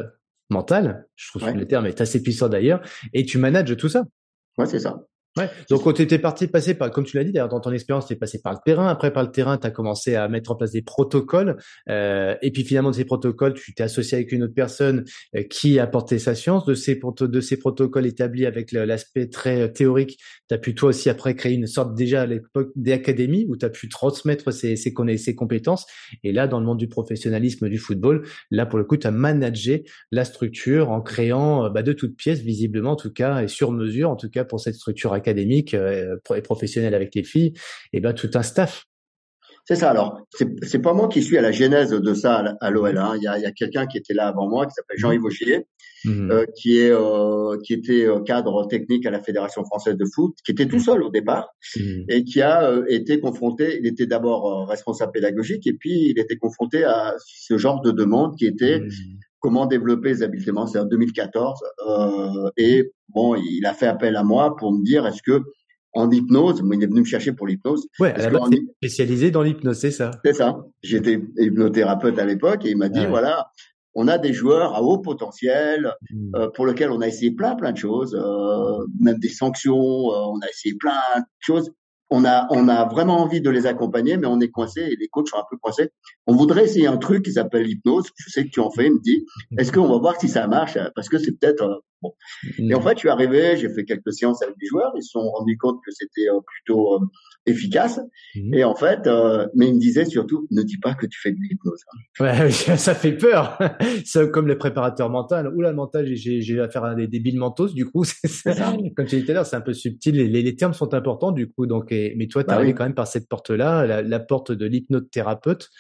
mental. 0.51 1.07
Je 1.17 1.29
trouve 1.29 1.45
que 1.45 1.57
le 1.57 1.67
terme 1.67 1.87
est 1.87 2.01
assez 2.01 2.23
puissant 2.23 2.49
d'ailleurs. 2.49 2.81
Et 3.13 3.25
tu 3.25 3.39
manages 3.39 3.77
tout 3.77 3.89
ça. 3.89 4.05
Ouais, 4.57 4.67
c'est 4.67 4.81
ça. 4.81 5.05
Ouais. 5.37 5.49
Donc, 5.71 5.85
quand 5.85 5.93
tu 5.93 6.03
étais 6.03 6.19
parti 6.19 6.49
passer 6.49 6.75
par, 6.75 6.91
comme 6.91 7.05
tu 7.05 7.17
l'as 7.17 7.23
dit, 7.23 7.33
d'ailleurs, 7.33 7.49
dans 7.49 7.61
ton 7.61 7.71
expérience, 7.71 8.07
tu 8.07 8.13
es 8.13 8.17
passé 8.17 8.41
par 8.43 8.55
le 8.55 8.59
terrain. 8.65 8.89
Après, 8.89 9.13
par 9.13 9.23
le 9.23 9.31
terrain, 9.31 9.57
tu 9.57 9.67
as 9.67 9.71
commencé 9.71 10.17
à 10.17 10.27
mettre 10.29 10.51
en 10.51 10.57
place 10.57 10.73
des 10.73 10.83
protocoles. 10.83 11.57
Euh, 11.89 12.35
et 12.43 12.51
puis, 12.51 12.65
finalement, 12.65 12.91
de 12.91 12.97
ces 12.97 13.05
protocoles, 13.05 13.55
tu 13.55 13.73
t'es 13.75 13.85
associé 13.85 14.17
avec 14.17 14.33
une 14.33 14.43
autre 14.43 14.55
personne 14.55 15.05
euh, 15.37 15.43
qui 15.45 15.79
a 15.79 15.85
apporté 15.85 16.19
sa 16.19 16.35
science. 16.35 16.65
De 16.65 16.75
ces, 16.75 17.01
de 17.21 17.41
ces 17.41 17.57
protocoles 17.57 18.07
établis 18.07 18.47
avec 18.47 18.73
l'aspect 18.73 19.29
très 19.29 19.63
euh, 19.63 19.69
théorique, 19.69 20.19
tu 20.49 20.55
as 20.55 20.59
pu 20.59 20.75
toi 20.75 20.89
aussi, 20.89 21.09
après, 21.09 21.37
créer 21.37 21.55
une 21.55 21.67
sorte 21.69 21.95
déjà 21.95 22.23
à 22.23 22.27
l'époque 22.27 22.71
d'académie 22.75 23.47
où 23.49 23.57
tu 23.57 23.65
as 23.65 23.71
pu 23.71 23.89
transmettre 23.89 24.53
ces, 24.53 24.77
ces, 24.77 24.93
ces 25.19 25.35
compétences. 25.35 25.87
Et 26.25 26.33
là, 26.33 26.49
dans 26.49 26.59
le 26.59 26.67
monde 26.67 26.79
du 26.79 26.89
professionnalisme 26.89 27.69
du 27.69 27.79
football, 27.79 28.27
là, 28.51 28.67
pour 28.67 28.79
le 28.79 28.85
coup, 28.85 28.97
tu 28.97 29.07
as 29.07 29.13
managé 29.13 29.85
la 30.11 30.25
structure 30.25 30.91
en 30.91 31.01
créant 31.01 31.67
euh, 31.67 31.71
bah, 31.71 31.83
de 31.83 31.93
toutes 31.93 32.17
pièces, 32.17 32.41
visiblement, 32.41 32.93
en 32.93 32.97
tout 32.97 33.13
cas, 33.13 33.43
et 33.43 33.49
sur 33.49 33.71
mesure, 33.71 34.11
en 34.11 34.17
tout 34.17 34.31
cas, 34.31 34.45
pour 34.45 34.59
cette 34.59 34.75
structure 34.75 35.13
académique 35.19 35.75
euh, 35.75 36.17
et 36.35 36.43
professionnel 36.43 36.95
avec 36.95 37.15
les 37.15 37.23
filles, 37.23 37.53
et 37.93 38.01
ben 38.01 38.13
tout 38.13 38.31
un 38.35 38.43
staff. 38.43 38.85
C'est 39.65 39.77
ça. 39.77 39.91
Alors, 39.91 40.27
c'est 40.63 40.79
pas 40.79 40.95
moi 40.95 41.09
qui 41.09 41.23
suis 41.23 41.37
à 41.37 41.43
la 41.43 41.53
genèse 41.53 41.91
de 41.91 42.15
ça 42.15 42.57
à 42.59 42.71
l'OL. 42.71 42.97
Hein. 42.97 43.17
Il 43.17 43.23
y 43.23 43.27
a, 43.27 43.53
quelqu'un 43.53 43.87
qui 43.87 43.99
était 43.99 44.15
là 44.15 44.29
avant 44.29 44.49
moi, 44.49 44.65
qui 44.65 44.73
s'appelle 44.73 44.97
Jean-Yves 44.97 45.25
Augier, 45.25 45.67
mmh. 46.07 46.31
euh, 46.31 46.47
qui 46.57 46.79
est 46.79 46.91
euh, 46.91 47.59
qui 47.63 47.75
était 47.75 48.07
cadre 48.25 48.67
technique 48.67 49.05
à 49.05 49.11
la 49.11 49.21
Fédération 49.21 49.63
française 49.67 49.97
de 49.97 50.07
foot, 50.07 50.35
qui 50.43 50.53
était 50.53 50.69
tout 50.69 50.81
seul 50.81 51.03
au 51.03 51.11
départ 51.11 51.51
mmh. 51.77 51.81
et 52.09 52.25
qui 52.25 52.41
a 52.41 52.81
été 52.89 53.21
confronté. 53.21 53.79
Il 53.79 53.87
était 53.87 54.07
d'abord 54.07 54.67
responsable 54.67 55.13
pédagogique 55.13 55.67
et 55.67 55.75
puis 55.75 56.13
il 56.13 56.19
était 56.19 56.39
confronté 56.39 56.85
à 56.85 57.15
ce 57.19 57.59
genre 57.59 57.83
de 57.83 57.91
demande 57.91 58.37
qui 58.39 58.47
était 58.47 58.81
mmh. 58.81 58.89
Comment 59.41 59.67
développer 59.67 60.11
les 60.11 60.23
habiletés. 60.23 60.53
C'est 60.71 60.79
en 60.79 60.85
2014 60.85 61.61
et 62.57 62.93
bon, 63.09 63.37
il 63.37 63.65
a 63.67 63.75
fait 63.75 63.87
appel 63.87 64.17
à 64.17 64.23
moi 64.23 64.57
pour 64.57 64.73
me 64.73 64.85
dire 64.85 65.07
est-ce 65.07 65.23
que 65.23 65.43
en 65.93 66.11
hypnose, 66.11 66.63
il 66.65 66.83
est 66.83 66.87
venu 66.87 67.01
me 67.01 67.05
chercher 67.05 67.33
pour 67.33 67.47
l'hypnose. 67.47 67.87
Ouais, 67.99 68.13
à 68.13 68.31
la 68.31 68.41
spécialisé 68.77 69.31
dans 69.31 69.43
l'hypnose, 69.43 69.79
c'est 69.79 69.91
ça. 69.91 70.11
C'est 70.25 70.35
ça. 70.35 70.59
J'étais 70.83 71.21
hypnothérapeute 71.39 72.19
à 72.19 72.25
l'époque 72.25 72.65
et 72.65 72.71
il 72.71 72.77
m'a 72.77 72.89
dit 72.89 73.07
voilà, 73.07 73.51
on 73.95 74.07
a 74.07 74.19
des 74.19 74.33
joueurs 74.33 74.75
à 74.75 74.83
haut 74.83 74.99
potentiel 74.99 75.93
mmh. 76.11 76.37
euh, 76.37 76.51
pour 76.55 76.67
lesquels 76.67 76.91
on 76.91 77.01
a 77.01 77.09
essayé 77.09 77.33
plein 77.33 77.57
plein 77.57 77.73
de 77.73 77.79
choses, 77.79 78.15
euh, 78.15 78.87
même 79.01 79.19
des 79.19 79.29
sanctions, 79.29 79.77
euh, 79.77 80.33
on 80.33 80.39
a 80.41 80.49
essayé 80.49 80.75
plein 80.77 81.01
de 81.17 81.25
choses 81.41 81.73
on 82.11 82.25
a, 82.25 82.47
on 82.51 82.69
a 82.69 82.85
vraiment 82.87 83.21
envie 83.21 83.41
de 83.41 83.51
les 83.51 83.67
accompagner, 83.67 84.17
mais 84.17 84.27
on 84.27 84.41
est 84.41 84.51
coincé 84.51 84.81
et 84.81 84.97
les 84.97 85.09
coachs 85.09 85.29
sont 85.29 85.37
un 85.37 85.45
peu 85.51 85.57
coincés. 85.57 85.91
On 86.27 86.35
voudrait 86.35 86.65
essayer 86.65 86.87
un 86.87 86.97
truc 86.97 87.25
qui 87.25 87.33
s'appelle 87.33 87.65
l'hypnose. 87.65 88.07
Je 88.17 88.31
sais 88.31 88.45
que 88.45 88.51
tu 88.51 88.61
en 88.61 88.71
fais. 88.71 88.87
Il 88.87 88.95
me 88.95 89.01
dit, 89.01 89.27
est-ce 89.59 89.73
qu'on 89.73 89.87
va 89.89 89.99
voir 89.99 90.19
si 90.19 90.29
ça 90.29 90.47
marche? 90.47 90.79
Parce 90.95 91.09
que 91.09 91.19
c'est 91.19 91.33
peut-être 91.33 91.63
euh, 91.63 91.75
bon. 92.01 92.15
Et 92.59 92.75
en 92.75 92.81
fait, 92.81 92.95
je 92.95 93.01
suis 93.01 93.09
arrivé, 93.09 93.57
j'ai 93.57 93.69
fait 93.69 93.85
quelques 93.85 94.13
séances 94.13 94.43
avec 94.43 94.57
des 94.59 94.67
joueurs. 94.67 94.93
Ils 94.97 95.03
se 95.03 95.11
sont 95.11 95.29
rendus 95.31 95.59
compte 95.59 95.81
que 95.85 95.91
c'était 95.91 96.29
euh, 96.29 96.41
plutôt 96.47 96.95
euh, 96.95 97.01
efficace. 97.49 98.01
Mhm. 98.35 98.55
Et 98.55 98.65
en 98.65 98.75
fait, 98.75 99.07
euh, 99.07 99.47
mais 99.55 99.69
il 99.69 99.75
me 99.75 99.81
disait 99.81 100.05
surtout, 100.05 100.47
ne 100.51 100.63
dis 100.63 100.79
pas 100.79 100.95
que 100.95 101.07
tu 101.07 101.19
fais 101.21 101.33
de 101.33 101.37
l'hypnose. 101.37 101.81
Hein. 101.93 102.25
Ouais, 102.25 102.51
ça 102.77 102.95
fait 102.95 103.13
peur. 103.13 103.59
c'est 104.05 104.31
comme 104.31 104.49
les 104.49 104.57
préparateurs 104.57 105.11
mentaux. 105.11 105.37
Ou 105.55 105.61
la 105.61 105.73
mental, 105.73 106.07
j'ai, 106.15 106.61
affaire 106.61 106.95
des 106.95 107.07
débiles 107.07 107.39
mentaux. 107.39 107.69
Du 107.69 107.87
coup, 107.87 108.05
c'est 108.05 108.29
ça. 108.29 108.77
comme 108.97 109.07
tu 109.07 109.17
disais 109.17 109.25
tout 109.25 109.31
à 109.31 109.35
l'heure, 109.35 109.47
c'est 109.47 109.57
un 109.57 109.61
peu 109.61 109.73
subtil. 109.73 110.17
Les, 110.17 110.43
les, 110.43 110.57
termes 110.57 110.75
sont 110.75 110.95
importants. 110.95 111.33
Du 111.33 111.51
coup, 111.51 111.67
donc, 111.67 111.91
mais 111.91 112.27
toi, 112.29 112.43
tu 112.43 112.49
bah 112.49 112.73
quand 112.73 112.85
même 112.85 112.95
par 112.95 113.07
cette 113.07 113.29
porte-là, 113.29 113.87
la, 113.87 114.03
la 114.03 114.21
porte 114.21 114.53
de 114.53 114.67
l'hypnothérapeute. 114.67 115.71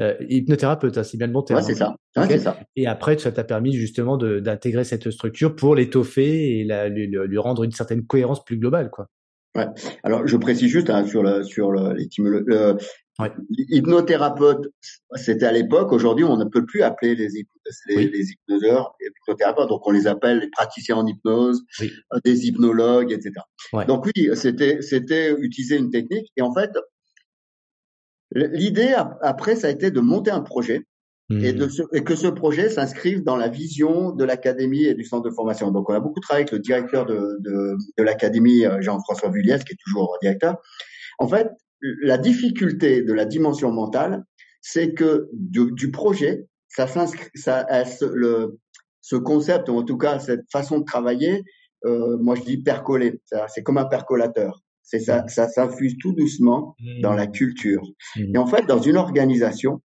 Euh, 0.00 0.14
hypnothérapeute, 0.28 0.96
hein, 0.96 1.02
c'est 1.02 1.16
bien 1.16 1.26
le 1.26 1.32
bon 1.32 1.42
terme. 1.42 1.58
Ouais, 1.58 1.64
c'est 1.64 1.74
ça. 1.74 1.96
c'est 2.14 2.38
ça. 2.38 2.56
Et 2.76 2.86
après, 2.86 3.18
ça 3.18 3.32
t'a 3.32 3.42
permis 3.42 3.72
justement 3.72 4.16
d'intégrer 4.16 4.84
cette 4.84 5.10
structure 5.10 5.56
pour 5.56 5.74
l'étoffer 5.74 6.60
et 6.60 6.64
la, 6.64 6.88
lui, 6.88 7.08
lui, 7.08 7.38
rendre 7.38 7.64
une 7.64 7.72
certaine 7.72 8.06
cohérence 8.06 8.44
plus 8.44 8.58
globale, 8.58 8.90
quoi. 8.90 9.08
Ouais. 9.58 9.66
Alors, 10.04 10.26
je 10.26 10.36
précise 10.36 10.68
juste 10.70 10.90
hein, 10.90 11.04
sur 11.06 11.22
le 11.22 11.42
sur 11.42 11.72
le, 11.72 11.94
le, 12.46 12.76
hypnothérapeute, 13.50 14.68
c'était 15.16 15.46
à 15.46 15.52
l'époque. 15.52 15.92
Aujourd'hui, 15.92 16.24
on 16.24 16.36
ne 16.36 16.44
peut 16.44 16.64
plus 16.64 16.82
appeler 16.82 17.16
les, 17.16 17.28
les, 17.88 18.06
les 18.06 18.30
hypnoseurs 18.30 18.94
les 19.00 19.08
hypnothérapeutes. 19.08 19.68
Donc, 19.68 19.84
on 19.86 19.90
les 19.90 20.06
appelle 20.06 20.38
les 20.38 20.50
praticiens 20.50 20.96
en 20.96 21.06
hypnose, 21.06 21.64
euh, 21.82 21.86
des 22.24 22.46
hypnologues, 22.46 23.10
etc. 23.12 23.32
Donc 23.88 24.06
oui, 24.06 24.30
c'était 24.34 24.80
c'était 24.82 25.34
utiliser 25.38 25.76
une 25.76 25.90
technique. 25.90 26.30
Et 26.36 26.42
en 26.42 26.54
fait, 26.54 26.70
l'idée 28.32 28.94
après, 29.22 29.56
ça 29.56 29.66
a 29.66 29.70
été 29.70 29.90
de 29.90 30.00
monter 30.00 30.30
un 30.30 30.42
projet 30.42 30.84
et, 31.30 31.52
de 31.52 31.66
hmm. 31.66 31.88
et 31.92 32.04
que 32.04 32.14
ce 32.14 32.26
projet 32.26 32.70
s'inscrive 32.70 33.22
dans 33.22 33.36
la 33.36 33.48
vision 33.48 34.12
de 34.12 34.24
l'académie 34.24 34.84
et 34.84 34.94
du 34.94 35.04
centre 35.04 35.28
de 35.28 35.34
formation. 35.34 35.70
Donc, 35.70 35.90
on 35.90 35.94
a 35.94 36.00
beaucoup 36.00 36.20
travaillé 36.20 36.44
avec 36.44 36.52
le 36.52 36.58
directeur 36.58 37.04
de, 37.04 37.36
de, 37.40 37.76
de 37.98 38.02
l'académie, 38.02 38.64
euh, 38.64 38.80
Jean-François 38.80 39.28
Vulliès, 39.28 39.62
qui 39.62 39.74
est 39.74 39.78
toujours 39.84 40.16
directeur. 40.22 40.56
En 41.18 41.28
fait, 41.28 41.48
la 42.02 42.16
difficulté 42.16 43.02
de 43.02 43.12
la 43.12 43.26
dimension 43.26 43.70
mentale, 43.70 44.24
c'est 44.62 44.94
que 44.94 45.28
du, 45.32 45.72
du, 45.72 45.90
projet, 45.90 46.46
ça 46.68 46.86
s'inscrit, 46.86 47.28
ça, 47.34 47.66
le, 48.00 48.58
ce 49.02 49.16
concept, 49.16 49.68
ou 49.68 49.76
en 49.76 49.82
tout 49.82 49.98
cas 49.98 50.18
cette 50.18 50.50
façon 50.50 50.78
de 50.78 50.84
travailler, 50.84 51.44
euh, 51.84 52.16
moi 52.18 52.34
je 52.34 52.42
dis 52.42 52.58
percoler. 52.58 53.20
C'est 53.48 53.62
comme 53.62 53.78
un 53.78 53.84
percolateur. 53.84 54.62
C'est 54.82 55.00
ça, 55.00 55.22
hmm. 55.22 55.28
ça 55.28 55.48
s'infuse 55.48 55.98
tout 56.00 56.14
doucement 56.14 56.74
dans 57.02 57.12
la 57.12 57.26
hmm. 57.26 57.32
culture. 57.32 57.82
Et 58.16 58.38
en 58.38 58.46
fait, 58.46 58.64
dans 58.66 58.80
une 58.80 58.96
organisation, 58.96 59.82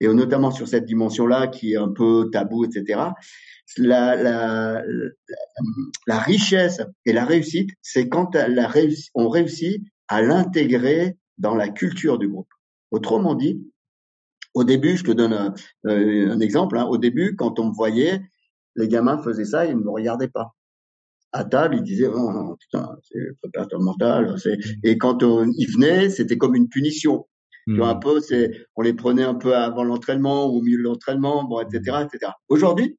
et 0.00 0.08
notamment 0.08 0.50
sur 0.50 0.68
cette 0.68 0.84
dimension-là 0.84 1.48
qui 1.48 1.72
est 1.72 1.76
un 1.76 1.88
peu 1.88 2.28
tabou, 2.32 2.64
etc. 2.64 3.00
La, 3.78 4.16
la, 4.16 4.82
la, 6.06 6.18
richesse 6.18 6.80
et 7.06 7.12
la 7.12 7.24
réussite, 7.24 7.70
c'est 7.80 8.08
quand 8.08 8.36
on 9.14 9.28
réussit 9.28 9.82
à 10.08 10.22
l'intégrer 10.22 11.16
dans 11.38 11.54
la 11.54 11.68
culture 11.68 12.18
du 12.18 12.28
groupe. 12.28 12.48
Autrement 12.90 13.34
dit, 13.34 13.60
au 14.54 14.64
début, 14.64 14.96
je 14.96 15.04
te 15.04 15.10
donne 15.10 15.32
un, 15.32 15.54
euh, 15.86 16.38
exemple. 16.38 16.78
Hein, 16.78 16.84
au 16.84 16.98
début, 16.98 17.34
quand 17.36 17.58
on 17.58 17.68
me 17.68 17.74
voyait, 17.74 18.20
les 18.76 18.88
gamins 18.88 19.20
faisaient 19.22 19.44
ça, 19.44 19.66
ils 19.66 19.76
ne 19.76 19.82
me 19.82 19.90
regardaient 19.90 20.28
pas. 20.28 20.54
À 21.32 21.44
table, 21.44 21.76
ils 21.76 21.82
disaient 21.82 22.06
oh, 22.06 22.56
putain, 22.60 22.96
c'est 23.02 23.18
préparateur 23.42 23.80
mental. 23.80 24.36
Et 24.84 24.96
quand 24.96 25.24
on, 25.24 25.50
ils 25.56 25.70
venaient, 25.72 26.08
c'était 26.08 26.38
comme 26.38 26.54
une 26.54 26.68
punition. 26.68 27.26
Tu 27.66 27.76
vois, 27.76 27.88
un 27.88 27.94
hmm. 27.94 28.00
peu, 28.00 28.20
c'est, 28.20 28.50
on 28.76 28.82
les 28.82 28.92
prenait 28.92 29.22
un 29.22 29.34
peu 29.34 29.56
avant 29.56 29.84
l'entraînement 29.84 30.46
ou 30.46 30.58
au 30.58 30.62
milieu 30.62 30.78
de 30.78 30.82
l'entraînement, 30.82 31.44
bon, 31.44 31.60
etc., 31.60 32.04
etc. 32.04 32.32
Aujourd'hui, 32.48 32.98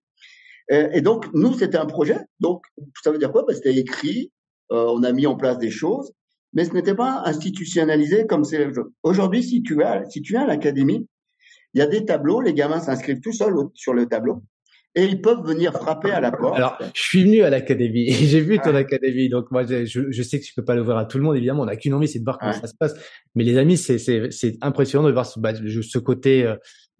et, 0.69 1.01
donc 1.01 1.27
nous, 1.33 1.53
c'était 1.53 1.77
un 1.77 1.85
projet. 1.85 2.17
Donc, 2.39 2.63
ça 3.03 3.11
veut 3.11 3.19
dire 3.19 3.31
quoi? 3.31 3.43
Ben, 3.47 3.55
C'était 3.55 3.75
écrit, 3.75 4.31
euh, 4.71 4.87
on 4.89 5.03
a 5.03 5.11
mis 5.11 5.27
en 5.27 5.35
place 5.35 5.59
des 5.59 5.69
choses, 5.69 6.11
mais 6.53 6.65
ce 6.65 6.71
n'était 6.71 6.95
pas 6.95 7.21
institutionnalisé 7.25 8.25
comme 8.25 8.43
c'est 8.43 8.67
aujourd'hui. 9.03 9.43
Si 9.43 9.61
tu 9.61 9.83
as, 9.83 10.09
si 10.09 10.21
tu 10.21 10.33
es 10.33 10.37
à 10.37 10.47
l'académie, 10.47 11.07
il 11.73 11.79
y 11.79 11.81
a 11.81 11.87
des 11.87 12.05
tableaux, 12.05 12.41
les 12.41 12.53
gamins 12.53 12.79
s'inscrivent 12.79 13.21
tout 13.21 13.33
seuls 13.33 13.53
sur 13.75 13.93
le 13.93 14.07
tableau 14.07 14.41
et 14.95 15.03
ils 15.03 15.21
peuvent 15.21 15.45
venir 15.45 15.73
frapper 15.73 16.11
à 16.11 16.21
la 16.21 16.31
porte. 16.31 16.55
Alors, 16.55 16.77
je 16.93 17.01
suis 17.01 17.23
venu 17.23 17.43
à 17.43 17.49
l'académie 17.49 18.07
et 18.07 18.13
j'ai 18.13 18.39
vu 18.39 18.59
ton 18.59 18.73
académie. 18.75 19.29
Donc 19.29 19.51
moi, 19.51 19.63
je, 19.65 19.85
je, 19.85 20.23
sais 20.23 20.39
que 20.39 20.45
tu 20.45 20.53
peux 20.53 20.63
pas 20.63 20.75
l'ouvrir 20.75 20.97
à 20.97 21.05
tout 21.05 21.17
le 21.17 21.23
monde. 21.23 21.35
Évidemment, 21.35 21.63
on 21.63 21.65
n'a 21.65 21.75
qu'une 21.75 21.93
envie, 21.93 22.07
c'est 22.07 22.19
de 22.19 22.23
voir 22.23 22.37
comment 22.37 22.53
ça 22.53 22.67
se 22.67 22.75
passe. 22.75 22.93
Mais 23.35 23.43
les 23.43 23.57
amis, 23.57 23.77
c'est 23.77 24.57
impressionnant 24.61 25.05
de 25.07 25.11
voir 25.11 25.25
ce, 25.25 25.39
bah, 25.39 25.53
ce 25.53 25.97
côté 25.99 26.51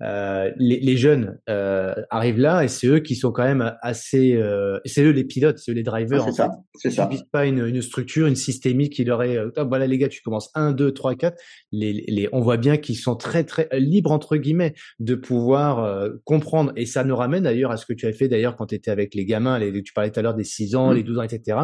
euh, 0.02 0.36
euh, 0.36 0.52
les, 0.58 0.80
les, 0.80 0.98
jeunes 0.98 1.40
euh, 1.50 1.94
arrivent 2.10 2.40
là 2.40 2.64
et 2.64 2.68
c'est 2.68 2.88
eux 2.88 3.00
qui 3.00 3.16
sont 3.16 3.32
quand 3.32 3.44
même 3.44 3.74
assez, 3.82 4.34
euh, 4.36 4.80
c'est 4.86 5.04
eux 5.04 5.12
les 5.12 5.24
pilotes, 5.24 5.58
c'est 5.58 5.72
eux 5.72 5.76
les 5.76 5.84
drivers. 5.84 6.24
c'est 6.26 6.32
ça, 6.32 6.50
c'est 6.76 6.92
ça. 6.92 7.10
Ils 7.12 7.24
pas 7.32 7.46
une, 7.46 7.66
une, 7.66 7.82
structure, 7.82 8.28
une 8.28 8.36
systémique 8.36 8.94
qui 8.94 9.04
leur 9.04 9.24
est, 9.24 9.38
ah, 9.56 9.64
voilà 9.64 9.88
les 9.88 9.98
gars, 9.98 10.08
tu 10.08 10.22
commences 10.22 10.50
1, 10.56 10.72
2, 10.74 10.92
3, 10.92 11.16
4. 11.16 11.38
Les, 11.72 11.94
les, 12.08 12.30
on 12.32 12.42
voit 12.42 12.58
bien 12.58 12.78
qu'ils 12.78 12.98
sont 12.98 13.16
très 13.16 13.44
très 13.44 13.68
libres 13.74 14.12
entre 14.12 14.38
guillemets 14.38 14.74
de 15.00 15.16
pouvoir 15.16 15.84
euh, 15.84 16.10
comprendre 16.24 16.72
et 16.76 16.86
ça 16.86 17.04
nous 17.04 17.16
ramène 17.16 17.44
d'ailleurs 17.44 17.72
à 17.72 17.78
ce 17.78 17.86
que 17.86 17.94
tu 17.94 18.06
as 18.06 18.14
fait 18.14 18.28
d'ailleurs 18.28 18.56
quand 18.56 18.68
tu 18.68 18.76
étais 18.76 18.92
avec 18.92 19.16
les 19.16 19.26
gamins, 19.26 19.60
les, 19.60 19.84
tu 19.84 19.94
parlais 19.94 20.12
tout 20.12 20.20
à 20.20 20.24
l'heure 20.24 20.36
des 20.36 20.44
6 20.44 20.76
ans, 20.76 20.92
mmh. 20.92 20.96
les 20.96 21.04
12 21.04 21.20
ans, 21.20 21.24
etc. 21.24 21.58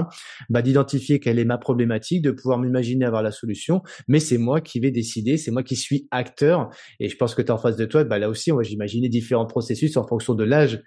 Bah 0.50 0.62
d'identifier 0.62 1.20
quelle 1.20 1.40
est 1.40 1.46
ma 1.46 1.58
problématique, 1.58 2.22
de 2.22 2.32
pouvoir 2.32 2.60
m'imaginer 2.60 3.06
avoir 3.06 3.24
la 3.24 3.32
solution, 3.32 3.82
mais 4.08 4.20
c'est 4.20 4.38
moi 4.38 4.62
qui 4.62 4.80
vais 4.80 4.92
décider, 4.92 5.38
c'est 5.38 5.52
moi 5.52 5.64
qui 5.64 5.76
suis 5.76 6.08
acteur 6.12 6.70
et 7.00 7.10
je 7.10 7.18
pense 7.18 7.36
que 7.36 7.42
tu 7.42 7.48
es 7.48 7.52
en 7.52 7.58
face 7.58 7.78
de 7.78 7.86
toi, 7.86 8.04
bah 8.04 8.20
là 8.22 8.30
aussi, 8.30 8.52
on 8.52 8.58
va 8.58 8.64
imaginer 8.64 9.10
différents 9.10 9.46
processus 9.46 9.98
en 9.98 10.08
fonction 10.08 10.34
de 10.34 10.44
l'âge. 10.44 10.82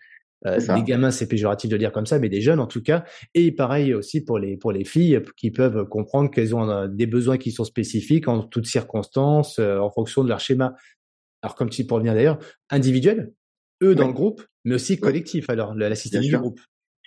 Euh, 0.47 0.59
des 0.59 0.83
gamins, 0.83 1.11
c'est 1.11 1.27
péjoratif 1.27 1.71
de 1.71 1.77
dire 1.77 1.93
comme 1.93 2.07
ça, 2.07 2.19
mais 2.19 2.29
des 2.29 2.41
jeunes 2.41 2.61
en 2.61 2.67
tout 2.67 2.83
cas. 2.83 3.05
Et 3.35 3.51
pareil 3.51 3.95
aussi 3.95 4.23
pour 4.23 4.39
les 4.39 4.57
pour 4.57 4.73
les 4.73 4.85
filles 4.85 5.21
qui 5.37 5.51
peuvent 5.51 5.89
comprendre 5.89 6.31
qu'elles 6.31 6.55
ont 6.55 6.69
euh, 6.69 6.87
des 6.87 7.07
besoins 7.07 7.39
qui 7.39 7.51
sont 7.51 7.65
spécifiques 7.65 8.29
en 8.29 8.43
toutes 8.43 8.67
circonstances, 8.67 9.59
euh, 9.59 9.79
en 9.79 9.91
fonction 9.91 10.23
de 10.23 10.29
leur 10.29 10.41
schéma. 10.41 10.75
Alors 11.43 11.55
comme 11.55 11.71
tu 11.71 11.85
pour 11.87 11.99
venir 11.99 12.15
d'ailleurs, 12.15 12.39
individuel, 12.71 13.33
eux 13.83 13.95
dans 13.95 14.07
le 14.07 14.13
groupe, 14.13 14.43
mais 14.65 14.75
aussi 14.75 14.99
collectif. 14.99 15.49
Alors 15.49 15.75
la, 15.75 15.95
systémie 15.95 16.29
du 16.29 16.39
groupe. 16.39 16.61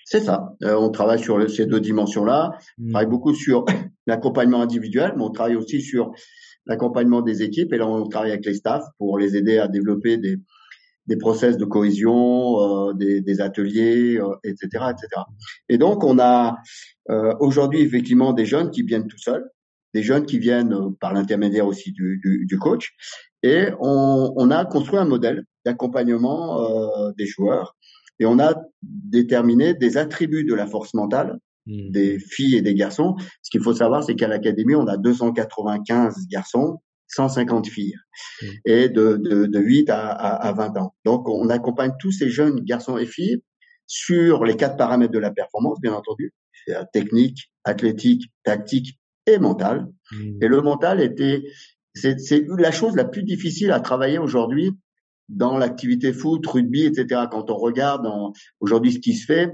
C'est 0.05 0.21
ça. 0.21 0.55
on 0.61 0.89
travaille 0.89 1.19
sur 1.19 1.49
ces 1.49 1.65
deux 1.65 1.81
dimensions-là. 1.81 2.51
On 2.79 2.83
mmh. 2.83 2.91
travaille 2.91 3.09
beaucoup 3.09 3.35
sur 3.35 3.65
l'accompagnement 4.07 4.61
individuel, 4.61 5.13
mais 5.17 5.23
on 5.23 5.31
travaille 5.31 5.57
aussi 5.57 5.81
sur 5.81 6.11
l'accompagnement 6.67 7.21
des 7.21 7.41
équipes. 7.43 7.73
Et 7.73 7.77
là, 7.77 7.87
on 7.87 8.07
travaille 8.07 8.31
avec 8.31 8.45
les 8.45 8.53
staffs 8.53 8.85
pour 8.97 9.17
les 9.17 9.35
aider 9.35 9.57
à 9.57 9.67
développer 9.67 10.17
des, 10.17 10.37
des 11.07 11.17
process 11.17 11.57
de 11.57 11.65
cohésion, 11.65 12.93
des, 12.93 13.21
des, 13.21 13.41
ateliers, 13.41 14.19
etc., 14.43 14.67
etc. 14.91 15.21
Et 15.69 15.77
donc, 15.77 16.03
on 16.03 16.19
a 16.19 16.57
aujourd'hui 17.39 17.81
effectivement 17.81 18.33
des 18.33 18.45
jeunes 18.45 18.69
qui 18.71 18.83
viennent 18.83 19.07
tout 19.07 19.17
seuls, 19.17 19.49
des 19.93 20.03
jeunes 20.03 20.25
qui 20.25 20.39
viennent 20.39 20.93
par 20.99 21.13
l'intermédiaire 21.13 21.65
aussi 21.65 21.91
du, 21.93 22.19
du, 22.23 22.45
du, 22.45 22.59
coach, 22.59 22.93
et 23.41 23.69
on, 23.79 24.33
on, 24.35 24.51
a 24.51 24.65
construit 24.65 24.99
un 24.99 25.05
modèle 25.05 25.45
d'accompagnement 25.65 27.11
des 27.17 27.25
joueurs 27.25 27.77
et 28.19 28.25
on 28.25 28.39
a 28.39 28.55
déterminé 28.81 29.73
des 29.73 29.97
attributs 29.97 30.43
de 30.43 30.53
la 30.53 30.67
force 30.67 30.93
mentale 30.93 31.39
hmm. 31.67 31.91
des 31.91 32.19
filles 32.19 32.55
et 32.55 32.61
des 32.61 32.73
garçons. 32.73 33.15
Ce 33.43 33.49
qu'il 33.49 33.61
faut 33.61 33.73
savoir, 33.73 34.03
c'est 34.03 34.15
qu'à 34.15 34.27
l'académie, 34.27 34.75
on 34.75 34.87
a 34.87 34.97
295 34.97 36.27
garçons, 36.27 36.79
150 37.09 37.67
filles, 37.67 37.95
hmm. 38.41 38.45
et 38.65 38.89
de, 38.89 39.17
de, 39.17 39.45
de 39.45 39.59
8 39.59 39.89
à, 39.89 40.09
à, 40.09 40.53
20 40.53 40.77
ans. 40.77 40.95
Donc, 41.05 41.29
on 41.29 41.49
accompagne 41.49 41.91
tous 41.99 42.11
ces 42.11 42.29
jeunes 42.29 42.61
garçons 42.61 42.97
et 42.97 43.05
filles 43.05 43.41
sur 43.85 44.43
les 44.43 44.55
quatre 44.55 44.77
paramètres 44.77 45.13
de 45.13 45.19
la 45.19 45.31
performance, 45.31 45.79
bien 45.79 45.93
entendu, 45.93 46.33
technique, 46.91 47.51
athlétique, 47.63 48.31
tactique 48.43 48.99
et 49.25 49.37
mental. 49.37 49.87
Hmm. 50.11 50.39
Et 50.41 50.47
le 50.47 50.61
mental 50.61 51.01
était, 51.01 51.43
c'est 51.93 52.45
la 52.57 52.71
chose 52.71 52.95
la 52.95 53.05
plus 53.05 53.23
difficile 53.23 53.71
à 53.71 53.79
travailler 53.79 54.17
aujourd'hui 54.17 54.71
dans 55.29 55.57
l'activité 55.57 56.13
foot, 56.13 56.45
rugby, 56.45 56.85
etc. 56.85 57.23
Quand 57.29 57.49
on 57.51 57.57
regarde 57.57 58.07
aujourd'hui 58.59 58.93
ce 58.93 58.99
qui 58.99 59.13
se 59.13 59.25
fait, 59.25 59.51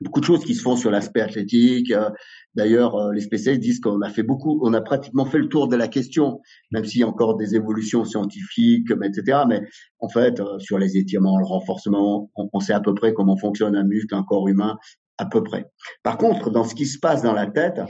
beaucoup 0.00 0.20
de 0.20 0.24
choses 0.24 0.44
qui 0.44 0.54
se 0.54 0.62
font 0.62 0.76
sur 0.76 0.90
l'aspect 0.90 1.20
athlétique. 1.20 1.90
Euh, 1.90 2.10
d'ailleurs, 2.54 2.94
euh, 2.96 3.12
les 3.12 3.20
spécialistes 3.20 3.62
disent 3.62 3.80
qu'on 3.80 4.00
a 4.02 4.10
fait 4.10 4.22
beaucoup, 4.22 4.60
on 4.62 4.74
a 4.74 4.80
pratiquement 4.80 5.24
fait 5.24 5.38
le 5.38 5.48
tour 5.48 5.68
de 5.68 5.76
la 5.76 5.88
question, 5.88 6.40
même 6.70 6.84
s'il 6.84 7.00
y 7.00 7.04
a 7.04 7.08
encore 7.08 7.36
des 7.36 7.54
évolutions 7.54 8.04
scientifiques, 8.04 8.90
etc. 8.90 9.40
Mais 9.48 9.62
en 9.98 10.08
fait, 10.08 10.40
euh, 10.40 10.58
sur 10.58 10.78
les 10.78 10.96
étirements, 10.96 11.38
le 11.38 11.44
renforcement, 11.44 12.30
on, 12.36 12.60
sait 12.60 12.72
à 12.72 12.80
peu 12.80 12.94
près 12.94 13.12
comment 13.12 13.36
fonctionne 13.36 13.76
un 13.76 13.84
muscle, 13.84 14.14
un 14.14 14.22
corps 14.22 14.48
humain, 14.48 14.78
à 15.18 15.26
peu 15.26 15.42
près. 15.42 15.66
Par 16.02 16.18
contre, 16.18 16.50
dans 16.50 16.64
ce 16.64 16.74
qui 16.74 16.86
se 16.86 16.98
passe 16.98 17.22
dans 17.22 17.34
la 17.34 17.46
tête, 17.46 17.80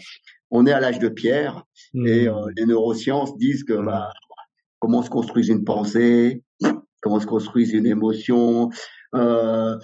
on 0.50 0.66
est 0.66 0.72
à 0.72 0.80
l'âge 0.80 0.98
de 0.98 1.08
pierre 1.08 1.64
et 1.94 2.26
mmh. 2.26 2.34
les 2.56 2.64
neurosciences 2.64 3.36
disent 3.36 3.64
que 3.64 3.74
bah, 3.74 4.10
comment 4.78 5.02
se 5.02 5.10
construise 5.10 5.48
une 5.48 5.64
pensée, 5.64 6.42
comment 7.02 7.20
se 7.20 7.26
construise 7.26 7.72
une 7.72 7.86
émotion. 7.86 8.70
Euh, 9.14 9.76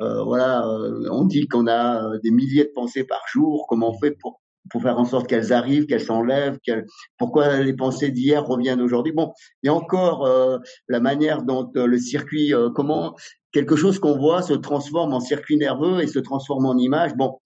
voilà, 0.00 0.66
euh, 0.66 1.08
on 1.10 1.24
dit 1.24 1.46
qu'on 1.46 1.66
a 1.66 2.04
euh, 2.04 2.18
des 2.22 2.30
milliers 2.30 2.64
de 2.64 2.72
pensées 2.74 3.04
par 3.04 3.22
jour. 3.32 3.66
Comment 3.68 3.90
on 3.90 3.98
fait 3.98 4.12
pour 4.12 4.40
pour 4.70 4.80
faire 4.80 4.96
en 4.96 5.04
sorte 5.04 5.26
qu'elles 5.26 5.52
arrivent, 5.52 5.86
qu'elles 5.86 6.04
s'enlèvent, 6.04 6.58
qu'elles, 6.60 6.86
pourquoi 7.18 7.58
les 7.58 7.74
pensées 7.74 8.10
d'hier 8.12 8.46
reviennent 8.46 8.80
aujourd'hui? 8.80 9.12
Bon, 9.12 9.32
il 9.62 9.66
y 9.66 9.70
a 9.70 9.74
encore 9.74 10.24
euh, 10.24 10.58
la 10.86 11.00
manière 11.00 11.42
dont 11.42 11.68
le 11.74 11.98
circuit, 11.98 12.54
comment 12.76 13.16
quelque 13.52 13.74
chose 13.74 13.98
qu'on 13.98 14.16
voit 14.16 14.40
se 14.40 14.52
transforme 14.54 15.14
en 15.14 15.20
circuit 15.20 15.56
nerveux 15.56 16.00
et 16.00 16.06
se 16.06 16.20
transforme 16.20 16.66
en 16.66 16.78
image. 16.78 17.14
Bon, 17.16 17.40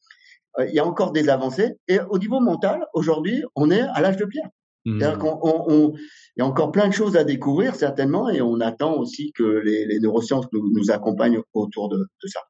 il 0.58 0.74
y 0.74 0.78
a 0.78 0.86
encore 0.86 1.12
des 1.12 1.30
avancées. 1.30 1.78
Et 1.88 1.98
au 2.10 2.18
niveau 2.18 2.38
mental, 2.38 2.84
aujourd'hui, 2.92 3.42
on 3.54 3.70
est 3.70 3.80
à 3.80 4.02
l'âge 4.02 4.18
de 4.18 4.26
pierre. 4.26 4.50
Mmh. 4.86 5.00
C'est-à-dire 5.00 5.18
qu'on 5.18 5.40
on, 5.42 5.94
il 6.36 6.40
y 6.40 6.42
a 6.42 6.46
encore 6.46 6.70
plein 6.70 6.86
de 6.86 6.92
choses 6.94 7.16
à 7.16 7.24
découvrir 7.24 7.74
certainement, 7.74 8.30
et 8.30 8.40
on 8.40 8.60
attend 8.60 8.94
aussi 8.94 9.32
que 9.32 9.42
les, 9.42 9.84
les 9.84 9.98
neurosciences 9.98 10.46
nous, 10.52 10.70
nous, 10.72 10.92
accompagnent 10.92 11.40
autour 11.54 11.88
de, 11.88 11.98
de, 11.98 12.28
ça. 12.28 12.40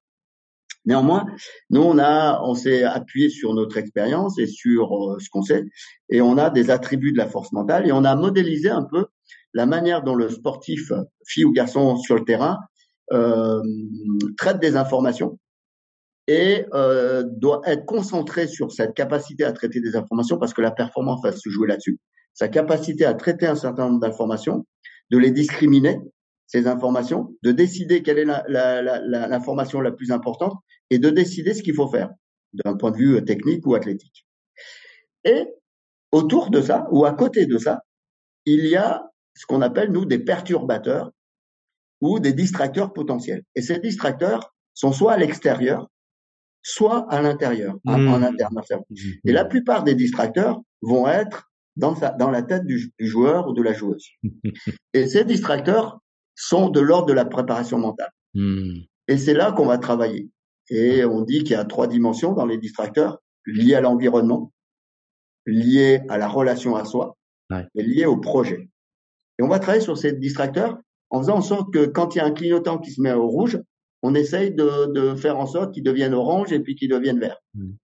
Néanmoins, 0.85 1.27
nous 1.71 1.81
on 1.81 1.99
a, 1.99 2.43
on 2.43 2.55
s'est 2.55 2.85
appuyé 2.85 3.31
sur 3.31 3.55
notre 3.55 3.79
expérience 3.79 4.39
et 4.39 4.47
sur 4.47 5.13
euh, 5.13 5.19
ce 5.19 5.31
qu'on 5.31 5.41
sait, 5.41 5.65
et 6.11 6.21
on 6.21 6.37
a 6.37 6.51
des 6.51 6.71
attributs 6.71 7.13
de 7.13 7.19
la 7.19 7.27
force 7.27 7.53
mentale, 7.53 7.89
et 7.89 7.93
on 7.93 8.05
a 8.05 8.15
modélisé 8.15 8.69
un 8.69 8.85
peu 8.85 9.07
la 9.55 9.65
manière 9.65 10.03
dont 10.03 10.15
le 10.15 10.29
sportif, 10.29 10.93
fille 11.27 11.47
ou 11.47 11.53
garçon 11.53 11.97
sur 11.97 12.17
le 12.17 12.25
terrain, 12.25 12.59
euh, 13.13 13.63
traite 14.37 14.61
des 14.61 14.77
informations 14.77 15.39
et 16.27 16.67
euh, 16.75 17.23
doit 17.25 17.63
être 17.65 17.87
concentré 17.87 18.47
sur 18.47 18.73
cette 18.73 18.95
capacité 18.95 19.45
à 19.45 19.53
traiter 19.53 19.81
des 19.81 19.97
informations 19.97 20.39
parce 20.39 20.53
que 20.53 20.61
la 20.61 20.73
performance 20.73 21.23
va 21.23 21.33
se 21.33 21.49
jouer 21.49 21.69
là-dessus 21.69 21.99
sa 22.37 22.49
capacité 22.49 23.07
à 23.07 23.15
traiter 23.15 23.47
un 23.47 23.57
certain 23.57 23.89
nombre 23.89 24.01
d'informations, 24.01 24.67
de 25.11 25.19
les 25.19 25.31
discriminer, 25.31 25.99
ces 26.47 26.69
informations, 26.69 27.35
de 27.43 27.51
décider 27.51 28.03
quelle 28.03 28.19
est 28.19 28.25
l'information 28.25 29.81
la, 29.81 29.91
la, 29.91 29.97
plus 29.97 30.13
importante 30.13 30.53
et 30.91 30.99
de 30.99 31.09
décider 31.11 31.55
ce 31.55 31.63
qu'il 31.63 31.75
faut 31.75 31.89
faire 31.89 32.11
d'un 32.53 32.77
point 32.77 32.91
de 32.91 32.99
vue 32.99 33.25
technique 33.25 33.67
ou 33.67 33.75
athlétique. 33.75 34.27
Et 35.25 35.47
autour 36.13 36.51
de 36.51 36.61
ça, 36.61 36.87
ou 36.91 37.07
à 37.07 37.15
côté 37.15 37.47
de 37.47 37.57
ça, 37.57 37.81
il 38.45 38.67
y 38.67 38.77
a 38.77 39.03
ce 39.35 39.47
qu'on 39.47 39.63
appelle, 39.63 39.91
nous, 39.91 40.05
des 40.05 40.19
perturbateurs 40.19 41.11
ou 42.03 42.21
des 42.21 42.35
distracteurs 42.35 42.93
potentiels. 42.93 43.43
Et 43.55 43.63
ces 43.63 43.79
distracteurs 43.79 44.55
sont 44.75 44.93
soit 44.93 45.15
à 45.15 45.17
l'extérieur, 45.17 45.89
soit 46.63 47.11
à 47.11 47.23
l'intérieur, 47.23 47.77
en 47.87 47.99
mmh. 47.99 48.25
interne. 48.25 48.61
Et 49.25 49.33
la 49.33 49.47
plupart 49.47 49.85
des 49.85 49.95
distracteurs 49.95 50.61
vont 50.83 51.09
être 51.09 51.51
dans, 51.77 51.95
sa, 51.95 52.11
dans 52.11 52.31
la 52.31 52.43
tête 52.43 52.65
du, 52.65 52.93
du, 52.99 53.07
joueur 53.07 53.49
ou 53.49 53.53
de 53.53 53.63
la 53.63 53.73
joueuse. 53.73 54.07
Et 54.95 55.07
ces 55.07 55.25
distracteurs 55.25 56.01
sont 56.35 56.69
de 56.71 56.81
l'ordre 56.81 57.07
de 57.07 57.13
la 57.13 57.25
préparation 57.25 57.79
mentale. 57.79 58.11
Hmm. 58.35 58.81
Et 59.09 59.19
c'est 59.19 59.35
là 59.35 59.53
qu'on 59.53 59.67
va 59.67 59.79
travailler. 59.79 60.31
Et 60.69 61.05
on 61.05 61.23
dit 61.23 61.41
qu'il 61.41 61.53
y 61.53 61.55
a 61.55 61.65
trois 61.65 61.87
dimensions 61.87 62.33
dans 62.33 62.47
les 62.47 62.59
distracteurs, 62.59 63.19
liées 63.47 63.75
à 63.75 63.81
l'environnement, 63.81 64.53
liées 65.47 66.01
à 66.09 66.19
la 66.19 66.29
relation 66.29 66.75
à 66.77 66.85
soi, 66.85 67.17
et 67.75 67.83
liées 67.83 68.07
au 68.07 68.17
projet. 68.17 68.69
Et 69.39 69.43
on 69.43 69.49
va 69.49 69.59
travailler 69.59 69.85
sur 69.85 69.97
ces 69.97 70.13
distracteurs 70.13 70.79
en 71.11 71.21
faisant 71.21 71.37
en 71.37 71.43
sorte 71.43 71.73
que 71.73 71.87
quand 71.87 72.15
il 72.15 72.19
y 72.19 72.21
a 72.21 72.25
un 72.25 72.33
clignotant 72.33 72.79
qui 72.79 72.91
se 72.91 73.01
met 73.01 73.13
au 73.13 73.29
rouge, 73.29 73.61
on 74.03 74.15
essaye 74.15 74.53
de, 74.53 74.93
de 74.93 75.15
faire 75.15 75.39
en 75.39 75.47
sorte 75.47 75.73
qu'il 75.73 75.85
devienne 75.85 76.15
orange 76.15 76.53
et 76.53 76.59
puis 76.59 76.75
qu'il 76.75 76.89
devienne 76.89 77.21
vert. 77.21 77.39
Hmm. 77.55 77.75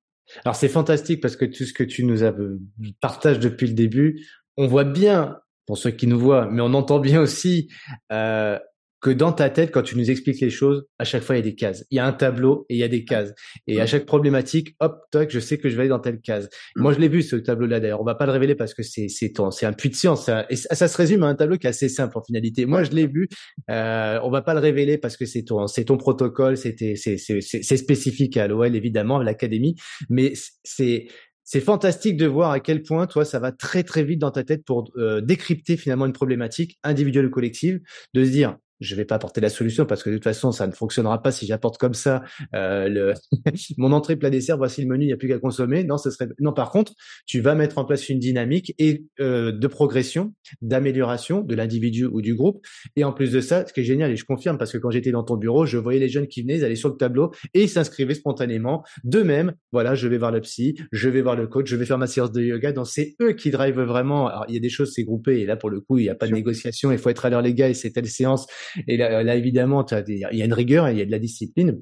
Alors 0.45 0.57
c'est 0.57 0.69
fantastique 0.69 1.21
parce 1.21 1.37
que 1.37 1.45
tout 1.45 1.65
ce 1.65 1.73
que 1.73 1.85
tu 1.85 2.05
nous 2.05 2.23
as 2.23 2.33
euh, 2.33 2.61
partages 3.01 3.39
depuis 3.39 3.67
le 3.67 3.75
début, 3.75 4.27
on 4.57 4.67
voit 4.67 4.85
bien 4.85 5.39
pour 5.67 5.79
ceux 5.79 5.91
qui 5.91 6.07
nous 6.07 6.19
voient, 6.19 6.49
mais 6.51 6.63
on 6.63 6.75
entend 6.75 6.99
bien 6.99 7.21
aussi 7.21 7.69
euh, 8.13 8.59
que 9.03 9.11
dans 9.11 9.33
ta 9.33 9.51
tête, 9.51 9.73
quand 9.73 9.83
tu 9.83 9.99
nous 9.99 10.11
expliques 10.11 10.41
les 10.41 10.49
choses, 10.49 10.85
à 11.01 11.05
chaque 11.05 11.25
fois, 11.25 11.35
il 11.35 11.39
y 11.39 11.43
a 11.43 11.45
des 11.45 11.57
cases. 11.57 11.85
Il 11.91 11.97
y 11.97 11.99
a 11.99 12.07
un 12.07 12.13
tableau 12.13 12.67
et 12.69 12.77
il 12.77 12.79
y 12.79 12.85
a 12.85 12.89
des 12.89 13.05
cases. 13.05 13.35
Et 13.67 13.81
à 13.81 13.87
chaque 13.87 14.07
problématique, 14.07 14.77
hop, 14.79 15.01
toc, 15.11 15.29
je 15.29 15.41
sais 15.41 15.59
que 15.59 15.69
je 15.69 15.75
vais 15.75 15.83
aller 15.83 15.89
dans 15.89 15.99
telle 15.99 16.21
case. 16.21 16.49
Moi, 16.77 16.93
je 16.93 17.01
l'ai 17.01 17.09
vu, 17.09 17.23
ce 17.23 17.35
tableau-là, 17.35 17.81
d'ailleurs. 17.81 18.01
On 18.01 18.05
va 18.05 18.15
pas 18.15 18.27
le 18.27 18.33
révéler 18.33 18.55
parce 18.55 18.75
que 18.75 18.85
c'est, 18.85 19.09
c'est 19.09 19.33
c'est 19.51 19.67
un 19.67 19.73
puits 19.73 19.91
de 19.91 19.97
science. 19.97 20.27
Ça, 20.27 20.47
et 20.51 20.57
ça, 20.57 20.87
se 20.87 20.97
résume 20.97 21.25
à 21.25 21.27
un 21.27 21.35
tableau 21.35 21.59
qui 21.59 21.67
est 21.67 21.71
assez 21.71 21.89
simple 21.89 22.17
en 22.17 22.23
finalité. 22.23 22.65
Moi, 22.65 22.85
je 22.85 22.93
l'ai 22.93 23.09
vu. 23.09 23.29
Euh, 23.71 24.21
on 24.23 24.31
va 24.31 24.41
pas 24.41 24.55
le 24.55 24.61
révéler 24.61 24.99
parce 24.99 25.17
que 25.17 25.27
c'est 25.27 25.43
ton, 25.43 25.67
c'est 25.67 25.87
ton 25.87 25.97
protocole. 25.97 26.57
C'était, 26.57 26.95
c'est, 26.95 27.17
c'est, 27.17 27.41
c'est 27.41 27.77
spécifique 27.77 28.37
à 28.37 28.47
l'OL, 28.47 28.77
évidemment, 28.77 29.19
à 29.19 29.25
l'académie. 29.25 29.75
Mais 30.11 30.33
c'est, 30.63 31.09
c'est 31.43 31.61
fantastique 31.61 32.17
de 32.17 32.27
voir 32.27 32.53
à 32.53 32.61
quel 32.61 32.83
point 32.83 33.09
toi 33.09 33.25
ça 33.25 33.41
va 33.41 33.51
très 33.51 33.83
très 33.83 34.05
vite 34.05 34.21
dans 34.21 34.31
ta 34.31 34.45
tête 34.45 34.65
pour 34.65 34.93
euh, 34.97 35.21
décrypter 35.21 35.77
finalement 35.77 36.07
une 36.07 36.13
problématique 36.13 36.79
individuelle 36.85 37.27
ou 37.27 37.31
collective, 37.31 37.81
de 38.15 38.25
se 38.25 38.31
dire 38.31 38.57
je 38.83 38.95
vais 38.95 39.05
pas 39.05 39.15
apporter 39.15 39.41
la 39.41 39.49
solution 39.49 39.87
parce 39.87 40.03
que 40.03 40.11
de 40.11 40.17
toute 40.17 40.25
façon, 40.25 40.53
ça 40.53 40.67
ne 40.67 40.73
fonctionnera 40.73 41.23
pas 41.23 41.33
si 41.33 41.47
j'apporte 41.47 41.79
comme 41.79 41.95
ça 41.95 42.23
euh, 42.55 42.89
le 42.89 43.15
mon 43.79 43.93
entrée 43.93 44.17
plat 44.17 44.31
dessert. 44.31 44.59
Voici 44.59 44.83
le 44.83 44.89
menu, 44.89 45.05
il 45.05 45.07
n'y 45.09 45.13
a 45.13 45.17
plus 45.17 45.29
qu'à 45.29 45.39
consommer. 45.39 45.85
Non, 45.85 45.99
ce 45.99 46.11
serait 46.11 46.29
non. 46.41 46.53
Par 46.53 46.71
contre, 46.71 46.93
tu 47.27 47.41
vas 47.41 47.55
mettre 47.55 47.79
en 47.79 47.85
place 47.85 48.09
une 48.09 48.19
dynamique 48.19 48.75
et 48.79 49.05
euh, 49.21 49.53
de 49.53 49.67
progression, 49.67 50.35
d'amélioration 50.61 51.41
de 51.41 51.55
l'individu 51.55 52.07
ou 52.07 52.21
du 52.21 52.35
groupe. 52.35 52.65
Et 52.97 53.05
en 53.05 53.13
plus 53.13 53.33
de 53.33 53.41
ça, 53.41 53.67
ce 53.67 53.73
qui 53.73 53.81
est 53.81 53.85
génial 53.85 54.11
et 54.11 54.17
je 54.17 54.25
confirme 54.25 54.59
parce 54.59 54.73
que 54.73 54.79
quand 54.79 54.91
j'étais 54.91 55.13
dans 55.13 55.23
ton 55.23 55.37
bureau, 55.37 55.65
je 55.67 55.79
voyais 55.79 56.01
les 56.01 56.09
jeunes 56.09 56.27
qui 56.27 56.43
venaient, 56.43 56.57
ils 56.57 56.65
allaient 56.65 56.77
sur 56.77 56.89
le 56.89 56.97
tableau 56.97 57.33
et 57.55 57.63
ils 57.63 57.69
s'inscrivaient 57.69 58.15
spontanément. 58.15 58.83
De 59.05 59.23
même, 59.23 59.55
voilà, 59.71 59.95
je 59.95 60.09
vais 60.09 60.19
voir 60.19 60.33
le 60.33 60.41
psy, 60.41 60.77
je 60.91 61.09
vais 61.09 61.23
voir 61.23 61.37
le 61.37 61.47
coach, 61.47 61.69
je 61.69 61.77
vais 61.77 61.87
faire 61.87 61.99
ma 61.99 62.07
séance 62.07 62.33
de 62.33 62.43
yoga. 62.43 62.73
Donc 62.73 62.89
c'est 62.89 63.15
eux 63.21 63.33
qui 63.33 63.51
drivent 63.51 63.81
vraiment. 63.81 64.27
Alors 64.27 64.45
il 64.49 64.55
y 64.55 64.59
a 64.59 64.61
des 64.61 64.69
choses 64.69 64.93
c'est 64.95 65.05
groupé 65.05 65.41
et 65.41 65.47
là 65.47 65.57
pour 65.57 65.71
le 65.71 65.81
coup 65.81 65.99
il 65.99 66.03
n'y 66.03 66.11
a 66.11 66.15
pas 66.15 66.27
de 66.27 66.33
négociation. 66.33 66.93
Il 66.93 66.99
faut 66.99 67.11
être 67.11 67.25
à 67.25 67.31
l'heure 67.31 67.43
les 67.43 67.55
gars 67.55 67.69
et 67.69 67.75
c'est 67.75 67.91
telle 67.91 68.09
séance 68.09 68.47
et 68.87 68.97
là, 68.97 69.37
évidemment, 69.37 69.85
il 70.09 70.19
y 70.19 70.43
a 70.43 70.45
une 70.45 70.53
rigueur 70.53 70.89
et 70.89 70.93
il 70.93 70.99
y 70.99 71.03
a 71.03 71.07
de 71.07 71.11
la 71.11 71.19
discipline. 71.19 71.81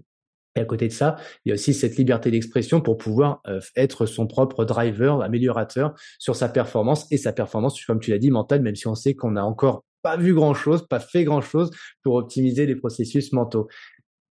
Et 0.56 0.60
à 0.60 0.64
côté 0.64 0.88
de 0.88 0.92
ça, 0.92 1.16
il 1.44 1.50
y 1.50 1.52
a 1.52 1.54
aussi 1.54 1.72
cette 1.72 1.96
liberté 1.96 2.30
d'expression 2.30 2.80
pour 2.80 2.96
pouvoir 2.96 3.40
euh, 3.46 3.60
être 3.76 4.06
son 4.06 4.26
propre 4.26 4.64
driver, 4.64 5.22
améliorateur 5.22 5.94
sur 6.18 6.34
sa 6.34 6.48
performance 6.48 7.06
et 7.12 7.18
sa 7.18 7.32
performance, 7.32 7.82
comme 7.84 8.00
tu 8.00 8.10
l'as 8.10 8.18
dit, 8.18 8.30
mentale, 8.30 8.60
même 8.62 8.74
si 8.74 8.88
on 8.88 8.96
sait 8.96 9.14
qu'on 9.14 9.32
n'a 9.32 9.44
encore 9.44 9.84
pas 10.02 10.16
vu 10.16 10.34
grand 10.34 10.54
chose, 10.54 10.86
pas 10.88 10.98
fait 10.98 11.24
grand 11.24 11.40
chose 11.40 11.70
pour 12.02 12.14
optimiser 12.14 12.66
les 12.66 12.74
processus 12.74 13.32
mentaux 13.32 13.68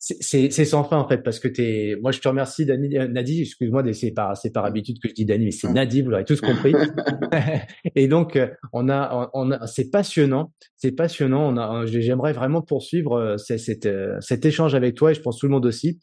c'est 0.04 0.66
sans 0.66 0.84
fin 0.84 0.98
en 0.98 1.08
fait 1.08 1.20
parce 1.20 1.40
que 1.40 1.48
t'es 1.48 1.96
moi 2.02 2.12
je 2.12 2.20
te 2.20 2.28
remercie 2.28 2.66
Dani 2.66 2.98
euh, 2.98 3.08
Nadi 3.08 3.42
excuse-moi 3.42 3.84
c'est 3.94 4.10
par 4.10 4.36
c'est 4.36 4.50
par 4.50 4.66
habitude 4.66 5.00
que 5.00 5.08
je 5.08 5.14
dis 5.14 5.26
Dani 5.26 5.46
mais 5.46 5.52
c'est 5.52 5.72
Nadi 5.72 6.02
vous 6.02 6.10
l'aurez 6.10 6.26
tous 6.26 6.42
compris. 6.42 6.74
Et 7.96 8.08
donc 8.08 8.36
euh, 8.36 8.48
on 8.74 8.90
a 8.90 9.30
on 9.36 9.52
a 9.52 9.68
c'est 9.68 9.92
passionnant 9.92 10.54
c'est 10.76 10.94
passionnant. 10.94 11.54
On 11.54 11.58
a 11.58 11.86
j'aimerais 11.86 12.34
vraiment 12.34 12.64
poursuivre 12.64 13.14
euh, 13.14 13.38
cet 13.38 13.88
cet 14.22 14.46
échange 14.46 14.74
avec 14.74 14.96
toi 14.96 15.12
et 15.12 15.14
je 15.14 15.22
pense 15.22 15.38
tout 15.38 15.46
le 15.46 15.52
monde 15.52 15.68
aussi 15.68 16.00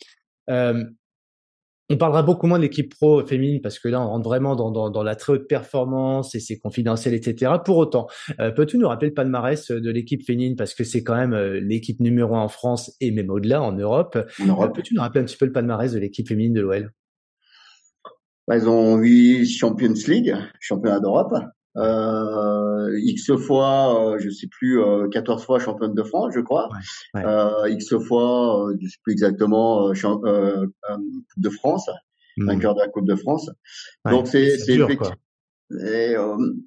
On 1.90 1.96
parlera 1.96 2.22
beaucoup 2.22 2.46
moins 2.46 2.58
de 2.58 2.64
l'équipe 2.64 2.94
pro 2.94 3.24
féminine 3.24 3.62
parce 3.62 3.78
que 3.78 3.88
là, 3.88 4.02
on 4.02 4.08
rentre 4.08 4.28
vraiment 4.28 4.56
dans, 4.56 4.70
dans, 4.70 4.90
dans 4.90 5.02
la 5.02 5.16
très 5.16 5.32
haute 5.32 5.48
performance 5.48 6.34
et 6.34 6.40
c'est 6.40 6.58
confidentiel, 6.58 7.14
etc. 7.14 7.52
Pour 7.64 7.78
autant, 7.78 8.08
euh, 8.40 8.50
peux-tu 8.50 8.76
nous 8.76 8.88
rappeler 8.88 9.08
le 9.08 9.14
palmarès 9.14 9.70
de 9.70 9.90
l'équipe 9.90 10.22
féminine? 10.22 10.54
Parce 10.54 10.74
que 10.74 10.84
c'est 10.84 11.02
quand 11.02 11.16
même 11.16 11.32
euh, 11.32 11.60
l'équipe 11.60 12.00
numéro 12.00 12.34
un 12.34 12.42
en 12.42 12.48
France 12.48 12.94
et 13.00 13.10
même 13.10 13.30
au-delà 13.30 13.62
en 13.62 13.72
Europe. 13.72 14.18
En 14.42 14.46
Europe. 14.46 14.74
peux-tu 14.74 14.94
nous 14.94 15.00
rappeler 15.00 15.22
un 15.22 15.24
petit 15.24 15.38
peu 15.38 15.46
le 15.46 15.52
palmarès 15.52 15.90
de 15.90 15.98
l'équipe 15.98 16.28
féminine 16.28 16.52
de 16.52 16.60
l'OL 16.60 16.92
bah, 18.46 18.58
Ils 18.58 18.68
ont 18.68 18.96
huit 18.96 19.46
Champions 19.46 19.94
League, 20.06 20.36
championnat 20.60 21.00
d'Europe. 21.00 21.32
Euh, 21.78 22.98
X 22.98 23.32
fois, 23.36 24.14
euh, 24.14 24.18
je 24.18 24.30
sais 24.30 24.48
plus, 24.48 24.80
euh, 24.80 25.08
14 25.08 25.44
fois 25.44 25.58
championne 25.58 25.94
de 25.94 26.02
France, 26.02 26.32
je 26.34 26.40
crois. 26.40 26.68
Ouais, 27.14 27.20
ouais. 27.20 27.26
Euh, 27.26 27.68
X 27.70 27.96
fois, 27.98 28.68
euh, 28.68 28.76
je 28.80 28.88
sais 28.88 28.98
plus 29.02 29.12
exactement, 29.12 29.90
euh, 29.90 30.66
de 31.36 31.50
France, 31.50 31.88
mmh. 32.36 32.46
vainqueur 32.46 32.74
de 32.74 32.80
la 32.80 32.88
Coupe 32.88 33.06
de 33.06 33.16
France. 33.16 33.50
Ouais, 34.04 34.12
Donc 34.12 34.26
c'est 34.26 34.58
c'est 34.58 34.74
dur. 34.74 34.88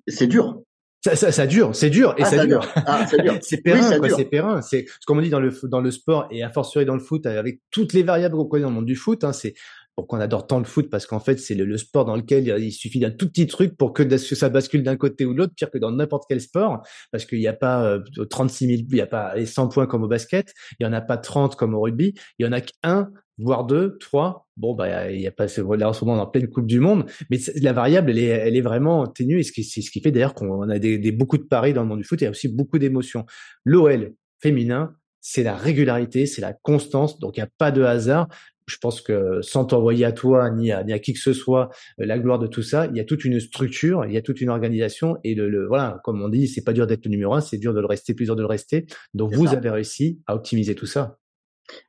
C'est 0.08 0.28
dur. 0.28 0.62
Ça, 1.04 1.16
ça, 1.16 1.32
ça, 1.32 1.48
dure, 1.48 1.76
c'est 1.76 1.90
dur 1.90 2.14
et 2.20 2.22
ah, 2.22 2.26
ça, 2.26 2.38
ça 2.38 2.46
dure. 2.46 2.60
dure. 2.60 2.72
Ah, 2.76 3.08
c'est 3.42 3.58
périn, 3.58 4.00
oui, 4.00 4.12
c'est 4.16 4.26
périn. 4.26 4.62
C'est 4.62 4.86
comme 5.08 5.18
on 5.18 5.22
dit 5.22 5.32
dans 5.32 5.40
le 5.40 5.52
dans 5.64 5.82
le 5.82 5.90
sport 5.90 6.28
et 6.30 6.44
à 6.44 6.52
fortiori 6.52 6.86
dans 6.86 6.94
le 6.94 7.00
foot, 7.00 7.26
avec 7.26 7.60
toutes 7.72 7.94
les 7.94 8.04
variables 8.04 8.36
qu'on 8.36 8.46
connaît 8.46 8.62
dans 8.62 8.70
le 8.70 8.76
monde 8.76 8.86
du 8.86 8.96
foot. 8.96 9.24
Hein, 9.24 9.34
c'est 9.34 9.56
pourquoi 10.02 10.18
on 10.18 10.22
adore 10.22 10.48
tant 10.48 10.58
le 10.58 10.66
foot 10.66 10.90
parce 10.90 11.06
qu'en 11.06 11.20
fait 11.20 11.40
c'est 11.40 11.54
le, 11.54 11.78
sport 11.78 12.06
dans 12.06 12.16
lequel 12.16 12.48
il 12.60 12.72
suffit 12.72 13.00
d'un 13.00 13.12
tout 13.12 13.28
petit 13.28 13.46
truc 13.46 13.78
pour 13.78 13.94
que 13.94 14.18
ça 14.18 14.50
bascule 14.50 14.82
d'un 14.82 14.96
côté 14.96 15.26
ou 15.26 15.34
de 15.34 15.38
l'autre, 15.38 15.54
pire 15.56 15.70
que 15.70 15.78
dans 15.78 15.92
n'importe 15.92 16.24
quel 16.28 16.42
sport, 16.42 16.82
parce 17.12 17.26
qu'il 17.26 17.38
n'y 17.38 17.48
a 17.48 17.54
pas 17.54 17.86
euh, 17.86 18.00
36 18.30 18.68
000, 18.68 18.80
il 18.90 18.96
n'y 18.96 19.02
a 19.02 19.06
pas 19.06 19.36
les 19.36 19.46
100 19.46 19.68
points 19.68 19.86
comme 19.86 20.02
au 20.02 20.08
basket, 20.08 20.56
il 20.80 20.84
y 20.84 20.88
en 20.88 20.94
a 20.94 21.02
pas 21.02 21.18
30 21.18 21.56
comme 21.56 21.76
au 21.76 21.82
rugby, 21.82 22.16
il 22.40 22.46
y 22.46 22.50
en 22.50 22.52
a 22.52 22.62
qu'un 22.62 23.12
voire 23.38 23.66
deux, 23.66 23.98
trois. 24.00 24.48
Bon, 24.58 24.74
bah, 24.74 25.12
il 25.12 25.22
y 25.22 25.28
a 25.28 25.32
pas 25.32 25.48
ce 25.48 25.62
là 25.62 25.90
en 25.90 25.94
ce 25.94 26.04
moment 26.04 26.22
en 26.22 26.28
pleine 26.28 26.48
Coupe 26.48 26.68
du 26.68 26.80
Monde, 26.80 27.06
mais 27.30 27.38
la 27.62 27.74
variable, 27.74 28.12
elle 28.12 28.20
est, 28.20 28.58
est 28.58 28.62
vraiment 28.62 29.06
ténue 29.08 29.40
et 29.40 29.44
c'est 29.44 29.82
ce 29.82 29.92
qui 29.92 30.02
fait 30.02 30.12
d'ailleurs 30.12 30.34
qu'on 30.34 30.70
a 30.70 30.80
des, 30.80 31.12
beaucoup 31.12 31.38
de 31.38 31.44
paris 31.44 31.74
dans 31.74 31.82
le 31.82 31.88
monde 31.88 32.00
du 32.00 32.04
foot. 32.04 32.22
A 32.24 32.30
aussi 32.30 32.48
beaucoup 32.48 32.80
d'émotions. 32.80 33.26
L'OL 33.66 34.14
féminin, 34.42 34.96
c'est 35.20 35.44
la 35.44 35.56
régularité, 35.56 36.26
c'est 36.26 36.42
la 36.42 36.54
constance, 36.54 37.20
donc 37.20 37.38
il 37.38 37.40
n'y 37.42 37.46
a 37.46 37.50
pas 37.58 37.72
de 37.72 37.84
hasard 37.84 38.28
je 38.72 38.78
pense 38.80 39.02
que 39.02 39.42
sans 39.42 39.66
t'envoyer 39.66 40.06
à 40.06 40.12
toi 40.12 40.50
ni 40.50 40.72
à, 40.72 40.84
ni 40.84 40.94
à 40.94 41.00
qui 41.00 41.14
que 41.14 41.20
ce 41.20 41.34
soit 41.34 41.70
euh, 42.00 42.06
la 42.06 42.18
gloire 42.18 42.40
de 42.40 42.48
tout 42.48 42.64
ça, 42.64 42.88
il 42.88 42.98
y 42.98 43.00
a 43.00 43.04
toute 43.04 43.26
une 43.26 43.40
structure, 43.40 44.06
il 44.06 44.14
y 44.14 44.18
a 44.18 44.22
toute 44.22 44.42
une 44.42 44.50
organisation 44.50 45.18
et 45.24 45.36
le, 45.36 45.50
le 45.50 45.68
voilà, 45.68 46.00
comme 46.04 46.22
on 46.22 46.30
dit, 46.30 46.48
c'est 46.48 46.64
pas 46.64 46.74
dur 46.74 46.88
d'être 46.88 47.06
le 47.06 47.12
numéro 47.12 47.34
un, 47.34 47.42
c'est 47.42 47.58
dur 47.58 47.74
de 47.74 47.80
le 47.80 47.86
rester, 47.86 48.14
plus 48.14 48.26
dur 48.26 48.36
de 48.36 48.42
le 48.42 48.48
rester. 48.48 48.86
Donc 49.14 49.34
vous 49.34 49.48
ça. 49.48 49.54
avez 49.54 49.70
réussi 49.70 50.22
à 50.28 50.36
optimiser 50.36 50.76
tout 50.76 50.86
ça. 50.86 51.18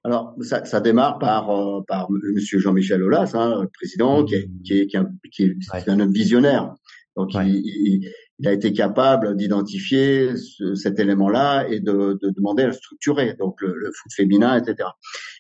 Alors 0.04 0.36
ça, 0.40 0.64
ça 0.64 0.80
démarre 0.80 1.18
par 1.18 1.50
euh, 1.50 1.80
par 1.86 2.08
Monsieur 2.10 2.58
Jean-Michel 2.58 3.02
Aulas, 3.02 3.32
hein, 3.34 3.62
le 3.62 3.68
président, 3.68 4.22
mmh. 4.22 4.26
qui 4.26 4.34
est 4.34 4.48
qui 4.64 4.72
est, 4.74 4.86
qui 4.86 4.96
est, 4.96 5.28
qui 5.30 5.42
est 5.44 5.54
ouais. 5.72 5.90
un 5.90 6.00
homme 6.00 6.12
visionnaire. 6.12 6.74
Donc 7.16 7.34
ouais. 7.34 7.48
il, 7.48 7.62
il, 7.64 8.10
il, 8.42 8.48
a 8.48 8.52
été 8.52 8.72
capable 8.72 9.36
d'identifier 9.36 10.36
ce, 10.36 10.74
cet 10.74 10.98
élément-là 10.98 11.66
et 11.68 11.80
de, 11.80 12.18
de, 12.20 12.30
demander 12.30 12.64
à 12.64 12.66
le 12.66 12.72
structurer, 12.72 13.34
donc 13.38 13.60
le, 13.60 13.74
le 13.74 13.92
foot 13.92 14.12
féminin, 14.12 14.60
etc. 14.60 14.88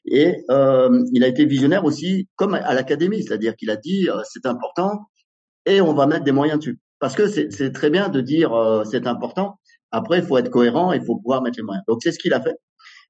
Et 0.04 0.44
euh, 0.50 1.04
il 1.12 1.24
a 1.24 1.28
été 1.28 1.44
visionnaire 1.44 1.84
aussi, 1.84 2.28
comme 2.36 2.54
à 2.54 2.74
l'académie, 2.74 3.22
c'est-à-dire 3.22 3.56
qu'il 3.56 3.70
a 3.70 3.76
dit 3.76 4.08
euh, 4.08 4.20
c'est 4.24 4.46
important 4.46 5.08
et 5.66 5.80
on 5.80 5.94
va 5.94 6.06
mettre 6.06 6.24
des 6.24 6.32
moyens 6.32 6.58
dessus. 6.58 6.78
Parce 6.98 7.14
que 7.14 7.26
c'est 7.26 7.72
très 7.72 7.90
bien 7.90 8.08
de 8.08 8.20
dire 8.20 8.52
euh, 8.52 8.84
c'est 8.84 9.06
important. 9.06 9.58
Après, 9.90 10.18
il 10.18 10.24
faut 10.24 10.38
être 10.38 10.50
cohérent, 10.50 10.92
il 10.92 11.04
faut 11.04 11.16
pouvoir 11.16 11.42
mettre 11.42 11.58
les 11.58 11.64
moyens. 11.64 11.84
Donc 11.88 12.00
c'est 12.02 12.12
ce 12.12 12.18
qu'il 12.18 12.32
a 12.32 12.40
fait. 12.40 12.56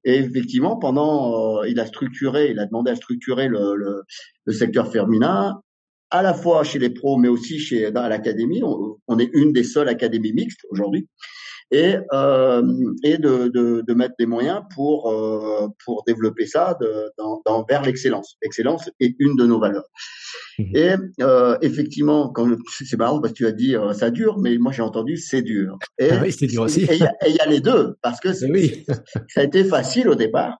Et 0.03 0.17
effectivement, 0.17 0.77
pendant, 0.77 1.61
euh, 1.61 1.67
il 1.67 1.79
a 1.79 1.85
structuré, 1.85 2.51
il 2.51 2.59
a 2.59 2.65
demandé 2.65 2.91
à 2.91 2.95
structurer 2.95 3.47
le, 3.47 3.75
le, 3.75 4.03
le 4.45 4.53
secteur 4.53 4.91
féminin 4.91 5.61
à 6.13 6.21
la 6.21 6.33
fois 6.33 6.63
chez 6.63 6.79
les 6.79 6.91
pros, 6.91 7.17
mais 7.17 7.27
aussi 7.27 7.59
chez 7.59 7.91
dans 7.91 8.07
l'académie. 8.07 8.61
On, 8.63 8.97
on, 9.07 9.19
est 9.19 9.31
une 9.33 9.51
des 9.51 9.63
seules 9.63 9.89
académies 9.89 10.31
mixtes 10.31 10.61
aujourd'hui, 10.69 11.07
et 11.71 11.95
euh, 12.13 12.61
et 13.03 13.17
de, 13.17 13.47
de, 13.47 13.83
de, 13.85 13.93
mettre 13.95 14.13
des 14.19 14.27
moyens 14.27 14.61
pour 14.75 15.11
euh, 15.11 15.67
pour 15.83 16.03
développer 16.05 16.45
ça 16.45 16.77
de, 16.79 17.11
dans, 17.17 17.41
dans, 17.45 17.65
vers 17.67 17.81
l'excellence. 17.81 18.35
L'excellence 18.43 18.89
est 18.99 19.15
une 19.17 19.35
de 19.35 19.45
nos 19.45 19.59
valeurs. 19.59 19.87
Mmh. 20.59 20.75
Et 20.75 20.95
euh, 21.21 21.57
effectivement, 21.63 22.29
quand 22.29 22.47
c'est 22.67 22.95
marrant 22.95 23.19
parce 23.19 23.33
que 23.33 23.37
tu 23.37 23.47
as 23.47 23.51
dit 23.51 23.75
euh, 23.75 23.93
ça 23.93 24.11
dure, 24.11 24.37
mais 24.37 24.59
moi 24.59 24.71
j'ai 24.71 24.83
entendu 24.83 25.17
c'est 25.17 25.41
dur. 25.41 25.79
Et 25.97 26.11
ah 26.11 26.19
oui, 26.21 26.31
c'est 26.31 26.45
dur 26.45 26.61
aussi. 26.61 26.83
Et 26.83 26.95
il 27.27 27.35
y, 27.35 27.39
a 27.39 27.47
les 27.47 27.59
deux 27.59 27.95
parce 28.03 28.19
que 28.19 28.29
oui. 28.51 28.85
ça 29.29 29.41
a 29.41 29.43
été 29.43 29.63
facile 29.63 30.09
au 30.09 30.15
départ, 30.15 30.59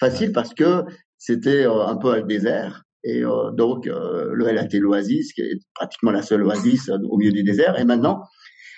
facile 0.00 0.32
parce 0.32 0.54
que 0.54 0.84
c'était 1.18 1.66
euh, 1.66 1.84
un 1.86 1.96
peu 1.96 2.16
le 2.16 2.22
désert 2.22 2.84
et 3.04 3.22
euh, 3.22 3.50
donc, 3.50 3.86
euh, 3.86 4.30
le 4.32 4.50
LAT 4.50 4.68
l'Oasis, 4.72 5.34
qui 5.34 5.42
est 5.42 5.60
pratiquement 5.74 6.10
la 6.10 6.22
seule 6.22 6.42
oasis 6.42 6.88
euh, 6.88 6.96
au 7.10 7.18
milieu 7.18 7.32
du 7.32 7.42
désert. 7.42 7.78
Et 7.78 7.84
maintenant, 7.84 8.24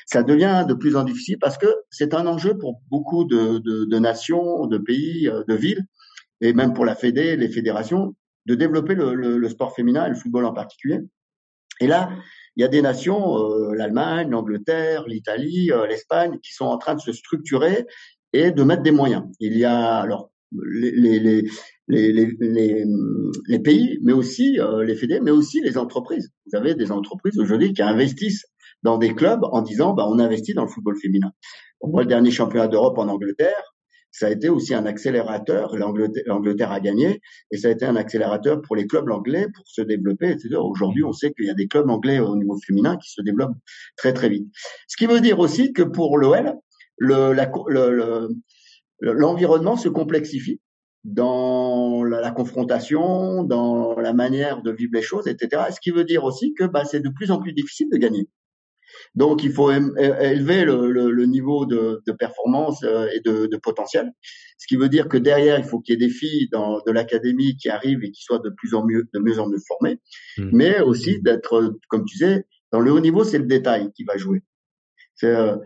ça 0.04 0.24
devient 0.24 0.66
de 0.68 0.74
plus 0.74 0.96
en 0.96 1.04
difficile 1.04 1.38
parce 1.40 1.56
que 1.56 1.68
c'est 1.90 2.12
un 2.12 2.26
enjeu 2.26 2.58
pour 2.58 2.80
beaucoup 2.90 3.24
de, 3.24 3.98
nations, 3.98 4.66
de 4.66 4.78
pays, 4.78 5.28
euh, 5.28 5.44
de 5.48 5.54
villes, 5.54 5.86
et 6.40 6.52
même 6.52 6.74
pour 6.74 6.84
la 6.84 6.96
Fédé, 6.96 7.36
les 7.36 7.48
fédérations, 7.48 8.14
de 8.46 8.54
développer 8.56 8.94
le, 8.94 9.48
sport 9.48 9.74
féminin 9.74 10.08
le 10.08 10.16
football 10.16 10.44
en 10.44 10.52
particulier. 10.52 11.00
Et 11.80 11.86
là, 11.86 12.10
il 12.56 12.62
y 12.62 12.64
a 12.64 12.68
des 12.68 12.82
nations, 12.82 13.36
l'Allemagne, 13.72 14.30
l'Angleterre, 14.30 15.04
l'Italie, 15.06 15.70
l'Espagne, 15.88 16.38
qui 16.42 16.52
sont 16.52 16.64
en 16.64 16.78
train 16.78 16.94
de 16.94 17.00
se 17.00 17.12
structurer 17.12 17.86
et 18.32 18.50
de 18.50 18.62
mettre 18.62 18.82
des 18.82 18.92
moyens. 18.92 19.24
Il 19.40 19.58
y 19.58 19.64
a 19.64 19.96
alors 19.96 20.30
les, 20.52 21.44
les, 21.88 22.12
les, 22.12 22.36
les, 22.40 22.84
les 23.46 23.58
pays, 23.58 23.98
mais 24.02 24.12
aussi 24.12 24.58
euh, 24.58 24.84
les 24.84 24.94
fédés, 24.94 25.20
mais 25.20 25.30
aussi 25.30 25.60
les 25.60 25.78
entreprises. 25.78 26.30
Vous 26.46 26.56
avez 26.56 26.74
des 26.74 26.90
entreprises 26.90 27.38
aujourd'hui 27.38 27.72
qui 27.72 27.82
investissent 27.82 28.46
dans 28.82 28.98
des 28.98 29.14
clubs 29.14 29.44
en 29.44 29.62
disant 29.62 29.94
bah, 29.94 30.06
on 30.08 30.18
investit 30.18 30.54
dans 30.54 30.64
le 30.64 30.68
football 30.68 30.96
féminin. 31.00 31.32
Moi, 31.82 32.02
le 32.02 32.08
dernier 32.08 32.30
championnat 32.30 32.68
d'Europe 32.68 32.98
en 32.98 33.08
Angleterre, 33.08 33.74
ça 34.10 34.28
a 34.28 34.30
été 34.30 34.48
aussi 34.48 34.72
un 34.72 34.86
accélérateur. 34.86 35.76
L'Angleterre 35.76 36.72
a 36.72 36.80
gagné 36.80 37.20
et 37.50 37.58
ça 37.58 37.68
a 37.68 37.70
été 37.70 37.84
un 37.84 37.96
accélérateur 37.96 38.62
pour 38.62 38.74
les 38.74 38.86
clubs 38.86 39.10
anglais 39.10 39.46
pour 39.54 39.66
se 39.66 39.82
développer, 39.82 40.30
etc. 40.30 40.56
Aujourd'hui, 40.56 41.04
on 41.04 41.12
sait 41.12 41.32
qu'il 41.32 41.44
y 41.46 41.50
a 41.50 41.54
des 41.54 41.68
clubs 41.68 41.88
anglais 41.90 42.18
au 42.18 42.34
niveau 42.34 42.56
féminin 42.66 42.96
qui 42.96 43.10
se 43.10 43.20
développent 43.20 43.56
très 43.96 44.14
très 44.14 44.30
vite. 44.30 44.48
Ce 44.88 44.96
qui 44.96 45.04
veut 45.06 45.20
dire 45.20 45.38
aussi 45.38 45.74
que 45.74 45.82
pour 45.82 46.16
l'OL, 46.16 46.54
le, 46.96 47.34
la, 47.34 47.52
le, 47.68 48.28
l'environnement 49.00 49.76
se 49.76 49.90
complexifie 49.90 50.60
dans 51.06 52.02
la, 52.02 52.20
la, 52.20 52.32
confrontation, 52.32 53.44
dans 53.44 53.94
la 53.94 54.12
manière 54.12 54.60
de 54.62 54.72
vivre 54.72 54.90
les 54.94 55.02
choses, 55.02 55.28
etc. 55.28 55.62
Ce 55.70 55.80
qui 55.80 55.92
veut 55.92 56.04
dire 56.04 56.24
aussi 56.24 56.52
que 56.52 56.64
bah, 56.64 56.84
c'est 56.84 57.00
de 57.00 57.08
plus 57.08 57.30
en 57.30 57.40
plus 57.40 57.52
difficile 57.52 57.88
de 57.92 57.96
gagner. 57.96 58.28
Donc 59.14 59.44
il 59.44 59.52
faut 59.52 59.70
élever 59.70 60.64
le, 60.64 60.90
le, 60.90 61.10
le 61.10 61.26
niveau 61.26 61.64
de, 61.64 62.02
de, 62.06 62.12
performance 62.12 62.82
euh, 62.82 63.08
et 63.14 63.20
de, 63.20 63.46
de, 63.46 63.56
potentiel. 63.56 64.10
Ce 64.58 64.66
qui 64.66 64.76
veut 64.76 64.88
dire 64.88 65.08
que 65.08 65.16
derrière, 65.16 65.58
il 65.58 65.64
faut 65.64 65.80
qu'il 65.80 65.94
y 65.94 65.96
ait 65.96 66.06
des 66.06 66.12
filles 66.12 66.48
dans, 66.50 66.80
de 66.86 66.92
l'académie 66.92 67.56
qui 67.56 67.68
arrivent 67.68 68.02
et 68.02 68.10
qui 68.10 68.22
soient 68.22 68.40
de 68.40 68.50
plus 68.50 68.74
en 68.74 68.84
mieux, 68.84 69.08
de 69.12 69.20
mieux 69.20 69.38
en 69.38 69.48
mieux 69.48 69.60
formées, 69.66 69.98
mmh. 70.38 70.50
mais 70.52 70.80
aussi 70.80 71.20
d'être, 71.20 71.76
comme 71.88 72.04
tu 72.04 72.18
sais, 72.18 72.46
dans 72.72 72.80
le 72.80 72.92
haut 72.92 73.00
niveau, 73.00 73.22
c'est 73.22 73.38
le 73.38 73.46
détail 73.46 73.90
qui 73.94 74.04
va 74.04 74.16
jouer. 74.16 74.42
C'est 75.14 75.34
euh, 75.34 75.56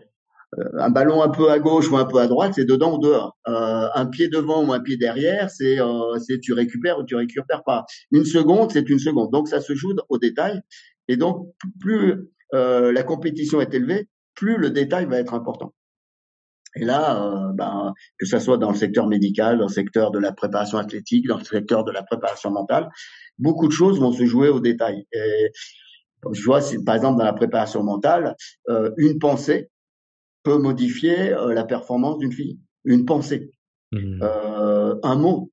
un 0.77 0.89
ballon 0.89 1.21
un 1.21 1.29
peu 1.29 1.49
à 1.49 1.59
gauche 1.59 1.89
ou 1.89 1.97
un 1.97 2.05
peu 2.05 2.17
à 2.17 2.27
droite, 2.27 2.53
c'est 2.55 2.65
dedans 2.65 2.97
ou 2.97 2.99
dehors. 2.99 3.37
Euh, 3.47 3.87
un 3.93 4.05
pied 4.05 4.27
devant 4.27 4.65
ou 4.65 4.73
un 4.73 4.81
pied 4.81 4.97
derrière, 4.97 5.49
c'est 5.49 5.79
euh, 5.79 6.17
tu 6.41 6.53
récupères 6.53 6.99
ou 6.99 7.03
tu 7.03 7.15
récupères 7.15 7.63
pas. 7.63 7.85
Une 8.11 8.25
seconde, 8.25 8.71
c'est 8.71 8.89
une 8.89 8.99
seconde. 8.99 9.31
Donc 9.31 9.47
ça 9.47 9.61
se 9.61 9.73
joue 9.75 9.93
au 10.09 10.17
détail. 10.17 10.61
Et 11.07 11.17
donc 11.17 11.47
plus 11.79 12.29
euh, 12.53 12.91
la 12.91 13.03
compétition 13.03 13.61
est 13.61 13.73
élevée, 13.73 14.07
plus 14.35 14.57
le 14.57 14.69
détail 14.69 15.05
va 15.05 15.19
être 15.19 15.33
important. 15.33 15.73
Et 16.75 16.85
là, 16.85 17.21
euh, 17.21 17.53
ben, 17.53 17.93
que 18.17 18.25
ce 18.25 18.39
soit 18.39 18.57
dans 18.57 18.71
le 18.71 18.77
secteur 18.77 19.07
médical, 19.07 19.57
dans 19.57 19.67
le 19.67 19.73
secteur 19.73 20.11
de 20.11 20.19
la 20.19 20.31
préparation 20.31 20.77
athlétique, 20.77 21.27
dans 21.27 21.37
le 21.37 21.43
secteur 21.43 21.83
de 21.83 21.91
la 21.91 22.03
préparation 22.03 22.49
mentale, 22.49 22.89
beaucoup 23.37 23.67
de 23.67 23.73
choses 23.73 23.99
vont 23.99 24.13
se 24.13 24.25
jouer 24.25 24.49
au 24.49 24.59
détail. 24.59 25.05
Et 25.11 25.51
je 26.31 26.43
vois, 26.43 26.61
par 26.85 26.95
exemple, 26.95 27.17
dans 27.17 27.25
la 27.25 27.33
préparation 27.33 27.83
mentale, 27.83 28.35
euh, 28.69 28.91
une 28.97 29.19
pensée 29.19 29.69
peut 30.43 30.57
modifier 30.57 31.33
euh, 31.33 31.53
la 31.53 31.63
performance 31.63 32.17
d'une 32.17 32.31
fille. 32.31 32.59
Une 32.83 33.05
pensée, 33.05 33.51
mmh. 33.91 34.21
euh, 34.23 34.95
un 35.03 35.15
mot, 35.15 35.51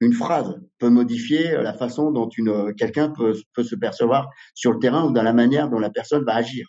une 0.00 0.12
phrase 0.12 0.60
peut 0.78 0.90
modifier 0.90 1.52
la 1.52 1.74
façon 1.74 2.10
dont 2.10 2.28
une 2.28 2.74
quelqu'un 2.74 3.10
peut, 3.10 3.34
peut 3.54 3.64
se 3.64 3.74
percevoir 3.74 4.28
sur 4.54 4.72
le 4.72 4.78
terrain 4.78 5.04
ou 5.04 5.12
dans 5.12 5.22
la 5.22 5.32
manière 5.32 5.68
dont 5.68 5.78
la 5.78 5.90
personne 5.90 6.24
va 6.24 6.34
agir. 6.34 6.66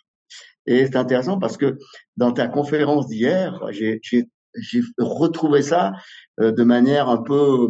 Et 0.66 0.86
c'est 0.86 0.96
intéressant 0.96 1.38
parce 1.38 1.56
que 1.56 1.78
dans 2.16 2.32
ta 2.32 2.46
conférence 2.46 3.08
d'hier, 3.08 3.60
j'ai 3.70 4.00
retrouvé 4.98 5.62
ça 5.62 5.92
euh, 6.40 6.52
de 6.52 6.62
manière 6.62 7.08
un 7.08 7.22
peu 7.22 7.68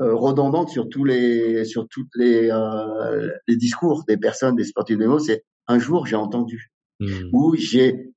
euh, 0.00 0.14
redondante 0.14 0.68
sur 0.68 0.88
tous 0.88 1.04
les 1.04 1.64
sur 1.64 1.88
toutes 1.88 2.10
les 2.16 2.50
euh, 2.50 3.30
les 3.46 3.56
discours 3.56 4.04
des 4.06 4.16
personnes 4.16 4.56
des 4.56 4.64
sportifs 4.64 4.98
de 4.98 5.06
mots. 5.06 5.18
C'est 5.18 5.44
un 5.66 5.78
jour 5.78 6.06
j'ai 6.06 6.16
entendu 6.16 6.70
mmh. 7.00 7.30
où 7.32 7.54
j'ai 7.56 8.10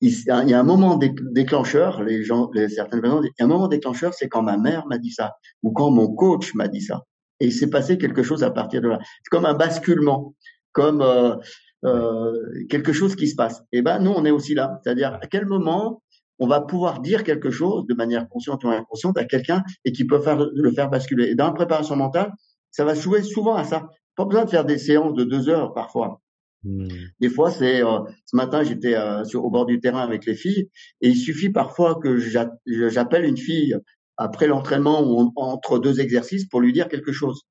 il 0.00 0.12
y 0.26 0.30
a 0.30 0.60
un 0.60 0.64
moment 0.64 0.96
déclencheur, 0.96 2.02
les 2.02 2.22
gens, 2.22 2.50
les, 2.54 2.68
certaines 2.68 3.00
personnes, 3.00 3.24
il 3.24 3.32
y 3.38 3.42
a 3.42 3.44
un 3.44 3.48
moment 3.48 3.68
déclencheur, 3.68 4.14
c'est 4.14 4.28
quand 4.28 4.42
ma 4.42 4.56
mère 4.56 4.86
m'a 4.86 4.98
dit 4.98 5.10
ça, 5.10 5.34
ou 5.62 5.72
quand 5.72 5.90
mon 5.90 6.14
coach 6.14 6.54
m'a 6.54 6.68
dit 6.68 6.82
ça. 6.82 7.02
Et 7.40 7.46
il 7.46 7.52
s'est 7.52 7.70
passé 7.70 7.98
quelque 7.98 8.22
chose 8.22 8.42
à 8.42 8.50
partir 8.50 8.80
de 8.80 8.88
là. 8.88 8.98
C'est 9.02 9.30
comme 9.30 9.46
un 9.46 9.54
basculement, 9.54 10.34
comme 10.72 11.02
euh, 11.02 11.36
euh, 11.84 12.32
quelque 12.68 12.92
chose 12.92 13.16
qui 13.16 13.28
se 13.28 13.36
passe. 13.36 13.62
Et 13.72 13.82
ben 13.82 13.98
nous, 14.00 14.10
on 14.10 14.24
est 14.24 14.30
aussi 14.30 14.54
là. 14.54 14.80
C'est-à-dire 14.82 15.14
à 15.14 15.26
quel 15.26 15.46
moment 15.46 16.02
on 16.40 16.46
va 16.46 16.60
pouvoir 16.60 17.00
dire 17.00 17.24
quelque 17.24 17.50
chose 17.50 17.86
de 17.86 17.94
manière 17.94 18.28
consciente 18.28 18.62
ou 18.64 18.68
inconsciente 18.68 19.18
à 19.18 19.24
quelqu'un 19.24 19.62
et 19.84 19.92
qui 19.92 20.06
peut 20.06 20.20
faire, 20.20 20.38
le 20.38 20.72
faire 20.72 20.88
basculer. 20.88 21.30
Et 21.30 21.34
dans 21.34 21.46
la 21.46 21.52
préparation 21.52 21.96
mentale, 21.96 22.32
ça 22.70 22.84
va 22.84 22.94
jouer 22.94 23.22
souvent 23.22 23.56
à 23.56 23.64
ça. 23.64 23.88
Pas 24.14 24.24
besoin 24.24 24.44
de 24.44 24.50
faire 24.50 24.64
des 24.64 24.78
séances 24.78 25.14
de 25.14 25.24
deux 25.24 25.48
heures 25.48 25.74
parfois. 25.74 26.20
Hmm. 26.64 26.88
Des 27.20 27.28
fois, 27.30 27.50
c'est 27.50 27.84
euh, 27.84 28.00
ce 28.24 28.36
matin, 28.36 28.62
j'étais 28.64 28.94
euh, 28.94 29.22
au 29.34 29.50
bord 29.50 29.66
du 29.66 29.80
terrain 29.80 30.00
avec 30.00 30.26
les 30.26 30.34
filles, 30.34 30.68
et 31.00 31.08
il 31.08 31.16
suffit 31.16 31.50
parfois 31.50 31.98
que 32.02 32.18
j'appelle 32.18 33.24
une 33.24 33.36
fille 33.36 33.76
après 34.16 34.48
l'entraînement 34.48 35.02
ou 35.02 35.32
entre 35.36 35.78
deux 35.78 36.00
exercices 36.00 36.46
pour 36.46 36.60
lui 36.60 36.72
dire 36.72 36.88
quelque 36.88 37.12
chose 37.12 37.42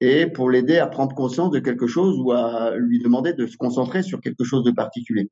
et 0.00 0.26
pour 0.26 0.50
l'aider 0.50 0.78
à 0.78 0.86
prendre 0.86 1.14
conscience 1.14 1.50
de 1.50 1.58
quelque 1.58 1.86
chose 1.86 2.18
ou 2.20 2.32
à 2.32 2.76
lui 2.76 3.00
demander 3.00 3.32
de 3.32 3.46
se 3.46 3.56
concentrer 3.56 4.02
sur 4.02 4.20
quelque 4.20 4.44
chose 4.44 4.62
de 4.62 4.70
particulier. 4.70 5.30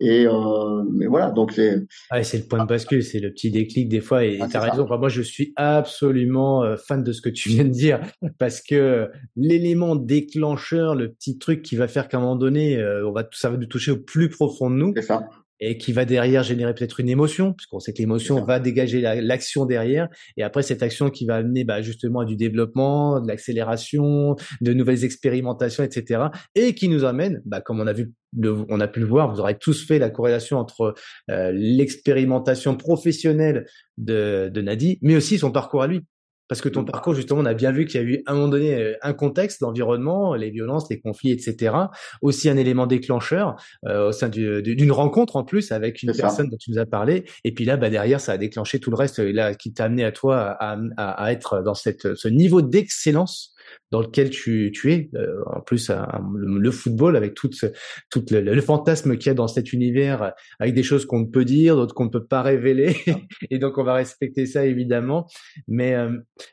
Et 0.00 0.26
euh, 0.26 0.82
mais 0.92 1.06
voilà, 1.06 1.30
donc 1.30 1.52
c'est. 1.52 1.86
Ah, 2.10 2.22
c'est 2.24 2.38
le 2.38 2.44
point 2.44 2.62
de 2.62 2.68
bascule, 2.68 3.02
c'est 3.02 3.20
le 3.20 3.30
petit 3.30 3.50
déclic 3.50 3.88
des 3.88 4.00
fois. 4.00 4.24
Et 4.24 4.38
ah, 4.40 4.48
tu 4.48 4.56
as 4.56 4.60
raison. 4.60 4.86
moi, 4.86 5.08
je 5.08 5.22
suis 5.22 5.52
absolument 5.56 6.64
euh, 6.64 6.76
fan 6.76 7.02
de 7.04 7.12
ce 7.12 7.22
que 7.22 7.28
tu 7.28 7.48
viens 7.48 7.64
de 7.64 7.70
dire 7.70 8.00
parce 8.38 8.60
que 8.60 9.08
l'élément 9.36 9.94
déclencheur, 9.94 10.94
le 10.94 11.12
petit 11.12 11.38
truc 11.38 11.62
qui 11.62 11.76
va 11.76 11.86
faire 11.86 12.08
qu'à 12.08 12.16
un 12.16 12.20
moment 12.20 12.36
donné, 12.36 12.76
euh, 12.76 13.06
on 13.08 13.12
va 13.12 13.24
ça 13.32 13.50
va 13.50 13.56
nous 13.56 13.66
toucher 13.66 13.92
au 13.92 13.98
plus 13.98 14.28
profond 14.28 14.68
de 14.68 14.76
nous. 14.76 14.92
C'est 14.96 15.02
ça 15.02 15.28
et 15.60 15.78
qui 15.78 15.92
va 15.92 16.04
derrière 16.04 16.42
générer 16.42 16.74
peut-être 16.74 17.00
une 17.00 17.08
émotion, 17.08 17.52
puisqu'on 17.52 17.80
sait 17.80 17.92
que 17.92 17.98
l'émotion 17.98 18.44
va 18.44 18.58
dégager 18.60 19.00
l'action 19.00 19.66
derrière, 19.66 20.08
et 20.36 20.42
après 20.42 20.62
cette 20.62 20.82
action 20.82 21.10
qui 21.10 21.26
va 21.26 21.36
amener 21.36 21.64
bah, 21.64 21.82
justement 21.82 22.20
à 22.20 22.24
du 22.24 22.36
développement, 22.36 23.20
de 23.20 23.28
l'accélération, 23.28 24.36
de 24.60 24.72
nouvelles 24.72 25.04
expérimentations, 25.04 25.84
etc., 25.84 26.24
et 26.54 26.74
qui 26.74 26.88
nous 26.88 27.04
amène, 27.04 27.40
bah, 27.44 27.60
comme 27.60 27.80
on 27.80 27.86
a 27.86 27.92
vu, 27.92 28.12
on 28.42 28.80
a 28.80 28.88
pu 28.88 29.00
le 29.00 29.06
voir, 29.06 29.32
vous 29.32 29.40
aurez 29.40 29.56
tous 29.56 29.86
fait 29.86 29.98
la 29.98 30.10
corrélation 30.10 30.58
entre 30.58 30.94
euh, 31.30 31.52
l'expérimentation 31.54 32.76
professionnelle 32.76 33.66
de, 33.96 34.50
de 34.52 34.60
Nadi, 34.60 34.98
mais 35.02 35.16
aussi 35.16 35.38
son 35.38 35.52
parcours 35.52 35.82
à 35.82 35.86
lui. 35.86 36.00
Parce 36.48 36.60
que 36.60 36.68
ton 36.68 36.82
mmh. 36.82 36.86
parcours, 36.86 37.14
justement, 37.14 37.40
on 37.40 37.46
a 37.46 37.54
bien 37.54 37.72
vu 37.72 37.86
qu'il 37.86 38.00
y 38.00 38.04
a 38.04 38.06
eu 38.06 38.22
à 38.26 38.32
un 38.32 38.34
moment 38.34 38.48
donné 38.48 38.74
euh, 38.74 38.94
un 39.02 39.14
contexte, 39.14 39.60
l'environnement, 39.60 40.34
les 40.34 40.50
violences, 40.50 40.88
les 40.90 41.00
conflits, 41.00 41.32
etc. 41.32 41.74
Aussi 42.20 42.48
un 42.48 42.56
élément 42.56 42.86
déclencheur 42.86 43.56
euh, 43.86 44.08
au 44.08 44.12
sein 44.12 44.28
d'une 44.28 44.92
rencontre 44.92 45.36
en 45.36 45.44
plus 45.44 45.72
avec 45.72 46.02
une 46.02 46.12
personne 46.12 46.50
dont 46.50 46.56
tu 46.58 46.70
nous 46.70 46.78
as 46.78 46.86
parlé. 46.86 47.24
Et 47.44 47.52
puis 47.52 47.64
là, 47.64 47.76
bah, 47.76 47.88
derrière, 47.88 48.20
ça 48.20 48.32
a 48.32 48.38
déclenché 48.38 48.78
tout 48.78 48.90
le 48.90 48.96
reste 48.96 49.18
là, 49.18 49.54
qui 49.54 49.72
t'a 49.72 49.84
amené 49.84 50.04
à 50.04 50.12
toi 50.12 50.38
à, 50.60 50.76
à, 50.96 51.10
à, 51.24 51.32
être 51.32 51.62
dans 51.62 51.74
cette, 51.74 52.14
ce 52.14 52.28
niveau 52.28 52.60
d'excellence 52.60 53.53
dans 53.90 54.00
lequel 54.00 54.30
tu, 54.30 54.72
tu 54.72 54.92
es. 54.92 55.10
Euh, 55.14 55.42
en 55.46 55.60
plus, 55.60 55.90
le, 56.34 56.70
football 56.70 57.16
avec 57.16 57.34
tout, 57.34 57.50
ce, 57.52 57.66
tout 58.10 58.24
le, 58.30 58.40
le 58.40 58.60
fantasme 58.60 59.16
qu'il 59.16 59.28
y 59.28 59.30
a 59.30 59.34
dans 59.34 59.48
cet 59.48 59.72
univers, 59.72 60.32
avec 60.58 60.74
des 60.74 60.82
choses 60.82 61.06
qu'on 61.06 61.20
ne 61.20 61.26
peut 61.26 61.44
dire, 61.44 61.76
d'autres 61.76 61.94
qu'on 61.94 62.06
ne 62.06 62.10
peut 62.10 62.26
pas 62.26 62.42
révéler. 62.42 62.96
et 63.50 63.58
donc, 63.58 63.78
on 63.78 63.84
va 63.84 63.94
respecter 63.94 64.46
ça 64.46 64.66
évidemment. 64.66 65.26
Mais 65.68 65.94
euh, 65.94 66.10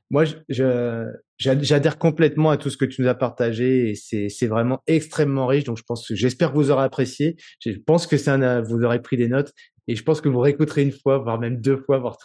moi, 0.10 0.26
je, 0.50 1.06
j'adhère 1.38 1.98
complètement 1.98 2.52
à 2.52 2.58
tout 2.58 2.70
ce 2.70 2.78
que 2.78 2.86
tu 2.86 3.02
nous 3.02 3.08
as 3.08 3.16
partagé 3.16 3.90
et 3.90 3.96
c'est, 3.96 4.30
c'est 4.30 4.48
vraiment 4.48 4.82
extrêmement 4.88 5.48
riche. 5.48 5.64
Donc, 5.64 5.78
je 5.78 5.84
pense, 5.84 6.12
j'espère 6.14 6.52
que 6.52 6.58
vous 6.58 6.72
aurez 6.72 6.84
apprécié. 6.84 7.36
Je 7.60 7.72
pense 7.86 8.08
que 8.08 8.18
c'est 8.18 8.30
un, 8.30 8.62
vous 8.62 8.84
aurez 8.84 9.02
pris 9.02 9.18
des 9.18 9.28
notes. 9.28 9.54
Et 9.88 9.96
je 9.96 10.04
pense 10.04 10.22
que 10.22 10.30
vous 10.30 10.40
réécouterez 10.40 10.84
une 10.84 10.92
fois, 10.92 11.18
voire 11.18 11.40
même 11.40 11.60
deux 11.60 11.78
fois, 11.78 12.00
voire 12.00 12.18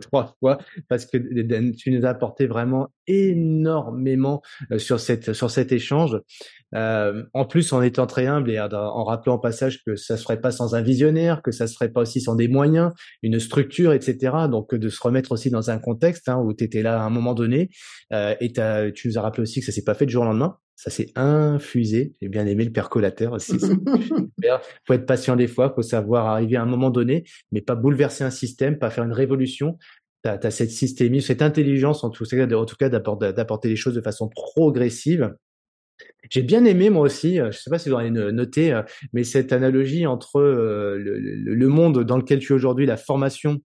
trois, 0.00 0.34
fois, 0.40 0.58
parce 0.88 1.06
que 1.06 1.18
tu 1.72 1.90
nous 1.90 2.06
as 2.06 2.10
apporté 2.10 2.46
vraiment 2.46 2.88
énormément 3.06 4.42
euh, 4.70 4.78
sur 4.78 5.00
cette 5.00 5.32
sur 5.32 5.50
cet 5.50 5.72
échange. 5.72 6.20
Euh, 6.74 7.24
en 7.34 7.44
plus, 7.44 7.72
en 7.72 7.82
étant 7.82 8.06
très 8.06 8.26
humble 8.26 8.50
et 8.50 8.60
en 8.60 9.04
rappelant 9.04 9.34
au 9.34 9.38
passage 9.38 9.82
que 9.84 9.96
ça 9.96 10.16
se 10.16 10.22
ferait 10.22 10.40
pas 10.40 10.50
sans 10.50 10.74
un 10.74 10.80
visionnaire, 10.80 11.42
que 11.42 11.50
ça 11.50 11.66
se 11.66 11.74
ferait 11.74 11.90
pas 11.90 12.00
aussi 12.00 12.20
sans 12.20 12.34
des 12.34 12.48
moyens, 12.48 12.92
une 13.22 13.38
structure, 13.40 13.92
etc. 13.92 14.34
Donc 14.50 14.74
de 14.74 14.88
se 14.88 15.00
remettre 15.02 15.32
aussi 15.32 15.50
dans 15.50 15.70
un 15.70 15.78
contexte 15.78 16.28
hein, 16.28 16.38
où 16.38 16.54
tu 16.54 16.64
étais 16.64 16.82
là 16.82 17.02
à 17.02 17.04
un 17.04 17.10
moment 17.10 17.34
donné. 17.34 17.70
Euh, 18.12 18.34
et 18.40 18.52
tu 18.94 19.08
nous 19.08 19.18
as 19.18 19.22
rappelé 19.22 19.42
aussi 19.42 19.60
que 19.60 19.66
ça 19.66 19.72
s'est 19.72 19.84
pas 19.84 19.94
fait 19.94 20.06
du 20.06 20.12
jour 20.12 20.22
au 20.22 20.26
lendemain 20.26 20.56
ça 20.76 20.90
s'est 20.90 21.12
infusé. 21.14 22.12
J'ai 22.20 22.28
bien 22.28 22.46
aimé 22.46 22.64
le 22.64 22.72
percolateur 22.72 23.32
aussi. 23.32 23.58
faut 24.86 24.94
être 24.94 25.06
patient 25.06 25.36
des 25.36 25.46
fois, 25.46 25.72
faut 25.74 25.82
savoir 25.82 26.26
arriver 26.26 26.56
à 26.56 26.62
un 26.62 26.66
moment 26.66 26.90
donné, 26.90 27.24
mais 27.52 27.60
pas 27.60 27.74
bouleverser 27.74 28.24
un 28.24 28.30
système, 28.30 28.78
pas 28.78 28.90
faire 28.90 29.04
une 29.04 29.12
révolution. 29.12 29.78
Tu 30.24 30.30
as, 30.30 30.50
cette 30.50 30.70
systémie, 30.70 31.20
cette 31.22 31.42
intelligence 31.42 32.04
en 32.04 32.10
tout 32.10 32.24
cas, 32.24 32.46
en 32.46 32.64
tout 32.64 32.76
cas 32.76 32.88
d'apporter 32.88 33.68
les 33.68 33.76
choses 33.76 33.94
de 33.94 34.00
façon 34.00 34.28
progressive. 34.28 35.34
J'ai 36.30 36.42
bien 36.42 36.64
aimé 36.64 36.90
moi 36.90 37.02
aussi, 37.02 37.40
euh, 37.40 37.50
je 37.50 37.58
sais 37.58 37.70
pas 37.70 37.78
si 37.78 37.88
vous 37.88 37.94
aurez 37.94 38.10
noté, 38.10 38.72
euh, 38.72 38.82
mais 39.12 39.24
cette 39.24 39.52
analogie 39.52 40.06
entre 40.06 40.40
euh, 40.40 40.98
le 40.98 41.68
monde 41.68 42.04
dans 42.04 42.16
lequel 42.16 42.38
tu 42.38 42.52
es 42.52 42.56
aujourd'hui, 42.56 42.86
la 42.86 42.96
formation 42.96 43.60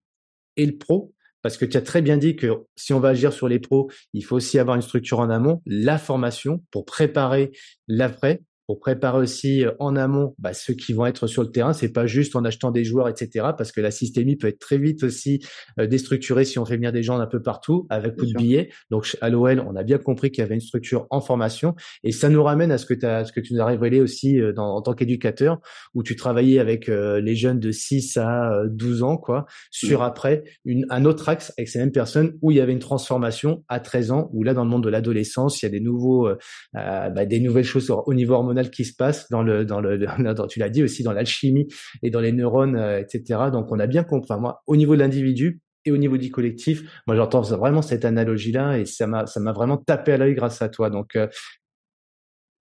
et 0.56 0.66
le 0.66 0.78
pro. 0.78 1.14
Parce 1.48 1.56
que 1.56 1.64
tu 1.64 1.78
as 1.78 1.82
très 1.82 2.02
bien 2.02 2.18
dit 2.18 2.36
que 2.36 2.66
si 2.76 2.92
on 2.92 3.00
va 3.00 3.08
agir 3.08 3.32
sur 3.32 3.48
les 3.48 3.60
pros, 3.60 3.90
il 4.12 4.26
faut 4.26 4.36
aussi 4.36 4.60
avoir 4.60 4.76
une 4.76 4.82
structure 4.82 5.20
en 5.20 5.30
amont, 5.30 5.62
la 5.66 5.98
formation 5.98 6.62
pour 6.72 6.84
préparer 6.84 7.54
l'après 7.88 8.42
pour 8.68 8.80
préparer 8.80 9.18
aussi 9.18 9.66
euh, 9.66 9.72
en 9.80 9.96
amont 9.96 10.36
bah, 10.38 10.54
ceux 10.54 10.74
qui 10.74 10.94
vont 10.94 11.06
être 11.06 11.26
sur 11.26 11.42
le 11.42 11.50
terrain. 11.50 11.74
C'est 11.74 11.92
pas 11.92 12.06
juste 12.06 12.36
en 12.36 12.44
achetant 12.44 12.70
des 12.72 12.84
joueurs, 12.84 13.08
etc. 13.08 13.48
Parce 13.58 13.72
que 13.72 13.82
la 13.82 13.92
systémie 13.92 14.36
peut 14.36 14.48
être 14.48 14.60
très 14.60 14.78
vite 14.78 15.04
aussi 15.04 15.40
euh, 15.80 15.88
déstructurée 15.88 16.46
si 16.46 16.60
on 16.60 16.66
fait 16.66 16.76
venir 16.76 16.92
des 16.92 17.02
gens 17.02 17.18
un 17.18 17.26
peu 17.26 17.42
partout 17.42 17.88
avec 17.90 18.16
beaucoup 18.16 18.26
de 18.26 18.34
billets. 18.34 18.70
Donc 18.92 19.18
à 19.22 19.30
l'OL, 19.30 19.64
on 19.66 19.76
a 19.76 19.84
bien 19.84 19.98
compris 19.98 20.32
qu'il 20.32 20.42
y 20.42 20.46
avait 20.46 20.56
une 20.56 20.62
structure 20.62 21.08
en 21.10 21.22
formation 21.22 21.76
et 22.04 22.12
ça 22.12 22.30
nous 22.30 22.44
ramène 22.44 22.72
à 22.72 22.78
ce 22.78 22.86
que, 22.86 23.06
as, 23.06 23.26
ce 23.26 23.32
que 23.32 23.40
tu 23.40 23.54
nous 23.54 23.62
as 23.62 23.66
révélé 23.66 24.02
aussi 24.02 24.40
euh, 24.40 24.52
dans, 24.52 24.76
en 24.76 24.82
tant 24.82 24.94
qu'éducateur 24.94 25.60
où 25.94 26.04
tu 26.04 26.16
travaillais 26.16 26.60
avec 26.60 26.88
les 26.88 27.36
jeunes 27.36 27.60
de 27.60 27.72
6 27.72 28.18
à 28.18 28.64
12 28.70 29.04
ans, 29.04 29.18
quoi, 29.18 29.46
sur 29.72 30.04
après 30.04 30.44
une, 30.66 30.86
un 30.90 31.06
autre 31.06 31.30
axe 31.30 31.54
avec 31.58 31.70
ces 31.70 31.80
mêmes 31.80 31.92
personnes 31.92 32.38
où 32.42 32.52
il 32.52 32.58
y 32.58 32.62
avait 32.62 32.74
une 32.74 32.80
transformation 32.80 33.64
à 33.68 33.80
13 33.80 34.12
ans 34.12 34.30
où 34.34 34.44
là 34.44 34.54
dans 34.54 34.64
le 34.64 34.70
monde 34.70 34.84
de 34.84 34.90
l'adolescence, 34.90 35.62
il 35.62 35.66
y 35.66 35.68
a 35.68 35.72
des 35.72 35.80
nouveaux, 35.80 36.30
bah, 36.74 37.26
des 37.26 37.40
nouvelles 37.40 37.64
choses 37.64 37.90
au 37.90 38.14
niveau 38.14 38.34
hormonal 38.34 38.57
qui 38.64 38.86
se 38.86 38.94
passe 38.96 39.30
dans 39.30 39.44
le, 39.44 39.66
dans 39.66 39.82
le, 39.82 39.98
tu 40.50 40.60
l'as 40.60 40.70
dit 40.70 40.84
aussi 40.84 41.04
dans 41.04 41.14
l'alchimie 41.14 41.68
et 42.04 42.10
dans 42.10 42.20
les 42.20 42.32
neurones, 42.32 42.76
euh, 42.76 43.00
etc. 43.00 43.50
Donc 43.52 43.72
on 43.72 43.80
a 43.80 43.88
bien 43.88 44.04
compris. 44.04 44.28
Enfin, 44.32 44.40
moi, 44.40 44.62
au 44.68 44.76
niveau 44.76 44.96
de 44.96 45.00
l'individu 45.00 45.62
et 45.86 45.92
au 45.92 45.98
niveau 45.98 46.18
du 46.18 46.32
collectif, 46.32 47.02
moi 47.08 47.16
j'entends 47.16 47.42
vraiment 47.42 47.82
cette 47.82 48.06
analogie-là 48.06 48.80
et 48.80 48.86
ça 48.86 49.08
m'a, 49.08 49.26
ça 49.26 49.40
m'a 49.40 49.54
vraiment 49.54 49.78
tapé 49.78 50.14
à 50.14 50.18
l'œil 50.18 50.36
grâce 50.36 50.62
à 50.62 50.70
toi. 50.70 50.90
Donc 50.90 51.16
euh, 51.16 51.28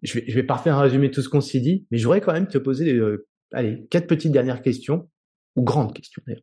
je 0.03 0.15
vais, 0.15 0.25
je 0.29 0.35
vais 0.35 0.43
pas 0.45 0.55
refaire 0.55 0.77
un 0.77 0.83
résumé 0.83 1.09
de 1.09 1.15
tout 1.15 1.23
ce 1.23 1.29
qu'on 1.29 1.41
s'est 1.41 1.61
dit, 1.61 1.87
mais 1.91 1.99
je 1.99 2.05
voudrais 2.05 2.21
quand 2.21 2.33
même 2.33 2.49
te 2.49 2.59
poser, 2.59 2.93
euh, 2.93 3.27
allez, 3.53 3.87
quatre 3.91 4.07
petites 4.07 4.33
dernières 4.33 4.63
questions 4.63 5.09
ou 5.57 5.63
grandes 5.63 5.95
questions 5.95 6.23
d'ailleurs. 6.27 6.43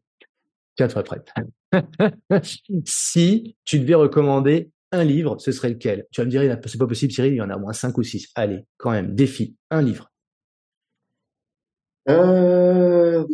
Tiens, 0.75 0.87
toi 0.87 1.03
prête. 1.03 1.31
si 2.85 3.55
tu 3.63 3.79
devais 3.79 3.93
recommander 3.93 4.71
un 4.93 5.03
livre, 5.03 5.37
ce 5.39 5.51
serait 5.51 5.69
lequel? 5.69 6.05
Tu 6.11 6.21
vas 6.21 6.25
me 6.25 6.31
dire, 6.31 6.59
c'est 6.65 6.77
pas 6.77 6.87
possible, 6.87 7.11
Cyril, 7.11 7.33
il 7.33 7.37
y 7.37 7.41
en 7.41 7.49
a 7.49 7.57
au 7.57 7.59
moins 7.59 7.73
cinq 7.73 7.97
ou 7.97 8.03
six. 8.03 8.29
Allez, 8.35 8.65
quand 8.77 8.91
même, 8.91 9.13
défi, 9.13 9.57
un 9.71 9.81
livre. 9.81 10.11
Euh, 12.09 13.25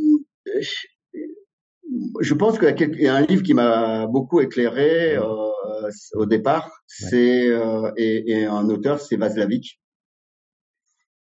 je 2.22 2.34
pense 2.34 2.58
qu'il 2.60 3.02
y 3.02 3.08
a 3.08 3.16
un 3.16 3.26
livre 3.26 3.44
qui 3.44 3.54
m'a 3.54 4.08
beaucoup 4.08 4.40
éclairé 4.40 5.18
euh, 5.18 5.50
au 6.14 6.26
départ, 6.26 6.72
c'est 6.88 7.50
euh, 7.50 7.92
et, 7.98 8.46
un 8.46 8.70
auteur, 8.70 9.00
c'est 9.00 9.18
Vaslavik. 9.18 9.82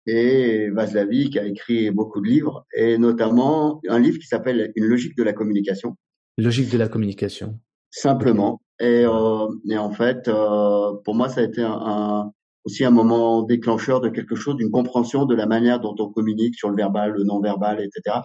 Et 0.06 0.68
Vaslavik 0.70 1.36
a 1.36 1.46
écrit 1.46 1.90
beaucoup 1.90 2.20
de 2.20 2.26
livres, 2.26 2.66
et 2.74 2.98
notamment 2.98 3.80
un 3.88 3.98
livre 4.00 4.18
qui 4.18 4.26
s'appelle 4.26 4.72
Une 4.74 4.84
logique 4.84 5.16
de 5.16 5.22
la 5.22 5.32
communication. 5.32 5.96
Logique 6.38 6.70
de 6.70 6.78
la 6.78 6.88
communication. 6.88 7.60
Simplement. 7.90 8.60
Et, 8.80 9.04
euh, 9.06 9.46
et 9.70 9.78
en 9.78 9.90
fait, 9.90 10.28
euh, 10.28 10.92
pour 11.04 11.14
moi, 11.14 11.28
ça 11.28 11.40
a 11.40 11.44
été 11.44 11.62
un, 11.62 12.32
aussi 12.64 12.84
un 12.84 12.90
moment 12.90 13.42
déclencheur 13.42 14.00
de 14.00 14.08
quelque 14.08 14.34
chose, 14.34 14.56
d'une 14.56 14.70
compréhension 14.70 15.26
de 15.26 15.34
la 15.34 15.46
manière 15.46 15.80
dont 15.80 15.94
on 15.98 16.10
communique 16.10 16.56
sur 16.56 16.70
le 16.70 16.76
verbal, 16.76 17.12
le 17.12 17.24
non-verbal, 17.24 17.80
etc. 17.80 18.18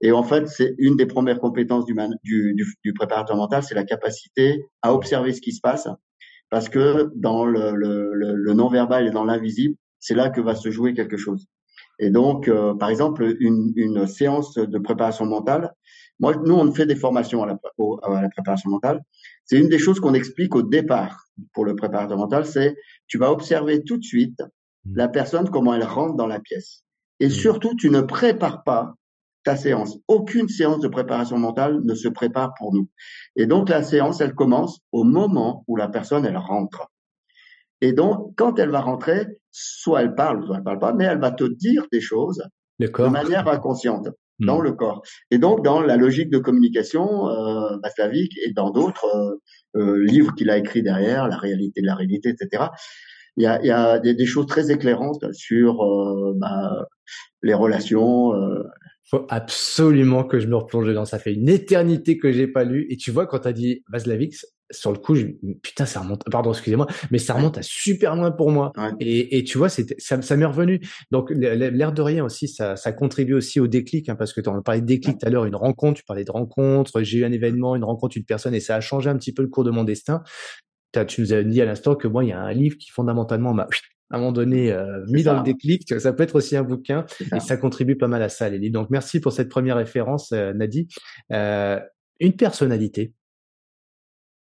Et 0.00 0.12
en 0.12 0.22
fait, 0.22 0.46
c'est 0.48 0.74
une 0.78 0.96
des 0.96 1.06
premières 1.06 1.40
compétences 1.40 1.84
du, 1.84 1.94
du, 2.22 2.54
du, 2.54 2.66
du 2.84 2.92
préparateur 2.92 3.36
mental, 3.36 3.62
c'est 3.62 3.74
la 3.74 3.84
capacité 3.84 4.66
à 4.82 4.94
observer 4.94 5.32
ce 5.32 5.40
qui 5.40 5.52
se 5.52 5.60
passe, 5.60 5.88
parce 6.50 6.68
que 6.68 7.10
dans 7.16 7.44
le, 7.44 7.72
le, 7.74 8.12
le, 8.14 8.54
non-verbal 8.54 9.06
et 9.06 9.10
dans 9.10 9.24
l'invisible, 9.24 9.74
c'est 9.98 10.14
là 10.14 10.30
que 10.30 10.40
va 10.40 10.54
se 10.54 10.70
jouer 10.70 10.94
quelque 10.94 11.16
chose. 11.16 11.46
Et 11.98 12.10
donc, 12.10 12.46
euh, 12.46 12.74
par 12.74 12.90
exemple, 12.90 13.36
une, 13.40 13.72
une 13.74 14.06
séance 14.06 14.54
de 14.54 14.78
préparation 14.78 15.26
mentale, 15.26 15.74
moi, 16.20 16.34
nous, 16.44 16.54
on 16.54 16.72
fait 16.72 16.86
des 16.86 16.96
formations 16.96 17.42
à 17.42 17.46
la 17.46 18.28
préparation 18.28 18.70
mentale. 18.70 19.02
C'est 19.48 19.58
une 19.58 19.68
des 19.68 19.78
choses 19.78 19.98
qu'on 19.98 20.14
explique 20.14 20.54
au 20.54 20.62
départ 20.62 21.24
pour 21.54 21.64
le 21.64 21.74
préparateur 21.74 22.18
mental, 22.18 22.44
c'est 22.44 22.76
tu 23.06 23.16
vas 23.16 23.32
observer 23.32 23.82
tout 23.82 23.96
de 23.96 24.04
suite 24.04 24.40
mmh. 24.84 24.96
la 24.96 25.08
personne, 25.08 25.48
comment 25.48 25.74
elle 25.74 25.84
rentre 25.84 26.16
dans 26.16 26.26
la 26.26 26.38
pièce. 26.38 26.84
Et 27.18 27.28
mmh. 27.28 27.30
surtout, 27.30 27.74
tu 27.74 27.88
ne 27.88 28.02
prépares 28.02 28.62
pas 28.62 28.94
ta 29.44 29.56
séance. 29.56 29.96
Aucune 30.06 30.48
séance 30.48 30.80
de 30.80 30.88
préparation 30.88 31.38
mentale 31.38 31.80
ne 31.82 31.94
se 31.94 32.08
prépare 32.08 32.52
pour 32.58 32.74
nous. 32.74 32.88
Et 33.36 33.46
donc, 33.46 33.70
la 33.70 33.82
séance, 33.82 34.20
elle 34.20 34.34
commence 34.34 34.80
au 34.92 35.04
moment 35.04 35.64
où 35.66 35.76
la 35.76 35.88
personne, 35.88 36.26
elle 36.26 36.36
rentre. 36.36 36.90
Et 37.80 37.92
donc, 37.92 38.34
quand 38.36 38.58
elle 38.58 38.70
va 38.70 38.82
rentrer, 38.82 39.26
soit 39.50 40.02
elle 40.02 40.14
parle, 40.14 40.44
soit 40.44 40.58
elle 40.58 40.64
parle 40.64 40.80
pas, 40.80 40.92
mais 40.92 41.04
elle 41.04 41.20
va 41.20 41.30
te 41.30 41.44
dire 41.44 41.86
des 41.90 42.00
choses 42.02 42.42
de 42.78 43.08
manière 43.08 43.48
inconsciente 43.48 44.08
dans 44.38 44.60
hmm. 44.60 44.64
le 44.64 44.72
corps. 44.72 45.02
Et 45.30 45.38
donc, 45.38 45.64
dans 45.64 45.80
la 45.80 45.96
logique 45.96 46.30
de 46.30 46.38
communication 46.38 47.28
euh, 47.28 47.76
et 48.46 48.52
dans 48.52 48.70
d'autres 48.70 49.06
euh, 49.76 49.80
euh, 49.80 50.04
livres 50.04 50.34
qu'il 50.34 50.50
a 50.50 50.56
écrits 50.56 50.82
derrière, 50.82 51.28
La 51.28 51.36
réalité 51.36 51.80
de 51.80 51.86
la 51.86 51.94
réalité, 51.94 52.30
etc., 52.30 52.66
il 53.36 53.44
y 53.44 53.46
a, 53.46 53.64
y 53.64 53.70
a 53.70 54.00
des, 54.00 54.14
des, 54.14 54.26
choses 54.26 54.46
très 54.46 54.72
éclairantes 54.72 55.32
sur 55.32 55.82
euh, 55.82 56.34
bah, 56.36 56.88
les 57.42 57.54
relations. 57.54 58.34
Euh. 58.34 58.64
faut 59.04 59.26
absolument 59.28 60.24
que 60.24 60.40
je 60.40 60.48
me 60.48 60.56
replonge 60.56 60.92
dans. 60.92 61.04
Ça 61.04 61.20
fait 61.20 61.34
une 61.34 61.48
éternité 61.48 62.18
que 62.18 62.32
j'ai 62.32 62.48
pas 62.48 62.64
lu. 62.64 62.86
Et 62.90 62.96
tu 62.96 63.12
vois, 63.12 63.26
quand 63.26 63.40
tu 63.40 63.48
as 63.48 63.52
dit 63.52 63.84
Vaslavix, 63.92 64.44
sur 64.70 64.92
le 64.92 64.98
coup, 64.98 65.14
je, 65.14 65.26
putain, 65.62 65.86
ça 65.86 66.00
remonte, 66.00 66.22
pardon, 66.30 66.52
excusez-moi, 66.52 66.86
mais 67.10 67.18
ça 67.18 67.34
remonte 67.34 67.58
à 67.58 67.62
super 67.62 68.16
loin 68.16 68.30
pour 68.30 68.50
moi. 68.50 68.72
Et, 69.00 69.38
et, 69.38 69.44
tu 69.44 69.58
vois, 69.58 69.68
c'était, 69.68 69.94
ça, 69.98 70.20
ça 70.22 70.36
m'est 70.36 70.44
revenu. 70.44 70.80
Donc, 71.10 71.30
l'air 71.30 71.92
de 71.92 72.02
rien 72.02 72.24
aussi, 72.24 72.48
ça, 72.48 72.76
ça 72.76 72.92
contribue 72.92 73.34
aussi 73.34 73.60
au 73.60 73.66
déclic, 73.66 74.08
hein, 74.08 74.16
parce 74.16 74.32
que 74.32 74.40
tu 74.40 74.48
en 74.48 74.60
parlais 74.62 74.80
de 74.80 74.86
déclic 74.86 75.18
tout 75.18 75.26
à 75.26 75.30
l'heure, 75.30 75.46
une 75.46 75.56
rencontre, 75.56 75.98
tu 75.98 76.04
parlais 76.04 76.24
de 76.24 76.30
rencontre, 76.30 77.02
j'ai 77.02 77.18
eu 77.18 77.24
un 77.24 77.32
événement, 77.32 77.76
une 77.76 77.84
rencontre, 77.84 78.16
une 78.16 78.24
personne, 78.24 78.54
et 78.54 78.60
ça 78.60 78.76
a 78.76 78.80
changé 78.80 79.08
un 79.08 79.16
petit 79.16 79.32
peu 79.32 79.42
le 79.42 79.48
cours 79.48 79.64
de 79.64 79.70
mon 79.70 79.84
destin. 79.84 80.22
Tu 81.06 81.20
nous 81.20 81.32
as 81.32 81.42
dit 81.42 81.60
à 81.60 81.64
l'instant 81.64 81.94
que 81.94 82.08
moi, 82.08 82.24
il 82.24 82.28
y 82.28 82.32
a 82.32 82.40
un 82.40 82.52
livre 82.52 82.76
qui 82.76 82.90
fondamentalement 82.90 83.54
m'a, 83.54 83.68
à 84.10 84.16
un 84.16 84.18
moment 84.18 84.32
donné, 84.32 84.72
euh, 84.72 85.04
mis 85.08 85.22
dans 85.22 85.36
le 85.36 85.42
déclic. 85.42 86.00
Ça 86.00 86.12
peut 86.12 86.22
être 86.22 86.34
aussi 86.34 86.56
un 86.56 86.62
bouquin, 86.62 87.04
et 87.34 87.40
ça 87.40 87.56
contribue 87.56 87.96
pas 87.96 88.08
mal 88.08 88.22
à 88.22 88.28
ça, 88.28 88.48
les 88.48 88.58
livres. 88.58 88.74
Donc, 88.74 88.90
merci 88.90 89.20
pour 89.20 89.32
cette 89.32 89.48
première 89.48 89.76
référence, 89.76 90.32
euh, 90.32 90.52
Nadi. 90.52 90.88
Euh, 91.32 91.78
une 92.20 92.32
personnalité 92.34 93.12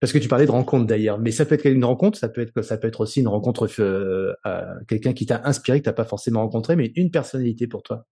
parce 0.03 0.11
que 0.11 0.17
tu 0.17 0.27
parlais 0.27 0.45
de 0.45 0.51
rencontre 0.51 0.85
d'ailleurs, 0.85 1.17
mais 1.17 1.31
ça 1.31 1.45
peut 1.45 1.55
être 1.55 1.65
une 1.65 1.85
rencontre, 1.85 2.19
ça 2.19 2.27
peut 2.27 2.41
être 2.41 2.61
ça 2.61 2.75
peut 2.75 2.89
être 2.89 2.99
aussi 2.99 3.21
une 3.21 3.29
rencontre 3.29 3.69
euh, 3.79 4.33
quelqu'un 4.85 5.13
qui 5.13 5.25
t'a 5.25 5.43
inspiré 5.45 5.79
que 5.79 5.85
t'as 5.85 5.93
pas 5.93 6.03
forcément 6.03 6.41
rencontré, 6.41 6.75
mais 6.75 6.91
une 6.97 7.09
personnalité 7.09 7.67
pour 7.67 7.83
toi. 7.83 8.05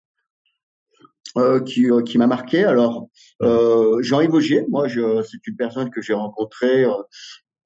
Euh, 1.37 1.59
qui, 1.59 1.91
euh, 1.91 2.01
qui 2.03 2.17
m'a 2.17 2.29
marqué. 2.29 2.63
Alors, 2.63 3.09
euh, 3.43 4.01
Jean-Yves 4.03 4.35
Augier, 4.35 4.67
moi, 4.69 4.87
je, 4.87 5.21
c'est 5.23 5.45
une 5.49 5.57
personne 5.57 5.91
que 5.91 6.01
j'ai 6.01 6.13
rencontrée 6.13 6.87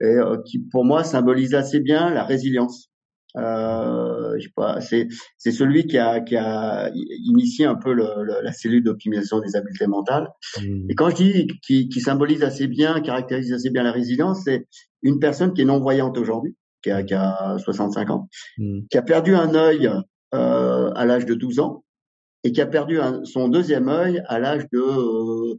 et 0.01 0.17
qui, 0.47 0.59
pour 0.59 0.87
moi, 0.87 1.05
symbolise 1.05 1.55
assez 1.55 1.81
bien 1.81 2.09
la 2.09 2.25
résilience. 2.25 2.94
Euh, 3.37 4.39
c'est 4.81 5.09
c'est 5.39 5.51
celui 5.51 5.87
qui 5.87 5.99
a 5.99 6.21
qui 6.21 6.37
a 6.37 6.91
initié 6.95 7.67
un 7.67 7.75
peu 7.75 7.93
le, 7.93 8.07
la 8.43 8.53
cellule 8.53 8.85
d'optimisation 8.85 9.41
des 9.41 9.57
habiletés 9.57 9.87
mentales. 9.87 10.29
Mmh. 10.61 10.91
Et 10.91 10.95
quand 10.95 11.11
je 11.11 11.17
dis 11.17 11.47
qui, 11.63 11.89
qui 11.89 12.01
symbolise 12.01 12.43
assez 12.43 12.69
bien, 12.69 13.01
caractérise 13.01 13.53
assez 13.53 13.71
bien 13.71 13.83
la 13.83 13.93
résilience, 13.93 14.43
c'est 14.45 14.67
une 15.03 15.19
personne 15.19 15.53
qui 15.53 15.63
est 15.63 15.67
non 15.67 15.81
voyante 15.81 16.17
aujourd'hui, 16.17 16.57
qui 16.83 16.91
a, 16.91 17.03
qui 17.03 17.15
a 17.15 17.57
65 17.59 18.11
ans, 18.11 18.29
mmh. 18.59 18.81
qui 18.91 18.99
a 18.99 19.03
perdu 19.03 19.35
un 19.35 19.55
œil 19.55 19.91
euh, 20.35 20.91
à 20.95 21.05
l'âge 21.05 21.27
de 21.27 21.35
12 21.35 21.61
ans 21.61 21.85
et 22.45 22.53
qui 22.53 22.61
a 22.61 22.67
perdu 22.67 23.01
un, 23.01 23.25
son 23.25 23.49
deuxième 23.49 23.89
œil 23.89 24.23
à 24.27 24.39
l'âge 24.39 24.65
de, 24.73 24.79
euh, 24.79 25.59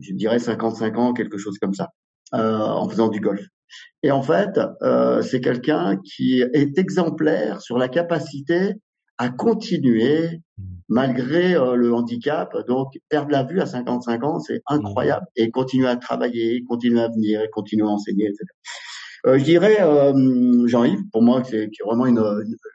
je 0.00 0.12
dirais 0.14 0.38
55 0.38 0.98
ans, 0.98 1.12
quelque 1.12 1.38
chose 1.38 1.58
comme 1.58 1.74
ça, 1.74 1.88
euh, 2.34 2.58
en 2.58 2.88
faisant 2.88 3.08
du 3.08 3.20
golf. 3.20 3.44
Et 4.02 4.10
en 4.10 4.22
fait, 4.22 4.58
euh, 4.82 5.22
c'est 5.22 5.40
quelqu'un 5.40 5.96
qui 6.04 6.40
est 6.40 6.78
exemplaire 6.78 7.60
sur 7.60 7.78
la 7.78 7.88
capacité 7.88 8.74
à 9.18 9.28
continuer 9.28 10.40
malgré 10.88 11.54
euh, 11.54 11.74
le 11.76 11.94
handicap. 11.94 12.56
Donc, 12.66 12.94
perdre 13.08 13.30
la 13.30 13.44
vue 13.44 13.60
à 13.60 13.66
55 13.66 14.24
ans, 14.24 14.40
c'est 14.40 14.60
incroyable. 14.66 15.26
Et 15.36 15.50
continuer 15.50 15.88
à 15.88 15.96
travailler, 15.96 16.64
continuer 16.64 17.00
à 17.00 17.08
venir, 17.08 17.42
continuer 17.52 17.84
à 17.84 17.90
enseigner, 17.90 18.26
etc. 18.26 18.44
Euh, 19.26 19.38
je 19.38 19.44
dirais, 19.44 19.76
Jean-Yves, 20.66 21.02
pour 21.12 21.22
moi, 21.22 21.42
c'est 21.44 21.70
vraiment 21.84 22.06
une, 22.06 22.20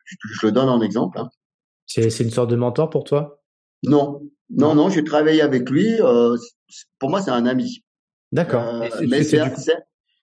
je 0.05 0.45
le 0.45 0.51
donne 0.53 0.69
en 0.69 0.81
exemple. 0.81 1.19
Hein. 1.19 1.29
C'est 1.85 2.19
une 2.19 2.31
sorte 2.31 2.49
de 2.49 2.55
mentor 2.55 2.89
pour 2.89 3.03
toi? 3.03 3.41
Non, 3.83 4.21
non, 4.49 4.75
non. 4.75 4.89
J'ai 4.89 5.03
travaillé 5.03 5.41
avec 5.41 5.69
lui. 5.69 5.97
Pour 6.99 7.09
moi, 7.09 7.21
c'est 7.21 7.31
un 7.31 7.45
ami. 7.45 7.83
D'accord. 8.31 8.83
Mais 9.07 9.23
c'est 9.23 9.41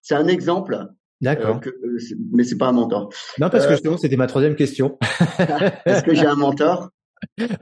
c'est 0.05 0.15
un 0.15 0.29
exemple. 0.29 0.87
D'accord. 1.21 1.61
Euh, 1.67 1.71
euh 1.71 1.99
mais 2.33 2.45
c'est 2.45 2.59
pas 2.59 2.69
un 2.69 2.73
mentor. 2.73 3.09
Non, 3.41 3.49
parce 3.49 3.65
que 3.65 3.71
euh, 3.71 3.75
justement, 3.75 3.97
c'était 3.97 4.17
ma 4.17 4.27
troisième 4.27 4.55
question. 4.55 4.99
Est-ce 5.87 6.05
que 6.05 6.15
j'ai 6.15 6.27
un 6.27 6.37
mentor? 6.37 6.91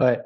Ouais. 0.01 0.21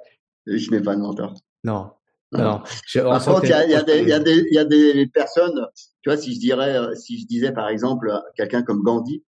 Je 0.46 0.70
n'ai 0.70 0.80
pas 0.80 0.96
de 0.96 1.00
mentor. 1.00 1.34
Non. 1.62 1.90
Non. 2.32 2.62
Par 2.94 3.24
contre, 3.24 3.44
il 3.44 3.50
y 3.50 4.54
y 4.54 4.58
a 4.58 4.64
des 4.64 5.06
personnes, 5.12 5.66
tu 6.02 6.10
vois, 6.10 6.16
si 6.16 6.34
je 6.34 6.40
dirais, 6.40 6.76
euh, 6.76 6.94
si 6.94 7.20
je 7.20 7.26
disais 7.26 7.52
par 7.52 7.68
exemple 7.68 8.10
quelqu'un 8.34 8.62
comme 8.62 8.82
Gandhi, 8.82 9.22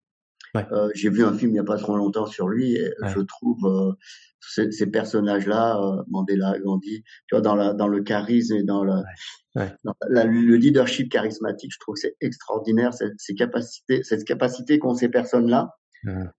ouais. 0.55 0.67
euh, 0.73 0.91
j'ai 0.95 1.11
vu 1.11 1.25
un 1.25 1.33
film 1.33 1.51
il 1.51 1.55
n'y 1.55 1.59
a 1.59 1.65
pas 1.65 1.77
trop 1.77 1.97
longtemps 1.97 2.27
sur 2.27 2.49
lui, 2.49 2.75
et 2.75 2.93
ouais. 3.01 3.09
je 3.15 3.21
trouve 3.21 3.65
euh, 3.65 3.93
ces, 4.41 4.71
ces 4.71 4.87
personnages-là, 4.87 5.81
euh, 5.81 6.03
Mandela, 6.09 6.59
Gandhi, 6.59 7.03
tu 7.27 7.35
vois, 7.35 7.41
dans, 7.41 7.55
la, 7.55 7.75
dans 7.75 7.89
le 7.89 8.03
charisme 8.03 8.55
et 8.57 8.63
dans, 8.63 8.85
la, 8.85 9.03
ouais. 9.57 9.73
dans 9.85 9.95
la, 10.09 10.25
le 10.25 10.57
leadership 10.57 11.11
charismatique, 11.11 11.73
je 11.73 11.79
trouve 11.79 11.95
que 11.95 12.01
c'est 12.01 12.17
extraordinaire, 12.21 12.93
ces 12.95 13.35
capacités, 13.35 14.03
cette 14.03 14.25
capacité 14.25 14.79
qu'ont 14.79 14.95
ces 14.95 15.09
personnes-là 15.09 15.75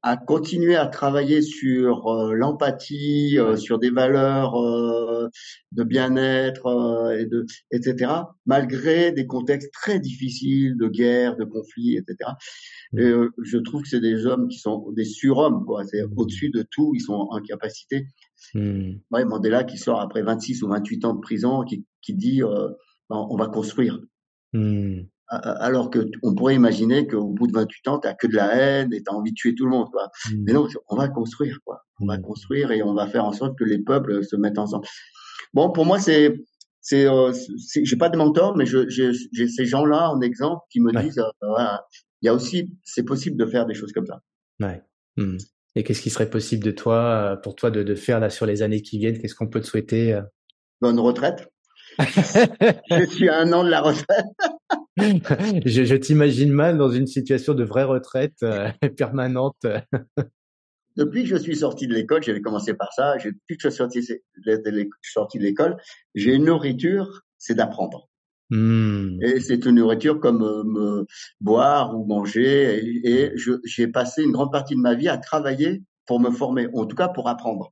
à 0.02 0.18
continuer 0.18 0.76
à 0.76 0.88
travailler 0.88 1.41
sur 1.41 2.07
euh, 2.07 2.34
l'empathie, 2.34 3.38
euh, 3.38 3.57
sur 3.57 3.77
des 3.80 3.90
valeurs 3.90 4.56
euh, 4.56 5.27
de 5.72 5.84
bien-être 5.84 7.14
et 7.18 7.26
de 7.26 7.45
etc. 7.72 8.11
Malgré 8.45 9.11
des 9.11 9.27
contextes 9.27 9.72
très 9.73 9.99
difficiles 9.99 10.77
de 10.77 10.88
guerre, 10.88 11.36
de 11.36 11.45
conflits, 11.45 11.98
etc. 11.98 12.31
Et 12.98 13.02
euh, 13.02 13.30
je 13.44 13.57
trouve 13.57 13.84
que 13.84 13.90
c'est 13.90 13.99
des 13.99 14.26
hommes 14.26 14.48
qui 14.48 14.57
sont 14.57 14.91
des 14.91 15.06
surhommes, 15.06 15.65
quoi. 15.65 15.84
C'est 15.84 16.03
mmh. 16.03 16.14
au-dessus 16.15 16.49
de 16.49 16.65
tout, 16.69 16.94
ils 16.95 17.02
sont 17.02 17.27
en 17.30 17.40
capacité. 17.41 18.07
Mmh. 18.56 18.94
Ouais, 19.11 19.26
Mandela 19.26 19.64
qui 19.64 19.77
sort 19.77 20.02
après 20.02 20.23
26 20.23 20.64
ou 20.64 20.69
28 20.69 21.06
ans 21.06 21.14
de 21.14 21.19
prison, 21.19 21.64
qui, 21.64 21.86
qui 22.02 22.15
dit 22.15 22.41
euh, 22.41 22.69
on 23.10 23.36
va 23.38 23.48
construire. 23.48 23.99
Mmh 24.53 25.02
alors 25.30 25.90
que 25.90 26.10
on 26.24 26.34
pourrait 26.34 26.56
imaginer 26.56 27.08
qu'au 27.08 27.28
bout 27.28 27.48
de 27.48 27.54
28 27.54 27.88
ans, 27.88 28.00
tu 28.00 28.08
as 28.08 28.14
que 28.16 28.28
de 28.28 28.36
la 28.36 28.56
haine 28.56 28.94
et 28.94 29.04
tu 29.04 29.10
as 29.10 29.14
envie 29.14 29.32
de 29.32 29.36
tuer 29.36 29.54
tout 29.54 29.66
le 29.66 29.72
monde. 29.72 29.88
Quoi. 29.92 30.10
Mmh. 30.32 30.44
Mais 30.44 30.54
non, 30.54 30.68
on 30.88 30.96
va 30.96 31.08
construire. 31.08 31.60
Quoi. 31.64 31.86
On 32.00 32.08
va 32.08 32.18
mmh. 32.18 32.22
construire 32.24 32.72
et 32.72 32.82
on 32.82 32.94
va 32.94 33.08
faire 33.08 33.26
en 33.26 33.32
sorte 33.32 33.58
que 33.58 33.64
les 33.64 33.80
peuples 33.80 34.24
se 34.24 34.36
mettent 34.36 34.58
ensemble. 34.58 34.88
Bon, 35.54 35.72
pour 35.72 35.86
moi, 35.86 36.00
c'est 36.00 36.34
c'est 36.82 37.06
euh, 37.06 37.32
j'ai 37.84 37.96
pas 37.98 38.10
de 38.10 38.18
mentor, 38.18 38.58
mais 38.58 38.66
j'ai 38.66 39.48
ces 39.48 39.66
gens-là 39.66 40.10
en 40.10 40.22
exemple 40.22 40.62
qui 40.72 40.80
me 40.80 40.92
ouais. 40.92 41.04
disent 41.04 41.20
euh, 41.20 41.30
voilà, 41.42 41.86
il 42.22 42.26
y 42.26 42.30
a 42.30 42.34
aussi 42.34 42.72
c'est 42.84 43.04
possible 43.04 43.38
de 43.38 43.46
faire 43.46 43.66
des 43.66 43.76
choses 43.76 43.92
comme 43.92 44.08
ça. 44.08 44.22
Ouais. 44.60 44.82
Mmh. 45.18 45.38
Et 45.76 45.84
qu'est-ce 45.84 46.02
qui 46.02 46.10
serait 46.10 46.30
possible 46.30 46.64
de 46.64 46.72
toi, 46.72 47.34
euh, 47.34 47.36
pour 47.36 47.56
toi, 47.56 47.70
de, 47.70 47.84
de 47.84 47.96
faire 47.96 48.20
là 48.20 48.30
sur 48.30 48.46
les 48.46 48.64
années 48.64 48.82
qui 48.82 48.98
viennent? 48.98 49.20
Qu'est-ce 49.20 49.36
qu'on 49.36 49.48
peut 49.48 49.62
te 49.62 49.68
souhaiter 49.68 50.14
euh? 50.14 50.22
Bonne 50.82 51.00
retraite. 51.00 51.48
je 52.00 53.06
suis 53.10 53.30
à 53.30 53.40
un 53.40 53.54
an 53.54 53.64
de 53.64 53.70
la 53.70 53.82
retraite. 53.82 54.26
je, 55.66 55.84
je 55.86 55.96
t'imagine 55.96 56.52
mal 56.52 56.78
dans 56.78 56.90
une 56.90 57.08
situation 57.08 57.54
de 57.54 57.64
vraie 57.64 57.84
retraite 57.84 58.36
euh, 58.44 58.70
permanente. 58.98 59.66
Depuis 60.96 61.24
que 61.24 61.30
je 61.30 61.36
suis 61.38 61.58
sorti 61.58 61.88
de 61.88 61.94
l'école, 61.94 62.24
j'avais 62.24 62.42
commencé 62.42 62.74
par 62.74 62.92
ça, 62.94 63.16
depuis 63.18 63.58
que 63.58 63.64
je 63.64 63.70
suis 63.70 63.78
sorti, 63.78 64.02
sorti 65.02 65.38
de 65.38 65.44
l'école, 65.44 65.78
j'ai 66.16 66.34
une 66.34 66.46
nourriture, 66.46 67.22
c'est 67.38 67.56
d'apprendre. 67.56 68.10
Mmh. 68.50 69.20
Et 69.22 69.40
c'est 69.40 69.66
une 69.66 69.76
nourriture 69.76 70.20
comme 70.20 70.42
euh, 70.42 70.64
me 70.64 71.06
boire 71.40 71.96
ou 71.96 72.06
manger. 72.06 72.80
Et, 73.04 73.22
et 73.24 73.34
j'ai 73.64 73.88
passé 73.88 74.24
une 74.24 74.32
grande 74.32 74.52
partie 74.52 74.76
de 74.76 74.82
ma 74.82 74.96
vie 74.96 75.08
à 75.08 75.18
travailler 75.18 75.84
pour 76.08 76.20
me 76.20 76.32
former, 76.32 76.68
en 76.74 76.86
tout 76.86 76.96
cas 76.96 77.10
pour 77.10 77.30
apprendre 77.30 77.72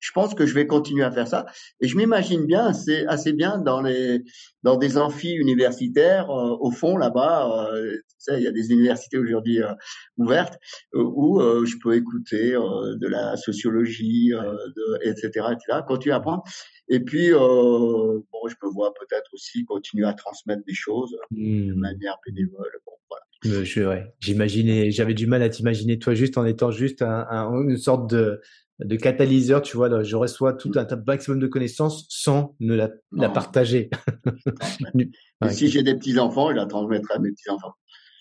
je 0.00 0.12
pense 0.12 0.34
que 0.34 0.46
je 0.46 0.54
vais 0.54 0.66
continuer 0.66 1.04
à 1.04 1.10
faire 1.10 1.28
ça. 1.28 1.46
Et 1.80 1.88
je 1.88 1.96
m'imagine 1.96 2.46
bien 2.46 2.66
assez, 2.66 3.04
assez 3.06 3.32
bien 3.32 3.58
dans 3.58 3.82
les 3.82 4.22
dans 4.62 4.76
des 4.76 4.98
amphis 4.98 5.32
universitaires 5.32 6.30
euh, 6.30 6.56
au 6.60 6.70
fond 6.70 6.96
là-bas. 6.96 7.72
Euh, 7.74 7.96
tu 7.96 8.16
sais, 8.18 8.38
il 8.38 8.44
y 8.44 8.48
a 8.48 8.52
des 8.52 8.70
universités 8.70 9.18
aujourd'hui 9.18 9.62
euh, 9.62 9.72
ouvertes 10.16 10.58
où 10.94 11.40
je 11.40 11.76
peux 11.82 11.94
écouter 11.94 12.52
de 12.52 13.06
la 13.06 13.36
sociologie, 13.36 14.30
de, 14.30 15.08
etc., 15.08 15.46
etc. 15.52 15.80
Continuer 15.86 16.14
à 16.14 16.16
apprendre. 16.16 16.42
Et 16.88 17.00
puis 17.00 17.30
bon, 17.30 18.48
je 18.48 18.54
peux 18.60 18.68
voir 18.68 18.92
peut-être 18.94 19.32
aussi 19.32 19.64
continuer 19.64 20.06
à 20.06 20.12
transmettre 20.12 20.62
des 20.66 20.74
choses 20.74 21.16
mmh. 21.30 21.68
de 21.68 21.74
manière 21.74 22.16
bénévole. 22.26 22.70
Bon, 22.86 22.92
voilà. 23.08 23.64
Je, 23.64 23.82
ouais, 23.82 24.14
j'imaginais, 24.20 24.90
j'avais 24.90 25.14
du 25.14 25.26
mal 25.26 25.42
à 25.42 25.48
t'imaginer 25.48 25.98
toi 25.98 26.14
juste 26.14 26.36
en 26.36 26.44
étant 26.44 26.70
juste 26.70 27.02
un, 27.02 27.26
un, 27.30 27.50
une 27.62 27.76
sorte 27.76 28.10
de 28.10 28.40
de 28.84 28.96
catalyseur, 28.96 29.62
tu 29.62 29.76
vois, 29.76 30.02
je 30.02 30.16
reçois 30.16 30.54
tout 30.54 30.72
un 30.76 30.86
maximum 31.06 31.38
de 31.38 31.46
connaissances 31.46 32.06
sans 32.08 32.54
ne 32.60 32.74
la, 32.74 32.90
la 33.12 33.28
partager. 33.28 33.90
Et 34.98 35.50
si 35.50 35.68
j'ai 35.68 35.82
des 35.82 35.94
petits 35.94 36.18
enfants, 36.18 36.50
je 36.50 36.56
la 36.56 36.66
transmettrai 36.66 37.14
à 37.14 37.18
mes 37.18 37.30
petits 37.30 37.50
enfants. 37.50 37.74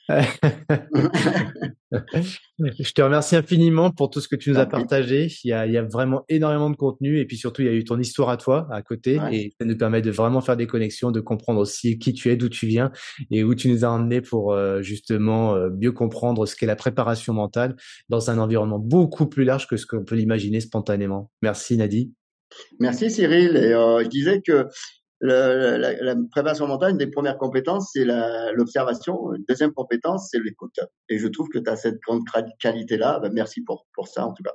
je 1.92 2.94
te 2.94 3.02
remercie 3.02 3.36
infiniment 3.36 3.92
pour 3.92 4.10
tout 4.10 4.22
ce 4.22 4.28
que 4.28 4.36
tu 4.36 4.50
nous 4.52 4.58
as 4.58 4.66
partagé. 4.66 5.28
Il 5.44 5.50
y 5.50 5.54
a, 5.54 5.68
il 5.68 5.74
y 5.74 5.78
a 5.78 5.84
vraiment 5.84 6.24
énormément 6.30 6.70
de 6.70 6.76
contenu 6.76 7.20
et 7.20 7.26
puis 7.26 7.38
surtout 7.38 7.62
il 7.62 7.66
y 7.66 7.72
a 7.72 7.74
eu 7.74 7.84
ton 7.84 8.00
histoire 8.00 8.30
à 8.30 8.38
toi 8.38 8.68
à 8.72 8.82
côté 8.82 9.20
et 9.32 9.54
ça 9.60 9.66
nous 9.66 9.78
permet 9.78 10.02
de 10.02 10.12
vraiment 10.12 10.42
faire 10.42 10.58
des 10.58 10.68
connexions, 10.68 11.12
de 11.12 11.20
comprendre 11.20 11.60
aussi 11.60 12.00
qui 12.00 12.14
tu 12.14 12.30
es, 12.32 12.36
d'où 12.36 12.50
tu 12.50 12.66
viens 12.66 12.92
et 13.32 13.44
où 13.44 13.54
tu 13.56 13.70
nous 13.70 13.86
as 13.86 13.90
emmenés 13.90 14.22
pour 14.22 14.54
euh, 14.54 14.82
justement 14.82 15.56
euh, 15.56 15.70
mieux 15.70 15.92
comprendre 15.92 16.46
ce 16.46 16.56
qu'est 16.56 16.66
la 16.66 16.76
préparation 16.76 17.34
mentale 17.34 17.76
dans 18.10 18.32
un 18.32 18.40
environnement 18.40 18.80
beaucoup 18.80 19.28
plus 19.28 19.44
large 19.44 19.68
que 19.68 19.78
ce 19.78 19.86
qu'on 19.86 20.04
peut 20.04 20.16
l'imaginer 20.16 20.60
spontanément. 20.60 21.32
Merci 21.42 21.78
Nadi. 21.78 22.12
Merci 22.80 23.12
Cyril. 23.12 23.56
Et 23.56 23.74
euh, 23.74 24.04
je 24.04 24.10
disais 24.10 24.42
que 24.42 24.68
la, 25.22 25.78
la, 25.78 26.16
préparation 26.32 26.68
mentale, 26.68 26.92
une 26.92 26.98
des 26.98 27.08
premières 27.08 27.38
compétences, 27.38 27.92
c'est 27.94 28.06
l'observation. 28.54 29.34
Une 29.34 29.44
deuxième 29.48 29.74
compétence, 29.74 30.30
c'est 30.32 30.40
l'écoute. 30.40 30.80
Et 31.10 31.18
je 31.18 31.28
trouve 31.28 31.50
que 31.50 31.60
tu 31.60 31.70
as 31.70 31.76
cette 31.76 32.00
grande 32.00 32.24
qualité-là. 32.60 33.20
Ben, 33.20 33.32
merci 33.34 33.62
pour, 33.62 33.88
pour 33.94 34.08
ça, 34.08 34.26
en 34.26 34.34
tout 34.34 34.44
cas. 34.44 34.54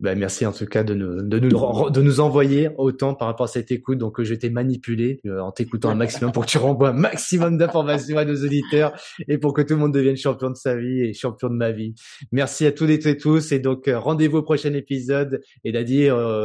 Ben 0.00 0.18
merci 0.18 0.46
en 0.46 0.52
tout 0.52 0.64
cas 0.64 0.82
de 0.82 0.94
nous, 0.94 1.22
de 1.22 1.38
nous, 1.38 1.90
de 1.90 2.00
nous 2.00 2.20
envoyer 2.20 2.70
autant 2.78 3.14
par 3.14 3.28
rapport 3.28 3.44
à 3.44 3.48
cette 3.48 3.70
écoute. 3.70 3.98
Donc, 3.98 4.18
euh, 4.18 4.24
je 4.24 4.34
t'ai 4.34 4.48
manipulé 4.48 5.20
euh, 5.26 5.40
en 5.40 5.52
t'écoutant 5.52 5.90
un 5.90 5.94
maximum 5.94 6.32
pour 6.32 6.46
que 6.46 6.50
tu 6.50 6.56
renvoies 6.56 6.88
un 6.88 6.94
maximum 6.94 7.58
d'informations 7.58 8.16
à 8.16 8.24
nos 8.24 8.34
auditeurs 8.34 8.94
et 9.28 9.36
pour 9.36 9.52
que 9.52 9.60
tout 9.60 9.74
le 9.74 9.80
monde 9.80 9.92
devienne 9.92 10.16
champion 10.16 10.48
de 10.48 10.56
sa 10.56 10.74
vie 10.74 11.02
et 11.02 11.12
champion 11.12 11.50
de 11.50 11.54
ma 11.54 11.70
vie. 11.70 11.94
Merci 12.32 12.64
à 12.64 12.72
tous 12.72 12.88
et 12.88 13.16
tous. 13.18 13.52
Et 13.52 13.58
donc, 13.58 13.88
euh, 13.88 13.98
rendez-vous 13.98 14.38
au 14.38 14.42
prochain 14.42 14.72
épisode. 14.72 15.42
Et 15.64 15.72
d'à 15.72 15.84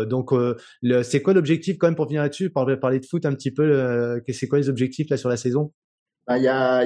donc, 0.06 0.34
c'est 1.04 1.22
quoi 1.22 1.34
l'objectif 1.34 1.78
quand 1.78 1.88
même 1.88 1.96
pour 1.96 2.08
venir 2.08 2.22
là-dessus? 2.22 2.50
Parler, 2.50 2.76
parler 2.76 3.00
de 3.00 3.06
foot 3.06 3.26
un 3.26 3.34
petit 3.34 3.52
peu. 3.52 4.20
c'est 4.28 4.48
quoi 4.48 4.60
les 4.60 4.70
objectifs 4.70 5.10
là 5.10 5.18
sur 5.18 5.30
la 5.30 5.38
saison? 5.38 5.72
Bah, 6.28 6.40
y 6.40 6.48
a, 6.48 6.84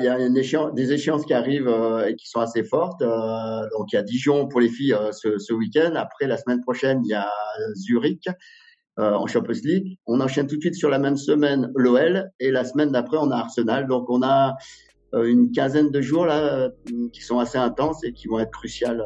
des 0.73 0.91
échéances 0.91 1.25
qui 1.25 1.33
arrivent 1.33 1.69
euh, 1.69 2.07
et 2.07 2.15
qui 2.15 2.27
sont 2.27 2.41
assez 2.41 2.63
fortes. 2.63 3.01
Euh, 3.01 3.61
donc 3.77 3.87
il 3.91 3.95
y 3.95 3.97
a 3.97 4.03
Dijon 4.03 4.47
pour 4.47 4.59
les 4.59 4.67
filles 4.67 4.93
euh, 4.93 5.13
ce, 5.13 5.53
week-end. 5.53 5.93
Après 5.95 6.27
la 6.27 6.35
semaine 6.35 6.61
prochaine, 6.61 6.99
il 7.05 7.09
y 7.09 7.13
a 7.13 7.29
Zurich 7.75 8.27
en 8.97 9.27
Champions 9.27 9.61
League. 9.63 9.97
On 10.07 10.19
enchaîne 10.19 10.45
tout 10.45 10.57
de 10.57 10.61
suite 10.61 10.75
sur 10.75 10.89
la 10.89 10.99
même 10.99 11.15
semaine 11.15 11.71
l'OL 11.73 12.29
et 12.41 12.51
la 12.51 12.65
semaine 12.65 12.91
d'après 12.91 13.15
on 13.15 13.31
a 13.31 13.37
Arsenal. 13.37 13.87
Donc 13.87 14.09
on 14.09 14.21
a 14.21 14.57
une 15.13 15.53
quinzaine 15.53 15.89
de 15.89 16.01
jours 16.01 16.25
là 16.25 16.69
qui 17.13 17.21
sont 17.21 17.39
assez 17.39 17.57
intenses 17.57 18.03
et 18.03 18.11
qui 18.11 18.27
vont 18.27 18.39
être 18.39 18.51
cruciaux 18.51 18.97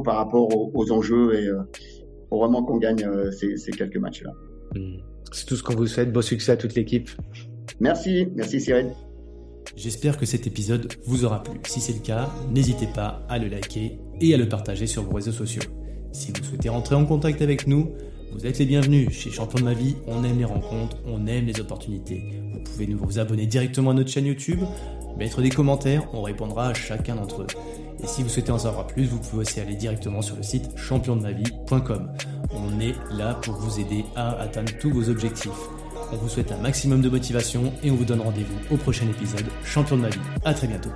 par 0.00 0.16
rapport 0.16 0.48
aux, 0.74 0.90
enjeux 0.90 1.34
et 1.34 1.50
pour 2.30 2.40
vraiment 2.40 2.64
qu'on 2.64 2.78
gagne 2.78 3.30
ces, 3.30 3.58
ces 3.58 3.72
quelques 3.72 3.98
matchs 3.98 4.22
là. 4.22 4.30
Hmm. 4.74 4.96
C'est 5.30 5.44
tout 5.44 5.56
ce 5.56 5.62
qu'on 5.62 5.74
vous 5.74 5.86
souhaite. 5.86 6.12
Beau 6.12 6.22
succès 6.22 6.52
à 6.52 6.56
toute 6.56 6.74
l'équipe. 6.74 7.10
Merci, 7.80 8.28
merci 8.34 8.60
Cyril. 8.60 8.92
J'espère 9.76 10.18
que 10.18 10.26
cet 10.26 10.46
épisode 10.46 10.92
vous 11.06 11.24
aura 11.24 11.42
plu. 11.42 11.58
Si 11.66 11.80
c'est 11.80 11.94
le 11.94 12.00
cas, 12.00 12.30
n'hésitez 12.50 12.86
pas 12.86 13.24
à 13.28 13.38
le 13.38 13.48
liker 13.48 13.98
et 14.20 14.34
à 14.34 14.36
le 14.36 14.48
partager 14.48 14.86
sur 14.86 15.02
vos 15.02 15.14
réseaux 15.16 15.32
sociaux. 15.32 15.62
Si 16.12 16.30
vous 16.30 16.44
souhaitez 16.44 16.68
rentrer 16.68 16.94
en 16.94 17.06
contact 17.06 17.40
avec 17.40 17.66
nous, 17.66 17.92
vous 18.32 18.46
êtes 18.46 18.58
les 18.58 18.66
bienvenus. 18.66 19.10
Chez 19.10 19.30
Champion 19.30 19.60
de 19.60 19.64
ma 19.64 19.74
vie, 19.74 19.96
on 20.06 20.24
aime 20.24 20.38
les 20.38 20.44
rencontres, 20.44 20.96
on 21.06 21.26
aime 21.26 21.46
les 21.46 21.60
opportunités. 21.60 22.22
Vous 22.52 22.60
pouvez 22.60 22.86
nous 22.86 22.98
vous 22.98 23.18
abonner 23.18 23.46
directement 23.46 23.90
à 23.90 23.94
notre 23.94 24.10
chaîne 24.10 24.26
YouTube, 24.26 24.60
mettre 25.18 25.40
des 25.42 25.50
commentaires, 25.50 26.06
on 26.12 26.22
répondra 26.22 26.68
à 26.68 26.74
chacun 26.74 27.16
d'entre 27.16 27.42
eux. 27.42 27.46
Et 28.02 28.06
si 28.06 28.22
vous 28.22 28.28
souhaitez 28.28 28.50
en 28.50 28.58
savoir 28.58 28.86
plus, 28.86 29.04
vous 29.04 29.18
pouvez 29.18 29.42
aussi 29.42 29.60
aller 29.60 29.74
directement 29.74 30.22
sur 30.22 30.36
le 30.36 30.42
site 30.42 30.76
championdemavie.com. 30.76 32.12
On 32.52 32.80
est 32.80 32.94
là 33.10 33.34
pour 33.34 33.54
vous 33.54 33.80
aider 33.80 34.04
à 34.16 34.38
atteindre 34.40 34.72
tous 34.80 34.90
vos 34.90 35.08
objectifs. 35.08 35.50
On 36.12 36.16
vous 36.16 36.28
souhaite 36.28 36.52
un 36.52 36.58
maximum 36.58 37.00
de 37.00 37.08
motivation 37.08 37.72
et 37.82 37.90
on 37.90 37.94
vous 37.94 38.04
donne 38.04 38.20
rendez-vous 38.20 38.58
au 38.70 38.76
prochain 38.76 39.06
épisode 39.08 39.46
Champion 39.64 39.96
de 39.96 40.02
ma 40.02 40.08
vie. 40.10 40.20
À 40.44 40.52
très 40.52 40.66
bientôt. 40.66 40.90